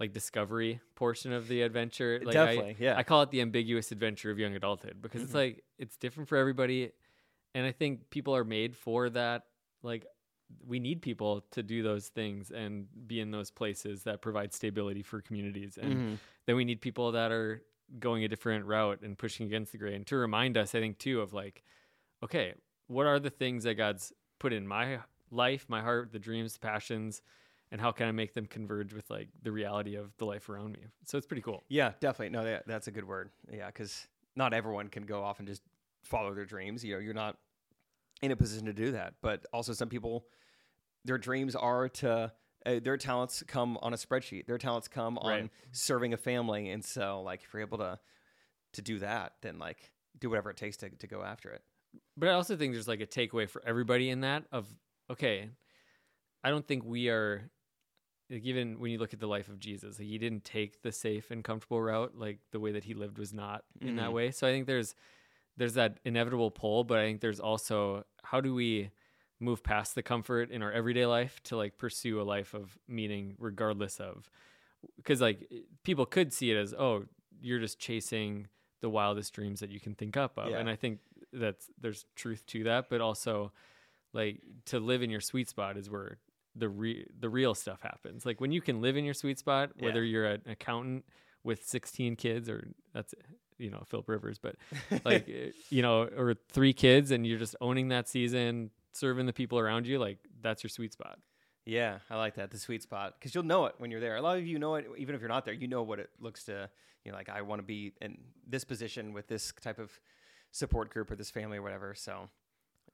like 0.00 0.12
discovery 0.12 0.80
portion 0.94 1.32
of 1.32 1.48
the 1.48 1.62
adventure. 1.62 2.20
Like 2.24 2.34
Definitely, 2.34 2.76
I, 2.80 2.82
yeah. 2.82 2.96
I 2.96 3.02
call 3.02 3.22
it 3.22 3.30
the 3.30 3.40
ambiguous 3.40 3.92
adventure 3.92 4.30
of 4.30 4.38
young 4.38 4.54
adulthood 4.54 5.00
because 5.00 5.22
it's 5.22 5.32
Mhm. 5.32 5.36
like 5.36 5.64
it's 5.78 5.96
different 5.96 6.28
for 6.28 6.36
everybody. 6.36 6.90
And 7.54 7.66
I 7.66 7.72
think 7.72 8.10
people 8.10 8.34
are 8.34 8.44
made 8.44 8.76
for 8.76 9.10
that. 9.10 9.44
Like 9.82 10.06
we 10.66 10.78
need 10.80 11.02
people 11.02 11.44
to 11.52 11.62
do 11.62 11.82
those 11.82 12.08
things 12.08 12.50
and 12.50 12.86
be 13.06 13.20
in 13.20 13.30
those 13.30 13.50
places 13.50 14.02
that 14.04 14.20
provide 14.22 14.52
stability 14.52 15.02
for 15.02 15.20
communities. 15.20 15.78
And 15.78 15.92
Mhm. 15.98 16.18
then 16.46 16.56
we 16.56 16.64
need 16.64 16.80
people 16.80 17.12
that 17.12 17.30
are 17.32 17.62
going 17.98 18.24
a 18.24 18.28
different 18.28 18.64
route 18.66 19.02
and 19.02 19.16
pushing 19.18 19.46
against 19.46 19.72
the 19.72 19.78
grain 19.78 20.04
to 20.06 20.16
remind 20.16 20.56
us, 20.56 20.74
I 20.74 20.80
think, 20.80 20.98
too, 20.98 21.20
of 21.20 21.32
like, 21.32 21.62
okay, 22.22 22.54
what 22.86 23.06
are 23.06 23.18
the 23.20 23.30
things 23.30 23.64
that 23.64 23.74
God's 23.74 24.12
put 24.38 24.52
in 24.52 24.66
my 24.66 25.00
life, 25.32 25.66
my 25.68 25.80
heart, 25.80 26.12
the 26.12 26.18
dreams, 26.18 26.52
the 26.52 26.60
passions, 26.60 27.22
and 27.72 27.80
how 27.80 27.90
can 27.90 28.06
I 28.06 28.12
make 28.12 28.34
them 28.34 28.46
converge 28.46 28.92
with 28.92 29.08
like 29.10 29.28
the 29.42 29.50
reality 29.50 29.96
of 29.96 30.16
the 30.18 30.26
life 30.26 30.48
around 30.48 30.72
me? 30.72 30.80
So 31.06 31.18
it's 31.18 31.26
pretty 31.26 31.42
cool. 31.42 31.64
Yeah, 31.68 31.92
definitely. 32.00 32.30
No, 32.36 32.44
that, 32.44 32.66
that's 32.66 32.86
a 32.86 32.90
good 32.90 33.08
word. 33.08 33.30
Yeah, 33.50 33.66
because 33.66 34.06
not 34.36 34.52
everyone 34.52 34.88
can 34.88 35.04
go 35.04 35.24
off 35.24 35.38
and 35.38 35.48
just 35.48 35.62
follow 36.02 36.34
their 36.34 36.44
dreams. 36.44 36.84
You 36.84 36.94
know, 36.94 37.00
you're 37.00 37.14
not 37.14 37.38
in 38.20 38.30
a 38.30 38.36
position 38.36 38.66
to 38.66 38.72
do 38.72 38.92
that. 38.92 39.14
But 39.22 39.46
also, 39.52 39.72
some 39.72 39.88
people, 39.88 40.26
their 41.04 41.18
dreams 41.18 41.56
are 41.56 41.88
to. 41.88 42.32
Uh, 42.64 42.78
their 42.80 42.96
talents 42.96 43.42
come 43.48 43.76
on 43.82 43.92
a 43.92 43.96
spreadsheet. 43.96 44.46
Their 44.46 44.56
talents 44.58 44.86
come 44.86 45.18
on 45.18 45.28
Right. 45.28 45.50
serving 45.72 46.12
a 46.12 46.16
family, 46.16 46.70
and 46.70 46.84
so 46.84 47.20
like 47.22 47.42
if 47.42 47.52
you're 47.52 47.60
able 47.62 47.78
to 47.78 47.98
to 48.74 48.82
do 48.82 49.00
that, 49.00 49.32
then 49.40 49.58
like 49.58 49.90
do 50.20 50.30
whatever 50.30 50.48
it 50.50 50.56
takes 50.56 50.76
to 50.76 50.90
to 50.90 51.06
go 51.08 51.24
after 51.24 51.50
it. 51.50 51.62
But 52.16 52.28
I 52.28 52.34
also 52.34 52.56
think 52.56 52.72
there's 52.72 52.86
like 52.86 53.00
a 53.00 53.06
takeaway 53.06 53.48
for 53.50 53.60
everybody 53.66 54.10
in 54.10 54.20
that 54.20 54.44
of 54.52 54.68
okay, 55.12 55.48
I 56.44 56.50
don't 56.50 56.66
think 56.66 56.84
we 56.84 57.08
are 57.08 57.50
like 58.30 58.42
even 58.44 58.78
when 58.80 58.90
you 58.90 58.98
look 58.98 59.12
at 59.12 59.20
the 59.20 59.26
life 59.26 59.48
of 59.48 59.58
Jesus, 59.60 59.98
like 59.98 60.08
he 60.08 60.18
didn't 60.18 60.44
take 60.44 60.82
the 60.82 60.92
safe 60.92 61.30
and 61.30 61.44
comfortable 61.44 61.80
route, 61.82 62.12
like 62.16 62.38
the 62.50 62.60
way 62.60 62.72
that 62.72 62.84
he 62.84 62.94
lived 62.94 63.18
was 63.18 63.32
not 63.32 63.64
in 63.80 63.96
that 63.96 64.08
Mhm. 64.10 64.12
way. 64.14 64.30
So 64.30 64.46
I 64.46 64.50
think 64.52 64.66
there's 64.66 64.94
there's 65.58 65.74
that 65.74 65.98
inevitable 66.04 66.50
pull, 66.50 66.82
but 66.84 66.98
I 66.98 67.02
think 67.04 67.20
there's 67.20 67.40
also 67.40 68.04
how 68.24 68.40
do 68.40 68.54
we 68.54 68.90
move 69.38 69.62
past 69.62 69.94
the 69.94 70.02
comfort 70.02 70.50
in 70.50 70.62
our 70.62 70.72
everyday 70.72 71.04
life 71.04 71.42
to 71.44 71.56
like 71.56 71.76
pursue 71.76 72.20
a 72.20 72.22
life 72.22 72.54
of 72.54 72.78
meaning 72.88 73.34
regardless 73.38 74.00
of 74.00 74.30
because 74.96 75.20
like 75.20 75.50
people 75.82 76.06
could 76.06 76.32
see 76.32 76.50
it 76.52 76.56
as 76.56 76.72
oh 76.72 77.04
you're 77.40 77.58
just 77.58 77.78
chasing 77.78 78.46
the 78.80 78.88
wildest 78.88 79.32
dreams 79.34 79.58
that 79.60 79.68
you 79.70 79.80
can 79.80 79.94
think 79.96 80.16
up 80.16 80.38
of 80.38 80.48
Yeah. 80.50 80.58
and 80.60 80.70
i 80.70 80.76
think 80.76 81.00
that's 81.32 81.68
there's 81.80 82.06
truth 82.14 82.46
to 82.46 82.62
that 82.64 82.88
but 82.88 83.00
also 83.00 83.52
like 84.12 84.40
to 84.66 84.78
live 84.80 85.02
in 85.02 85.10
your 85.10 85.20
sweet 85.20 85.48
spot 85.48 85.76
is 85.76 85.88
where 85.90 86.18
the 86.54 86.68
re- 86.68 87.06
the 87.18 87.28
real 87.30 87.54
stuff 87.54 87.80
happens 87.82 88.26
like 88.26 88.40
when 88.40 88.52
you 88.52 88.60
can 88.60 88.80
live 88.82 88.96
in 88.96 89.04
your 89.04 89.14
sweet 89.14 89.38
spot 89.38 89.70
Yeah. 89.76 89.86
whether 89.86 90.04
you're 90.04 90.26
an 90.26 90.42
accountant 90.46 91.04
with 91.44 91.64
16 91.66 92.16
kids 92.16 92.48
or 92.48 92.68
that's 92.92 93.14
you 93.58 93.70
know 93.70 93.82
philip 93.86 94.08
rivers 94.08 94.38
but 94.38 94.56
like 95.04 95.26
you 95.70 95.82
know 95.82 96.02
or 96.02 96.34
three 96.50 96.72
kids 96.72 97.10
and 97.10 97.26
you're 97.26 97.38
just 97.38 97.56
owning 97.60 97.88
that 97.88 98.08
season 98.08 98.70
serving 98.92 99.24
the 99.26 99.32
people 99.32 99.58
around 99.58 99.86
you 99.86 99.98
like 99.98 100.18
that's 100.42 100.62
your 100.62 100.68
sweet 100.70 100.92
spot 100.92 101.18
Yeah, 101.64 101.98
I 102.10 102.16
like 102.16 102.34
that. 102.34 102.50
The 102.50 102.58
sweet 102.58 102.82
spot. 102.82 103.14
Because 103.18 103.34
you'll 103.36 103.44
know 103.44 103.66
it 103.66 103.74
when 103.78 103.90
you're 103.92 104.00
there. 104.00 104.16
A 104.16 104.20
lot 104.20 104.36
of 104.36 104.44
you 104.44 104.58
know 104.58 104.74
it, 104.74 104.84
even 104.98 105.14
if 105.14 105.20
you're 105.20 105.28
not 105.36 105.44
there, 105.44 105.54
you 105.54 105.68
know 105.68 105.84
what 105.84 106.00
it 106.00 106.10
looks 106.18 106.42
to, 106.46 106.68
you 107.04 107.12
know, 107.12 107.16
like, 107.16 107.28
I 107.28 107.42
want 107.42 107.60
to 107.60 107.62
be 107.62 107.92
in 108.00 108.18
this 108.44 108.64
position 108.64 109.12
with 109.12 109.28
this 109.28 109.52
type 109.62 109.78
of 109.78 109.92
support 110.50 110.90
group 110.90 111.08
or 111.12 111.14
this 111.14 111.30
family 111.30 111.58
or 111.58 111.62
whatever. 111.62 111.94
So, 111.94 112.28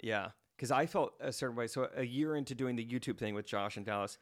yeah. 0.02 0.33
Because 0.59 0.73
I 0.73 0.87
felt 0.87 1.14
a 1.21 1.33
certain 1.33 1.57
way. 1.57 1.68
So, 1.68 1.88
a 1.97 2.05
year 2.05 2.35
into 2.35 2.55
doing 2.55 2.77
the 2.77 2.85
YouTube 2.85 3.16
thing 3.16 3.35
with 3.35 3.47
Josh 3.47 3.77
in 3.77 3.85
Dallas, 3.85 4.18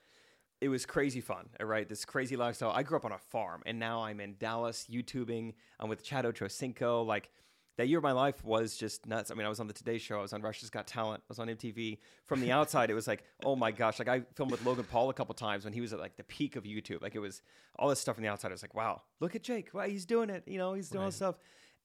it 0.61 0.69
was 0.69 0.87
crazy 0.87 1.21
fun, 1.21 1.49
uh, 1.61 1.65
right? 1.65 1.89
This 1.89 2.05
crazy 2.05 2.37
lifestyle. 2.37 2.71
I 2.71 2.83
grew 2.83 2.99
up 2.99 3.07
on 3.07 3.13
a 3.13 3.19
farm 3.19 3.63
and 3.67 3.79
now 3.79 4.03
I'm 4.03 4.21
in 4.21 4.37
Dallas 4.39 4.87
YouTubing. 4.91 5.55
I'm 5.81 5.89
with 5.89 6.05
Chad 6.05 6.27
Ochocinco. 6.27 7.07
Like, 7.07 7.31
that 7.77 7.89
year 7.89 7.99
of 7.99 8.05
my 8.05 8.13
life 8.13 8.43
was 8.45 8.77
just 8.77 9.07
nuts. 9.07 9.31
I 9.31 9.35
mean, 9.35 9.45
I 9.45 9.49
was 9.49 9.61
on 9.61 9.67
the 9.67 9.73
Today 9.73 9.99
Show, 9.99 10.19
I 10.19 10.23
was 10.23 10.33
on 10.33 10.41
Russia's 10.41 10.71
Got 10.71 10.87
Talent, 10.87 11.23
I 11.23 11.29
was 11.29 11.39
on 11.39 11.49
MTV. 11.49 11.99
From 12.25 12.41
the 12.41 12.53
outside, 12.53 12.91
it 12.91 12.95
was 12.95 13.07
like, 13.07 13.23
oh 13.45 13.55
my 13.55 13.71
gosh! 13.71 13.99
Like 13.99 14.09
I 14.09 14.23
filmed 14.35 14.51
with 14.51 14.65
Logan 14.65 14.87
Paul 14.91 15.11
a 15.11 15.15
couple 15.15 15.35
times 15.35 15.65
when 15.65 15.75
he 15.75 15.81
was 15.81 15.93
at 15.93 16.01
like 16.01 16.17
the 16.17 16.25
peak 16.25 16.57
of 16.57 16.65
YouTube. 16.65 17.03
Like 17.03 17.15
it 17.15 17.19
was 17.19 17.43
all 17.79 17.89
this 17.89 18.01
stuff 18.01 18.17
from 18.17 18.23
the 18.23 18.31
outside. 18.31 18.49
I 18.49 18.53
was 18.53 18.63
like, 18.63 18.75
wow, 18.75 19.03
look 19.21 19.35
at 19.35 19.43
Jake, 19.43 19.75
wow, 19.75 19.83
he's 19.83 20.07
doing 20.07 20.31
it. 20.31 20.45
You 20.47 20.59
know, 20.59 20.73
he's 20.73 20.89
doing 20.89 21.03
all 21.03 21.09
this 21.09 21.17
stuff, 21.17 21.37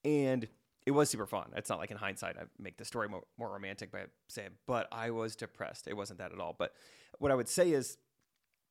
and 0.06 0.48
it 0.86 0.92
was 0.92 1.10
super 1.10 1.26
fun. 1.26 1.52
It's 1.56 1.70
not 1.70 1.80
like 1.80 1.92
in 1.92 1.98
hindsight, 1.98 2.38
I 2.38 2.44
make 2.60 2.78
the 2.78 2.86
story 2.86 3.08
more, 3.08 3.24
more 3.38 3.52
romantic 3.52 3.92
by 3.92 4.06
saying, 4.28 4.50
but 4.66 4.88
I 4.92 5.12
was 5.12 5.36
depressed. 5.36 5.88
It 5.88 5.96
wasn't 5.96 6.20
that 6.20 6.32
at 6.32 6.40
all. 6.40 6.56
But 6.58 6.74
what 7.20 7.32
I 7.32 7.36
would 7.36 7.48
say 7.48 7.72
is, 7.72 7.98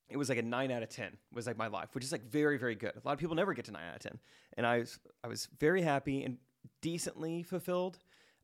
it 0.08 0.16
was 0.16 0.28
like 0.28 0.38
a 0.38 0.42
nine 0.42 0.72
out 0.72 0.82
of 0.82 0.88
ten 0.88 1.16
was 1.32 1.46
like 1.46 1.56
my 1.56 1.68
life, 1.68 1.94
which 1.94 2.02
is 2.02 2.10
like 2.10 2.28
very 2.28 2.58
very 2.58 2.74
good. 2.74 2.92
A 2.96 3.06
lot 3.06 3.12
of 3.12 3.20
people 3.20 3.36
never 3.36 3.54
get 3.54 3.66
to 3.66 3.70
nine 3.70 3.88
out 3.88 3.94
of 3.94 4.02
ten, 4.02 4.18
and 4.56 4.66
I 4.66 4.80
was 4.80 4.98
I 5.22 5.28
was 5.28 5.48
very 5.60 5.82
happy 5.82 6.24
and 6.24 6.38
decently 6.82 7.44
fulfilled. 7.44 7.98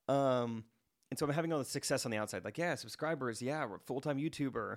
Um, 0.08 0.64
and 1.10 1.18
so 1.18 1.26
I'm 1.26 1.32
having 1.32 1.52
all 1.52 1.58
the 1.58 1.64
success 1.64 2.04
on 2.04 2.12
the 2.12 2.18
outside, 2.18 2.44
like 2.44 2.56
yeah, 2.56 2.76
subscribers, 2.76 3.42
yeah, 3.42 3.66
full 3.84 4.00
time 4.00 4.18
YouTuber, 4.18 4.76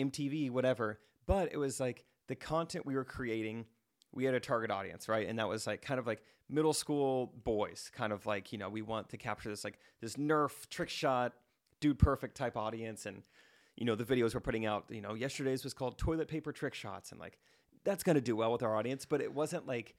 MTV, 0.00 0.50
whatever. 0.50 0.98
But 1.26 1.52
it 1.52 1.58
was 1.58 1.78
like 1.78 2.04
the 2.26 2.34
content 2.34 2.84
we 2.86 2.94
were 2.96 3.04
creating. 3.04 3.66
We 4.12 4.24
had 4.24 4.34
a 4.34 4.40
target 4.40 4.70
audience, 4.70 5.08
right? 5.08 5.28
And 5.28 5.38
that 5.38 5.48
was 5.48 5.66
like 5.66 5.82
kind 5.82 6.00
of 6.00 6.06
like 6.08 6.22
middle 6.48 6.72
school 6.72 7.32
boys, 7.44 7.90
kind 7.94 8.12
of 8.12 8.26
like 8.26 8.52
you 8.52 8.58
know 8.58 8.68
we 8.68 8.82
want 8.82 9.08
to 9.10 9.16
capture 9.16 9.48
this 9.48 9.64
like 9.64 9.78
this 10.00 10.16
Nerf 10.16 10.68
trick 10.68 10.88
shot, 10.88 11.32
dude 11.80 11.98
perfect 11.98 12.36
type 12.36 12.56
audience, 12.56 13.06
and 13.06 13.22
you 13.76 13.84
know 13.84 13.94
the 13.94 14.04
videos 14.04 14.34
we're 14.34 14.40
putting 14.40 14.66
out. 14.66 14.84
You 14.90 15.00
know 15.00 15.14
yesterday's 15.14 15.64
was 15.64 15.74
called 15.74 15.98
toilet 15.98 16.28
paper 16.28 16.52
trick 16.52 16.74
shots, 16.74 17.10
and 17.12 17.20
like 17.20 17.38
that's 17.84 18.02
gonna 18.02 18.20
do 18.20 18.36
well 18.36 18.52
with 18.52 18.62
our 18.62 18.74
audience, 18.76 19.04
but 19.04 19.20
it 19.20 19.32
wasn't 19.32 19.66
like 19.66 19.94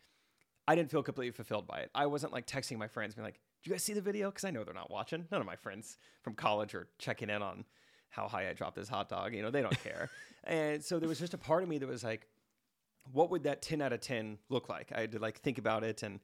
I 0.67 0.75
didn't 0.75 0.91
feel 0.91 1.03
completely 1.03 1.31
fulfilled 1.31 1.67
by 1.67 1.79
it. 1.79 1.91
I 1.95 2.05
wasn't 2.07 2.33
like 2.33 2.45
texting 2.45 2.77
my 2.77 2.87
friends, 2.87 3.15
being 3.15 3.25
like, 3.25 3.39
"Do 3.63 3.69
you 3.69 3.73
guys 3.73 3.83
see 3.83 3.93
the 3.93 4.01
video?" 4.01 4.29
Because 4.29 4.43
I 4.43 4.51
know 4.51 4.63
they're 4.63 4.73
not 4.73 4.91
watching. 4.91 5.25
None 5.31 5.39
of 5.41 5.47
my 5.47 5.55
friends 5.55 5.97
from 6.21 6.33
college 6.33 6.75
are 6.75 6.87
checking 6.97 7.29
in 7.29 7.41
on 7.41 7.65
how 8.09 8.27
high 8.27 8.49
I 8.49 8.53
dropped 8.53 8.75
this 8.75 8.89
hot 8.89 9.09
dog. 9.09 9.33
You 9.33 9.41
know, 9.41 9.51
they 9.51 9.61
don't 9.61 9.83
care. 9.83 10.09
and 10.43 10.83
so 10.83 10.99
there 10.99 11.09
was 11.09 11.19
just 11.19 11.33
a 11.33 11.37
part 11.37 11.63
of 11.63 11.69
me 11.69 11.77
that 11.77 11.87
was 11.87 12.03
like, 12.03 12.27
what 13.11 13.29
would 13.31 13.43
that 13.43 13.61
10 13.61 13.81
out 13.81 13.93
of 13.93 14.01
10 14.01 14.37
look 14.49 14.69
like? 14.69 14.91
I 14.93 15.01
had 15.01 15.11
to 15.13 15.19
like 15.19 15.39
think 15.39 15.57
about 15.57 15.83
it 15.83 16.03
and 16.03 16.19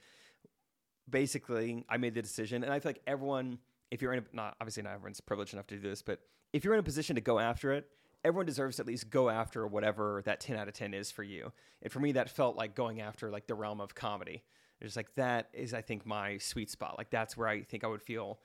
basically 1.09 1.85
I 1.89 1.97
made 1.97 2.13
the 2.13 2.21
decision 2.21 2.63
and 2.63 2.71
I 2.71 2.79
feel 2.79 2.89
like 2.89 3.01
everyone 3.07 3.59
if 3.91 4.01
you're 4.01 4.13
in 4.13 4.19
a, 4.19 4.35
not 4.35 4.55
obviously 4.59 4.83
not 4.83 4.93
everyone's 4.93 5.21
privileged 5.21 5.53
enough 5.53 5.67
to 5.67 5.75
do 5.75 5.89
this, 5.89 6.01
but 6.01 6.19
if 6.51 6.63
you're 6.63 6.73
in 6.73 6.79
a 6.79 6.83
position 6.83 7.15
to 7.15 7.21
go 7.21 7.37
after 7.39 7.73
it, 7.73 7.87
everyone 8.23 8.45
deserves 8.45 8.77
to 8.77 8.81
at 8.81 8.87
least 8.87 9.09
go 9.09 9.29
after 9.29 9.67
whatever 9.67 10.21
that 10.25 10.39
10 10.39 10.55
out 10.55 10.67
of 10.67 10.73
10 10.73 10.93
is 10.93 11.11
for 11.11 11.23
you. 11.23 11.51
And 11.81 11.91
for 11.91 11.99
me 11.99 12.11
that 12.13 12.29
felt 12.29 12.55
like 12.55 12.75
going 12.75 13.01
after 13.01 13.29
like 13.29 13.47
the 13.47 13.55
realm 13.55 13.81
of 13.81 13.93
comedy. 13.93 14.43
It's 14.81 14.95
like 14.95 15.13
that 15.15 15.49
is 15.53 15.73
I 15.73 15.81
think 15.81 16.05
my 16.05 16.37
sweet 16.37 16.69
spot. 16.69 16.95
Like 16.97 17.09
that's 17.09 17.37
where 17.37 17.47
I 17.47 17.63
think 17.63 17.83
I 17.83 17.87
would 17.87 18.01
feel 18.01 18.39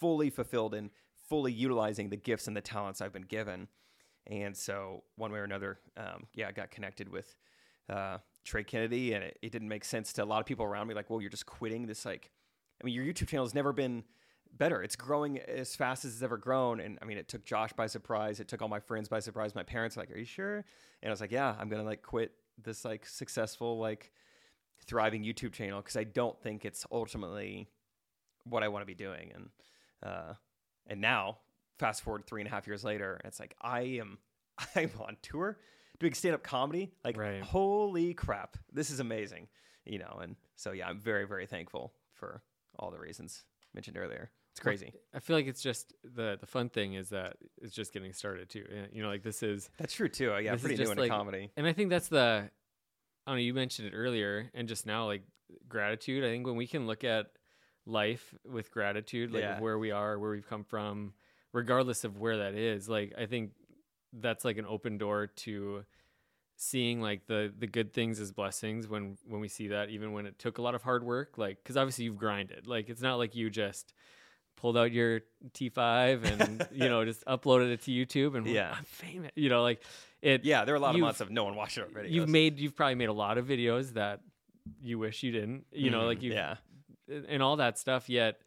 fully 0.00 0.30
fulfilled 0.30 0.74
and 0.74 0.90
fully 1.28 1.52
utilizing 1.52 2.10
the 2.10 2.16
gifts 2.16 2.46
and 2.46 2.56
the 2.56 2.60
talents 2.60 3.00
I've 3.00 3.12
been 3.12 3.22
given. 3.22 3.68
And 4.26 4.56
so 4.56 5.04
one 5.16 5.32
way 5.32 5.38
or 5.38 5.44
another, 5.44 5.78
um, 5.96 6.26
yeah, 6.34 6.48
I 6.48 6.52
got 6.52 6.70
connected 6.70 7.08
with 7.08 7.36
uh, 7.88 8.18
Trey 8.44 8.64
Kennedy, 8.64 9.12
and 9.14 9.24
it, 9.24 9.38
it 9.42 9.52
didn't 9.52 9.68
make 9.68 9.84
sense 9.84 10.12
to 10.14 10.24
a 10.24 10.26
lot 10.26 10.40
of 10.40 10.46
people 10.46 10.64
around 10.64 10.86
me. 10.86 10.94
Like, 10.94 11.10
well, 11.10 11.20
you're 11.20 11.30
just 11.30 11.46
quitting 11.46 11.86
this. 11.86 12.04
Like, 12.04 12.30
I 12.80 12.84
mean, 12.84 12.94
your 12.94 13.04
YouTube 13.04 13.28
channel 13.28 13.44
has 13.44 13.54
never 13.54 13.72
been 13.72 14.04
better. 14.52 14.82
It's 14.82 14.96
growing 14.96 15.38
as 15.38 15.74
fast 15.74 16.04
as 16.04 16.14
it's 16.14 16.22
ever 16.22 16.36
grown. 16.36 16.80
And 16.80 16.98
I 17.02 17.04
mean, 17.04 17.18
it 17.18 17.28
took 17.28 17.44
Josh 17.44 17.72
by 17.72 17.86
surprise. 17.86 18.40
It 18.40 18.48
took 18.48 18.62
all 18.62 18.68
my 18.68 18.80
friends 18.80 19.08
by 19.08 19.20
surprise. 19.20 19.54
My 19.54 19.62
parents 19.62 19.96
like, 19.96 20.10
"Are 20.10 20.18
you 20.18 20.24
sure?" 20.24 20.56
And 20.56 21.08
I 21.08 21.10
was 21.10 21.20
like, 21.20 21.32
"Yeah, 21.32 21.54
I'm 21.58 21.68
gonna 21.68 21.84
like 21.84 22.02
quit 22.02 22.32
this 22.62 22.84
like 22.84 23.06
successful 23.06 23.78
like 23.78 24.12
thriving 24.86 25.24
YouTube 25.24 25.52
channel 25.52 25.80
because 25.80 25.96
I 25.96 26.04
don't 26.04 26.40
think 26.40 26.64
it's 26.64 26.86
ultimately 26.92 27.68
what 28.44 28.62
I 28.62 28.68
want 28.68 28.82
to 28.82 28.86
be 28.86 28.94
doing." 28.94 29.32
And 29.34 29.48
uh, 30.02 30.34
and 30.86 31.00
now, 31.00 31.38
fast 31.78 32.02
forward 32.02 32.26
three 32.26 32.40
and 32.40 32.48
a 32.48 32.50
half 32.50 32.66
years 32.66 32.84
later, 32.84 33.20
it's 33.24 33.40
like 33.40 33.54
I 33.60 33.80
am 34.00 34.18
I'm 34.76 34.90
on 35.00 35.16
tour 35.22 35.58
doing 35.98 36.14
stand 36.14 36.34
up 36.34 36.42
comedy. 36.42 36.92
Like, 37.04 37.16
Right. 37.16 37.42
holy 37.42 38.14
crap, 38.14 38.56
this 38.72 38.90
is 38.90 39.00
amazing. 39.00 39.48
You 39.84 39.98
know, 39.98 40.18
and 40.22 40.36
so 40.56 40.72
yeah, 40.72 40.88
I'm 40.88 40.98
very 41.00 41.26
very 41.26 41.46
thankful 41.46 41.92
for 42.14 42.42
all 42.78 42.90
the 42.90 42.98
reasons 42.98 43.44
mentioned 43.74 43.96
earlier. 43.98 44.30
It's 44.52 44.60
crazy. 44.60 44.92
I 45.12 45.18
feel 45.18 45.36
like 45.36 45.46
it's 45.46 45.60
just 45.60 45.92
the 46.04 46.38
the 46.40 46.46
fun 46.46 46.68
thing 46.70 46.94
is 46.94 47.08
that 47.10 47.36
it's 47.60 47.74
just 47.74 47.92
getting 47.92 48.12
started 48.12 48.48
too. 48.48 48.64
You 48.92 49.02
know, 49.02 49.08
like 49.08 49.22
this 49.22 49.42
is 49.42 49.68
That's 49.78 49.92
true 49.94 50.08
too. 50.08 50.34
Yeah, 50.40 50.56
pretty 50.56 50.82
new 50.82 50.90
in 50.92 50.96
like- 50.98 51.10
comedy. 51.10 51.50
And 51.56 51.66
I 51.66 51.72
think 51.72 51.90
that's 51.90 52.08
the, 52.08 52.48
I 53.26 53.30
don't 53.30 53.36
know, 53.36 53.42
you 53.42 53.52
mentioned 53.52 53.88
it 53.88 53.94
earlier 53.96 54.50
and 54.54 54.68
just 54.68 54.86
now, 54.86 55.06
like 55.06 55.22
gratitude. 55.68 56.24
I 56.24 56.28
think 56.28 56.46
when 56.46 56.56
we 56.56 56.66
can 56.66 56.86
look 56.86 57.04
at 57.04 57.32
life 57.84 58.34
with 58.44 58.70
gratitude, 58.70 59.32
like 59.32 59.42
Yeah. 59.42 59.60
where 59.60 59.78
we 59.78 59.90
are, 59.90 60.18
where 60.18 60.30
we've 60.30 60.48
come 60.48 60.64
from, 60.64 61.14
regardless 61.52 62.04
of 62.04 62.18
where 62.18 62.38
that 62.38 62.54
is, 62.54 62.88
like 62.88 63.12
I 63.18 63.26
think 63.26 63.50
that's 64.20 64.44
like 64.44 64.58
an 64.58 64.66
open 64.66 64.98
door 64.98 65.26
to 65.26 65.84
seeing 66.56 67.00
like 67.00 67.26
the 67.26 67.52
the 67.58 67.66
good 67.66 67.92
things 67.92 68.20
as 68.20 68.30
blessings 68.30 68.86
when 68.86 69.16
when 69.26 69.40
we 69.40 69.48
see 69.48 69.68
that 69.68 69.90
even 69.90 70.12
when 70.12 70.24
it 70.24 70.38
took 70.38 70.58
a 70.58 70.62
lot 70.62 70.74
of 70.74 70.82
hard 70.82 71.02
work 71.02 71.36
like 71.36 71.58
because 71.62 71.76
obviously 71.76 72.04
you've 72.04 72.16
grinded 72.16 72.66
like 72.66 72.88
it's 72.88 73.02
not 73.02 73.16
like 73.16 73.34
you 73.34 73.50
just 73.50 73.92
pulled 74.56 74.76
out 74.76 74.92
your 74.92 75.20
t5 75.52 76.24
and 76.24 76.68
you 76.72 76.88
know 76.88 77.04
just 77.04 77.24
uploaded 77.26 77.72
it 77.72 77.82
to 77.82 77.90
youtube 77.90 78.36
and 78.36 78.46
Yeah. 78.46 78.72
i'm 78.76 78.84
famous 78.84 79.32
you 79.34 79.48
know 79.48 79.62
like 79.62 79.82
it 80.22 80.44
Yeah, 80.44 80.64
there 80.64 80.74
are 80.74 80.78
a 80.78 80.80
lot 80.80 80.94
of 80.94 81.00
months 81.00 81.20
of 81.20 81.30
no 81.30 81.44
one 81.44 81.54
watching 81.54 81.82
our 81.82 81.88
videos. 81.90 82.10
you've 82.10 82.28
made 82.28 82.58
you've 82.58 82.76
probably 82.76 82.94
made 82.94 83.08
a 83.08 83.12
lot 83.12 83.36
of 83.36 83.46
videos 83.46 83.94
that 83.94 84.20
you 84.80 84.98
wish 84.98 85.22
you 85.22 85.32
didn't 85.32 85.66
you 85.72 85.90
know 85.90 86.06
like 86.06 86.18
mm-hmm. 86.18 86.26
you 86.26 86.32
yeah, 86.34 86.56
and 87.28 87.42
all 87.42 87.56
that 87.56 87.78
stuff 87.78 88.08
yet 88.08 88.40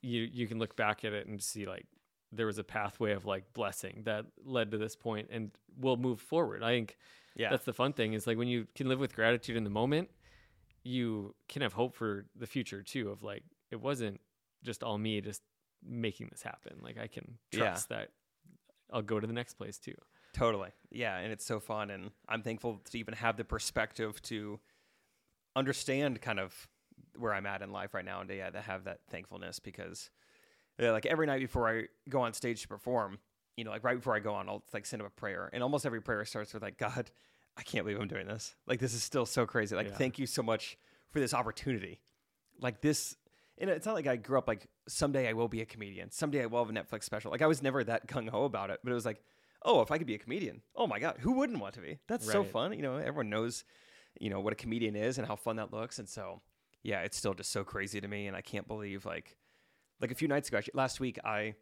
you 0.00 0.22
you 0.22 0.46
can 0.46 0.58
look 0.58 0.76
back 0.76 1.04
at 1.04 1.12
it 1.12 1.26
and 1.26 1.42
see 1.42 1.66
like 1.66 1.86
there 2.32 2.46
was 2.46 2.58
a 2.58 2.64
pathway 2.64 3.12
of 3.12 3.24
like 3.24 3.52
blessing 3.52 4.02
that 4.04 4.26
led 4.44 4.70
to 4.70 4.78
this 4.78 4.96
point 4.96 5.28
and 5.30 5.50
we'll 5.78 5.96
move 5.96 6.20
forward 6.20 6.62
i 6.62 6.70
think 6.70 6.96
yeah, 7.36 7.50
that's 7.50 7.64
the 7.66 7.72
fun 7.72 7.92
thing 7.92 8.14
is 8.14 8.26
like 8.26 8.38
when 8.38 8.48
you 8.48 8.66
can 8.74 8.88
live 8.88 8.98
with 8.98 9.14
gratitude 9.14 9.56
in 9.56 9.64
the 9.64 9.70
moment 9.70 10.08
you 10.84 11.34
can 11.48 11.62
have 11.62 11.72
hope 11.74 11.94
for 11.94 12.26
the 12.34 12.46
future 12.46 12.82
too 12.82 13.10
of 13.10 13.22
like 13.22 13.42
it 13.70 13.80
wasn't 13.80 14.20
just 14.64 14.82
all 14.82 14.96
me 14.98 15.20
just 15.20 15.42
making 15.86 16.28
this 16.30 16.42
happen 16.42 16.78
like 16.82 16.98
i 16.98 17.06
can 17.06 17.38
Yeah. 17.52 17.58
trust 17.70 17.88
that 17.90 18.08
i'll 18.92 19.02
go 19.02 19.20
to 19.20 19.26
the 19.26 19.32
next 19.32 19.54
place 19.54 19.78
too 19.78 19.94
totally. 20.32 20.68
Yeah, 20.90 21.16
and 21.16 21.32
it's 21.32 21.46
so 21.46 21.60
fun, 21.60 21.88
and 21.88 22.10
I'm 22.28 22.42
thankful 22.42 22.82
to 22.90 22.98
even 22.98 23.14
have 23.14 23.38
the 23.38 23.44
perspective 23.44 24.20
to 24.22 24.60
understand 25.54 26.20
kind 26.20 26.38
of 26.38 26.68
where 27.18 27.32
I'm 27.32 27.46
at 27.46 27.62
in 27.62 27.72
life 27.72 27.94
right 27.94 28.04
now, 28.04 28.20
and 28.20 28.28
to, 28.28 28.36
yeah, 28.36 28.50
to 28.50 28.60
have 28.60 28.84
that 28.84 29.00
thankfulness 29.10 29.58
because, 29.60 30.10
yeah, 30.78 30.90
like 30.92 31.06
every 31.06 31.26
night 31.26 31.40
before 31.40 31.68
I 31.68 31.84
go 32.08 32.20
on 32.20 32.32
stage 32.32 32.62
to 32.62 32.68
perform, 32.68 33.18
you 33.56 33.64
know, 33.64 33.70
like 33.70 33.84
right 33.84 33.96
before 33.96 34.14
I 34.14 34.20
go 34.20 34.34
on, 34.34 34.48
I'll 34.48 34.62
like 34.72 34.86
send 34.86 35.02
up 35.02 35.08
a 35.08 35.10
prayer, 35.10 35.50
and 35.52 35.62
almost 35.62 35.86
every 35.86 36.02
prayer 36.02 36.24
starts 36.24 36.52
with 36.54 36.62
like, 36.62 36.78
God, 36.78 37.10
I 37.56 37.62
can't 37.62 37.84
believe 37.84 38.00
I'm 38.00 38.08
doing 38.08 38.26
this. 38.26 38.54
Like 38.66 38.80
this 38.80 38.94
is 38.94 39.02
still 39.02 39.26
so 39.26 39.46
crazy. 39.46 39.74
Like 39.74 39.88
Yeah. 39.88 39.94
thank 39.96 40.18
you 40.18 40.26
so 40.26 40.42
much 40.42 40.76
for 41.10 41.20
this 41.20 41.32
opportunity. 41.32 42.00
Like 42.60 42.80
this. 42.80 43.16
And 43.58 43.70
it's 43.70 43.86
not 43.86 43.94
like 43.94 44.06
I 44.06 44.16
grew 44.16 44.36
up 44.36 44.48
like 44.48 44.66
someday 44.86 45.28
I 45.28 45.32
will 45.32 45.48
be 45.48 45.62
a 45.62 45.66
comedian. 45.66 46.10
Someday 46.10 46.42
I 46.42 46.46
will 46.46 46.62
have 46.64 46.74
a 46.74 46.78
Netflix 46.78 47.04
special. 47.04 47.30
Like 47.30 47.40
I 47.40 47.46
was 47.46 47.62
never 47.62 47.82
that 47.84 48.06
gung 48.06 48.28
ho 48.28 48.44
about 48.44 48.68
it, 48.70 48.80
but 48.84 48.90
it 48.90 48.94
was 48.94 49.06
like, 49.06 49.22
oh, 49.62 49.80
if 49.80 49.90
I 49.90 49.96
could 49.96 50.06
be 50.06 50.14
a 50.14 50.18
comedian, 50.18 50.60
oh 50.74 50.86
my 50.86 50.98
god, 50.98 51.16
who 51.20 51.32
wouldn't 51.32 51.58
want 51.60 51.74
to 51.74 51.80
be? 51.80 51.98
That's 52.06 52.30
so 52.30 52.44
fun. 52.44 52.74
You 52.74 52.82
know, 52.82 52.96
everyone 52.96 53.30
knows, 53.30 53.64
you 54.20 54.28
know, 54.28 54.40
what 54.40 54.52
a 54.52 54.56
comedian 54.56 54.94
is 54.94 55.16
and 55.16 55.26
how 55.26 55.36
fun 55.36 55.56
that 55.56 55.72
looks, 55.72 55.98
and 55.98 56.06
so 56.08 56.42
yeah, 56.82 57.00
it's 57.00 57.16
still 57.16 57.34
just 57.34 57.50
so 57.50 57.64
crazy 57.64 58.00
to 58.00 58.06
me, 58.06 58.26
and 58.26 58.36
I 58.36 58.42
can't 58.42 58.68
believe 58.68 59.06
like, 59.06 59.36
like 60.00 60.10
a 60.10 60.14
few 60.14 60.28
nights 60.28 60.48
ago, 60.48 60.58
actually, 60.58 60.72
last 60.74 61.00
week, 61.00 61.18
I 61.24 61.54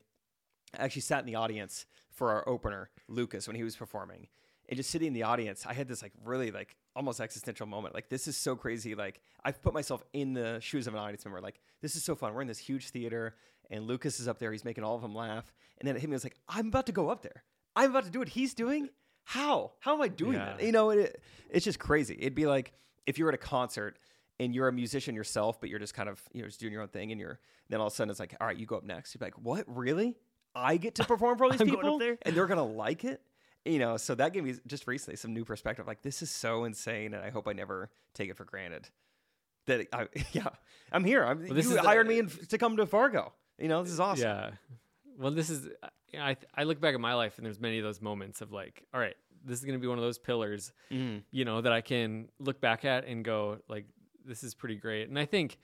actually 0.79 1.03
sat 1.03 1.21
in 1.21 1.27
the 1.27 1.37
audience 1.37 1.87
for 2.11 2.31
our 2.31 2.49
opener, 2.49 2.91
Lucas, 3.09 3.47
when 3.47 3.57
he 3.57 3.63
was 3.63 3.77
performing. 3.77 4.29
And 4.69 4.77
just 4.79 4.91
sitting 4.91 5.09
in 5.09 5.13
the 5.15 5.25
audience, 5.25 5.67
I 5.67 5.75
had 5.75 5.89
this 5.89 6.01
like 6.03 6.13
really 6.25 6.51
like 6.51 6.77
almost 6.97 7.21
existential 7.21 7.67
moment. 7.67 7.95
Like 7.95 8.09
this 8.09 8.27
is 8.27 8.37
so 8.37 8.57
crazy. 8.57 8.95
Like 8.95 9.21
I've 9.45 9.61
put 9.61 9.75
myself 9.75 10.03
in 10.15 10.33
the 10.33 10.59
shoes 10.61 10.87
of 10.87 10.95
an 10.95 11.01
audience 11.01 11.25
member. 11.25 11.41
Like 11.41 11.61
this 11.83 11.97
is 11.97 12.03
so 12.05 12.15
fun. 12.15 12.33
We're 12.33 12.41
in 12.43 12.49
this 12.49 12.59
huge 12.59 12.89
theater, 12.89 13.37
and 13.71 13.87
Lucas 13.87 14.21
is 14.21 14.27
up 14.29 14.39
there. 14.39 14.53
He's 14.53 14.65
making 14.65 14.83
all 14.85 14.95
of 14.97 15.03
them 15.03 15.15
laugh. 15.15 15.53
And 15.79 15.87
then 15.87 15.97
it 15.97 16.01
hit 16.01 16.09
me. 16.09 16.15
I 16.15 16.17
was 16.17 16.25
like, 16.25 16.37
I'm 16.49 16.69
about 16.69 16.87
to 16.87 16.93
go 16.93 17.11
up 17.11 17.23
there. 17.23 17.43
I'm 17.77 17.91
about 17.91 18.05
to 18.05 18.11
do 18.11 18.21
what 18.21 18.29
he's 18.29 18.55
doing. 18.55 18.89
How? 19.25 19.73
How 19.81 19.95
am 19.95 20.01
I 20.03 20.09
doing 20.09 20.35
Yeah. 20.35 20.55
that? 20.57 20.63
You 20.63 20.73
know, 20.73 20.91
it, 20.91 21.21
it's 21.51 21.65
just 21.65 21.79
crazy. 21.79 22.17
It'd 22.19 22.35
be 22.35 22.47
like 22.47 22.73
if 23.07 23.19
you 23.19 23.25
were 23.27 23.31
at 23.33 23.35
a 23.35 23.39
concert 23.39 23.99
and 24.41 24.55
you're 24.55 24.69
a 24.69 24.73
musician 24.73 25.15
yourself, 25.15 25.61
but 25.61 25.69
you're 25.69 25.79
just 25.79 25.95
kind 25.95 26.09
of 26.09 26.21
you 26.33 26.43
know 26.43 26.49
just 26.49 26.61
doing 26.61 26.73
your 26.73 26.83
own 26.83 26.89
thing, 26.89 27.13
and 27.13 27.21
you're 27.21 27.39
then 27.69 27.81
all 27.81 27.87
of 27.87 27.93
a 27.93 27.97
sudden 27.97 28.11
it's 28.11 28.21
like, 28.21 28.35
all 28.41 28.47
right, 28.47 28.57
you 28.57 28.67
go 28.67 28.77
up 28.77 28.85
next. 28.85 29.15
You're 29.15 29.27
like, 29.27 29.39
what? 29.39 29.65
Really? 29.67 30.17
I 30.55 30.77
get 30.77 30.95
to 30.97 31.05
perform 31.13 31.39
for 31.39 31.45
all 31.45 31.51
these 31.51 31.61
I'm 31.61 31.67
going 31.69 31.79
people, 31.81 31.95
up 31.95 32.01
there? 32.01 32.19
and 32.23 32.37
they're 32.37 32.47
gonna 32.47 32.65
like 32.65 33.05
it. 33.05 33.21
You 33.65 33.79
know, 33.79 33.97
so 33.97 34.15
that 34.17 34.33
gave 34.35 34.45
me 34.45 34.55
just 34.67 34.87
recently 34.87 35.17
some 35.17 35.33
new 35.33 35.45
perspective. 35.45 35.87
Like 35.87 36.03
this 36.03 36.21
is 36.23 36.31
so 36.31 36.65
insane, 36.65 37.15
and 37.15 37.25
I 37.25 37.31
hope 37.31 37.49
I 37.49 37.53
never 37.55 37.91
take 38.13 38.29
it 38.31 38.37
for 38.37 38.45
granted. 38.45 38.89
That 39.67 39.87
I, 39.93 40.09
yeah, 40.33 40.49
I'm 40.93 41.05
here. 41.05 41.25
I'm, 41.25 41.41
this 41.41 41.51
you 41.67 41.71
is 41.73 41.77
the- 41.77 41.83
hired 41.83 42.07
me 42.07 42.19
in, 42.19 42.29
to 42.29 42.59
come 42.59 42.77
to 42.77 42.87
Fargo. 42.87 43.33
You 43.59 43.69
know, 43.69 43.83
this 43.83 43.93
is 43.93 44.01
awesome. 44.01 44.25
Yeah. 44.25 44.51
Well, 45.19 45.31
this 45.31 45.49
is 45.49 45.69
uh, 45.83 45.89
I 46.19 46.37
I 46.55 46.65
look 46.65 46.81
back 46.81 46.95
at 46.95 47.01
my 47.01 47.15
life 47.15 47.39
and 47.39 47.47
there's 47.47 47.61
many 47.61 47.79
of 47.79 47.85
those 47.85 48.03
moments 48.03 48.41
of 48.43 48.53
like, 48.53 48.85
all 48.93 49.01
right, 49.01 49.15
this 49.45 49.59
is 49.59 49.65
going 49.65 49.79
to 49.79 49.81
be 49.81 49.87
one 49.87 49.97
of 49.97 50.05
those 50.05 50.19
pillars, 50.19 50.73
Mm. 50.91 51.23
you 51.31 51.45
know, 51.47 51.61
that 51.63 51.73
I 51.73 51.81
can 51.81 52.29
look 52.39 52.61
back 52.61 52.85
at 52.85 53.07
and 53.07 53.25
go 53.25 53.59
like 53.69 53.87
this 54.25 54.43
is 54.43 54.55
pretty 54.55 54.77
great. 54.77 55.09
And 55.09 55.19
I 55.19 55.25
think 55.27 55.59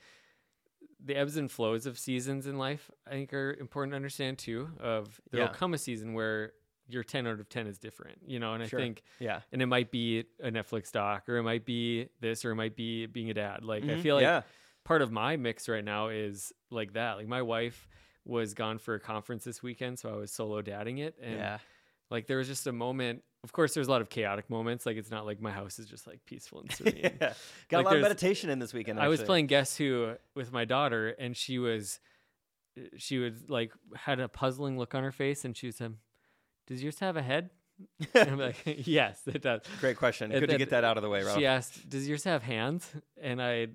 the 1.03 1.15
ebbs 1.15 1.37
and 1.37 1.51
flows 1.51 1.85
of 1.85 1.97
seasons 1.97 2.45
in 2.47 2.57
life 2.57 2.91
I 3.07 3.11
think 3.11 3.33
are 3.33 3.53
important 3.59 3.91
to 3.93 3.95
understand 3.95 4.37
too 4.37 4.69
of 4.79 5.19
there'll 5.31 5.47
Yeah. 5.47 5.53
come 5.53 5.73
a 5.73 5.77
season 5.77 6.13
where 6.13 6.53
your 6.87 7.03
10 7.03 7.25
out 7.25 7.39
of 7.39 7.47
10 7.49 7.67
is 7.67 7.79
different, 7.79 8.19
you 8.27 8.39
know, 8.39 8.53
and 8.53 8.67
Sure. 8.69 8.79
I 8.79 8.83
think 8.83 9.01
Yeah. 9.19 9.41
and 9.51 9.61
it 9.61 9.65
might 9.67 9.91
be 9.91 10.25
a 10.39 10.51
Netflix 10.51 10.91
doc 10.91 11.27
or 11.29 11.37
it 11.37 11.43
might 11.43 11.65
be 11.65 12.09
this 12.19 12.43
or 12.45 12.51
it 12.51 12.55
might 12.55 12.75
be 12.75 13.05
being 13.07 13.29
a 13.29 13.33
dad. 13.33 13.63
Like 13.63 13.83
I 13.83 13.87
Mhm. 13.87 14.01
feel 14.03 14.15
like 14.15 14.23
yeah. 14.23 14.41
part 14.83 15.01
of 15.01 15.11
my 15.11 15.37
mix 15.37 15.67
right 15.69 15.83
now 15.83 16.09
is 16.09 16.53
like 16.69 16.93
that. 16.93 17.13
Like 17.13 17.27
my 17.27 17.41
wife 17.41 17.87
was 18.25 18.53
gone 18.53 18.77
for 18.77 18.93
a 18.93 18.99
conference 18.99 19.43
this 19.43 19.63
weekend, 19.63 19.97
so 19.97 20.13
I 20.13 20.15
was 20.17 20.31
solo 20.31 20.61
dadding 20.61 20.99
it, 20.99 21.15
and 21.19 21.33
yeah. 21.37 21.59
Like 22.11 22.27
there 22.27 22.37
was 22.37 22.47
just 22.47 22.67
a 22.67 22.71
moment. 22.71 23.23
Of 23.43 23.53
course, 23.53 23.73
there's 23.73 23.87
a 23.87 23.91
lot 23.91 24.01
of 24.01 24.09
chaotic 24.09 24.49
moments. 24.49 24.85
Like 24.85 24.97
it's 24.97 25.09
not 25.09 25.25
like 25.25 25.41
my 25.41 25.49
house 25.49 25.79
is 25.79 25.87
just 25.87 26.05
like 26.05 26.19
peaceful 26.25 26.59
and 26.59 26.71
serene. 26.71 26.97
yeah. 27.21 27.33
Got 27.69 27.77
Like, 27.77 27.85
a 27.85 27.89
lot 27.89 27.95
of 27.95 28.01
meditation 28.03 28.49
in 28.51 28.59
this 28.59 28.73
weekend. 28.73 28.99
I 28.99 29.07
was 29.07 29.23
playing 29.23 29.47
Guess 29.47 29.77
Who 29.77 30.13
with 30.35 30.51
my 30.51 30.65
daughter, 30.65 31.09
and 31.09 31.35
she 31.35 31.57
was, 31.57 31.99
she 32.97 33.17
was 33.17 33.49
like 33.49 33.71
had 33.95 34.19
a 34.19 34.27
puzzling 34.27 34.77
look 34.77 34.93
on 34.93 35.03
her 35.03 35.11
face, 35.11 35.43
and 35.45 35.57
she 35.57 35.67
was 35.67 35.81
um, 35.81 35.97
"Does 36.67 36.83
yours 36.83 36.99
have 36.99 37.17
a 37.17 37.21
head?" 37.23 37.49
and 38.13 38.29
I'm 38.29 38.37
like, 38.37 38.61
"Yes, 38.65 39.21
it 39.25 39.41
does." 39.41 39.61
Great 39.79 39.97
question. 39.97 40.31
And 40.31 40.39
Good 40.39 40.51
to 40.51 40.57
get 40.57 40.69
that 40.69 40.83
out 40.83 40.97
of 40.97 41.03
the 41.03 41.09
way, 41.09 41.23
Rob. 41.23 41.37
She 41.37 41.47
asked, 41.47 41.89
"Does 41.89 42.07
yours 42.07 42.25
have 42.25 42.43
hands?" 42.43 42.87
And 43.19 43.41
I, 43.41 43.69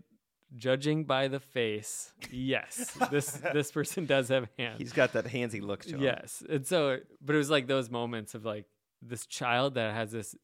judging 0.55 1.05
by 1.05 1.29
the 1.29 1.41
face, 1.41 2.13
yes, 2.31 2.97
this 3.11 3.31
this 3.53 3.73
person 3.73 4.07
does 4.07 4.29
have 4.29 4.49
hands. 4.59 4.79
He's 4.79 4.93
got 4.93 5.13
that 5.15 5.27
handsy 5.27 5.61
look 5.63 5.83
to 5.85 5.97
him. 5.97 6.01
yes, 6.03 6.43
and 6.49 6.67
so, 6.67 6.99
but 7.21 7.35
it 7.35 7.39
was 7.39 7.51
like 7.51 7.67
those 7.67 7.91
moments 7.91 8.35
of 8.35 8.45
like 8.45 8.67
this 9.03 9.27
child 9.27 9.75
that 9.75 9.95
has 9.95 10.11
this 10.13 10.35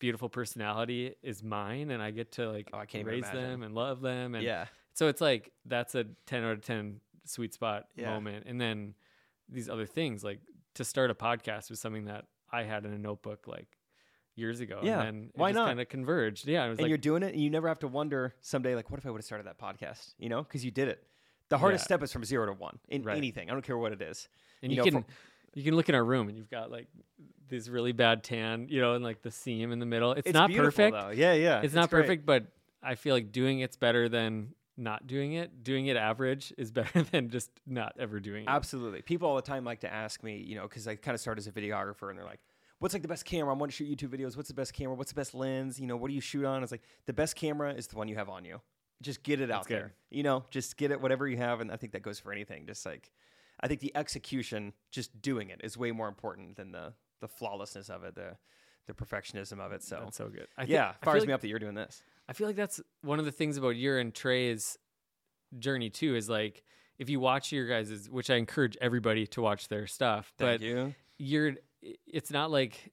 beautiful 0.00 0.28
personality 0.28 1.14
is 1.22 1.42
mine, 1.42 1.90
and 1.90 2.02
I 2.02 2.10
get 2.10 2.32
to 2.32 2.50
like 2.50 2.68
Oh, 2.72 2.78
I 2.78 2.86
can't 2.86 3.06
raise 3.06 3.30
them 3.30 3.62
and 3.62 3.74
love 3.74 4.00
them, 4.00 4.34
and 4.34 4.44
Yeah. 4.44 4.66
so 4.92 5.08
it's 5.08 5.20
like 5.20 5.52
that's 5.64 5.94
a 5.94 6.04
ten 6.26 6.42
out 6.44 6.52
of 6.52 6.62
ten 6.62 7.00
sweet 7.24 7.54
spot 7.54 7.86
Yeah. 7.96 8.10
moment, 8.10 8.44
and 8.46 8.60
then 8.60 8.94
these 9.48 9.68
other 9.68 9.86
things 9.86 10.24
like 10.24 10.40
to 10.74 10.84
start 10.84 11.10
a 11.10 11.14
podcast 11.14 11.70
was 11.70 11.80
something 11.80 12.06
that 12.06 12.24
I 12.50 12.64
had 12.64 12.84
in 12.84 12.92
a 12.92 12.98
notebook 12.98 13.46
like 13.46 13.68
years 14.36 14.60
ago. 14.60 14.80
Yeah, 14.82 15.00
and 15.02 15.06
then 15.06 15.30
it 15.34 15.38
why 15.38 15.50
just 15.50 15.56
not? 15.56 15.66
Kind 15.68 15.80
of 15.80 15.88
converged. 15.88 16.46
Yeah, 16.46 16.64
and 16.64 16.78
like 16.78 16.88
you're 16.88 16.98
doing 16.98 17.22
it, 17.22 17.32
and 17.34 17.42
you 17.42 17.50
never 17.50 17.68
have 17.68 17.78
to 17.80 17.88
wonder 17.88 18.34
someday, 18.40 18.74
like, 18.74 18.90
what 18.90 18.98
if 18.98 19.06
I 19.06 19.10
would 19.10 19.18
have 19.18 19.24
started 19.24 19.46
that 19.46 19.58
podcast? 19.58 20.14
You 20.18 20.28
know, 20.28 20.42
because 20.42 20.64
you 20.64 20.70
did 20.70 20.88
it. 20.88 21.06
The 21.50 21.58
hardest 21.58 21.82
Yeah. 21.82 21.86
step 21.86 22.02
is 22.02 22.12
from 22.12 22.24
zero 22.24 22.46
to 22.46 22.52
one 22.52 22.78
in 22.88 23.02
Right. 23.02 23.16
anything. 23.16 23.50
I 23.50 23.52
don't 23.52 23.62
care 23.64 23.76
what 23.78 23.92
it 23.92 24.00
is. 24.02 24.28
and 24.62 24.72
you 24.72 24.76
you, 24.76 24.90
know, 24.90 24.90
can 24.98 25.02
for- 25.02 25.08
you 25.58 25.62
can 25.62 25.76
look 25.76 25.88
in 25.90 25.94
our 25.94 26.04
room 26.04 26.28
and 26.28 26.38
you've 26.38 26.50
got 26.50 26.70
like 26.70 26.86
this 27.48 27.68
really 27.68 27.92
bad 27.92 28.24
tan, 28.24 28.66
you 28.70 28.80
know, 28.80 28.94
and 28.94 29.04
like 29.04 29.20
the 29.20 29.30
seam 29.30 29.72
in 29.72 29.78
the 29.78 29.84
middle. 29.86 30.12
It's, 30.12 30.26
It's 30.26 30.32
not 30.34 30.50
perfect. 30.50 30.96
though. 30.96 31.10
Yeah, 31.10 31.34
yeah. 31.34 31.60
it's 31.62 31.74
not 31.74 31.90
great. 31.90 32.00
perfect, 32.02 32.24
but 32.26 32.46
I 32.82 32.94
feel 32.94 33.14
like 33.14 33.30
doing 33.30 33.60
it's 33.60 33.76
better 33.76 34.08
than 34.08 34.54
not 34.78 35.06
doing 35.06 35.34
it. 35.34 35.62
Doing 35.62 35.86
it 35.86 35.96
average 35.98 36.52
is 36.56 36.70
better 36.72 37.02
than 37.02 37.28
just 37.28 37.50
not 37.66 37.92
ever 37.98 38.20
doing 38.20 38.44
it. 38.44 38.48
Absolutely. 38.48 39.02
People 39.02 39.28
all 39.28 39.36
the 39.36 39.42
time 39.42 39.64
like 39.64 39.80
to 39.80 39.92
ask 39.92 40.22
me, 40.22 40.38
you 40.38 40.54
know, 40.56 40.62
because 40.62 40.88
I 40.88 40.96
kind 40.96 41.14
of 41.14 41.20
started 41.20 41.40
as 41.40 41.46
a 41.46 41.52
videographer, 41.52 42.08
and 42.08 42.18
they're 42.18 42.24
like, 42.24 42.40
"What's 42.84 42.92
like 42.92 43.00
the 43.00 43.08
best 43.08 43.24
camera? 43.24 43.54
I 43.54 43.56
want 43.56 43.72
to 43.72 43.76
shoot 43.76 43.88
YouTube 43.88 44.14
videos. 44.14 44.36
What's 44.36 44.48
the 44.48 44.54
best 44.54 44.74
camera? 44.74 44.94
What's 44.94 45.10
the 45.10 45.16
best 45.16 45.34
lens? 45.34 45.80
You 45.80 45.86
know, 45.86 45.96
what 45.96 46.08
do 46.08 46.14
you 46.14 46.20
shoot 46.20 46.44
on?" 46.44 46.62
It's 46.62 46.70
like 46.70 46.82
the 47.06 47.14
best 47.14 47.34
camera 47.34 47.72
is 47.72 47.86
the 47.86 47.96
one 47.96 48.08
you 48.08 48.16
have 48.16 48.28
on 48.28 48.44
you. 48.44 48.60
Just 49.00 49.22
get 49.22 49.40
it 49.40 49.50
out 49.50 49.60
That's 49.60 49.68
good. 49.68 49.78
there. 49.78 49.94
You 50.10 50.22
know, 50.22 50.44
just 50.50 50.76
get 50.76 50.90
it 50.90 51.00
whatever 51.00 51.26
you 51.26 51.38
have, 51.38 51.62
and 51.62 51.72
I 51.72 51.76
think 51.76 51.94
that 51.94 52.02
goes 52.02 52.18
for 52.18 52.30
anything. 52.30 52.66
Just 52.66 52.84
like, 52.84 53.10
I 53.58 53.68
think 53.68 53.80
the 53.80 53.90
execution, 53.96 54.74
just 54.92 55.22
doing 55.22 55.48
it, 55.48 55.62
is 55.64 55.78
way 55.78 55.92
more 55.92 56.08
important 56.08 56.56
than 56.56 56.72
the 56.72 56.92
the 57.22 57.26
flawlessness 57.26 57.88
of 57.88 58.04
it, 58.04 58.16
the 58.16 58.36
the 58.86 58.92
perfectionism 58.92 59.60
of 59.60 59.72
it. 59.72 59.82
So. 59.82 60.00
That's 60.04 60.18
so 60.18 60.28
good. 60.28 60.48
I 60.58 60.64
yeah, 60.64 60.92
feel 60.92 60.98
fires 61.04 61.20
like- 61.20 61.28
me 61.28 61.32
up 61.32 61.40
that 61.40 61.48
you're 61.48 61.58
doing 61.58 61.74
this. 61.74 62.02
I 62.28 62.34
feel 62.34 62.46
like 62.46 62.56
that's 62.56 62.82
one 63.00 63.18
of 63.18 63.24
the 63.24 63.32
things 63.32 63.56
about 63.56 63.76
your 63.76 63.98
and 63.98 64.14
Trey's 64.14 64.76
journey 65.58 65.88
too 65.88 66.16
is 66.16 66.28
like 66.28 66.62
if 66.98 67.08
you 67.08 67.18
watch 67.18 67.50
your 67.50 67.66
guys' 67.66 68.10
which 68.10 68.28
I 68.28 68.34
encourage 68.34 68.76
everybody 68.78 69.26
to 69.28 69.40
watch 69.40 69.68
their 69.68 69.86
stuff, 69.86 70.34
Thank 70.36 70.60
but 70.60 70.66
you. 70.66 70.94
you're 71.18 71.54
it's 72.06 72.30
not 72.30 72.50
like 72.50 72.92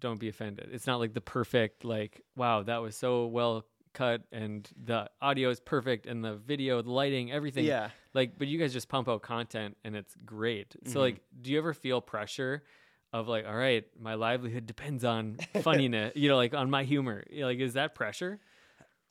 don't 0.00 0.20
be 0.20 0.28
offended. 0.28 0.68
It's 0.72 0.86
not 0.86 1.00
like 1.00 1.14
the 1.14 1.20
perfect 1.20 1.84
like 1.84 2.22
wow, 2.36 2.62
that 2.62 2.78
was 2.78 2.96
so 2.96 3.26
well 3.26 3.66
cut 3.92 4.22
and 4.30 4.68
the 4.84 5.08
audio 5.22 5.48
is 5.48 5.58
perfect 5.58 6.06
and 6.06 6.22
the 6.22 6.34
video, 6.34 6.82
the 6.82 6.90
lighting, 6.90 7.32
everything. 7.32 7.64
Yeah. 7.64 7.90
Like 8.14 8.38
but 8.38 8.48
you 8.48 8.58
guys 8.58 8.72
just 8.72 8.88
pump 8.88 9.08
out 9.08 9.22
content 9.22 9.76
and 9.84 9.96
it's 9.96 10.14
great. 10.24 10.70
Mm-hmm. 10.70 10.92
So 10.92 11.00
like 11.00 11.20
do 11.40 11.50
you 11.50 11.58
ever 11.58 11.74
feel 11.74 12.00
pressure 12.00 12.64
of 13.12 13.28
like 13.28 13.46
all 13.46 13.56
right, 13.56 13.84
my 13.98 14.14
livelihood 14.14 14.66
depends 14.66 15.04
on 15.04 15.38
funniness, 15.62 16.12
you 16.16 16.28
know, 16.28 16.36
like 16.36 16.54
on 16.54 16.70
my 16.70 16.84
humor. 16.84 17.24
Like 17.32 17.58
is 17.58 17.74
that 17.74 17.94
pressure? 17.94 18.40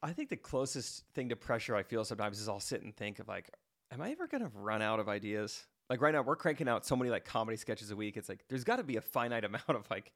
I 0.03 0.13
think 0.13 0.30
the 0.30 0.38
closest 0.38 1.03
thing 1.15 1.30
to 1.30 1.36
pressure 1.36 1.76
I 1.76 1.82
feel 1.82 2.05
sometimes 2.05 2.39
is 2.39 2.47
I'll 2.47 2.59
sit 2.59 2.84
and 2.84 2.95
think 2.95 3.17
of 3.19 3.28
like, 3.28 3.49
am 3.91 4.01
I 4.01 4.11
ever 4.11 4.28
gonna 4.28 4.51
run 4.53 4.82
out 4.82 4.99
of 4.99 5.09
ideas? 5.09 5.65
Like 5.89 6.01
right 6.01 6.13
now, 6.13 6.21
we're 6.21 6.36
cranking 6.36 6.67
out 6.67 6.86
so 6.86 6.95
many 6.95 7.11
like 7.11 7.25
comedy 7.25 7.57
sketches 7.57 7.91
a 7.91 7.95
week. 7.95 8.17
It's 8.17 8.29
like 8.29 8.43
there's 8.49 8.63
got 8.63 8.77
to 8.77 8.83
be 8.83 8.97
a 8.97 9.01
finite 9.01 9.43
amount 9.45 9.69
of 9.69 9.89
like 9.89 10.11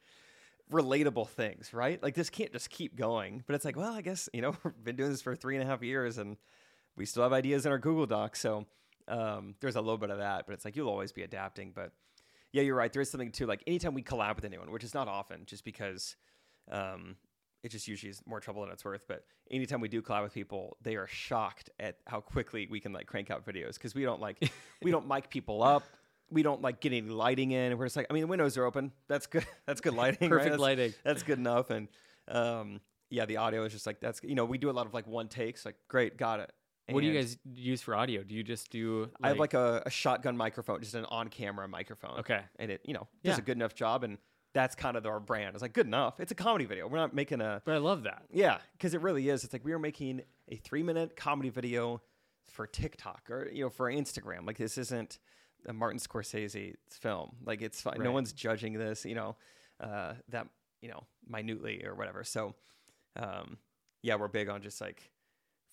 relatable 0.72 1.30
things, 1.30 1.74
right? 1.74 2.02
Like 2.02 2.16
this 2.16 2.30
can't 2.30 2.52
just 2.52 2.70
keep 2.70 2.96
going. 2.96 3.44
But 3.46 3.56
it's 3.56 3.66
like, 3.66 3.76
well, 3.76 3.94
I 3.94 4.02
guess 4.02 4.30
you 4.34 4.42
know 4.42 4.56
we've 4.64 4.84
been 4.84 4.96
doing 4.96 5.12
this 5.12 5.22
for 5.22 5.36
three 5.36 5.56
and 5.56 5.64
a 5.64 5.68
half 5.68 5.84
years, 5.84 6.18
and 6.18 6.38
we 6.96 7.06
still 7.06 7.24
have 7.24 7.34
ideas 7.34 7.66
in 7.66 7.72
our 7.72 7.80
Google 7.80 8.06
Doc. 8.06 8.36
So 8.36 8.66
um, 9.08 9.56
there's 9.60 9.76
a 9.76 9.82
little 9.82 9.98
bit 9.98 10.10
of 10.10 10.18
that. 10.20 10.46
But 10.48 10.54
it's 10.54 10.66
like 10.66 10.76
you'll 10.76 10.90
always 10.90 11.12
be 11.12 11.24
adapting. 11.24 11.72
But 11.74 11.92
yeah, 12.52 12.64
you're 12.64 12.76
right. 12.76 12.92
There 12.92 13.02
is 13.02 13.10
something 13.10 13.32
too. 13.32 13.46
Like 13.46 13.64
anytime 13.68 13.94
we 13.94 14.04
collab 14.04 14.36
with 14.36 14.46
anyone, 14.46 14.72
which 14.72 14.84
is 14.84 14.94
not 14.94 15.08
often, 15.08 15.46
just 15.46 15.64
because 15.64 16.16
um, 16.72 17.16
it 17.64 17.70
just 17.72 17.88
usually 17.88 18.10
is 18.10 18.22
more 18.26 18.40
trouble 18.40 18.62
than 18.64 18.72
it's 18.72 18.86
worth. 18.86 19.06
But 19.08 19.24
anytime 19.52 19.82
we 19.82 19.90
do 19.90 20.02
collab 20.02 20.24
with 20.24 20.34
people, 20.34 20.78
they 20.82 20.96
are 20.96 21.08
shocked 21.08 21.70
at 21.80 21.98
how 22.08 22.22
quickly 22.22 22.68
we 22.70 22.80
can 22.80 22.94
like 22.94 23.06
crank 23.08 23.30
out 23.32 23.46
videos 23.46 23.74
because 23.74 23.94
we 23.96 24.04
don't 24.04 24.22
like 24.22 24.52
we 24.82 24.92
don't 24.92 25.08
mic 25.08 25.30
people 25.30 25.62
up. 25.64 25.84
We 26.32 26.44
don't 26.44 26.62
like 26.62 26.80
get 26.80 26.94
any 26.94 27.10
lighting 27.10 27.52
in. 27.52 27.78
We're 27.78 27.86
just 27.88 27.98
like, 27.98 28.06
I 28.10 28.14
mean, 28.14 28.22
the 28.22 28.28
windows 28.28 28.56
are 28.58 28.64
open. 28.66 28.92
That's 29.08 29.26
good. 29.28 29.46
That's 29.66 29.82
good 29.82 29.96
lighting. 29.96 30.30
right? 30.30 30.38
Perfect 30.38 30.46
That's- 30.52 30.60
lighting. 30.60 30.94
That's 31.04 31.24
good 31.24 31.40
enough. 31.40 31.70
And 31.72 31.88
um, 32.28 32.82
yeah, 33.10 33.26
the 33.26 33.38
audio 33.38 33.64
is 33.64 33.74
just 33.74 33.88
like 33.88 34.00
that's 34.00 34.22
you 34.24 34.36
know 34.36 34.46
we 34.46 34.58
do 34.60 34.70
a 34.70 34.72
lot 34.72 34.86
of 34.86 34.94
like 34.94 35.08
one 35.08 35.28
takes. 35.28 35.66
Like 35.66 35.76
great, 35.88 36.18
got 36.18 36.40
it. 36.40 36.52
What 36.92 37.02
do 37.02 37.08
you 37.08 37.14
guys 37.14 37.38
use 37.54 37.84
for 37.84 37.96
audio? 37.96 38.24
Do 38.24 38.34
you 38.34 38.44
just 38.44 38.72
do? 38.72 39.12
I 39.22 39.28
have 39.28 39.38
like 39.38 39.54
a, 39.54 39.84
a 39.86 39.92
shotgun 39.92 40.36
microphone, 40.36 40.80
just 40.82 40.96
an 40.96 41.06
on-camera 41.06 41.68
microphone. 41.68 42.20
Okay. 42.22 42.42
and 42.58 42.72
it 42.72 42.82
you 42.84 42.94
know 42.96 43.08
does 43.24 43.38
Yeah. 43.38 43.42
a 43.44 43.46
good 43.46 43.58
enough 43.58 43.76
job, 43.76 44.04
and 44.04 44.18
that's 44.54 44.76
kind 44.76 44.98
of 44.98 45.06
our 45.06 45.20
brand. 45.20 45.54
It's 45.56 45.62
like 45.62 45.74
good 45.74 45.86
enough. 45.86 46.20
It's 46.20 46.32
a 46.32 46.36
comedy 46.36 46.66
video. 46.66 46.88
We're 46.88 46.98
not 46.98 47.14
making 47.14 47.42
a 47.42 47.62
But 47.66 47.76
I 47.76 47.78
love 47.78 48.04
that. 48.04 48.24
yeah, 48.32 48.58
because 48.74 48.94
it 48.94 49.02
really 49.02 49.30
is. 49.30 49.44
It's 49.44 49.54
like 49.54 49.64
we 49.64 49.74
are 49.74 49.80
making 49.80 50.22
a 50.48 50.56
three-minute 50.56 51.16
comedy 51.16 51.50
video 51.50 52.02
for 52.52 52.66
TikTok 52.66 53.30
or 53.30 53.50
you 53.52 53.64
know 53.64 53.70
for 53.70 53.92
Instagram. 53.92 54.46
Like 54.48 54.58
this 54.58 54.78
isn't 54.78 55.20
a 55.68 55.74
Martin 55.74 56.00
Scorsese 56.00 56.74
film. 56.90 57.36
Like 57.46 57.62
it's 57.62 57.82
fine. 57.82 58.02
No 58.02 58.12
one's 58.12 58.34
judging 58.34 58.74
this. 58.74 59.06
You 59.06 59.16
know 59.16 59.36
uh, 59.80 60.14
that 60.30 60.48
you 60.82 60.90
know 60.90 61.04
minutely 61.28 61.86
or 61.86 61.94
whatever. 61.96 62.24
So 62.24 62.56
um, 63.16 63.58
yeah, 64.02 64.16
we're 64.16 64.28
big 64.30 64.50
on 64.50 64.62
just 64.62 64.82
like 64.82 65.12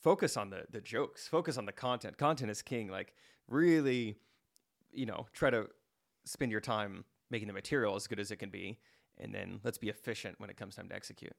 focus 0.02 0.36
on 0.36 0.50
the 0.50 0.64
the 0.70 0.80
jokes, 0.80 1.26
focus 1.28 1.56
on 1.56 1.64
the 1.64 1.72
content. 1.72 2.18
Content 2.18 2.50
is 2.50 2.60
king. 2.60 2.88
Like 2.88 3.14
really, 3.48 4.16
you 4.92 5.06
know, 5.06 5.26
try 5.32 5.48
to 5.50 5.68
spend 6.24 6.52
your 6.52 6.60
time 6.60 7.04
making 7.30 7.48
the 7.48 7.54
material 7.54 7.94
as 7.94 8.06
good 8.06 8.20
as 8.20 8.30
it 8.30 8.36
can 8.36 8.50
be, 8.50 8.78
and 9.18 9.34
then 9.34 9.60
let's 9.64 9.78
be 9.78 9.88
efficient 9.88 10.38
when 10.38 10.50
it 10.50 10.56
comes 10.56 10.76
time 10.76 10.88
to 10.88 10.94
execute. 10.94 11.32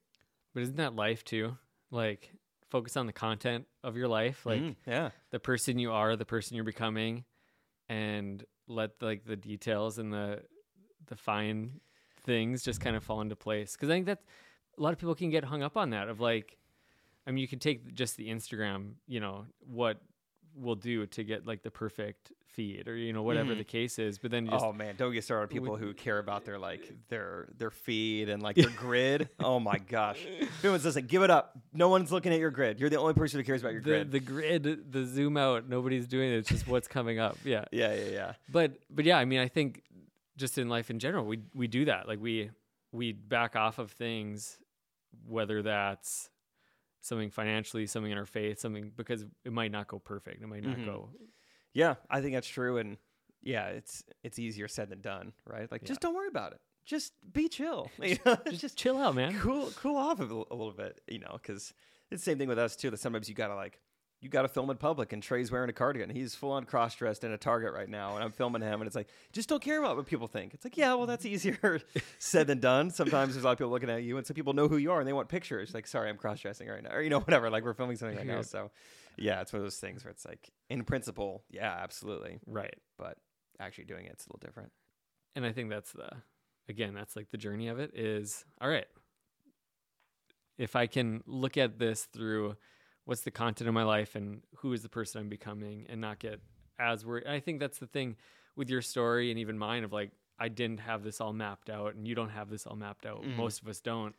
But 0.53 0.63
isn't 0.63 0.77
that 0.77 0.95
life 0.95 1.23
too? 1.23 1.57
Like 1.91 2.31
focus 2.69 2.97
on 2.97 3.05
the 3.05 3.13
content 3.13 3.65
of 3.83 3.95
your 3.95 4.07
life, 4.07 4.45
like 4.45 4.61
Mm, 4.61 4.75
yeah, 4.85 5.09
the 5.31 5.39
person 5.39 5.79
you 5.79 5.91
are, 5.91 6.15
the 6.15 6.25
person 6.25 6.55
you're 6.55 6.65
becoming, 6.65 7.23
and 7.87 8.43
let 8.67 8.91
like 9.01 9.25
the 9.25 9.35
details 9.37 9.97
and 9.97 10.11
the 10.13 10.41
the 11.07 11.15
fine 11.15 11.79
things 12.23 12.63
just 12.63 12.81
kind 12.81 12.95
of 12.95 13.03
fall 13.03 13.21
into 13.21 13.35
place. 13.35 13.73
Because 13.73 13.89
I 13.89 13.93
think 13.93 14.07
that 14.07 14.19
a 14.77 14.81
lot 14.81 14.91
of 14.93 14.99
people 14.99 15.15
can 15.15 15.29
get 15.29 15.45
hung 15.45 15.63
up 15.63 15.77
on 15.77 15.91
that. 15.91 16.09
Of 16.09 16.19
like, 16.19 16.57
I 17.25 17.31
mean, 17.31 17.41
you 17.41 17.47
can 17.47 17.59
take 17.59 17.93
just 17.93 18.17
the 18.17 18.27
Instagram, 18.27 18.95
you 19.07 19.19
know, 19.19 19.45
what 19.65 20.01
we'll 20.57 20.75
do 20.75 21.05
to 21.05 21.23
get 21.23 21.45
like 21.45 21.63
the 21.63 21.71
perfect 21.71 22.31
feed 22.47 22.87
or 22.87 22.95
you 22.95 23.13
know 23.13 23.21
whatever 23.21 23.53
Mhm. 23.53 23.57
the 23.59 23.63
case 23.63 23.99
is, 23.99 24.17
but 24.17 24.31
then 24.31 24.47
just 24.47 24.65
oh 24.65 24.73
man, 24.73 24.95
don't 24.97 25.13
get 25.13 25.23
started 25.23 25.43
on 25.43 25.47
people 25.49 25.71
Would- 25.73 25.79
who 25.79 25.93
care 25.93 26.17
about 26.17 26.43
their 26.45 26.57
like 26.57 26.91
their 27.09 27.47
their 27.57 27.69
feed 27.69 28.29
and 28.29 28.41
like 28.41 28.55
their 28.55 28.69
grid. 28.77 29.29
Oh 29.39 29.59
my 29.59 29.77
gosh, 29.77 30.25
if 30.25 30.63
anyone's 30.63 30.83
listening, 30.85 31.05
give 31.05 31.21
it 31.21 31.29
up. 31.29 31.57
No 31.73 31.89
one's 31.89 32.11
looking 32.11 32.33
at 32.33 32.39
your 32.39 32.49
grid. 32.51 32.79
You're 32.79 32.89
the 32.89 32.97
only 32.99 33.13
person 33.13 33.39
who 33.39 33.43
cares 33.43 33.61
about 33.61 33.73
your 33.73 33.81
the 33.81 33.89
grid. 33.89 34.11
the 34.11 34.19
grid, 34.19 34.91
the 34.91 35.05
zoom 35.05 35.37
out, 35.37 35.69
nobody's 35.69 36.07
doing 36.07 36.31
it. 36.31 36.37
It's 36.37 36.49
just 36.49 36.67
what's 36.67 36.87
coming 36.87 37.19
up. 37.19 37.37
Yeah. 37.43 37.65
yeah, 37.71 37.93
yeah, 37.93 38.09
yeah. 38.11 38.33
but 38.49 38.79
but 38.89 39.05
yeah, 39.05 39.17
I 39.19 39.25
mean, 39.25 39.39
I 39.39 39.47
think 39.47 39.83
just 40.37 40.57
in 40.57 40.67
life 40.69 40.89
in 40.89 40.97
general, 40.99 41.25
we 41.25 41.39
we 41.53 41.67
do 41.67 41.85
that. 41.85 42.07
Like 42.07 42.19
we 42.19 42.49
we 42.91 43.11
back 43.11 43.55
off 43.55 43.77
of 43.77 43.91
things, 43.91 44.57
whether 45.27 45.61
that's 45.61 46.29
something 47.07 47.29
financially, 47.31 47.87
something 47.87 48.11
in 48.11 48.17
our 48.17 48.25
faith, 48.25 48.59
something 48.59 48.91
because 48.95 49.25
it 49.45 49.53
might 49.53 49.71
not 49.71 49.87
go 49.87 49.99
perfect. 49.99 50.41
It 50.43 50.47
might 50.47 50.63
not 50.63 50.77
Mhm. 50.77 50.85
go. 50.85 51.09
Yeah, 51.73 51.95
I 52.09 52.21
think 52.21 52.33
that's 52.33 52.47
true, 52.47 52.77
and 52.77 52.97
yeah, 53.41 53.67
it's 53.67 54.03
it's 54.23 54.39
easier 54.39 54.67
said 54.67 54.89
than 54.89 55.01
done, 55.01 55.33
right? 55.45 55.71
Like, 55.71 55.83
just 55.83 56.01
don't 56.01 56.15
worry 56.15 56.27
about 56.27 56.53
it. 56.53 56.61
Just 56.85 57.13
be 57.33 57.47
chill. 57.49 57.91
You 58.01 58.17
know, 58.25 58.37
Just, 58.51 58.77
chill 58.77 58.97
out, 58.97 59.15
man. 59.15 59.37
cool 59.39 59.71
cool 59.75 59.97
off 59.97 60.19
a 60.19 60.23
little, 60.23 60.47
a 60.51 60.55
little 60.55 60.71
bit, 60.73 61.01
you 61.07 61.19
know, 61.19 61.33
because 61.41 61.73
it's 62.11 62.23
the 62.23 62.31
same 62.31 62.37
thing 62.37 62.47
with 62.47 62.59
us 62.59 62.75
too. 62.75 62.89
That 62.89 62.97
sometimes 62.99 63.27
you 63.29 63.35
gotta 63.35 63.55
like 63.55 63.79
you 64.21 64.29
gotta 64.29 64.47
film 64.47 64.69
in 64.69 64.77
public, 64.77 65.13
and 65.13 65.21
Trey's 65.21 65.51
wearing 65.51 65.69
a 65.69 65.73
cardigan. 65.73 66.09
He's 66.09 66.33
full 66.33 66.51
on 66.51 66.65
cross 66.65 66.95
dressed 66.95 67.23
in 67.23 67.31
a 67.31 67.37
Target 67.37 67.73
right 67.73 67.87
now, 67.89 68.15
and 68.15 68.23
I'm 68.23 68.31
filming 68.31 68.61
him, 68.63 68.81
and 68.81 68.87
it's 68.87 68.95
like 68.95 69.07
just 69.31 69.47
don't 69.47 69.61
care 69.61 69.79
about 69.79 69.95
what 69.95 70.07
people 70.07 70.27
think. 70.27 70.53
It's 70.53 70.65
like 70.65 70.75
yeah, 70.77 70.93
well 70.95 71.05
that's 71.05 71.25
easier 71.25 71.81
said 72.19 72.47
than 72.47 72.59
done. 72.59 72.89
Sometimes 72.89 73.33
there's 73.33 73.43
a 73.43 73.47
lot 73.47 73.53
of 73.53 73.57
people 73.59 73.71
looking 73.71 73.89
at 73.89 74.03
you, 74.03 74.17
and 74.17 74.25
some 74.25 74.33
people 74.35 74.53
know 74.53 74.67
who 74.67 74.77
you 74.77 74.91
are, 74.91 74.99
and 74.99 75.07
they 75.07 75.13
want 75.13 75.29
pictures. 75.29 75.73
Like 75.73 75.85
sorry, 75.87 76.09
I'm 76.09 76.17
cross 76.17 76.39
dressing 76.41 76.67
right 76.67 76.81
now, 76.83 76.91
or 76.93 77.01
you 77.01 77.09
know 77.09 77.19
whatever. 77.27 77.49
Like 77.49 77.63
we're 77.63 77.73
filming 77.73 77.97
something 77.97 78.17
right 78.17 78.25
now, 78.25 78.41
so 78.41 78.71
yeah, 79.17 79.41
it's 79.41 79.53
one 79.53 79.59
of 79.59 79.65
those 79.65 79.77
things 79.77 80.03
where 80.03 80.11
it's 80.11 80.25
like 80.25 80.51
in 80.69 80.83
principle, 80.83 81.43
yeah, 81.49 81.75
absolutely, 81.81 82.39
Right. 82.45 82.75
but 82.97 83.17
actually 83.59 83.85
doing 83.85 84.05
it, 84.05 84.11
it's 84.13 84.25
a 84.25 84.29
little 84.29 84.45
different. 84.45 84.71
And 85.35 85.45
I 85.45 85.51
think 85.51 85.69
that's 85.69 85.91
the 85.91 86.09
again, 86.69 86.93
that's 86.95 87.15
like 87.15 87.29
the 87.31 87.37
journey 87.37 87.67
of 87.67 87.79
it 87.79 87.91
is 87.95 88.45
all 88.59 88.69
right. 88.69 88.85
If 90.57 90.75
I 90.75 90.87
can 90.87 91.23
look 91.27 91.55
at 91.57 91.77
this 91.77 92.05
through 92.05 92.55
what's 93.07 93.21
the 93.21 93.31
content 93.31 93.67
of 93.69 93.73
my 93.73 93.83
life 93.83 94.15
and 94.15 94.41
who 94.57 94.73
is 94.73 94.83
the 94.83 94.89
person 94.89 95.21
I'm 95.21 95.29
becoming 95.29 95.85
and 95.87 96.01
not 96.01 96.19
get 96.19 96.41
as 96.77 97.05
worried. 97.05 97.25
I 97.25 97.39
think 97.39 97.59
that's 97.61 97.77
the 97.79 97.87
thing 97.87 98.17
with 98.57 98.69
your 98.69 98.81
story 98.81 99.31
and 99.31 99.39
even 99.39 99.57
mine 99.57 99.85
of 99.85 99.93
like 99.93 100.11
I 100.37 100.49
didn't 100.49 100.81
have 100.81 101.03
this 101.03 101.21
all 101.21 101.31
mapped 101.31 101.69
out 101.69 101.95
and 101.95 102.05
you 102.05 102.15
don't 102.15 102.29
have 102.31 102.49
this 102.49 102.67
all 102.67 102.75
mapped 102.75 103.05
out. 103.05 103.23
Mhm. 103.23 103.37
Most 103.37 103.61
of 103.61 103.67
us 103.69 103.79
don't. 103.79 104.13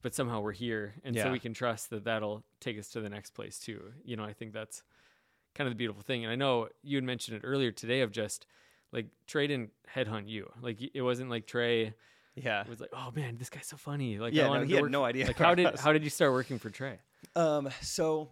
But 0.00 0.14
somehow 0.14 0.40
we're 0.42 0.52
here 0.52 0.94
and 1.02 1.14
Yeah. 1.16 1.24
so 1.24 1.32
we 1.32 1.40
can 1.40 1.52
trust 1.54 1.90
that 1.90 2.04
that'll 2.04 2.44
take 2.60 2.78
us 2.78 2.88
to 2.92 3.00
the 3.00 3.08
next 3.10 3.30
place 3.32 3.58
too. 3.58 3.92
You 4.04 4.16
know, 4.16 4.24
I 4.24 4.32
think 4.32 4.52
that's 4.52 4.84
kind 5.56 5.66
of 5.66 5.72
the 5.72 5.76
beautiful 5.76 6.02
thing. 6.02 6.24
And 6.24 6.30
I 6.32 6.36
know 6.36 6.68
you 6.82 6.96
had 6.98 7.04
mentioned 7.04 7.36
it 7.36 7.44
earlier 7.44 7.72
today 7.72 8.00
of 8.02 8.12
just 8.12 8.46
like 8.92 9.06
Trey 9.26 9.48
didn't 9.48 9.72
headhunt 9.92 10.28
you. 10.28 10.52
Like 10.62 10.78
it 10.94 11.02
wasn't 11.02 11.30
like 11.30 11.46
Trey 11.48 11.94
Yeah. 12.36 12.64
was 12.68 12.80
like, 12.80 12.90
"Oh 12.92 13.10
man, 13.14 13.36
this 13.38 13.50
guy's 13.50 13.66
so 13.66 13.76
funny." 13.76 14.18
Like 14.20 14.32
Yeah, 14.34 14.48
I 14.48 14.58
no, 14.60 14.64
he 14.64 14.74
had 14.74 14.84
no 14.90 15.04
idea 15.04 15.26
Like 15.26 15.36
how 15.36 15.54
did 15.56 15.78
how 15.80 15.92
did 15.92 16.04
you 16.04 16.10
start 16.10 16.30
working 16.32 16.58
for 16.60 16.70
Trey? 16.70 17.00
Um, 17.36 17.68
so 17.80 18.30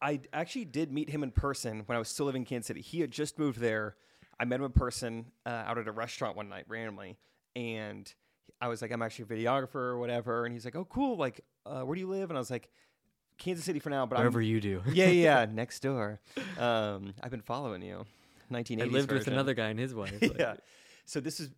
I 0.00 0.20
actually 0.32 0.64
did 0.64 0.92
meet 0.92 1.08
him 1.10 1.22
in 1.22 1.30
person 1.30 1.82
when 1.86 1.96
I 1.96 1.98
was 1.98 2.08
still 2.08 2.26
living 2.26 2.42
in 2.42 2.46
Kansas 2.46 2.66
City. 2.66 2.80
He 2.80 3.00
had 3.00 3.10
just 3.10 3.38
moved 3.38 3.60
there. 3.60 3.96
I 4.38 4.44
met 4.44 4.60
him 4.60 4.66
in 4.66 4.72
person 4.72 5.26
uh, 5.46 5.50
out 5.66 5.78
at 5.78 5.88
a 5.88 5.92
restaurant 5.92 6.36
one 6.36 6.48
night 6.48 6.64
randomly, 6.68 7.16
and 7.54 8.12
I 8.60 8.68
was 8.68 8.82
like, 8.82 8.90
I'm 8.92 9.02
actually 9.02 9.24
a 9.24 9.38
videographer 9.38 9.76
or 9.76 9.98
whatever, 9.98 10.44
and 10.44 10.52
he's 10.52 10.64
like, 10.64 10.76
Oh, 10.76 10.84
cool. 10.84 11.16
Like, 11.16 11.40
uh, 11.64 11.82
where 11.82 11.94
do 11.94 12.00
you 12.00 12.08
live? 12.08 12.30
And 12.30 12.36
I 12.36 12.40
was 12.40 12.50
like, 12.50 12.68
Kansas 13.38 13.64
City 13.64 13.78
for 13.78 13.90
now, 13.90 14.06
but 14.06 14.16
Whatever 14.18 14.40
I'm 14.40 14.46
you 14.46 14.60
do. 14.60 14.82
yeah, 14.92 15.06
yeah, 15.06 15.10
yeah, 15.40 15.46
next 15.50 15.80
door. 15.80 16.20
Um, 16.58 17.14
I've 17.22 17.30
been 17.30 17.42
following 17.42 17.82
you. 17.82 18.04
1980s. 18.50 18.82
I 18.82 18.84
lived 18.86 19.12
with 19.12 19.26
another 19.26 19.54
guy 19.54 19.68
and 19.68 19.78
his 19.78 19.94
wife. 19.94 20.16
like- 20.22 20.38
yeah. 20.38 20.54
So 21.04 21.20
this 21.20 21.40
is, 21.40 21.50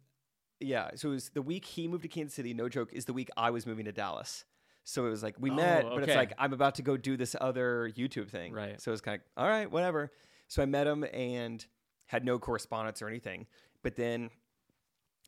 yeah. 0.60 0.90
So 0.94 1.08
it 1.08 1.12
was 1.12 1.28
the 1.30 1.42
week 1.42 1.64
he 1.64 1.86
moved 1.88 2.02
to 2.02 2.08
Kansas 2.08 2.34
City. 2.34 2.54
No 2.54 2.68
joke. 2.68 2.92
Is 2.92 3.04
the 3.04 3.12
week 3.12 3.28
I 3.36 3.50
was 3.50 3.66
moving 3.66 3.84
to 3.86 3.92
Dallas. 3.92 4.44
So 4.88 5.04
it 5.04 5.10
was 5.10 5.22
like 5.22 5.34
we 5.38 5.50
Oh, 5.50 5.54
met, 5.54 5.84
but 5.84 6.02
it's 6.02 6.14
like 6.14 6.32
I'm 6.38 6.54
about 6.54 6.76
to 6.76 6.82
go 6.82 6.96
do 6.96 7.18
this 7.18 7.36
other 7.38 7.92
YouTube 7.94 8.30
thing. 8.30 8.54
Right. 8.54 8.80
So 8.80 8.90
it's 8.90 9.02
kind 9.02 9.16
of 9.16 9.42
all 9.42 9.46
right, 9.46 9.70
whatever. 9.70 10.10
So 10.46 10.62
I 10.62 10.64
met 10.64 10.86
him 10.86 11.04
and 11.12 11.62
had 12.06 12.24
no 12.24 12.38
correspondence 12.38 13.02
or 13.02 13.08
anything. 13.08 13.46
But 13.82 13.96
then, 13.96 14.30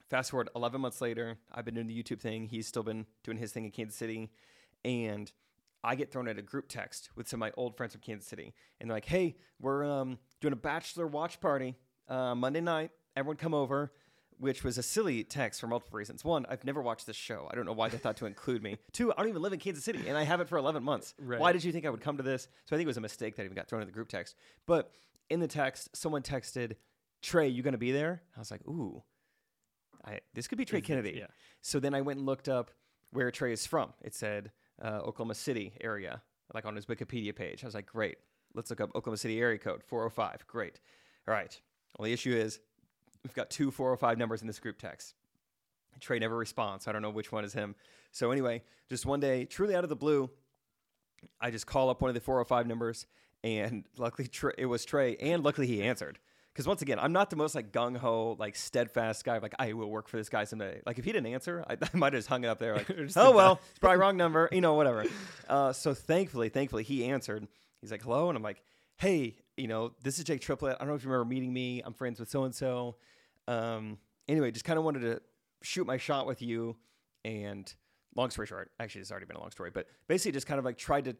fast 0.08 0.30
forward 0.30 0.48
11 0.56 0.80
months 0.80 1.02
later, 1.02 1.36
I've 1.52 1.66
been 1.66 1.74
doing 1.74 1.88
the 1.88 2.02
YouTube 2.02 2.20
thing. 2.20 2.46
He's 2.46 2.66
still 2.66 2.82
been 2.82 3.04
doing 3.22 3.36
his 3.36 3.52
thing 3.52 3.66
in 3.66 3.70
Kansas 3.70 3.98
City, 3.98 4.30
and 4.82 5.30
I 5.84 5.94
get 5.94 6.10
thrown 6.10 6.26
at 6.26 6.38
a 6.38 6.42
group 6.42 6.68
text 6.68 7.10
with 7.14 7.28
some 7.28 7.36
of 7.36 7.40
my 7.40 7.52
old 7.54 7.76
friends 7.76 7.92
from 7.92 8.00
Kansas 8.00 8.30
City, 8.30 8.54
and 8.80 8.88
they're 8.88 8.96
like, 8.96 9.04
"Hey, 9.04 9.36
we're 9.60 9.84
um, 9.84 10.18
doing 10.40 10.52
a 10.54 10.56
bachelor 10.56 11.06
watch 11.06 11.38
party 11.38 11.76
uh, 12.08 12.34
Monday 12.34 12.62
night. 12.62 12.92
Everyone 13.14 13.36
come 13.36 13.52
over." 13.52 13.92
Which 14.40 14.64
was 14.64 14.78
a 14.78 14.82
silly 14.82 15.22
text 15.22 15.60
for 15.60 15.66
multiple 15.66 15.98
reasons. 15.98 16.24
One, 16.24 16.46
I've 16.48 16.64
never 16.64 16.80
watched 16.80 17.06
this 17.06 17.16
show. 17.16 17.46
I 17.50 17.54
don't 17.54 17.66
know 17.66 17.74
why 17.74 17.90
they 17.90 17.98
thought 17.98 18.16
to 18.16 18.26
include 18.26 18.62
me. 18.62 18.78
Two, 18.92 19.12
I 19.12 19.16
don't 19.16 19.28
even 19.28 19.42
live 19.42 19.52
in 19.52 19.60
Kansas 19.60 19.84
City, 19.84 20.08
and 20.08 20.16
I 20.16 20.22
haven't 20.22 20.48
for 20.48 20.56
11 20.56 20.82
months. 20.82 21.14
Right. 21.18 21.38
Why 21.38 21.52
did 21.52 21.62
you 21.62 21.72
think 21.72 21.84
I 21.84 21.90
would 21.90 22.00
come 22.00 22.16
to 22.16 22.22
this? 22.22 22.48
So 22.64 22.74
I 22.74 22.78
think 22.78 22.86
it 22.86 22.88
was 22.88 22.96
a 22.96 23.02
mistake 23.02 23.36
that 23.36 23.44
even 23.44 23.54
got 23.54 23.68
thrown 23.68 23.82
in 23.82 23.86
the 23.86 23.92
group 23.92 24.08
text. 24.08 24.34
But 24.66 24.92
in 25.28 25.40
the 25.40 25.46
text, 25.46 25.94
someone 25.94 26.22
texted, 26.22 26.76
"Trey, 27.22 27.48
you 27.48 27.62
gonna 27.62 27.78
be 27.78 27.92
there?" 27.92 28.22
I 28.34 28.38
was 28.38 28.50
like, 28.50 28.66
"Ooh, 28.66 29.02
I, 30.04 30.20
this 30.32 30.48
could 30.48 30.58
be 30.58 30.64
Trey 30.64 30.80
Is 30.80 30.86
Kennedy." 30.86 31.16
yeah. 31.18 31.26
So 31.60 31.78
then 31.78 31.94
I 31.94 32.00
went 32.00 32.18
and 32.18 32.26
looked 32.26 32.48
up 32.48 32.70
where 33.12 33.30
Trey 33.30 33.52
is 33.52 33.66
from. 33.66 33.92
It 34.02 34.14
said 34.14 34.52
uh, 34.82 35.00
Oklahoma 35.04 35.34
City 35.34 35.72
area, 35.80 36.22
like 36.54 36.64
on 36.64 36.76
his 36.76 36.86
Wikipedia 36.86 37.34
page. 37.34 37.62
I 37.62 37.66
was 37.66 37.74
like, 37.74 37.86
great. 37.86 38.18
Let's 38.54 38.70
look 38.70 38.80
up 38.80 38.90
Oklahoma 38.94 39.18
City 39.18 39.40
area 39.40 39.58
code 39.58 39.82
405. 39.84 40.46
Great. 40.46 40.80
All 41.28 41.34
right. 41.34 41.58
Well, 41.98 42.06
the 42.06 42.12
issue 42.12 42.34
is 42.34 42.60
we've 43.24 43.34
got 43.34 43.50
two 43.50 43.70
405 43.70 44.18
numbers 44.18 44.40
in 44.40 44.46
this 44.46 44.58
group 44.58 44.78
text. 44.78 45.14
Trey 46.00 46.18
never 46.18 46.36
responds. 46.36 46.84
So 46.84 46.90
I 46.90 46.92
don't 46.92 47.02
know 47.02 47.10
which 47.10 47.30
one 47.30 47.44
is 47.44 47.52
him. 47.52 47.74
So 48.10 48.30
anyway, 48.30 48.62
just 48.88 49.06
one 49.06 49.20
day, 49.20 49.44
truly 49.44 49.74
out 49.74 49.84
of 49.84 49.90
the 49.90 49.96
blue, 49.96 50.30
I 51.40 51.50
just 51.50 51.66
call 51.66 51.90
up 51.90 52.00
one 52.00 52.08
of 52.08 52.14
the 52.14 52.20
405 52.20 52.66
numbers, 52.66 53.06
and 53.44 53.84
luckily 53.98 54.28
Trey, 54.28 54.52
it 54.58 54.66
was 54.66 54.84
Trey, 54.84 55.16
and 55.16 55.44
luckily 55.44 55.66
he 55.66 55.82
answered. 55.82 56.18
Because 56.52 56.66
once 56.66 56.82
again, 56.82 56.98
I'm 56.98 57.12
not 57.12 57.30
the 57.30 57.36
most 57.36 57.54
like 57.54 57.70
gung 57.70 57.96
ho, 57.96 58.36
like 58.38 58.56
steadfast 58.56 59.24
guy. 59.24 59.38
Like 59.38 59.54
I 59.58 59.72
will 59.72 59.88
work 59.88 60.08
for 60.08 60.16
this 60.16 60.28
guy 60.28 60.44
someday. 60.44 60.80
Like 60.84 60.98
if 60.98 61.04
he 61.04 61.12
didn't 61.12 61.32
answer, 61.32 61.64
I, 61.68 61.74
I 61.94 61.96
might 61.96 62.12
have 62.12 62.18
just 62.18 62.28
hung 62.28 62.42
it 62.42 62.48
up 62.48 62.58
there. 62.58 62.74
Like 62.74 62.90
oh 63.16 63.30
well, 63.30 63.60
it's 63.70 63.78
probably 63.78 63.98
wrong 63.98 64.16
number. 64.16 64.48
You 64.50 64.60
know, 64.60 64.74
whatever. 64.74 65.04
Uh, 65.48 65.72
so 65.72 65.94
thankfully, 65.94 66.48
thankfully 66.48 66.82
he 66.82 67.04
answered. 67.04 67.46
He's 67.80 67.92
like 67.92 68.02
hello, 68.02 68.28
and 68.28 68.36
I'm 68.36 68.42
like 68.42 68.62
hey, 69.00 69.34
you 69.56 69.66
know, 69.66 69.92
this 70.02 70.18
is 70.18 70.24
Jake 70.24 70.42
Triplett. 70.42 70.76
I 70.76 70.80
don't 70.80 70.88
know 70.88 70.94
if 70.94 71.02
you 71.02 71.10
remember 71.10 71.28
meeting 71.28 71.52
me. 71.54 71.80
I'm 71.82 71.94
friends 71.94 72.20
with 72.20 72.28
so 72.28 72.44
and 72.44 72.54
so. 72.54 72.96
Anyway, 73.48 74.50
just 74.50 74.66
kind 74.66 74.78
of 74.78 74.84
wanted 74.84 75.00
to 75.00 75.22
shoot 75.62 75.86
my 75.86 75.96
shot 75.96 76.26
with 76.26 76.42
you. 76.42 76.76
And 77.24 77.72
long 78.14 78.28
story 78.28 78.46
short, 78.46 78.70
actually, 78.78 79.00
it's 79.00 79.10
already 79.10 79.24
been 79.24 79.36
a 79.36 79.40
long 79.40 79.50
story, 79.52 79.70
but 79.72 79.86
basically 80.06 80.32
just 80.32 80.46
kind 80.46 80.58
of 80.58 80.66
like 80.66 80.76
tried 80.76 81.06
to 81.06 81.16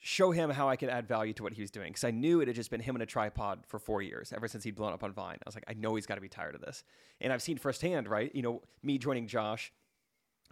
show 0.00 0.32
him 0.32 0.50
how 0.50 0.68
I 0.68 0.74
could 0.74 0.88
add 0.88 1.06
value 1.06 1.32
to 1.34 1.42
what 1.44 1.52
he 1.52 1.60
was 1.60 1.70
doing. 1.70 1.90
Because 1.90 2.02
I 2.02 2.10
knew 2.10 2.40
it 2.40 2.48
had 2.48 2.56
just 2.56 2.70
been 2.70 2.80
him 2.80 2.96
in 2.96 3.02
a 3.02 3.06
tripod 3.06 3.60
for 3.66 3.78
four 3.78 4.02
years, 4.02 4.32
ever 4.32 4.48
since 4.48 4.64
he'd 4.64 4.74
blown 4.74 4.92
up 4.92 5.04
on 5.04 5.12
Vine. 5.12 5.36
I 5.36 5.46
was 5.46 5.54
like, 5.54 5.64
I 5.68 5.74
know 5.74 5.94
he's 5.94 6.06
got 6.06 6.16
to 6.16 6.20
be 6.20 6.28
tired 6.28 6.56
of 6.56 6.60
this. 6.60 6.82
And 7.20 7.32
I've 7.32 7.42
seen 7.42 7.58
firsthand, 7.58 8.08
right? 8.08 8.34
You 8.34 8.42
know, 8.42 8.62
me 8.82 8.98
joining 8.98 9.28
Josh 9.28 9.72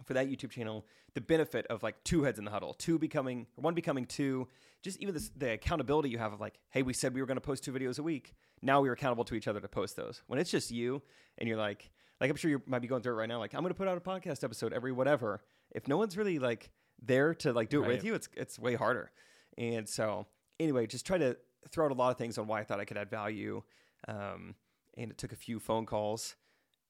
for 0.05 0.13
that 0.13 0.27
YouTube 0.29 0.51
channel, 0.51 0.85
the 1.15 1.21
benefit 1.21 1.65
of 1.67 1.83
like 1.83 2.03
two 2.03 2.23
heads 2.23 2.37
in 2.39 2.45
the 2.45 2.51
huddle, 2.51 2.73
two 2.73 2.97
becoming, 2.99 3.47
one 3.55 3.73
becoming 3.73 4.05
two, 4.05 4.47
just 4.83 4.99
even 5.01 5.13
this, 5.13 5.29
the 5.35 5.53
accountability 5.53 6.09
you 6.09 6.17
have 6.17 6.33
of 6.33 6.39
like, 6.39 6.59
hey, 6.69 6.81
we 6.83 6.93
said 6.93 7.13
we 7.13 7.21
were 7.21 7.27
going 7.27 7.37
to 7.37 7.41
post 7.41 7.63
two 7.63 7.71
videos 7.71 7.99
a 7.99 8.03
week. 8.03 8.35
Now 8.61 8.81
we 8.81 8.89
are 8.89 8.93
accountable 8.93 9.23
to 9.25 9.35
each 9.35 9.47
other 9.47 9.59
to 9.59 9.67
post 9.67 9.95
those. 9.95 10.21
When 10.27 10.39
it's 10.39 10.51
just 10.51 10.71
you 10.71 11.01
and 11.37 11.47
you're 11.49 11.57
like, 11.57 11.89
like 12.21 12.29
I'm 12.29 12.35
sure 12.35 12.49
you 12.51 12.61
might 12.65 12.79
be 12.81 12.87
going 12.87 13.01
through 13.01 13.13
it 13.13 13.17
right 13.17 13.29
now. 13.29 13.39
Like 13.39 13.53
I'm 13.53 13.61
going 13.61 13.73
to 13.73 13.77
put 13.77 13.87
out 13.87 13.97
a 13.97 14.01
podcast 14.01 14.43
episode 14.43 14.73
every 14.73 14.91
whatever. 14.91 15.41
If 15.71 15.87
no 15.87 15.97
one's 15.97 16.15
really 16.17 16.39
like 16.39 16.69
there 17.01 17.33
to 17.35 17.53
like 17.53 17.69
do 17.69 17.79
it 17.83 17.87
Right. 17.87 17.95
with 17.95 18.03
you, 18.03 18.13
it's 18.15 18.29
it's 18.35 18.57
way 18.57 18.75
harder. 18.75 19.11
And 19.57 19.87
so 19.89 20.27
anyway, 20.59 20.87
just 20.87 21.05
try 21.05 21.17
to 21.17 21.37
throw 21.69 21.85
out 21.85 21.91
a 21.91 21.95
lot 21.95 22.11
of 22.11 22.17
things 22.17 22.37
on 22.37 22.47
why 22.47 22.59
I 22.59 22.63
thought 22.63 22.79
I 22.79 22.85
could 22.85 22.97
add 22.97 23.09
value. 23.09 23.61
Um, 24.07 24.55
and 24.97 25.11
it 25.11 25.17
took 25.17 25.31
a 25.31 25.35
few 25.35 25.59
phone 25.59 25.85
calls 25.85 26.35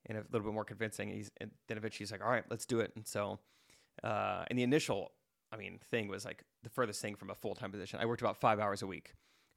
and 0.08 0.18
a 0.18 0.24
little 0.32 0.46
bit 0.46 0.54
more 0.54 0.66
convincing. 0.66 1.10
And, 1.10 1.18
he's, 1.18 1.32
and 1.40 1.52
then 1.68 1.78
eventually 1.78 2.00
he's 2.06 2.12
like, 2.12 2.24
all 2.24 2.30
right, 2.30 2.44
let's 2.50 2.66
do 2.66 2.80
it. 2.80 2.92
And 2.96 3.06
so, 3.06 3.40
uh, 4.04 4.44
and 4.50 4.58
the 4.58 4.64
initial, 4.64 5.12
I 5.52 5.58
mean, 5.58 5.80
thing 5.92 6.08
was 6.08 6.26
like 6.26 6.44
the 6.64 6.70
furthest 6.70 7.02
thing 7.02 7.16
from 7.16 7.30
a 7.30 7.36
full 7.36 7.56
time 7.56 7.72
position. 7.72 8.00
I 8.02 8.06
worked 8.06 8.22
about 8.22 8.38
five 8.38 8.60
hours 8.60 8.82
a 8.82 8.88
week 8.88 9.14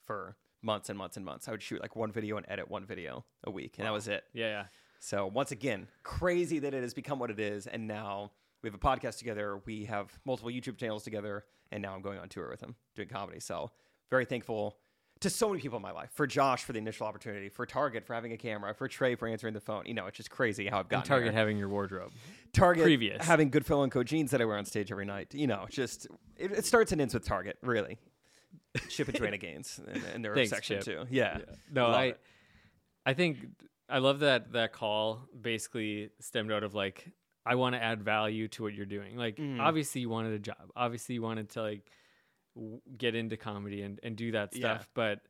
for 0.07 0.37
months 0.63 0.89
and 0.89 0.99
months 0.99 1.17
and 1.17 1.25
months. 1.25 1.49
I 1.49 1.51
would 1.53 1.63
shoot 1.63 1.81
like 1.81 1.97
one 1.97 2.13
video 2.13 2.37
and 2.37 2.47
edit 2.49 2.71
one 2.71 2.85
video 2.85 3.25
a 3.45 3.51
week, 3.51 3.77
and 3.79 3.87
that 3.87 3.93
was 3.93 4.09
it. 4.09 4.25
Yeah, 4.33 4.47
yeah. 4.47 4.65
So 4.99 5.27
once 5.27 5.51
again, 5.53 5.89
crazy 6.03 6.59
that 6.59 6.75
it 6.75 6.83
has 6.83 6.95
become 6.95 7.19
what 7.19 7.31
it 7.31 7.41
is, 7.41 7.67
and 7.67 7.87
now 7.87 8.33
we 8.63 8.69
have 8.69 8.75
a 8.75 8.79
podcast 8.79 9.19
together. 9.19 9.61
We 9.65 9.87
have 9.87 10.19
multiple 10.25 10.51
YouTube 10.51 10.77
channels 10.77 11.03
together, 11.03 11.45
and 11.73 11.83
now 11.83 11.95
I'm 11.95 12.03
going 12.03 12.19
on 12.19 12.29
tour 12.29 12.51
with 12.51 12.61
him 12.61 12.75
doing 12.95 13.09
comedy. 13.09 13.41
So 13.41 13.71
very 14.11 14.25
thankful 14.25 14.77
to 15.21 15.31
so 15.31 15.49
many 15.49 15.61
people 15.61 15.77
in 15.77 15.83
my 15.83 15.93
life. 15.93 16.11
For 16.15 16.27
Josh 16.27 16.65
for 16.65 16.73
the 16.73 16.79
initial 16.79 17.07
opportunity, 17.07 17.49
for 17.49 17.67
Target 17.67 18.07
for 18.07 18.15
having 18.15 18.33
a 18.33 18.37
camera, 18.37 18.75
for 18.75 18.89
Trey 18.89 19.15
for 19.15 19.29
answering 19.29 19.55
the 19.55 19.61
phone. 19.61 19.85
You 19.87 19.95
know, 19.95 20.07
it's 20.07 20.17
just 20.17 20.31
crazy 20.31 20.67
how 20.67 20.79
I've 20.79 20.85
And 20.87 20.91
gotten 20.91 21.09
Target 21.09 21.33
here. 21.33 21.39
having 21.39 21.59
your 21.59 21.69
wardrobe. 21.69 22.13
Target 22.53 22.85
previous. 22.85 23.25
having 23.25 23.51
Goodfellow 23.51 23.83
and 23.83 23.93
Co 23.93 24.03
jeans 24.03 24.31
that 24.33 24.41
I 24.41 24.45
wear 24.45 24.57
on 24.57 24.65
stage 24.65 24.91
every 24.91 25.05
night. 25.07 25.35
You 25.35 25.47
know, 25.47 25.67
just 25.71 26.07
it, 26.37 26.53
it 26.53 26.65
starts 26.65 26.93
and 26.93 27.01
ends 27.01 27.15
with 27.15 27.25
Target, 27.27 27.59
really. 27.63 27.99
Chip 28.89 29.09
and 29.09 29.17
Joanna 29.17 29.39
Gaines 29.39 29.81
in, 29.93 30.03
in 30.15 30.23
their 30.23 30.35
Thanks, 30.35 30.51
section 30.51 30.77
Chip. 30.81 30.85
too. 30.85 31.07
Yeah. 31.11 31.39
No, 31.73 31.89
Love 31.89 31.95
I 31.97 32.05
it. 32.05 32.21
I 33.07 33.15
think 33.15 33.39
I 33.89 33.99
love 33.99 34.21
that 34.21 34.53
that 34.53 34.73
call 34.73 35.23
basically 35.41 36.11
stemmed 36.21 36.53
out 36.53 36.63
of 36.63 36.75
like 36.75 37.07
I 37.45 37.55
want 37.57 37.75
to 37.75 37.83
add 37.83 38.03
value 38.03 38.49
to 38.49 38.63
what 38.63 38.75
you're 38.75 38.87
doing. 38.87 39.17
Like 39.17 39.37
Mm. 39.37 39.61
obviously 39.61 40.03
you 40.03 40.09
wanted 40.09 40.33
a 40.35 40.39
job. 40.39 40.71
Obviously 40.77 41.15
you 41.17 41.23
wanted 41.23 41.51
to 41.51 41.63
like 41.63 41.91
w- 42.55 42.81
get 42.97 43.15
into 43.15 43.37
comedy 43.37 43.83
and 43.83 43.99
and 44.03 44.17
do 44.17 44.33
that 44.33 44.55
Yeah. 44.55 44.77
stuff, 44.79 44.89
but 44.95 45.21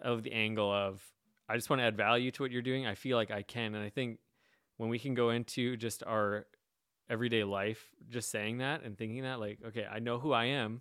of 0.00 0.22
the 0.22 0.32
angle 0.32 0.70
of 0.72 1.02
I 1.48 1.56
just 1.56 1.68
want 1.70 1.80
to 1.80 1.84
add 1.84 1.96
value 1.96 2.30
to 2.30 2.42
what 2.42 2.50
you're 2.50 2.62
doing. 2.62 2.86
I 2.86 2.94
feel 2.94 3.16
like 3.16 3.30
I 3.30 3.42
can 3.42 3.74
and 3.74 3.84
I 3.84 3.90
think 3.90 4.18
when 4.78 4.88
we 4.88 4.98
can 4.98 5.14
go 5.14 5.30
into 5.30 5.76
just 5.76 6.02
our 6.04 6.46
everyday 7.10 7.44
life 7.44 7.90
just 8.08 8.30
saying 8.30 8.58
that 8.58 8.82
and 8.84 8.96
thinking 8.96 9.22
that 9.22 9.38
like 9.40 9.58
okay, 9.68 9.86
I 9.90 9.98
know 9.98 10.18
who 10.18 10.32
I 10.32 10.46
am 10.46 10.80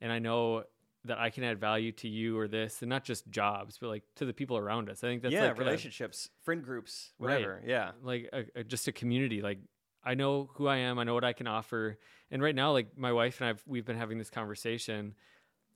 and 0.00 0.12
I 0.12 0.18
know 0.18 0.64
that 1.04 1.18
I 1.18 1.30
can 1.30 1.42
add 1.42 1.58
value 1.58 1.90
to 1.90 2.08
you 2.08 2.38
or 2.38 2.46
this, 2.46 2.80
and 2.82 2.88
not 2.88 3.02
just 3.02 3.28
jobs, 3.28 3.76
but 3.78 3.88
like 3.88 4.04
to 4.16 4.24
the 4.24 4.32
people 4.32 4.56
around 4.56 4.88
us. 4.88 5.02
I 5.02 5.08
think 5.08 5.22
that's 5.22 5.34
yeah, 5.34 5.48
like 5.48 5.56
a- 5.56 5.60
relationships, 5.64 6.28
friend 6.44 6.62
groups, 6.62 7.12
Right. 7.18 7.34
whatever. 7.40 7.60
Yeah. 7.66 7.90
like 8.02 8.28
a, 8.32 8.44
a- 8.60 8.62
just 8.64 8.86
a 8.86 8.92
community. 8.92 9.42
Like 9.42 9.58
I 10.04 10.14
know 10.14 10.50
who 10.54 10.66
I 10.66 10.78
am, 10.78 10.98
I 10.98 11.04
know 11.04 11.14
what 11.14 11.24
I 11.24 11.32
can 11.32 11.46
offer, 11.46 11.98
and 12.30 12.42
right 12.42 12.54
now, 12.54 12.72
like 12.72 12.96
my 12.98 13.12
wife 13.12 13.40
and 13.40 13.50
I've 13.50 13.62
we've 13.66 13.84
been 13.84 13.96
having 13.98 14.18
this 14.18 14.30
conversation 14.30 15.14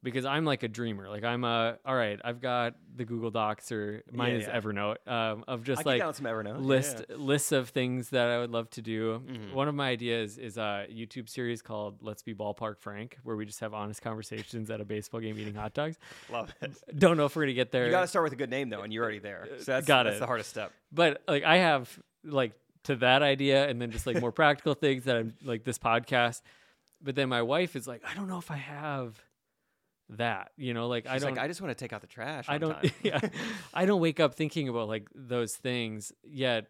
because 0.02 0.24
I'm 0.24 0.44
like 0.44 0.62
a 0.62 0.68
dreamer. 0.68 1.08
Like 1.08 1.24
I'm 1.24 1.42
a 1.42 1.78
all 1.84 1.94
right. 1.94 2.20
I've 2.22 2.40
got 2.40 2.74
the 2.94 3.04
Google 3.04 3.30
Docs 3.30 3.72
or 3.72 4.02
mine 4.12 4.32
Yeah, 4.34 4.38
is 4.40 4.46
yeah. 4.46 4.60
Evernote 4.60 4.96
um, 5.08 5.42
of 5.48 5.64
just 5.64 5.84
like 5.84 6.00
down 6.00 6.14
some 6.14 6.26
Evernote. 6.26 6.64
list 6.64 7.04
Yeah. 7.08 7.16
lists 7.16 7.50
of 7.50 7.70
things 7.70 8.10
that 8.10 8.28
I 8.28 8.38
would 8.38 8.50
love 8.50 8.70
to 8.70 8.82
do. 8.82 9.22
Mhm. 9.26 9.52
One 9.52 9.68
of 9.68 9.74
my 9.74 9.88
ideas 9.88 10.38
is 10.38 10.58
a 10.58 10.86
YouTube 10.92 11.28
series 11.28 11.60
called 11.62 12.02
Let's 12.02 12.22
Be 12.22 12.34
Ballpark 12.34 12.78
Frank, 12.78 13.18
where 13.24 13.34
we 13.36 13.46
just 13.46 13.60
have 13.60 13.74
honest 13.74 14.00
conversations 14.02 14.70
at 14.70 14.80
a 14.80 14.84
baseball 14.84 15.20
game 15.20 15.38
eating 15.38 15.54
hot 15.54 15.74
dogs. 15.74 15.98
Love 16.30 16.54
it. 16.60 16.72
Don't 16.98 17.16
know 17.16 17.24
if 17.26 17.34
we're 17.34 17.42
gonna 17.42 17.54
get 17.54 17.72
there, 17.72 17.86
You 17.86 17.90
got 17.90 18.02
to 18.02 18.06
start 18.08 18.22
with 18.24 18.32
a 18.32 18.36
good 18.36 18.50
name 18.50 18.68
though, 18.68 18.82
and 18.82 18.92
you're 18.92 19.02
already 19.02 19.18
there. 19.18 19.48
So 19.58 19.64
that's, 19.72 19.86
Got 19.86 20.04
that's 20.04 20.16
it. 20.16 20.20
the 20.20 20.26
hardest 20.26 20.50
step. 20.50 20.72
but 20.92 21.22
like 21.26 21.42
I 21.42 21.56
have 21.56 21.98
like 22.22 22.52
to 22.86 22.96
that 22.96 23.22
idea, 23.22 23.68
and 23.68 23.80
then 23.80 23.90
just 23.90 24.06
like 24.06 24.20
more 24.20 24.32
practical 24.42 24.74
things 24.74 25.04
that 25.04 25.16
I'm 25.16 25.34
like 25.44 25.64
this 25.64 25.78
podcast. 25.78 26.42
But 27.02 27.14
then 27.14 27.28
my 27.28 27.42
wife 27.42 27.76
is 27.76 27.86
like, 27.86 28.02
I 28.08 28.14
don't 28.14 28.28
know 28.28 28.38
if 28.38 28.50
I 28.50 28.56
have 28.56 29.20
that. 30.10 30.52
You 30.56 30.74
know, 30.74 30.88
like 30.88 31.06
I 31.06 31.18
don't. 31.18 31.34
like, 31.34 31.44
I 31.44 31.48
just 31.48 31.60
want 31.60 31.76
to 31.76 31.84
take 31.84 31.92
out 31.92 32.00
the 32.00 32.06
trash. 32.06 32.46
I 32.48 32.58
don't. 32.58 32.76
Yeah, 33.02 33.20
I 33.74 33.84
don't 33.84 34.00
wake 34.00 34.20
up 34.20 34.34
thinking 34.34 34.68
about 34.68 34.88
like 34.88 35.08
those 35.14 35.54
things 35.54 36.12
yet. 36.24 36.66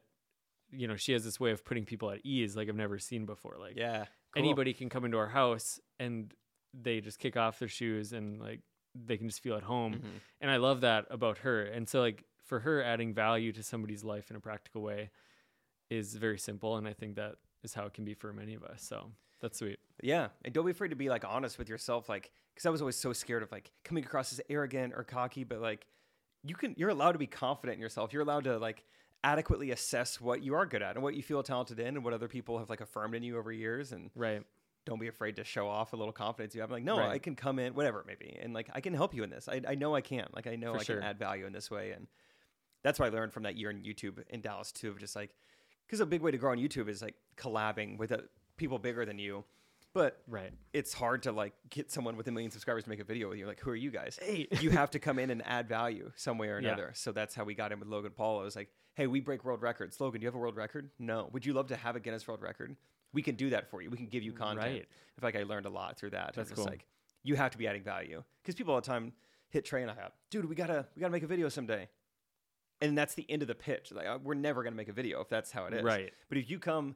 You 0.70 0.88
know, 0.88 0.96
she 0.96 1.12
has 1.12 1.24
this 1.24 1.38
way 1.38 1.52
of 1.52 1.64
putting 1.64 1.84
people 1.84 2.10
at 2.10 2.20
ease 2.24 2.56
like 2.56 2.68
I've 2.68 2.76
never 2.76 2.98
seen 2.98 3.24
before. 3.24 3.56
Like 3.58 3.76
yeah. 3.76 4.06
cool. 4.32 4.42
anybody 4.42 4.72
can 4.72 4.88
come 4.88 5.04
into 5.04 5.16
our 5.16 5.28
house 5.28 5.78
and 6.00 6.34
they 6.74 7.00
just 7.00 7.18
kick 7.18 7.36
off 7.36 7.58
their 7.58 7.68
shoes 7.68 8.12
and 8.12 8.40
like 8.40 8.60
they 8.94 9.16
can 9.16 9.28
just 9.28 9.42
feel 9.42 9.56
at 9.56 9.62
home. 9.62 9.94
Mhm. 9.94 10.20
And 10.40 10.50
I 10.50 10.56
love 10.56 10.80
that 10.80 11.06
about 11.10 11.38
her. 11.38 11.62
And 11.62 11.88
so 11.88 12.00
like 12.00 12.24
for 12.44 12.60
her 12.60 12.82
adding 12.82 13.14
value 13.14 13.52
to 13.52 13.62
somebody's 13.62 14.02
life 14.02 14.30
in 14.30 14.36
a 14.36 14.40
practical 14.40 14.82
way 14.82 15.10
is 15.90 16.14
very 16.14 16.38
simple 16.38 16.76
and 16.76 16.86
I 16.88 16.92
think 16.92 17.16
that 17.16 17.36
is 17.62 17.74
how 17.74 17.86
it 17.86 17.94
can 17.94 18.04
be 18.04 18.14
for 18.14 18.32
many 18.32 18.54
of 18.54 18.62
us. 18.64 18.82
So 18.82 19.10
that's 19.40 19.58
sweet. 19.58 19.78
Yeah, 20.02 20.28
and 20.44 20.52
don't 20.52 20.64
be 20.64 20.72
afraid 20.72 20.88
to 20.90 20.96
be 20.96 21.08
like 21.08 21.24
honest 21.24 21.58
with 21.58 21.68
yourself, 21.68 22.08
like 22.08 22.30
because 22.54 22.66
I 22.66 22.70
was 22.70 22.80
always 22.80 22.96
so 22.96 23.12
scared 23.12 23.42
of 23.42 23.52
like 23.52 23.70
coming 23.84 24.04
across 24.04 24.32
as 24.32 24.40
arrogant 24.48 24.94
or 24.96 25.04
cocky, 25.04 25.44
but 25.44 25.60
like 25.60 25.86
you 26.44 26.54
can 26.54 26.74
you're 26.76 26.90
allowed 26.90 27.12
to 27.12 27.18
be 27.18 27.26
confident 27.26 27.76
in 27.76 27.80
yourself. 27.80 28.12
You're 28.12 28.22
allowed 28.22 28.44
to 28.44 28.58
like 28.58 28.84
adequately 29.24 29.70
assess 29.72 30.20
what 30.20 30.42
you 30.42 30.54
are 30.54 30.66
good 30.66 30.82
at 30.82 30.94
and 30.94 31.02
what 31.02 31.14
you 31.14 31.22
feel 31.22 31.42
talented 31.42 31.80
in 31.80 31.96
and 31.96 32.04
what 32.04 32.12
other 32.14 32.28
people 32.28 32.58
have 32.58 32.70
like 32.70 32.80
affirmed 32.80 33.14
in 33.14 33.22
you 33.22 33.38
over 33.38 33.50
years 33.50 33.90
and 33.92 34.10
Right. 34.14 34.42
don't 34.84 35.00
be 35.00 35.08
afraid 35.08 35.36
to 35.36 35.44
show 35.44 35.66
off 35.66 35.92
a 35.92 35.96
little 35.96 36.12
confidence 36.12 36.54
you 36.54 36.60
have. 36.60 36.70
Like, 36.70 36.84
no, 36.84 36.98
Right. 36.98 37.10
I 37.10 37.18
can 37.18 37.34
come 37.34 37.58
in, 37.58 37.74
whatever 37.74 38.00
it 38.00 38.06
may 38.06 38.14
be, 38.14 38.38
and 38.40 38.54
like 38.54 38.68
I 38.72 38.80
can 38.80 38.94
help 38.94 39.14
you 39.14 39.24
in 39.24 39.30
this. 39.30 39.48
I, 39.48 39.60
I 39.66 39.74
know 39.74 39.94
I 39.94 40.00
can. 40.00 40.26
Like, 40.32 40.46
I 40.46 40.54
know 40.56 40.74
For 40.74 40.78
I 40.80 40.82
sure. 40.84 40.96
can 40.96 41.04
add 41.04 41.18
value 41.18 41.44
in 41.46 41.52
this 41.52 41.70
way, 41.70 41.90
and 41.90 42.06
that's 42.84 43.00
what 43.00 43.06
I 43.12 43.16
learned 43.16 43.32
from 43.32 43.42
that 43.44 43.56
year 43.56 43.70
in 43.70 43.82
YouTube 43.82 44.22
in 44.28 44.40
Dallas 44.42 44.70
too. 44.70 44.90
Of 44.90 44.98
just 45.00 45.16
like, 45.16 45.34
because 45.86 46.00
a 46.00 46.06
big 46.06 46.20
way 46.22 46.30
to 46.30 46.38
grow 46.38 46.52
on 46.52 46.58
YouTube 46.58 46.88
is 46.88 47.02
like 47.02 47.14
collabing 47.36 47.98
with 47.98 48.12
uh, 48.12 48.18
people 48.56 48.78
bigger 48.78 49.04
than 49.06 49.18
you, 49.18 49.44
but 49.92 50.22
Right. 50.28 50.52
it's 50.72 50.92
hard 50.92 51.22
to 51.24 51.32
like 51.32 51.54
get 51.70 51.90
someone 51.90 52.16
with 52.16 52.28
a 52.28 52.30
million 52.32 52.50
subscribers 52.50 52.84
to 52.84 52.90
make 52.90 53.00
a 53.00 53.04
video 53.04 53.28
with 53.28 53.38
you. 53.38 53.46
Like, 53.46 53.60
who 53.60 53.70
are 53.70 53.76
you 53.76 53.90
guys? 53.90 54.18
Hey. 54.20 54.48
you 54.60 54.70
have 54.70 54.90
to 54.92 54.98
come 54.98 55.18
in 55.18 55.30
and 55.30 55.44
add 55.46 55.68
value 55.68 56.10
some 56.16 56.38
way 56.38 56.48
or 56.48 56.60
Yeah. 56.60 56.68
another. 56.68 56.92
So 56.94 57.12
that's 57.12 57.34
how 57.34 57.44
we 57.44 57.54
got 57.54 57.72
in 57.72 57.78
with 57.80 57.88
Logan 57.88 58.12
Paul. 58.16 58.40
It 58.40 58.44
was 58.44 58.56
like, 58.56 58.68
hey, 58.94 59.06
we 59.06 59.20
break 59.20 59.44
world 59.44 59.62
records. 59.62 60.00
Logan, 60.00 60.20
do 60.20 60.24
you 60.24 60.28
have 60.28 60.34
a 60.34 60.38
world 60.38 60.56
record? 60.56 60.90
No. 60.98 61.28
Would 61.32 61.44
you 61.46 61.52
love 61.52 61.68
to 61.68 61.76
have 61.76 61.96
a 61.96 62.00
Guinness 62.00 62.26
World 62.26 62.42
Record? 62.42 62.76
We 63.12 63.22
can 63.22 63.34
do 63.36 63.50
that 63.50 63.70
for 63.70 63.80
you. 63.82 63.88
We 63.90 63.96
can 63.96 64.06
give 64.06 64.22
you 64.22 64.32
content. 64.32 64.58
Right. 64.66 64.86
I 65.16 65.20
feel 65.20 65.28
like 65.28 65.36
I 65.36 65.42
learned 65.44 65.66
a 65.66 65.70
lot 65.70 65.96
through 65.98 66.10
that. 66.10 66.32
That's 66.34 66.50
It's 66.50 66.56
cool. 66.58 66.66
like 66.66 66.86
you 67.22 67.34
have 67.36 67.50
to 67.52 67.58
be 67.58 67.66
adding 67.66 67.82
value 67.82 68.22
because 68.42 68.54
people 68.54 68.74
all 68.74 68.80
the 68.80 68.86
time 68.86 69.12
hit 69.48 69.64
Trey 69.64 69.82
and 69.82 69.90
I 69.90 69.94
up, 69.94 70.14
dude. 70.30 70.44
We 70.46 70.54
gotta 70.54 70.86
we 70.94 71.00
gotta 71.00 71.12
make 71.12 71.22
a 71.22 71.26
video 71.26 71.48
someday, 71.48 71.88
and 72.80 72.96
that's 72.96 73.14
the 73.14 73.24
end 73.30 73.42
of 73.42 73.48
the 73.48 73.54
pitch. 73.54 73.92
Like 73.92 74.06
uh, 74.06 74.18
we're 74.22 74.34
never 74.34 74.62
gonna 74.62 74.76
make 74.76 74.88
a 74.88 74.92
video 74.92 75.20
if 75.20 75.28
that's 75.28 75.50
how 75.50 75.66
it 75.66 75.74
is. 75.74 75.82
Right. 75.82 76.12
But 76.28 76.38
if 76.38 76.50
you 76.50 76.58
come, 76.58 76.94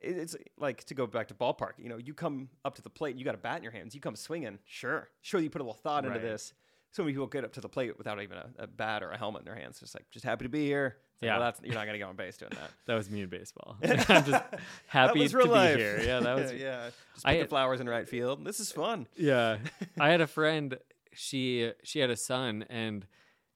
it's 0.00 0.36
like 0.58 0.84
to 0.84 0.94
go 0.94 1.06
back 1.06 1.28
to 1.28 1.34
ballpark. 1.34 1.72
You 1.78 1.88
know, 1.88 1.96
you 1.98 2.14
come 2.14 2.48
up 2.64 2.74
to 2.76 2.82
the 2.82 2.90
plate, 2.90 3.10
and 3.10 3.18
you 3.18 3.24
got 3.24 3.34
a 3.34 3.38
bat 3.38 3.56
in 3.58 3.62
your 3.62 3.72
hands. 3.72 3.94
You 3.94 4.00
come 4.00 4.16
swinging. 4.16 4.58
Sure, 4.64 5.08
sure. 5.22 5.40
You 5.40 5.50
put 5.50 5.60
a 5.60 5.64
little 5.64 5.74
thought 5.74 6.04
into 6.04 6.18
this. 6.18 6.52
So 6.92 7.02
many 7.02 7.12
people 7.12 7.26
get 7.26 7.44
up 7.44 7.52
to 7.52 7.60
the 7.60 7.68
plate 7.68 7.98
without 7.98 8.20
even 8.22 8.38
a, 8.38 8.46
a 8.60 8.66
bat 8.66 9.02
or 9.02 9.10
a 9.10 9.18
helmet 9.18 9.40
in 9.42 9.44
their 9.44 9.54
hands. 9.54 9.78
Just 9.78 9.94
like, 9.94 10.06
just 10.10 10.24
happy 10.24 10.44
to 10.46 10.48
be 10.48 10.64
here. 10.64 10.96
Like, 11.20 11.26
Yeah. 11.26 11.32
well, 11.38 11.46
that's 11.46 11.60
you're 11.62 11.74
not 11.74 11.84
gonna 11.84 11.98
get 11.98 12.04
on 12.08 12.16
base 12.16 12.36
doing 12.38 12.52
that. 12.54 12.70
That 12.86 12.94
was 12.94 13.10
me 13.10 13.20
in 13.22 13.28
baseball. 13.28 13.76
I'm 13.82 13.96
just 14.24 14.42
happy 14.86 15.28
to 15.28 15.36
real 15.36 15.46
be 15.46 15.52
life. 15.52 15.76
here. 15.76 16.00
Yeah, 16.00 16.20
that 16.20 16.36
was 16.36 16.52
yeah. 16.54 16.90
Just 17.14 17.26
I 17.26 17.32
put 17.32 17.34
the 17.34 17.38
had- 17.40 17.48
flowers 17.50 17.80
in 17.80 17.88
right 17.88 18.08
field. 18.08 18.42
This 18.44 18.58
is 18.60 18.72
fun. 18.72 19.06
Yeah. 19.16 19.58
I 20.00 20.08
had 20.10 20.20
a 20.22 20.26
friend, 20.26 20.78
she 21.12 21.72
she 21.82 21.98
had 21.98 22.08
a 22.10 22.16
son 22.16 22.64
and 22.70 23.04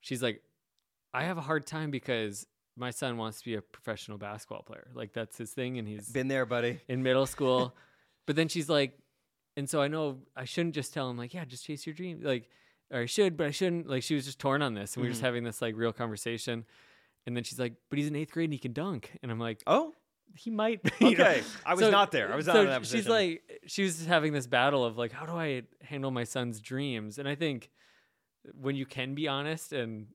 she's 0.01 0.23
like 0.23 0.43
I 1.15 1.25
have 1.25 1.39
a 1.39 1.43
hard 1.43 1.67
time 1.67 1.91
because 1.91 2.47
my 2.77 2.91
son 2.91 3.17
wants 3.19 3.39
to 3.41 3.45
be 3.45 3.55
a 3.55 3.63
professional 3.63 4.17
basketball 4.19 4.63
player. 4.63 4.89
Like 4.95 5.13
that's 5.13 5.37
his 5.37 5.51
thing 5.53 5.79
and 5.79 5.87
he's 5.87 6.09
Been 6.09 6.29
there, 6.29 6.47
buddy. 6.47 6.81
in 6.89 7.03
middle 7.03 7.27
school. 7.27 7.75
but 8.27 8.37
then 8.37 8.49
she's 8.49 8.69
like 8.69 8.99
and 9.57 9.69
so 9.69 9.83
I 9.83 9.89
know 9.89 10.19
I 10.35 10.45
shouldn't 10.45 10.75
just 10.75 10.95
tell 10.95 11.11
him 11.11 11.19
like, 11.19 11.35
yeah, 11.35 11.45
just 11.45 11.65
chase 11.67 11.87
your 11.87 11.95
dream. 11.95 12.21
Like 12.23 12.49
or 12.91 13.01
I 13.01 13.07
should, 13.07 13.37
but 13.37 13.47
I 13.47 13.51
shouldn't. 13.51 13.87
Like 13.89 14.03
she 14.03 14.15
was 14.15 14.25
just 14.25 14.39
torn 14.39 14.63
on 14.63 14.75
this 14.75 14.95
and 14.95 15.03
we 15.03 15.09
were 15.09 15.13
just 15.13 15.23
Mhm. 15.23 15.27
having 15.27 15.45
this 15.45 15.61
like 15.61 15.77
real 15.77 15.93
conversation. 15.93 16.65
And 17.27 17.37
then 17.37 17.45
she's 17.45 17.59
like, 17.61 17.75
but 17.91 17.99
he's 17.99 18.09
in 18.09 18.17
eighth 18.17 18.33
grade 18.33 18.47
and 18.47 18.53
he 18.55 18.59
can 18.59 18.73
dunk. 18.73 19.11
And 19.23 19.31
I'm 19.31 19.39
like, 19.39 19.63
Oh, 19.67 19.93
he 20.35 20.51
might. 20.51 20.81
you 21.01 21.15
know? 21.17 21.25
okay. 21.25 21.43
I 21.67 21.75
was 21.75 21.81
So- 21.85 21.91
not 21.91 22.11
there. 22.11 22.33
I 22.33 22.37
was 22.37 22.47
not 22.47 22.55
so 22.55 22.61
in 22.63 22.67
that 22.69 22.87
she's 22.87 23.07
like 23.07 23.43
she 23.67 23.83
was 23.83 24.07
having 24.07 24.33
this 24.33 24.47
battle 24.47 24.83
of 24.85 24.97
like 24.97 25.13
how 25.13 25.27
do 25.27 25.33
i 25.33 25.63
handle 25.83 26.11
my 26.11 26.25
son's 26.25 26.59
dreams 26.61 27.19
and 27.19 27.29
i 27.29 27.35
think 27.35 27.71
when 28.59 28.75
you 28.75 28.87
can 28.87 29.15
be 29.15 29.29
honest 29.29 29.73
and 29.75 30.07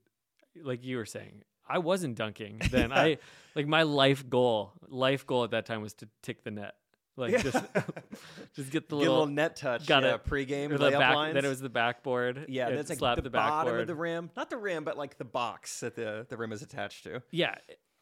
like 0.63 0.83
you 0.85 0.97
were 0.97 1.05
saying 1.05 1.43
i 1.67 1.77
wasn't 1.77 2.15
dunking 2.15 2.59
then 2.71 2.91
i 2.91 3.17
like 3.55 3.67
my 3.67 3.83
life 3.83 4.29
goal 4.29 4.73
life 4.87 5.25
goal 5.25 5.43
at 5.43 5.51
that 5.51 5.65
time 5.65 5.81
was 5.81 5.93
to 5.93 6.07
tick 6.23 6.43
the 6.43 6.51
net 6.51 6.75
like 7.15 7.31
Yeah. 7.31 7.41
just 7.41 7.65
just 8.55 8.71
get 8.71 8.89
the 8.89 8.95
Get 8.95 8.99
little, 8.99 9.13
little 9.15 9.25
net 9.27 9.55
touch. 9.55 9.87
got 9.87 10.03
yeah, 10.03 10.15
it. 10.15 10.25
pregame 10.25 10.71
or 10.71 10.77
the 10.77 10.91
layup 10.91 10.99
back 10.99 11.15
lines. 11.15 11.33
that 11.33 11.43
it 11.45 11.47
was 11.49 11.59
the 11.59 11.69
backboard 11.69 12.45
yeah, 12.47 12.69
that's 12.69 12.89
like 13.01 13.15
the, 13.15 13.21
the, 13.23 13.29
bottom 13.31 13.75
of 13.75 13.87
the 13.87 13.95
rim, 13.95 14.29
not 14.37 14.49
the 14.51 14.57
rim, 14.57 14.83
but 14.83 14.97
like 14.97 15.17
the 15.17 15.25
box 15.25 15.79
that 15.79 15.95
the 15.95 16.25
the 16.29 16.37
rim 16.37 16.51
is 16.51 16.61
attached 16.61 17.03
to. 17.05 17.21
yeah 17.31 17.55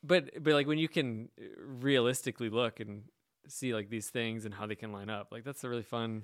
but 0.03 0.43
but 0.43 0.53
like 0.53 0.68
when 0.68 0.78
you 0.78 0.88
can 0.89 1.30
realistically 1.58 2.49
look 2.49 2.80
and 2.80 3.03
see 3.47 3.74
like 3.74 3.89
these 3.89 4.10
things 4.10 4.45
and 4.45 4.53
how 4.53 4.66
they 4.66 4.76
can 4.76 4.91
line 4.91 5.10
up 5.10 5.30
like 5.32 5.43
that's 5.43 5.64
a 5.64 5.70
really 5.70 5.84
fun 5.84 6.24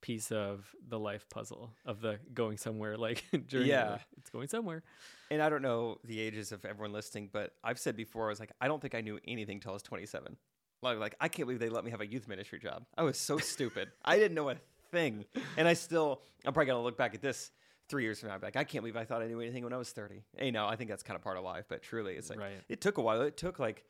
piece 0.00 0.32
of 0.32 0.66
the 0.88 0.98
life 0.98 1.28
puzzle 1.28 1.70
of 1.84 2.00
the 2.00 2.18
going 2.32 2.56
somewhere 2.56 2.96
like 2.96 3.22
journey 3.46 3.66
Yeah. 3.68 3.90
like, 3.92 4.00
it's 4.16 4.30
going 4.30 4.48
somewhere 4.48 4.82
And 5.30 5.42
I 5.42 5.48
don't 5.50 5.62
know 5.62 5.98
the 6.04 6.18
ages 6.20 6.52
of 6.52 6.64
everyone 6.64 6.92
listening, 6.92 7.28
but 7.32 7.52
I've 7.62 7.78
said 7.78 7.96
before, 7.96 8.26
I 8.26 8.30
was 8.30 8.40
like, 8.40 8.52
I 8.60 8.66
don't 8.68 8.80
think 8.80 8.94
I 8.94 9.00
knew 9.02 9.18
anything 9.28 9.60
till 9.60 9.70
I 9.72 9.74
was 9.74 9.82
27. 9.82 10.36
Like, 10.82 10.98
like 10.98 11.14
I 11.20 11.28
can't 11.28 11.46
believe 11.46 11.60
they 11.60 11.68
let 11.68 11.84
me 11.84 11.90
have 11.90 12.00
a 12.00 12.06
youth 12.06 12.26
ministry 12.28 12.58
job. 12.58 12.84
I 12.96 13.02
was 13.02 13.18
so 13.18 13.38
stupid. 13.38 13.90
I 14.04 14.16
didn't 14.16 14.34
know 14.34 14.48
a 14.48 14.56
thing, 14.90 15.26
and 15.58 15.68
I 15.68 15.74
still, 15.74 16.22
I'm 16.44 16.52
probably 16.54 16.66
gonna 16.66 16.82
look 16.82 16.96
back 16.96 17.14
at 17.14 17.20
this 17.22 17.50
three 17.90 18.02
years 18.02 18.18
from 18.20 18.28
now. 18.28 18.34
and 18.36 18.40
be 18.40 18.46
like, 18.46 18.56
I 18.56 18.64
can't 18.64 18.82
believe 18.82 18.96
I 18.96 19.04
thought 19.04 19.20
I 19.22 19.26
knew 19.26 19.40
anything 19.40 19.62
when 19.64 19.72
I 19.72 19.76
was 19.76 19.90
30. 19.92 20.22
Hey, 20.38 20.50
no, 20.50 20.66
I 20.66 20.76
think 20.76 20.88
that's 20.88 21.02
kind 21.02 21.16
of 21.16 21.22
part 21.22 21.36
of 21.36 21.44
life, 21.44 21.66
but 21.68 21.82
truly, 21.82 22.14
it's 22.14 22.30
like 22.30 22.38
Right. 22.40 22.60
it 22.68 22.80
took 22.80 22.96
a 22.98 23.02
while. 23.02 23.20
It 23.20 23.36
took 23.36 23.58
like 23.58 23.84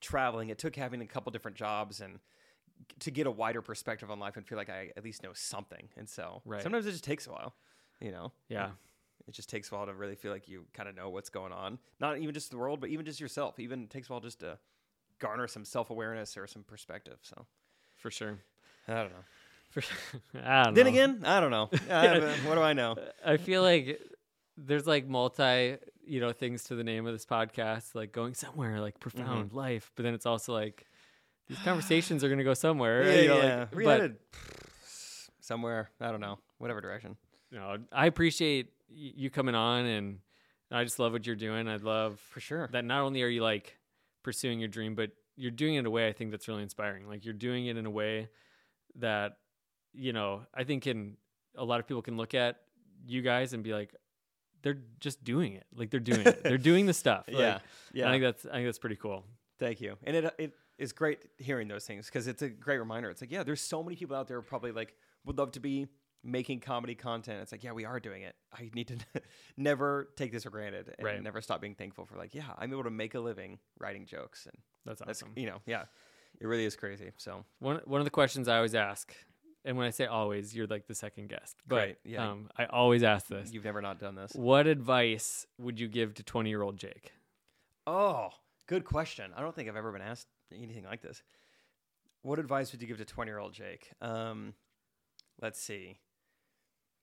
traveling. 0.00 0.48
It 0.48 0.58
took 0.58 0.76
having 0.76 1.02
a 1.02 1.06
couple 1.06 1.30
different 1.30 1.56
jobs 1.56 2.00
and 2.00 2.18
to 3.00 3.10
get 3.10 3.26
a 3.26 3.30
wider 3.30 3.62
perspective 3.62 4.10
on 4.10 4.18
life 4.18 4.36
and 4.36 4.46
feel 4.46 4.58
like 4.58 4.70
I 4.70 4.92
at 4.96 5.04
least 5.04 5.22
know 5.22 5.32
something. 5.34 5.88
And 5.96 6.08
so 6.08 6.42
Right. 6.44 6.62
sometimes 6.62 6.86
it 6.86 6.92
just 6.92 7.04
takes 7.04 7.26
a 7.26 7.30
while, 7.30 7.54
you 8.00 8.10
know. 8.10 8.32
yeah 8.48 8.70
It 9.28 9.32
just 9.34 9.48
takes 9.50 9.70
a 9.70 9.74
while 9.74 9.86
to 9.86 9.94
really 9.94 10.16
feel 10.16 10.32
like 10.32 10.48
you 10.48 10.64
kind 10.72 10.88
of 10.88 10.96
know 10.96 11.10
what's 11.10 11.28
going 11.30 11.52
on. 11.52 11.78
Not 12.00 12.18
even 12.18 12.34
just 12.34 12.50
the 12.50 12.56
world, 12.58 12.80
but 12.80 12.90
even 12.90 13.04
just 13.04 13.20
yourself. 13.20 13.58
Even 13.60 13.84
it 13.84 13.90
takes 13.90 14.08
a 14.08 14.12
while 14.12 14.20
just 14.20 14.40
to 14.40 14.58
garner 15.18 15.46
some 15.46 15.64
self 15.64 15.90
awareness 15.90 16.36
or 16.36 16.46
some 16.46 16.64
perspective. 16.64 17.18
So 17.22 17.46
for 17.96 18.10
sure 18.10 18.38
I 18.88 18.94
don't 19.02 19.10
know. 19.10 19.24
for 19.70 19.82
I 20.42 20.64
don't 20.64 20.74
Then 20.74 20.86
know. 20.86 20.90
again, 20.90 21.22
I 21.24 21.40
don't 21.40 21.50
know. 21.50 21.68
I- 21.90 22.36
what 22.48 22.54
do 22.56 22.62
I 22.62 22.72
know? 22.72 22.96
I 23.24 23.36
feel 23.36 23.62
like 23.62 24.00
there's 24.56 24.86
like 24.86 25.06
multi, 25.06 25.76
you 26.04 26.20
know, 26.20 26.32
things 26.32 26.64
to 26.64 26.74
the 26.74 26.84
name 26.84 27.06
of 27.06 27.12
this 27.12 27.24
podcast, 27.26 27.94
like 27.94 28.12
going 28.12 28.34
somewhere, 28.34 28.80
like 28.80 28.98
Mm-hmm. 28.98 29.08
profound 29.18 29.52
life. 29.52 29.92
But 29.94 30.02
then 30.04 30.14
it's 30.14 30.26
also 30.26 30.52
like 30.54 30.86
these 31.50 31.58
conversations 31.64 32.24
are 32.24 32.28
going 32.28 32.38
to 32.38 32.44
go 32.44 32.54
somewhere. 32.54 33.02
Yeah, 33.04 33.20
you 33.20 33.28
know, 33.28 33.42
yeah. 33.42 33.58
like- 33.58 33.74
We 33.74 33.84
but 33.84 34.00
headed 34.00 34.16
somewhere. 35.40 35.90
I 36.00 36.10
don't 36.10 36.20
know. 36.20 36.38
Whatever 36.58 36.80
direction. 36.80 37.16
you 37.50 37.58
know, 37.58 37.78
I 37.92 38.06
appreciate 38.06 38.72
you 38.88 39.30
coming 39.30 39.54
on, 39.54 39.84
and 39.86 40.18
I 40.70 40.84
just 40.84 40.98
love 40.98 41.12
what 41.12 41.26
you're 41.26 41.36
doing. 41.36 41.68
I 41.68 41.76
love 41.76 42.18
For 42.30 42.40
sure. 42.40 42.68
that 42.72 42.84
not 42.84 43.02
only 43.02 43.22
are 43.22 43.28
you 43.28 43.42
like 43.42 43.76
pursuing 44.22 44.60
your 44.60 44.68
dream, 44.68 44.94
but 44.94 45.10
you're 45.36 45.50
doing 45.50 45.74
it 45.76 45.80
in 45.80 45.86
a 45.86 45.90
way 45.90 46.06
I 46.08 46.12
think 46.12 46.30
that's 46.30 46.46
really 46.48 46.62
inspiring. 46.62 47.08
Like 47.08 47.24
you're 47.24 47.34
doing 47.34 47.66
it 47.66 47.76
in 47.76 47.86
a 47.86 47.90
way 47.90 48.28
that, 48.96 49.38
you 49.94 50.12
know, 50.12 50.42
I 50.54 50.64
think 50.64 50.82
can 50.84 51.16
a 51.56 51.64
lot 51.64 51.80
of 51.80 51.86
people 51.88 52.02
can 52.02 52.16
look 52.16 52.34
at 52.34 52.56
you 53.06 53.22
guys 53.22 53.52
and 53.54 53.62
be 53.64 53.72
like, 53.72 53.94
they're 54.62 54.78
just 55.00 55.24
doing 55.24 55.54
it. 55.54 55.64
Like 55.74 55.90
they're 55.90 55.98
doing 56.00 56.26
it. 56.26 56.42
They're 56.42 56.58
doing 56.70 56.84
the 56.86 56.92
stuff. 56.92 57.24
Like, 57.26 57.38
yeah. 57.38 57.58
Yeah. 57.94 58.08
I 58.08 58.12
think 58.12 58.22
that's 58.22 58.44
I 58.46 58.52
think 58.56 58.66
that's 58.66 58.78
pretty 58.78 58.96
cool. 58.96 59.24
Thank 59.58 59.80
you. 59.80 59.96
And 60.04 60.14
it 60.16 60.34
it 60.38 60.52
is 60.80 60.92
great 60.92 61.18
hearing 61.38 61.68
those 61.68 61.84
things 61.84 62.06
because 62.06 62.26
it's 62.26 62.42
a 62.42 62.48
great 62.48 62.78
reminder. 62.78 63.10
It's 63.10 63.20
like, 63.20 63.30
yeah, 63.30 63.42
there's 63.44 63.60
so 63.60 63.82
many 63.84 63.94
people 63.96 64.16
out 64.16 64.26
there 64.26 64.40
probably 64.42 64.72
like 64.72 64.94
would 65.24 65.38
love 65.38 65.52
to 65.52 65.60
be 65.60 65.86
making 66.24 66.60
comedy 66.60 66.94
content. 66.94 67.40
It's 67.42 67.52
like, 67.52 67.62
yeah, 67.62 67.72
we 67.72 67.84
are 67.84 68.00
doing 68.00 68.22
it. 68.22 68.34
I 68.52 68.70
need 68.74 68.88
to 68.88 68.96
never 69.56 70.08
take 70.16 70.32
this 70.32 70.42
for 70.44 70.50
granted 70.50 70.92
and 70.98 71.04
Right. 71.06 71.22
never 71.22 71.40
stop 71.40 71.60
being 71.60 71.74
thankful 71.74 72.04
for 72.06 72.16
like, 72.16 72.34
yeah, 72.34 72.44
I'm 72.58 72.72
able 72.72 72.84
to 72.84 72.90
make 72.90 73.14
a 73.14 73.20
living 73.20 73.58
writing 73.78 74.06
jokes 74.06 74.46
and 74.46 74.56
That's 74.84 75.00
that's 75.00 75.22
awesome. 75.22 75.32
you 75.36 75.46
know, 75.46 75.60
yeah, 75.66 75.84
it 76.40 76.46
really 76.46 76.64
is 76.64 76.76
crazy. 76.76 77.12
So 77.18 77.44
One 77.60 77.80
one 77.84 78.00
of 78.00 78.04
the 78.06 78.10
questions 78.10 78.48
I 78.48 78.56
always 78.56 78.74
ask, 78.74 79.14
and 79.64 79.76
when 79.76 79.86
I 79.86 79.90
say 79.90 80.06
always, 80.06 80.54
you're 80.56 80.66
like 80.66 80.86
the 80.86 80.94
second 80.94 81.28
guest. 81.28 81.56
But 81.66 81.76
Great, 81.76 81.96
yeah. 82.04 82.30
um, 82.30 82.48
I 82.56 82.64
always 82.66 83.02
ask 83.02 83.26
this. 83.28 83.52
you've 83.52 83.64
never 83.64 83.82
not 83.82 83.98
done 83.98 84.14
this. 84.14 84.32
What 84.34 84.66
advice 84.66 85.46
would 85.58 85.78
you 85.78 85.88
give 85.88 86.14
to 86.14 86.22
20 86.22 86.48
year 86.48 86.62
old 86.62 86.78
Jake? 86.78 87.12
Oh, 87.86 88.30
good 88.66 88.84
question. 88.84 89.32
I 89.36 89.40
don't 89.42 89.54
think 89.54 89.68
I've 89.68 89.76
ever 89.76 89.92
been 89.92 90.02
asked 90.02 90.26
anything 90.54 90.84
like 90.84 91.02
this. 91.02 91.22
What 92.22 92.38
advice 92.38 92.72
would 92.72 92.82
you 92.82 92.88
give 92.88 92.98
to 92.98 93.04
20 93.04 93.28
year 93.30 93.38
old 93.38 93.52
Jake? 93.52 93.90
Um, 94.00 94.54
let's 95.40 95.60
see. 95.60 95.98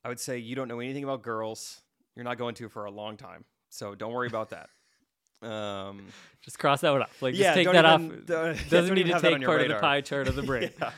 I 0.04 0.10
would 0.10 0.20
say 0.20 0.38
you 0.38 0.56
don't 0.56 0.68
know 0.68 0.80
anything 0.80 1.04
about 1.04 1.22
girls. 1.24 1.82
You're 2.16 2.24
not 2.26 2.38
going 2.38 2.56
to 2.56 2.70
for 2.70 2.86
a 2.86 2.92
long 2.92 3.18
time. 3.18 3.46
So 3.70 3.96
don't 3.96 4.14
worry 4.14 4.28
about 4.28 4.50
that. 4.52 4.70
Um, 5.40 6.08
Just 6.42 6.58
cross 6.58 6.82
that 6.82 6.90
one 6.92 7.04
off. 7.04 7.22
Like, 7.22 7.36
yeah, 7.36 7.54
just 7.54 7.56
take 7.58 7.68
that 7.72 7.86
even- 7.86 7.86
off. 7.86 8.02
don't- 8.26 8.70
Doesn't 8.72 8.96
need 8.96 9.06
to 9.06 9.14
have 9.14 9.22
that 9.22 9.34
on 9.34 9.40
take 9.42 9.46
part 9.48 9.62
of 9.62 9.68
the 9.68 9.74
radar. 9.76 9.80
pie 9.82 10.02
chart 10.02 10.28
of 10.28 10.36
the 10.36 10.42
brain. 10.52 10.72
Yeah. 10.82 10.90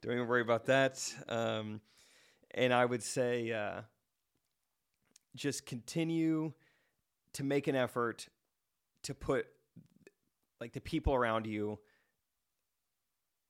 Don't 0.00 0.14
even 0.14 0.26
worry 0.26 0.40
about 0.40 0.64
that. 0.66 1.04
Um, 1.28 1.82
and 2.54 2.72
I 2.72 2.86
would 2.86 3.02
say 3.02 3.52
uh, 3.52 3.82
just 5.36 5.66
continue 5.66 6.54
to 7.34 7.44
make 7.44 7.66
an 7.66 7.76
effort 7.76 8.28
to 9.02 9.12
put 9.14 9.46
like 10.60 10.72
the 10.72 10.80
people 10.80 11.14
around 11.14 11.46
you. 11.46 11.78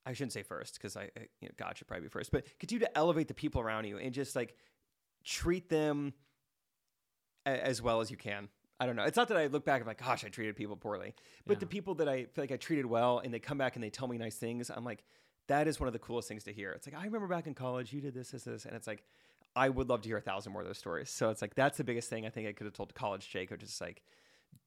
I 0.06 0.12
shouldn't 0.14 0.32
say 0.32 0.42
first 0.42 0.74
because 0.74 0.96
I, 0.96 1.02
I- 1.16 1.28
you 1.40 1.48
know, 1.48 1.54
God 1.56 1.76
should 1.76 1.86
probably 1.86 2.04
be 2.04 2.08
first, 2.10 2.30
but 2.30 2.44
continue 2.58 2.84
to 2.86 2.98
elevate 2.98 3.28
the 3.28 3.34
people 3.34 3.60
around 3.60 3.84
you 3.84 3.98
and 3.98 4.14
just 4.14 4.34
like 4.34 4.56
treat 5.24 5.68
them 5.68 6.14
a- 7.46 7.64
as 7.66 7.82
well 7.82 8.00
as 8.00 8.10
you 8.10 8.16
can. 8.16 8.48
I 8.80 8.86
don't 8.86 8.96
know. 8.96 9.02
It's 9.04 9.16
not 9.16 9.28
that 9.28 9.36
I 9.36 9.46
look 9.48 9.64
back 9.64 9.80
and 9.80 9.86
like, 9.88 9.98
gosh, 10.02 10.24
I 10.24 10.28
treated 10.28 10.56
people 10.56 10.76
poorly. 10.76 11.14
But 11.46 11.56
Yeah. 11.56 11.60
the 11.60 11.66
people 11.66 11.94
that 11.96 12.08
I 12.08 12.24
feel 12.26 12.42
like 12.44 12.52
I 12.52 12.56
treated 12.56 12.86
well 12.86 13.18
and 13.18 13.34
they 13.34 13.40
come 13.40 13.58
back 13.58 13.74
and 13.76 13.82
they 13.82 13.90
tell 13.90 14.06
me 14.08 14.16
nice 14.18 14.36
things, 14.36 14.70
I'm 14.70 14.84
like, 14.84 15.04
that 15.48 15.66
is 15.66 15.80
one 15.80 15.88
of 15.88 15.92
the 15.92 15.98
coolest 15.98 16.28
things 16.28 16.44
to 16.44 16.52
hear. 16.52 16.72
It's 16.72 16.86
like, 16.86 16.94
I 16.96 17.04
remember 17.04 17.26
back 17.26 17.46
in 17.46 17.54
college, 17.54 17.92
you 17.92 18.00
did 18.00 18.14
this, 18.14 18.30
this, 18.30 18.44
this. 18.44 18.64
And 18.66 18.76
it's 18.76 18.86
like, 18.86 19.02
I 19.56 19.68
would 19.68 19.88
love 19.88 20.02
to 20.02 20.08
hear 20.08 20.18
a 20.18 20.20
thousand 20.22 20.52
more 20.52 20.62
of 20.62 20.68
those 20.68 20.78
stories. 20.78 21.10
So 21.10 21.30
it's 21.30 21.42
like 21.42 21.54
that's 21.54 21.76
the 21.78 21.84
biggest 21.84 22.08
thing 22.08 22.24
I 22.24 22.30
think 22.30 22.46
I 22.48 22.52
could 22.52 22.66
have 22.66 22.74
told 22.74 22.94
college 22.94 23.28
Jake, 23.28 23.50
which 23.50 23.62
is 23.62 23.80
like, 23.80 24.02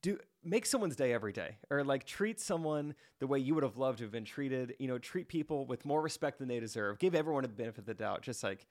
do 0.01 0.17
make 0.43 0.65
someone's 0.65 0.95
day 0.95 1.13
every 1.13 1.33
day, 1.33 1.57
or 1.69 1.83
like 1.83 2.05
treat 2.05 2.39
someone 2.39 2.95
the 3.19 3.27
way 3.27 3.39
you 3.39 3.53
would 3.55 3.63
have 3.63 3.77
loved 3.77 3.99
to 3.99 4.03
have 4.05 4.11
been 4.11 4.25
treated. 4.25 4.75
You 4.79 4.87
know, 4.87 4.97
treat 4.97 5.27
people 5.27 5.65
with 5.65 5.85
more 5.85 6.01
respect 6.01 6.39
than 6.39 6.47
they 6.47 6.59
deserve. 6.59 6.99
Give 6.99 7.15
everyone 7.15 7.43
the 7.43 7.49
benefit 7.49 7.79
of 7.79 7.85
the 7.85 7.93
doubt. 7.93 8.21
Just 8.21 8.43
like 8.43 8.65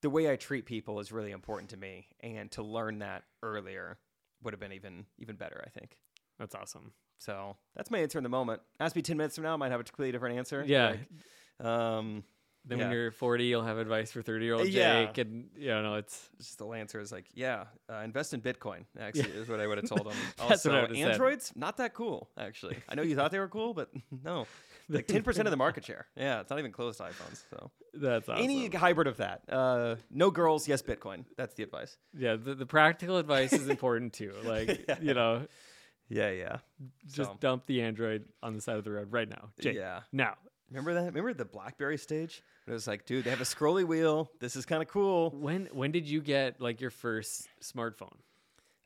the 0.00 0.10
way 0.10 0.30
I 0.30 0.36
treat 0.36 0.66
people 0.66 1.00
is 1.00 1.12
really 1.12 1.30
important 1.30 1.70
to 1.70 1.76
me, 1.76 2.08
and 2.20 2.50
to 2.52 2.62
learn 2.62 3.00
that 3.00 3.24
earlier 3.42 3.98
would 4.42 4.52
have 4.52 4.60
been 4.60 4.72
even 4.72 5.06
even 5.18 5.36
better. 5.36 5.62
I 5.66 5.70
think. 5.70 5.96
That's 6.38 6.54
awesome. 6.54 6.92
So 7.18 7.56
that's 7.76 7.90
my 7.90 7.98
answer 7.98 8.18
in 8.18 8.24
the 8.24 8.30
moment. 8.30 8.62
Ask 8.80 8.96
me 8.96 9.02
ten 9.02 9.16
minutes 9.16 9.36
from 9.36 9.44
now, 9.44 9.52
I 9.52 9.56
might 9.56 9.70
have 9.70 9.80
a 9.80 9.84
completely 9.84 10.12
different 10.12 10.38
answer. 10.38 10.64
Yeah. 10.66 10.96
Like, 11.60 11.66
um, 11.66 12.24
Then 12.64 12.78
Yeah. 12.78 12.84
when 12.84 12.92
you're 12.94 13.10
40, 13.10 13.44
you'll 13.46 13.64
have 13.64 13.78
advice 13.78 14.12
for 14.12 14.22
30 14.22 14.44
year 14.44 14.54
old 14.54 14.68
Yeah. 14.68 15.06
Jake, 15.06 15.18
and 15.18 15.50
you 15.56 15.68
know 15.68 15.94
it's 15.96 16.30
just 16.38 16.58
the 16.58 16.66
answer 16.68 17.00
is 17.00 17.10
like, 17.10 17.26
yeah, 17.34 17.64
uh, 17.90 17.96
invest 18.04 18.34
in 18.34 18.40
Bitcoin. 18.40 18.84
Actually, 19.00 19.30
is 19.30 19.48
what 19.48 19.58
I 19.60 19.66
would 19.66 19.78
have 19.78 19.88
told 19.88 20.06
him. 20.06 20.16
Also, 20.38 20.70
would've 20.82 20.96
said. 20.96 21.10
Androids 21.12 21.52
not 21.56 21.76
that 21.78 21.92
cool. 21.94 22.30
Actually, 22.38 22.76
I 22.88 22.94
know 22.94 23.02
you 23.02 23.16
thought 23.16 23.32
they 23.32 23.40
were 23.40 23.48
cool, 23.48 23.74
but 23.74 23.90
no, 24.24 24.46
like 24.88 25.08
ten 25.08 25.22
percent 25.24 25.48
of 25.48 25.50
the 25.50 25.56
market 25.56 25.84
share. 25.84 26.06
Yeah, 26.16 26.40
it's 26.40 26.50
not 26.50 26.60
even 26.60 26.70
close 26.72 26.98
to 26.98 27.02
iPhones. 27.04 27.42
So 27.50 27.70
that's 27.94 28.28
awesome. 28.28 28.42
any 28.44 28.68
hybrid 28.68 29.08
of 29.08 29.16
that. 29.16 29.42
Uh, 29.48 29.96
no 30.10 30.30
girls, 30.30 30.68
yes 30.68 30.82
Bitcoin. 30.82 31.24
That's 31.36 31.54
the 31.54 31.64
advice. 31.64 31.96
yeah, 32.16 32.36
the, 32.36 32.54
the 32.54 32.66
practical 32.66 33.18
advice 33.18 33.52
is 33.52 33.68
important 33.68 34.12
too. 34.12 34.34
Like 34.44 34.84
Yeah. 34.88 34.98
you 35.00 35.14
know, 35.14 35.46
Yeah, 36.08 36.30
yeah, 36.30 36.56
just 37.06 37.30
So- 37.30 37.36
dump 37.40 37.66
the 37.66 37.82
Android 37.82 38.26
on 38.42 38.54
the 38.54 38.60
side 38.60 38.76
of 38.76 38.84
the 38.84 38.90
road 38.92 39.10
right 39.12 39.28
now, 39.28 39.50
Jake. 39.60 39.76
yeah. 39.76 40.02
Now, 40.12 40.36
Remember 40.72 40.94
that? 40.94 41.04
Remember 41.06 41.34
the 41.34 41.44
BlackBerry 41.44 41.98
stage? 41.98 42.42
It 42.66 42.70
was 42.70 42.86
like, 42.86 43.04
dude, 43.04 43.24
they 43.24 43.30
have 43.30 43.42
a 43.42 43.44
scrolly 43.44 43.84
wheel. 43.84 44.30
This 44.40 44.56
is 44.56 44.64
kind 44.64 44.82
of 44.82 44.88
cool. 44.88 45.30
when 45.30 45.68
when 45.72 45.92
did 45.92 46.08
you 46.08 46.22
get 46.22 46.60
like 46.60 46.80
your 46.80 46.90
first 46.90 47.46
smartphone? 47.62 48.16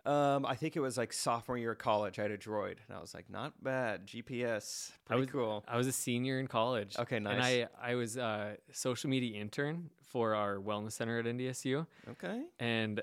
Um, 0.05 0.47
I 0.47 0.55
think 0.55 0.77
it 0.77 0.81
was 0.81 0.97
like 0.97 1.13
sophomore 1.13 1.59
year 1.59 1.73
of 1.73 1.79
college. 1.79 2.19
I 2.19 2.23
had 2.23 2.31
a 2.31 2.39
Droid, 2.39 2.77
and 2.89 2.97
I 2.97 3.01
was 3.01 3.13
like, 3.13 3.29
not 3.29 3.53
bad. 3.63 4.07
GPS, 4.07 4.93
I 5.09 5.15
pretty 5.15 5.23
was 5.23 5.31
cool. 5.31 5.65
I 5.67 5.77
was 5.77 5.87
a 5.87 5.93
senior 5.93 6.39
in 6.39 6.47
college. 6.47 6.97
Okay, 6.99 7.19
nice. 7.19 7.35
And. 7.35 7.69
I 7.81 7.91
I 7.91 7.95
was 7.95 8.17
a 8.17 8.57
social 8.73 9.11
media 9.11 9.41
intern 9.41 9.91
for 10.09 10.35
our 10.35 10.57
wellness 10.57 10.93
center 10.93 11.19
at 11.19 11.25
NDSU. 11.25 11.87
Okay. 12.11 12.43
And 12.59 13.03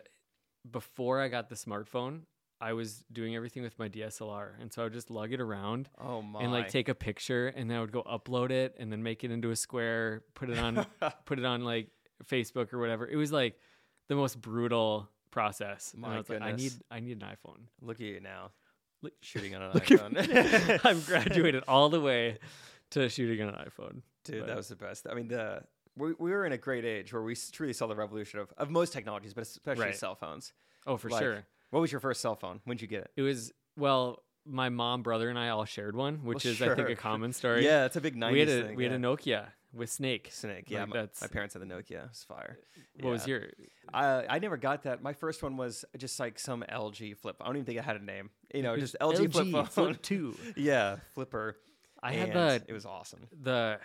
before 0.70 1.22
I 1.22 1.28
got 1.28 1.50
the 1.50 1.56
smartphone, 1.56 2.22
I 2.64 2.74
was 2.74 3.04
doing 3.12 3.36
everything 3.36 3.64
with 3.64 3.78
my 3.78 3.90
DSLR, 3.90 4.52
and 4.62 4.72
so 4.72 4.82
I 4.82 4.86
would 4.86 4.94
just 4.94 5.10
lug 5.12 5.34
it 5.34 5.42
around 5.42 5.90
Oh 6.00 6.22
my. 6.22 6.42
and 6.42 6.52
like 6.52 6.70
take 6.70 6.88
a 6.90 6.96
picture, 6.96 7.48
and 7.48 7.70
then 7.70 7.78
I 7.78 7.82
would 7.82 7.92
go 7.92 8.04
upload 8.04 8.52
it, 8.52 8.76
and 8.80 8.92
then 8.92 9.04
make 9.04 9.24
it 9.24 9.32
into 9.32 9.52
a 9.52 9.56
square, 9.56 10.24
put 10.34 10.50
it 10.50 10.58
on, 10.58 10.86
put 11.26 11.40
it 11.40 11.46
on 11.46 11.64
like 11.64 11.90
Facebook 12.26 12.72
or 12.74 12.80
whatever. 12.80 13.08
It 13.08 13.18
was 13.18 13.32
like 13.32 13.60
the 14.08 14.16
most 14.16 14.40
brutal 14.42 15.10
process. 15.32 15.92
and 15.94 16.02
My 16.02 16.16
I 16.16 16.18
was 16.20 16.30
like, 16.30 16.42
I 16.42 16.52
need. 16.54 16.74
I 16.90 17.00
need 17.02 17.22
an 17.22 17.28
iPhone. 17.28 17.60
Look 17.82 17.98
at 17.98 18.06
you 18.08 18.20
now, 18.22 18.52
Look- 19.02 19.14
shooting 19.22 19.56
on 19.56 19.62
an 19.62 19.72
iPhone. 19.74 20.80
I'm 20.86 21.02
graduated 21.02 21.64
all 21.68 21.90
the 21.90 22.00
way 22.02 22.38
to 22.92 23.10
shooting 23.10 23.42
on 23.42 23.50
an 23.54 23.56
iPhone. 23.56 24.02
Dude, 24.24 24.40
But- 24.40 24.48
that 24.48 24.58
was 24.58 24.70
the 24.70 24.76
best. 24.78 25.06
I 25.10 25.14
mean, 25.16 25.28
the 25.28 25.64
we, 25.98 26.14
we 26.18 26.32
were 26.32 26.46
in 26.46 26.54
a 26.54 26.58
great 26.58 26.86
age 26.86 27.14
where 27.14 27.22
we 27.22 27.36
truly 27.36 27.74
saw 27.74 27.86
the 27.88 27.96
revolution 27.96 28.40
of, 28.40 28.52
of 28.58 28.70
most 28.72 28.94
technologies, 28.94 29.34
but 29.34 29.42
especially 29.44 29.86
Right. 29.86 29.96
cell 29.96 30.16
phones. 30.16 30.54
Oh, 30.88 30.98
for 30.98 31.10
Like, 31.10 31.22
sure. 31.22 31.44
What 31.74 31.80
was 31.80 31.92
your 31.92 32.02
first 32.02 32.22
cell 32.22 32.36
phone? 32.36 32.62
When'd 32.66 32.82
you 32.84 32.88
get 32.88 33.02
it? 33.02 33.12
It 33.16 33.24
was 33.24 33.52
well, 33.76 34.22
my 34.46 34.70
mom, 34.70 35.02
brother, 35.02 35.28
and 35.30 35.40
I 35.40 35.50
all 35.50 35.66
shared 35.66 35.96
one, 35.96 36.18
which 36.24 36.46
Well, 36.46 36.54
is 36.54 36.62
I 36.62 36.76
think 36.76 36.90
a 36.90 36.96
common 36.96 37.34
story. 37.42 37.66
Yeah, 37.66 37.86
it's 37.86 37.96
a 37.96 38.02
big 38.02 38.16
90s 38.16 38.32
we 38.32 38.40
had 38.42 38.50
a 38.50 38.64
thing. 38.68 38.76
we 38.76 38.84
had 38.84 38.94
a 38.94 38.98
Nokia 39.00 39.48
with 39.74 39.90
Snake. 39.90 40.30
Snake. 40.32 40.66
Yeah, 40.70 40.82
Like, 40.82 40.90
my, 40.90 40.96
that's- 40.98 41.22
my 41.22 41.28
parents 41.30 41.56
had 41.56 41.64
the 41.64 41.66
Nokia. 41.66 42.04
It 42.04 42.10
was 42.10 42.24
fire. 42.28 42.60
What 43.02 43.10
was 43.10 43.28
your? 43.28 43.46
I 43.92 44.24
I 44.30 44.38
never 44.38 44.56
got 44.58 44.84
that. 44.84 45.02
My 45.02 45.14
first 45.14 45.42
one 45.42 45.58
was 45.58 45.84
just 45.98 46.20
like 46.20 46.38
some 46.38 46.64
LG 46.72 47.18
flip. 47.18 47.38
I 47.42 47.46
don't 47.48 47.56
even 47.56 47.66
think 47.66 47.80
it 47.80 47.84
had 47.84 47.96
a 47.96 48.04
name. 48.06 48.30
You 48.54 48.62
know, 48.62 48.78
just 48.78 48.96
was 49.02 49.20
LG, 49.20 49.32
flip 49.32 49.48
phone. 49.52 49.66
Flip 49.66 50.02
Two. 50.04 50.36
yeah, 50.56 50.98
flipper. 51.16 51.58
I 52.04 52.12
had 52.14 52.30
and 52.30 52.38
the 52.38 52.66
It 52.70 52.74
was 52.74 52.86
awesome. 52.86 53.22
the. 53.42 53.80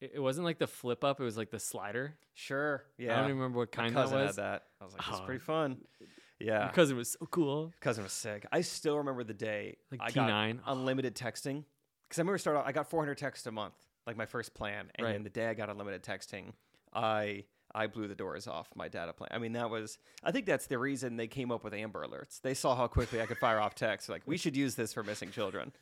It 0.00 0.18
wasn't 0.20 0.46
like 0.46 0.58
the 0.58 0.66
flip 0.66 1.04
up; 1.04 1.20
it 1.20 1.24
was 1.24 1.36
like 1.36 1.50
the 1.50 1.60
slider. 1.60 2.14
Sure. 2.34 2.82
Yeah. 2.98 3.12
I 3.12 3.16
don't 3.16 3.26
even 3.26 3.36
remember 3.36 3.58
what 3.58 3.70
kind 3.70 3.94
that 3.94 4.10
was. 4.10 4.34
had 4.34 4.36
that. 4.36 4.62
I 4.80 4.84
was 4.84 4.94
like, 4.94 5.06
it's 5.08 5.18
Oh. 5.20 5.24
pretty 5.26 5.38
fun. 5.40 5.76
Yeah. 6.42 6.66
Because 6.68 6.90
it 6.90 6.94
was 6.94 7.10
so 7.18 7.26
cool. 7.26 7.72
cousin 7.80 8.04
was 8.04 8.12
sick. 8.12 8.46
I 8.52 8.60
still 8.62 8.98
remember 8.98 9.24
the 9.24 9.34
day 9.34 9.76
Like 9.90 10.00
I 10.02 10.10
T9. 10.10 10.14
got 10.64 10.72
unlimited 10.72 11.14
texting. 11.14 11.64
Because 12.08 12.18
I 12.18 12.22
remember 12.22 12.38
start 12.38 12.56
out, 12.58 12.66
I 12.66 12.72
got 12.72 12.90
400 12.90 13.16
texts 13.16 13.46
a 13.46 13.52
month, 13.52 13.74
like 14.06 14.16
my 14.16 14.26
first 14.26 14.52
plan, 14.54 14.90
and 14.96 15.06
Right. 15.06 15.12
then 15.12 15.22
the 15.22 15.30
day 15.30 15.46
I 15.48 15.54
got 15.54 15.70
unlimited 15.70 16.02
texting, 16.02 16.52
I 16.92 17.44
I 17.74 17.86
blew 17.86 18.06
the 18.06 18.14
doors 18.14 18.46
off 18.46 18.68
my 18.74 18.88
data 18.88 19.14
plan. 19.14 19.30
I 19.32 19.38
mean, 19.38 19.52
that 19.54 19.70
was 19.70 19.96
I 20.22 20.30
think 20.30 20.44
that's 20.44 20.66
the 20.66 20.78
reason 20.78 21.16
they 21.16 21.26
came 21.26 21.50
up 21.50 21.64
with 21.64 21.72
Amber 21.72 22.04
Alerts. 22.06 22.40
They 22.42 22.52
saw 22.54 22.74
how 22.76 22.86
quickly 22.86 23.22
I 23.22 23.26
could 23.26 23.38
fire 23.38 23.58
off 23.60 23.74
texts. 23.74 24.10
Like, 24.10 24.22
we 24.26 24.36
should 24.36 24.54
use 24.56 24.74
this 24.74 24.92
for 24.92 25.02
missing 25.02 25.30
children. 25.30 25.72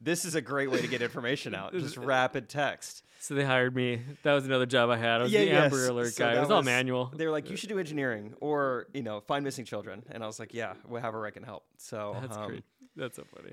This 0.00 0.24
is 0.24 0.34
a 0.34 0.40
great 0.40 0.70
way 0.70 0.80
to 0.80 0.86
get 0.88 1.02
information 1.02 1.54
out. 1.60 1.72
Just 1.72 1.96
rapid 1.96 2.48
text. 2.48 3.04
So 3.20 3.34
they 3.34 3.44
hired 3.44 3.76
me. 3.76 4.00
That 4.22 4.32
was 4.32 4.46
another 4.46 4.64
job 4.64 4.88
I 4.88 4.96
had. 4.96 5.20
I 5.20 5.24
was 5.24 5.32
Yeah, 5.32 5.40
the 5.40 5.46
yes. 5.46 5.64
Amber 5.64 5.88
Alert 5.88 6.14
So 6.14 6.24
guy. 6.24 6.32
It 6.32 6.34
that 6.36 6.40
was 6.40 6.50
all 6.50 6.62
manual. 6.62 7.12
They 7.14 7.26
were 7.26 7.32
like, 7.32 7.50
you 7.50 7.56
should 7.56 7.68
do 7.68 7.78
engineering 7.78 8.34
or 8.40 8.86
you 8.94 9.02
know 9.02 9.20
find 9.20 9.44
missing 9.44 9.64
children, 9.66 10.02
and 10.10 10.24
I 10.24 10.26
was 10.26 10.38
like, 10.40 10.54
yeah, 10.54 10.74
whatever 10.86 11.26
I 11.26 11.30
can 11.30 11.42
help. 11.42 11.64
So 11.76 12.16
That's 12.20 12.36
um, 12.36 12.46
great. 12.48 12.64
That's 12.96 13.16
so 13.16 13.24
funny. 13.36 13.52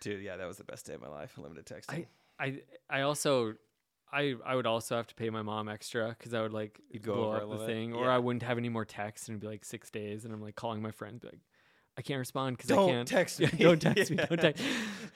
dude. 0.00 0.22
Yeah, 0.22 0.36
that 0.36 0.46
was 0.46 0.58
the 0.58 0.64
best 0.64 0.86
day 0.86 0.94
of 0.94 1.00
my 1.00 1.08
life. 1.08 1.32
Unlimited 1.36 1.64
texting. 1.66 2.06
I 2.38 2.44
I 2.44 2.60
I 2.90 3.00
also 3.00 3.54
I 4.12 4.34
I 4.44 4.54
would 4.54 4.66
also 4.66 4.96
have 4.96 5.06
to 5.08 5.14
pay 5.14 5.30
my 5.30 5.42
mom 5.42 5.68
extra 5.70 6.08
because 6.16 6.34
I 6.34 6.42
would 6.42 6.52
like 6.52 6.78
You'd 6.90 7.02
blow 7.02 7.32
up 7.32 7.48
the 7.60 7.64
thing, 7.66 7.94
or 7.94 8.10
I 8.10 8.18
wouldn't 8.18 8.42
have 8.42 8.58
any 8.58 8.68
more 8.68 8.84
text, 8.84 9.28
and 9.28 9.34
it'd 9.34 9.40
be 9.40 9.46
like 9.48 9.64
six 9.64 9.90
days, 9.90 10.24
and 10.26 10.34
I'm 10.34 10.42
like 10.42 10.54
calling 10.54 10.82
my 10.82 10.90
friends, 10.90 11.24
like, 11.24 11.40
I 11.98 12.02
can't 12.02 12.18
respond 12.20 12.56
because 12.56 12.70
I 12.70 12.76
Don't 12.76 12.88
can't 12.90 13.08
text 13.08 13.40
me. 13.40 13.46
don't 13.58 13.82
text 13.82 14.10
me. 14.10 14.16
Don't 14.28 14.40
text. 14.40 14.62
Me. 14.62 14.70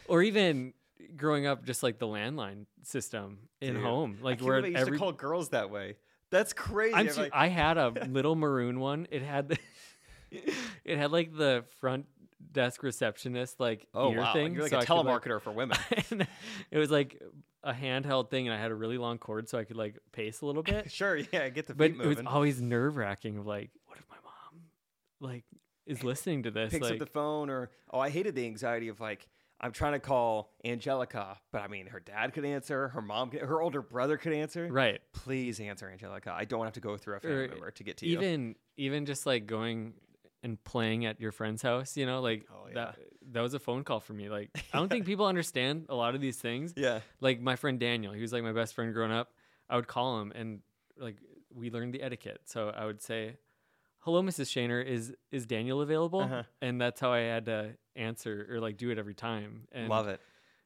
Or 0.08 0.20
even 0.22 0.74
growing 1.16 1.46
up, 1.46 1.64
just 1.64 1.82
like 1.84 1.98
the 2.00 2.06
landline 2.08 2.66
system 2.82 3.38
in 3.60 3.74
Dude, 3.74 3.82
home, 3.84 4.18
like 4.20 4.40
where 4.40 4.56
believe 4.60 4.72
used 4.72 4.82
every 4.82 4.98
to 4.98 5.02
call 5.02 5.12
girls 5.12 5.50
that 5.50 5.70
way. 5.70 5.96
That's 6.30 6.52
crazy. 6.52 6.94
I'm 6.94 7.06
like, 7.16 7.30
I 7.32 7.46
had 7.48 7.78
a 7.78 7.90
little 8.10 8.34
maroon 8.34 8.80
one. 8.80 9.06
It 9.10 9.22
had 9.22 9.48
the, 9.50 9.58
it 10.84 10.98
had 10.98 11.12
like 11.12 11.36
the 11.36 11.64
front 11.80 12.06
desk 12.50 12.82
receptionist 12.82 13.60
like 13.60 13.86
oh 13.94 14.10
ear 14.12 14.18
wow, 14.18 14.32
thing. 14.32 14.54
you're 14.54 14.62
like 14.62 14.70
so 14.72 14.78
a 14.78 14.80
I 14.80 14.84
could, 14.84 14.94
like- 14.94 15.22
telemarketer 15.22 15.40
for 15.40 15.52
women. 15.52 15.78
it 16.70 16.78
was 16.78 16.90
like 16.90 17.22
a 17.62 17.72
handheld 17.72 18.28
thing, 18.30 18.48
and 18.48 18.54
I 18.56 18.60
had 18.60 18.72
a 18.72 18.74
really 18.74 18.98
long 18.98 19.18
cord, 19.18 19.48
so 19.48 19.56
I 19.56 19.62
could 19.64 19.76
like 19.76 19.96
pace 20.10 20.40
a 20.40 20.46
little 20.46 20.64
bit. 20.64 20.90
sure, 20.90 21.16
yeah, 21.16 21.48
get 21.50 21.68
the 21.68 21.74
but 21.74 21.92
feet 21.92 22.00
it 22.00 22.06
was 22.08 22.18
always 22.26 22.60
nerve 22.60 22.96
wracking. 22.96 23.36
Of 23.38 23.46
like, 23.46 23.70
what 23.86 23.98
if 23.98 24.04
my 24.10 24.16
mom 24.24 24.62
like 25.20 25.44
is 25.86 26.04
listening 26.04 26.44
to 26.44 26.50
this? 26.50 26.72
Picks 26.72 26.84
like, 26.84 26.92
up 26.94 26.98
the 26.98 27.06
phone, 27.06 27.50
or 27.50 27.70
oh, 27.90 27.98
I 27.98 28.10
hated 28.10 28.34
the 28.34 28.46
anxiety 28.46 28.88
of 28.88 29.00
like. 29.00 29.28
I'm 29.64 29.70
trying 29.70 29.92
to 29.92 30.00
call 30.00 30.50
Angelica, 30.64 31.38
but 31.52 31.62
I 31.62 31.68
mean, 31.68 31.86
her 31.86 32.00
dad 32.00 32.32
could 32.32 32.44
answer, 32.44 32.88
her 32.88 33.00
mom, 33.00 33.30
could, 33.30 33.42
her 33.42 33.62
older 33.62 33.80
brother 33.80 34.16
could 34.16 34.32
answer. 34.32 34.66
right. 34.66 35.00
Please 35.12 35.60
answer 35.60 35.88
Angelica. 35.88 36.34
I 36.36 36.44
don't 36.44 36.58
want 36.58 36.66
to 36.66 36.76
have 36.76 36.82
to 36.82 36.88
go 36.88 36.96
through 36.96 37.14
a 37.14 37.20
family 37.20 37.46
member 37.46 37.70
to 37.70 37.84
get 37.84 37.98
to 37.98 38.08
you. 38.08 38.18
Even 38.18 38.56
even 38.76 39.06
just 39.06 39.24
like 39.24 39.46
going 39.46 39.94
and 40.42 40.62
playing 40.64 41.06
at 41.06 41.20
your 41.20 41.30
friend's 41.30 41.62
house, 41.62 41.96
you 41.96 42.06
know, 42.06 42.20
like 42.20 42.44
Oh, 42.50 42.66
yeah. 42.66 42.74
that 42.74 42.98
that 43.30 43.40
was 43.40 43.54
a 43.54 43.60
phone 43.60 43.84
call 43.84 44.00
for 44.00 44.12
me. 44.12 44.28
Like 44.28 44.50
I 44.72 44.78
don't 44.78 44.88
think 44.88 45.06
people 45.06 45.26
understand 45.26 45.86
a 45.88 45.94
lot 45.94 46.16
of 46.16 46.20
these 46.20 46.38
things. 46.38 46.74
Yeah. 46.82 46.98
Like 47.20 47.40
my 47.40 47.54
friend 47.54 47.78
Daniel, 47.78 48.12
he 48.12 48.20
was 48.20 48.32
like 48.32 48.42
my 48.42 48.52
best 48.52 48.74
friend 48.74 48.92
growing 48.92 49.12
up. 49.12 49.30
I 49.70 49.76
would 49.76 49.86
call 49.86 50.20
him 50.20 50.32
and 50.34 50.58
like 50.98 51.18
we 51.54 51.70
learned 51.70 51.94
the 51.94 52.02
etiquette. 52.02 52.40
So 52.46 52.70
I 52.70 52.84
would 52.84 53.00
say, 53.00 53.36
"Hello, 54.02 54.22
Mrs. 54.22 54.46
Shaner, 54.50 54.84
is 54.84 55.12
is 55.30 55.46
Daniel 55.46 55.80
available?" 55.80 56.20
Uh-huh. 56.20 56.42
And 56.60 56.80
that's 56.80 57.00
how 57.00 57.12
I 57.12 57.20
had 57.20 57.46
to 57.46 57.76
answer 57.96 58.46
or 58.50 58.60
like 58.60 58.76
do 58.76 58.90
it 58.90 58.98
every 58.98 59.14
time. 59.14 59.66
And, 59.72 59.88
Love 59.88 60.08
it. 60.08 60.20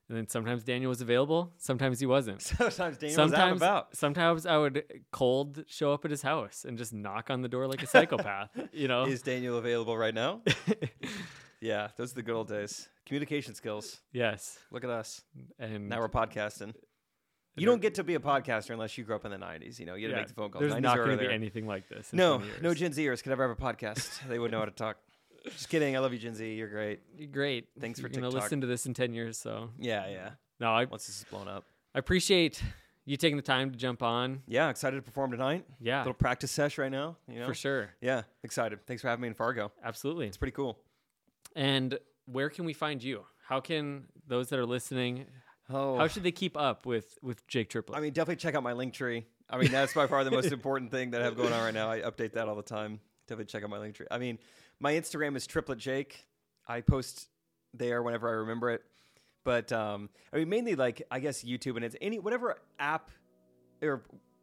And 0.09 0.17
then 0.17 0.29
sometimes 0.29 0.63
Daniel 0.63 0.89
was 0.89 1.01
available, 1.01 1.53
sometimes 1.59 1.99
he 1.99 2.07
wasn't. 2.07 2.41
Sometimes 2.71 2.97
Daniel 2.97 3.01
was 3.01 3.19
out 3.19 3.23
and 3.25 3.33
sometimes 3.33 3.57
about. 3.61 3.97
sometimes 3.97 4.47
I 4.47 4.57
would 4.57 4.85
cold 5.11 5.65
show 5.67 5.93
up 5.93 6.05
at 6.05 6.13
his 6.13 6.23
house 6.23 6.65
and 6.65 6.79
just 6.79 6.93
knock 6.93 7.29
on 7.29 7.43
the 7.43 7.49
door 7.49 7.67
like 7.67 7.83
a 7.83 7.89
psychopath, 7.89 8.51
you 8.73 8.87
know? 8.87 9.07
Is 9.07 9.23
Daniel 9.23 9.59
available 9.59 9.99
right 9.99 10.15
now? 10.15 10.43
yeah, 11.61 11.89
those 11.97 12.13
are 12.13 12.15
the 12.15 12.23
good 12.23 12.37
old 12.37 12.47
days. 12.49 12.89
Communication 13.05 13.55
skills. 13.57 14.01
yes. 14.13 14.59
Look 14.71 14.85
at 14.85 14.91
us. 14.91 15.23
And 15.59 15.89
Now 15.89 15.99
we're 15.99 16.09
podcasting. 16.09 16.75
You 17.57 17.67
don't 17.67 17.81
get 17.81 17.95
to 17.97 18.05
be 18.05 18.15
a 18.15 18.19
podcaster 18.19 18.71
unless 18.71 18.97
you 18.99 19.05
grew 19.05 19.17
up 19.17 19.25
in 19.25 19.31
the 19.31 19.39
90s. 19.39 19.79
You 19.79 19.87
know, 19.87 19.95
you 19.95 20.07
had 20.07 20.11
to 20.11 20.17
yeah, 20.17 20.21
make 20.23 20.29
the 20.29 20.35
phone 20.35 20.51
calls. 20.51 20.61
There's 20.61 20.75
90s 20.75 20.81
not 20.83 20.97
going 20.99 21.19
to 21.19 21.29
be 21.29 21.33
anything 21.33 21.67
like 21.67 21.89
this. 21.89 22.13
in 22.13 22.19
No, 22.19 22.37
20 22.37 22.51
years. 22.51 22.63
no 22.63 22.75
Gen 22.75 22.93
Zers 22.93 23.23
could 23.23 23.33
ever 23.33 23.49
have 23.49 23.59
a 23.59 23.61
podcast. 23.61 24.27
they 24.29 24.39
wouldn't 24.39 24.53
know 24.53 24.59
how 24.61 24.67
to 24.67 24.71
talk. 24.71 24.99
Just 25.45 25.69
kidding. 25.69 25.97
I 25.97 26.01
love 26.01 26.13
you, 26.13 26.19
Gen 26.19 26.35
Z. 26.35 26.55
You're 26.55 26.69
great. 26.69 27.01
You're 27.17 27.29
great. 27.29 27.69
Thanks 27.81 28.01
for 28.01 28.09
You're 28.09 28.21
gonna 28.21 28.29
listen 28.29 28.61
to 28.61 28.67
this 28.67 28.85
in 28.87 28.95
10 28.95 29.15
years. 29.15 29.39
So 29.39 29.71
Yeah, 29.79 30.09
yeah. 30.09 30.31
no, 30.61 30.73
I, 30.73 30.85
Once 30.85 31.07
this 31.07 31.19
is 31.19 31.25
blown 31.25 31.49
up. 31.49 31.65
I 31.95 31.99
appreciate 31.99 32.63
you 33.05 33.17
taking 33.17 33.37
the 33.37 33.43
time 33.43 33.71
to 33.71 33.77
jump 33.77 34.03
on. 34.03 34.43
Yeah, 34.49 34.69
excited 34.69 34.97
to 34.97 35.03
perform 35.03 35.31
tonight. 35.31 35.65
Yeah, 35.81 36.01
Little 36.01 36.15
practice 36.15 36.51
sesh 36.51 36.77
right 36.79 36.91
now. 36.91 37.17
You 37.29 37.41
know? 37.41 37.47
for 37.47 37.55
sure. 37.55 37.91
Yeah, 38.01 38.23
excited. 38.43 38.81
Thanks 38.87 39.01
for 39.03 39.09
having 39.09 39.23
me 39.23 39.29
in 39.29 39.35
Fargo. 39.35 39.71
Absolutely. 39.85 40.27
It's 40.27 40.37
pretty 40.37 40.53
cool. 40.53 40.79
And 41.55 41.99
where 42.27 42.51
can 42.51 42.65
we 42.65 42.73
find 42.73 43.03
you? 43.03 43.25
How 43.47 43.61
can 43.61 44.07
those 44.27 44.49
that 44.49 44.59
are 44.59 44.67
listening, 44.67 45.27
Oh, 45.69 45.99
how 45.99 46.07
should 46.07 46.23
they 46.23 46.33
keep 46.33 46.57
up 46.57 46.87
with 46.87 47.19
with 47.23 47.47
Jake 47.47 47.71
Triplett? 47.71 47.99
I 47.99 48.01
mean, 48.01 48.13
definitely 48.13 48.37
check 48.37 48.55
out 48.55 48.63
my 48.63 48.73
Linktree. 48.73 49.25
I 49.51 49.59
mean, 49.59 49.71
that's 49.71 49.95
by 49.95 50.07
far 50.07 50.25
the 50.25 50.31
most 50.31 50.53
important 50.53 50.91
thing 50.91 51.11
that 51.13 51.23
I 51.23 51.25
have 51.25 51.37
going 51.37 51.53
on 51.53 51.63
right 51.63 51.75
now. 51.75 51.91
I 51.91 52.01
update 52.01 52.33
that 52.33 52.49
all 52.49 52.55
the 52.57 52.63
time. 52.63 53.01
Definitely 53.27 53.51
check 53.51 53.65
out 53.65 53.71
my 53.71 53.79
Linktree. 53.79 54.07
I 54.11 54.19
mean, 54.19 54.39
my 54.81 54.93
Instagram 54.93 55.37
is 55.37 55.47
triplett 55.47 55.79
Jake. 55.79 56.25
I 56.69 56.81
post 56.81 57.29
there 57.75 58.03
whenever 58.03 58.29
I 58.29 58.33
remember 58.33 58.71
it. 58.71 58.83
But 59.45 59.71
um, 59.73 60.11
I 60.33 60.39
mean, 60.39 60.49
mainly 60.49 60.75
like 60.75 61.03
I 61.11 61.21
guess 61.21 61.45
YouTube 61.45 61.77
and 61.77 61.85
it's 61.85 61.97
any 62.01 62.19
whatever 62.19 62.57
app 62.79 63.11
or 63.83 64.03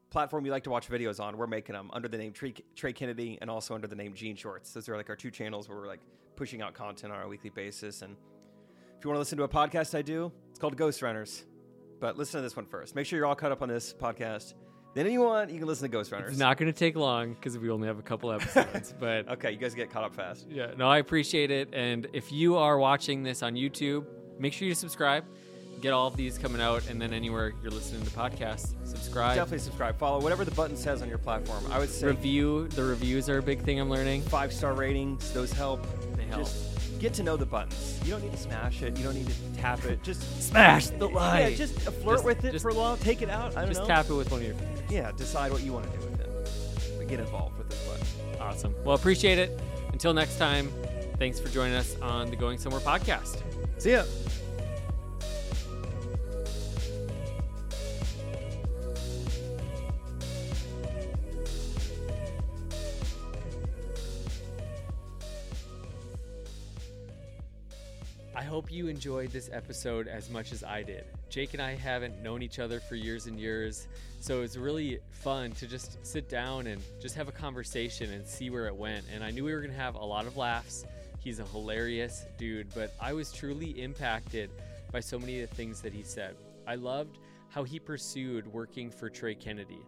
platform 0.10 0.46
you 0.46 0.52
like 0.52 0.64
to 0.64 0.70
watch 0.70 0.88
videos 0.90 1.20
on. 1.20 1.38
We're 1.38 1.48
making 1.48 1.74
them 1.74 1.90
under 1.92 2.08
the 2.08 2.18
name 2.18 2.32
Trey, 2.32 2.54
Trey 2.76 2.94
Kennedy 2.94 3.38
and 3.42 3.50
also 3.50 3.76
under 3.76 3.88
the 3.88 3.96
name 3.96 4.14
Jean 4.14 4.36
Shorts. 4.36 4.72
Those 4.72 4.88
are 4.88 4.96
like 4.96 5.10
our 5.10 5.16
two 5.16 5.32
channels 5.32 5.68
where 5.68 5.78
we're 5.78 5.88
like 5.88 6.02
pushing 6.36 6.62
out 6.62 6.74
content 6.74 7.12
on 7.12 7.22
a 7.22 7.28
weekly 7.28 7.50
basis. 7.50 8.02
And 8.02 8.16
if 9.04 9.06
you 9.06 9.10
want 9.10 9.18
to 9.18 9.20
listen 9.20 9.38
to 9.38 9.44
a 9.44 9.50
podcast 9.50 9.98
I 9.98 10.02
do, 10.02 10.32
it's 10.50 10.60
called 10.60 10.78
Ghostrunners. 10.78 11.44
But 12.00 12.18
listen 12.18 12.38
to 12.38 12.42
this 12.42 12.56
one 12.56 12.66
first. 12.66 12.96
Make 12.96 13.06
sure 13.06 13.20
you're 13.20 13.26
all 13.26 13.36
caught 13.36 13.52
up 13.52 13.62
on 13.62 13.68
this 13.68 13.94
podcast. 13.94 14.54
Then, 14.94 15.08
if 15.08 15.12
you 15.12 15.20
want, 15.20 15.52
you 15.52 15.60
can 15.60 15.68
listen 15.68 15.92
to 15.92 15.98
Ghostrunners. 15.98 16.30
It's 16.30 16.38
not 16.38 16.56
going 16.56 16.72
to 16.72 16.80
take 16.80 16.96
long 16.96 17.34
because 17.34 17.58
we 17.58 17.70
only 17.70 17.86
have 17.90 18.00
a 18.00 18.02
couple 18.02 18.32
episodes. 18.32 18.94
but 19.02 19.28
okay, 19.28 19.52
you 19.52 19.58
guys 19.58 19.76
get 19.76 19.92
caught 19.92 20.06
up 20.06 20.16
fast. 20.16 20.48
Yeah, 20.50 20.72
no, 20.78 20.88
I 20.88 21.00
appreciate 21.00 21.52
it. 21.52 21.68
And 21.74 22.08
if 22.14 22.32
you 22.32 22.56
are 22.56 22.78
watching 22.78 23.24
this 23.24 23.44
on 23.44 23.56
YouTube, 23.56 24.06
make 24.40 24.54
sure 24.54 24.70
you 24.70 24.74
subscribe. 24.74 25.26
Get 25.82 25.92
all 25.92 26.08
of 26.08 26.16
these 26.16 26.38
coming 26.38 26.62
out, 26.62 26.90
and 26.90 27.02
then 27.02 27.12
anywhere 27.12 27.52
you're 27.62 27.72
listening 27.72 28.04
to 28.04 28.12
podcasts, 28.12 28.74
subscribe. 28.88 29.36
Definitely 29.36 29.60
subscribe. 29.60 29.98
Follow 29.98 30.22
whatever 30.22 30.46
the 30.46 30.52
button 30.52 30.78
says 30.78 31.02
on 31.02 31.10
your 31.10 31.18
platform. 31.18 31.66
I 31.70 31.78
would 31.78 31.90
say 31.90 32.08
review. 32.08 32.70
The 32.70 32.86
reviews 32.86 33.28
are 33.28 33.40
a 33.40 33.44
big 33.44 33.64
thing 33.64 33.82
I'm 33.82 33.90
learning. 33.90 34.22
Five 34.22 34.54
star 34.54 34.76
ratings, 34.76 35.34
those 35.34 35.52
help. 35.52 35.86
They 36.16 36.24
help. 36.24 36.44
Just 36.44 36.73
get 37.04 37.14
to 37.14 37.22
know 37.22 37.36
the 37.36 37.46
buttons. 37.46 38.00
You 38.06 38.12
don't 38.12 38.24
need 38.24 38.32
to 38.32 38.38
smash 38.38 38.82
it. 38.82 38.98
You 38.98 39.04
don't 39.04 39.14
need 39.16 39.28
to 39.28 39.34
tap 39.62 39.84
it. 39.84 40.02
Just 40.04 40.42
smash 40.42 40.88
the 40.88 41.10
like. 41.10 41.52
Yeah, 41.52 41.56
just 41.58 41.78
flirt 41.78 42.16
Just- 42.16 42.24
with 42.26 42.46
it 42.46 42.62
for 42.62 42.70
a 42.70 42.74
while. 42.74 42.96
Take 42.96 43.22
it 43.22 43.30
out. 43.30 43.58
I 43.58 43.62
don't 43.62 43.68
Just 43.68 43.82
know. 43.82 43.88
tap 43.88 44.10
it 44.10 44.14
with 44.14 44.32
one 44.32 44.40
of 44.40 44.48
your 44.48 44.56
fingers. 44.56 44.80
Yeah, 44.90 45.12
decide 45.12 45.52
what 45.52 45.62
you 45.64 45.74
want 45.74 45.92
to 45.92 45.98
do 45.98 46.06
with 46.06 46.20
it. 46.22 46.98
But 46.98 47.08
get 47.10 47.20
involved 47.20 47.58
with 47.58 47.70
this 47.70 47.80
button. 47.86 48.42
Awesome. 48.42 48.74
Well, 48.86 48.96
appreciate 48.96 49.38
it. 49.38 49.60
Until 49.92 50.14
next 50.14 50.38
time, 50.38 50.72
thanks 51.20 51.42
for 51.42 51.50
joining 51.50 51.76
us 51.76 51.98
on 52.02 52.30
the 52.30 52.38
Going 52.38 52.58
Somewhere 52.58 52.80
podcast. 52.82 53.42
See 53.80 53.92
ya. 53.92 54.04
Hope 68.54 68.72
you 68.72 68.88
enjoyed 68.88 69.32
this 69.32 69.50
episode 69.52 70.08
as 70.08 70.30
much 70.30 70.52
as 70.52 70.64
I 70.64 70.84
did. 70.84 71.06
Jake 71.28 71.54
and 71.54 71.62
I 71.64 71.74
haven't 71.74 72.22
known 72.22 72.44
each 72.44 72.60
other 72.60 72.80
for 72.80 72.94
years 72.94 73.26
and 73.26 73.40
years, 73.40 73.88
so 74.20 74.44
it's 74.44 74.58
really 74.58 75.00
fun 75.10 75.54
to 75.54 75.66
just 75.66 75.98
sit 76.06 76.30
down 76.30 76.68
and 76.68 76.80
just 77.02 77.16
have 77.16 77.28
a 77.28 77.32
conversation 77.32 78.14
and 78.14 78.28
see 78.28 78.52
where 78.52 78.68
it 78.68 78.76
went. 78.76 79.06
And 79.12 79.24
I 79.24 79.32
knew 79.32 79.44
we 79.44 79.54
were 79.54 79.60
going 79.60 79.74
to 79.74 79.80
have 79.80 79.96
a 79.96 80.06
lot 80.06 80.28
of 80.28 80.38
laughs. 80.38 80.86
He's 81.18 81.40
a 81.40 81.46
hilarious 81.46 82.28
dude, 82.38 82.68
but 82.76 82.94
I 83.02 83.12
was 83.14 83.32
truly 83.32 83.72
impacted 83.82 84.52
by 84.92 85.00
so 85.00 85.18
many 85.18 85.42
of 85.42 85.50
the 85.50 85.56
things 85.56 85.82
that 85.82 85.92
he 85.92 86.04
said. 86.04 86.36
I 86.68 86.76
loved 86.76 87.18
how 87.50 87.64
he 87.64 87.80
pursued 87.80 88.46
working 88.46 88.92
for 88.92 89.10
Trey 89.10 89.34
Kennedy. 89.34 89.84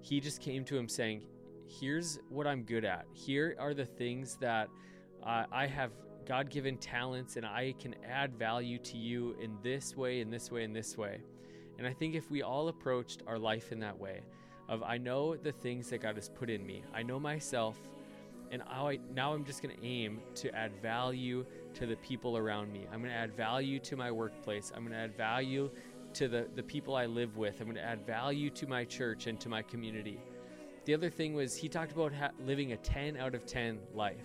He 0.00 0.18
just 0.18 0.40
came 0.40 0.64
to 0.64 0.76
him 0.76 0.88
saying, 0.88 1.22
Here's 1.68 2.18
what 2.30 2.48
I'm 2.48 2.64
good 2.64 2.84
at. 2.84 3.06
Here 3.12 3.54
are 3.60 3.74
the 3.74 3.86
things 3.86 4.38
that 4.40 4.68
uh, 5.22 5.44
I 5.52 5.68
have 5.68 5.92
God 6.28 6.50
given 6.50 6.76
talents 6.76 7.36
and 7.36 7.46
I 7.46 7.74
can 7.80 7.94
add 8.06 8.34
value 8.34 8.76
to 8.80 8.98
you 8.98 9.34
in 9.40 9.56
this 9.62 9.96
way, 9.96 10.20
in 10.20 10.30
this 10.30 10.50
way, 10.50 10.62
in 10.62 10.74
this 10.74 10.98
way. 10.98 11.20
And 11.78 11.86
I 11.86 11.92
think 11.94 12.14
if 12.14 12.30
we 12.30 12.42
all 12.42 12.68
approached 12.68 13.22
our 13.26 13.38
life 13.38 13.72
in 13.72 13.80
that 13.80 13.98
way, 13.98 14.20
of 14.68 14.82
I 14.82 14.98
know 14.98 15.36
the 15.36 15.52
things 15.52 15.88
that 15.88 16.02
God 16.02 16.16
has 16.16 16.28
put 16.28 16.50
in 16.50 16.66
me, 16.66 16.82
I 16.92 17.02
know 17.02 17.18
myself, 17.18 17.78
and 18.50 18.62
I, 18.62 18.98
now 19.14 19.32
I'm 19.32 19.44
just 19.44 19.62
going 19.62 19.74
to 19.74 19.82
aim 19.82 20.20
to 20.36 20.54
add 20.54 20.72
value 20.82 21.46
to 21.74 21.86
the 21.86 21.96
people 21.96 22.36
around 22.36 22.70
me. 22.72 22.86
I'm 22.92 23.00
going 23.00 23.12
to 23.12 23.16
add 23.16 23.34
value 23.34 23.78
to 23.80 23.96
my 23.96 24.10
workplace. 24.10 24.70
I'm 24.74 24.82
going 24.82 24.92
to 24.92 24.98
add 24.98 25.16
value 25.16 25.70
to 26.14 26.28
the, 26.28 26.46
the 26.54 26.62
people 26.62 26.94
I 26.94 27.06
live 27.06 27.38
with. 27.38 27.60
I'm 27.60 27.66
going 27.66 27.76
to 27.76 27.82
add 27.82 28.06
value 28.06 28.50
to 28.50 28.66
my 28.66 28.84
church 28.84 29.26
and 29.26 29.40
to 29.40 29.48
my 29.48 29.62
community. 29.62 30.20
The 30.84 30.92
other 30.92 31.08
thing 31.08 31.32
was 31.32 31.56
he 31.56 31.68
talked 31.68 31.92
about 31.92 32.12
ha- 32.12 32.30
living 32.44 32.72
a 32.72 32.76
10 32.76 33.16
out 33.16 33.34
of 33.34 33.46
10 33.46 33.78
life 33.94 34.24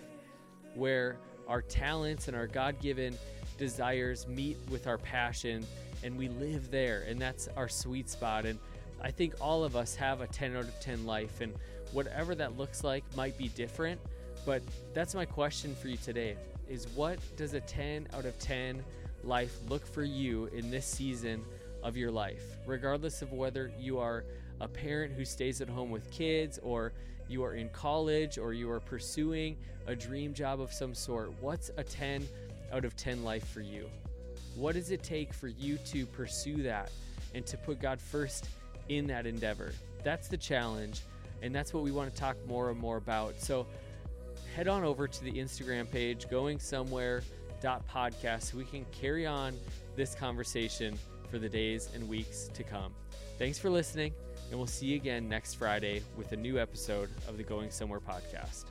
where 0.74 1.18
our 1.48 1.62
talents 1.62 2.28
and 2.28 2.36
our 2.36 2.46
God 2.46 2.80
given 2.80 3.16
desires 3.58 4.26
meet 4.26 4.56
with 4.70 4.86
our 4.86 4.98
passion 4.98 5.66
and 6.02 6.16
we 6.16 6.28
live 6.28 6.70
there. 6.70 7.04
And 7.08 7.20
that's 7.20 7.48
our 7.56 7.68
sweet 7.68 8.08
spot. 8.10 8.44
And 8.44 8.58
I 9.00 9.10
think 9.10 9.34
all 9.40 9.64
of 9.64 9.76
us 9.76 9.94
have 9.96 10.20
a 10.20 10.26
10 10.26 10.56
out 10.56 10.64
of 10.64 10.80
10 10.80 11.06
life. 11.06 11.40
And 11.40 11.54
whatever 11.92 12.34
that 12.34 12.58
looks 12.58 12.84
like 12.84 13.04
might 13.16 13.36
be 13.38 13.48
different. 13.48 14.00
But 14.44 14.62
that's 14.92 15.14
my 15.14 15.24
question 15.24 15.74
for 15.74 15.88
you 15.88 15.96
today 15.96 16.36
is 16.68 16.88
what 16.94 17.18
does 17.36 17.54
a 17.54 17.60
10 17.60 18.08
out 18.14 18.24
of 18.24 18.38
10 18.38 18.82
life 19.22 19.58
look 19.68 19.86
for 19.86 20.02
you 20.02 20.46
in 20.46 20.70
this 20.70 20.86
season 20.86 21.44
of 21.82 21.96
your 21.96 22.10
life? 22.10 22.42
Regardless 22.66 23.22
of 23.22 23.32
whether 23.32 23.70
you 23.78 23.98
are 23.98 24.24
a 24.60 24.68
parent 24.68 25.12
who 25.12 25.24
stays 25.24 25.60
at 25.60 25.68
home 25.68 25.90
with 25.90 26.10
kids 26.10 26.58
or 26.62 26.92
you 27.28 27.44
are 27.44 27.54
in 27.54 27.68
college 27.70 28.38
or 28.38 28.52
you 28.52 28.70
are 28.70 28.80
pursuing 28.80 29.56
a 29.86 29.94
dream 29.94 30.34
job 30.34 30.60
of 30.60 30.72
some 30.72 30.94
sort, 30.94 31.32
what's 31.40 31.70
a 31.76 31.84
10 31.84 32.26
out 32.72 32.84
of 32.84 32.96
10 32.96 33.24
life 33.24 33.46
for 33.48 33.60
you? 33.60 33.88
What 34.56 34.74
does 34.74 34.90
it 34.90 35.02
take 35.02 35.32
for 35.32 35.48
you 35.48 35.78
to 35.86 36.06
pursue 36.06 36.62
that 36.62 36.90
and 37.34 37.44
to 37.46 37.56
put 37.56 37.80
God 37.80 38.00
first 38.00 38.48
in 38.88 39.06
that 39.08 39.26
endeavor? 39.26 39.72
That's 40.02 40.28
the 40.28 40.36
challenge, 40.36 41.00
and 41.42 41.54
that's 41.54 41.72
what 41.74 41.82
we 41.82 41.90
want 41.90 42.14
to 42.14 42.20
talk 42.20 42.36
more 42.46 42.70
and 42.70 42.78
more 42.78 42.96
about. 42.96 43.40
So 43.40 43.66
head 44.54 44.68
on 44.68 44.84
over 44.84 45.08
to 45.08 45.24
the 45.24 45.32
Instagram 45.32 45.90
page, 45.90 46.28
going 46.28 46.58
somewhere 46.58 47.22
podcast, 47.90 48.42
so 48.42 48.58
we 48.58 48.64
can 48.64 48.84
carry 48.92 49.26
on 49.26 49.56
this 49.96 50.14
conversation 50.14 50.98
for 51.30 51.38
the 51.38 51.48
days 51.48 51.88
and 51.94 52.06
weeks 52.08 52.50
to 52.52 52.62
come. 52.62 52.92
Thanks 53.38 53.58
for 53.58 53.70
listening, 53.70 54.12
and 54.50 54.58
we'll 54.58 54.66
see 54.66 54.86
you 54.86 54.96
again 54.96 55.28
next 55.28 55.54
Friday 55.54 56.02
with 56.16 56.32
a 56.32 56.36
new 56.36 56.58
episode 56.58 57.08
of 57.28 57.36
the 57.36 57.42
Going 57.42 57.70
Somewhere 57.70 58.00
podcast. 58.00 58.64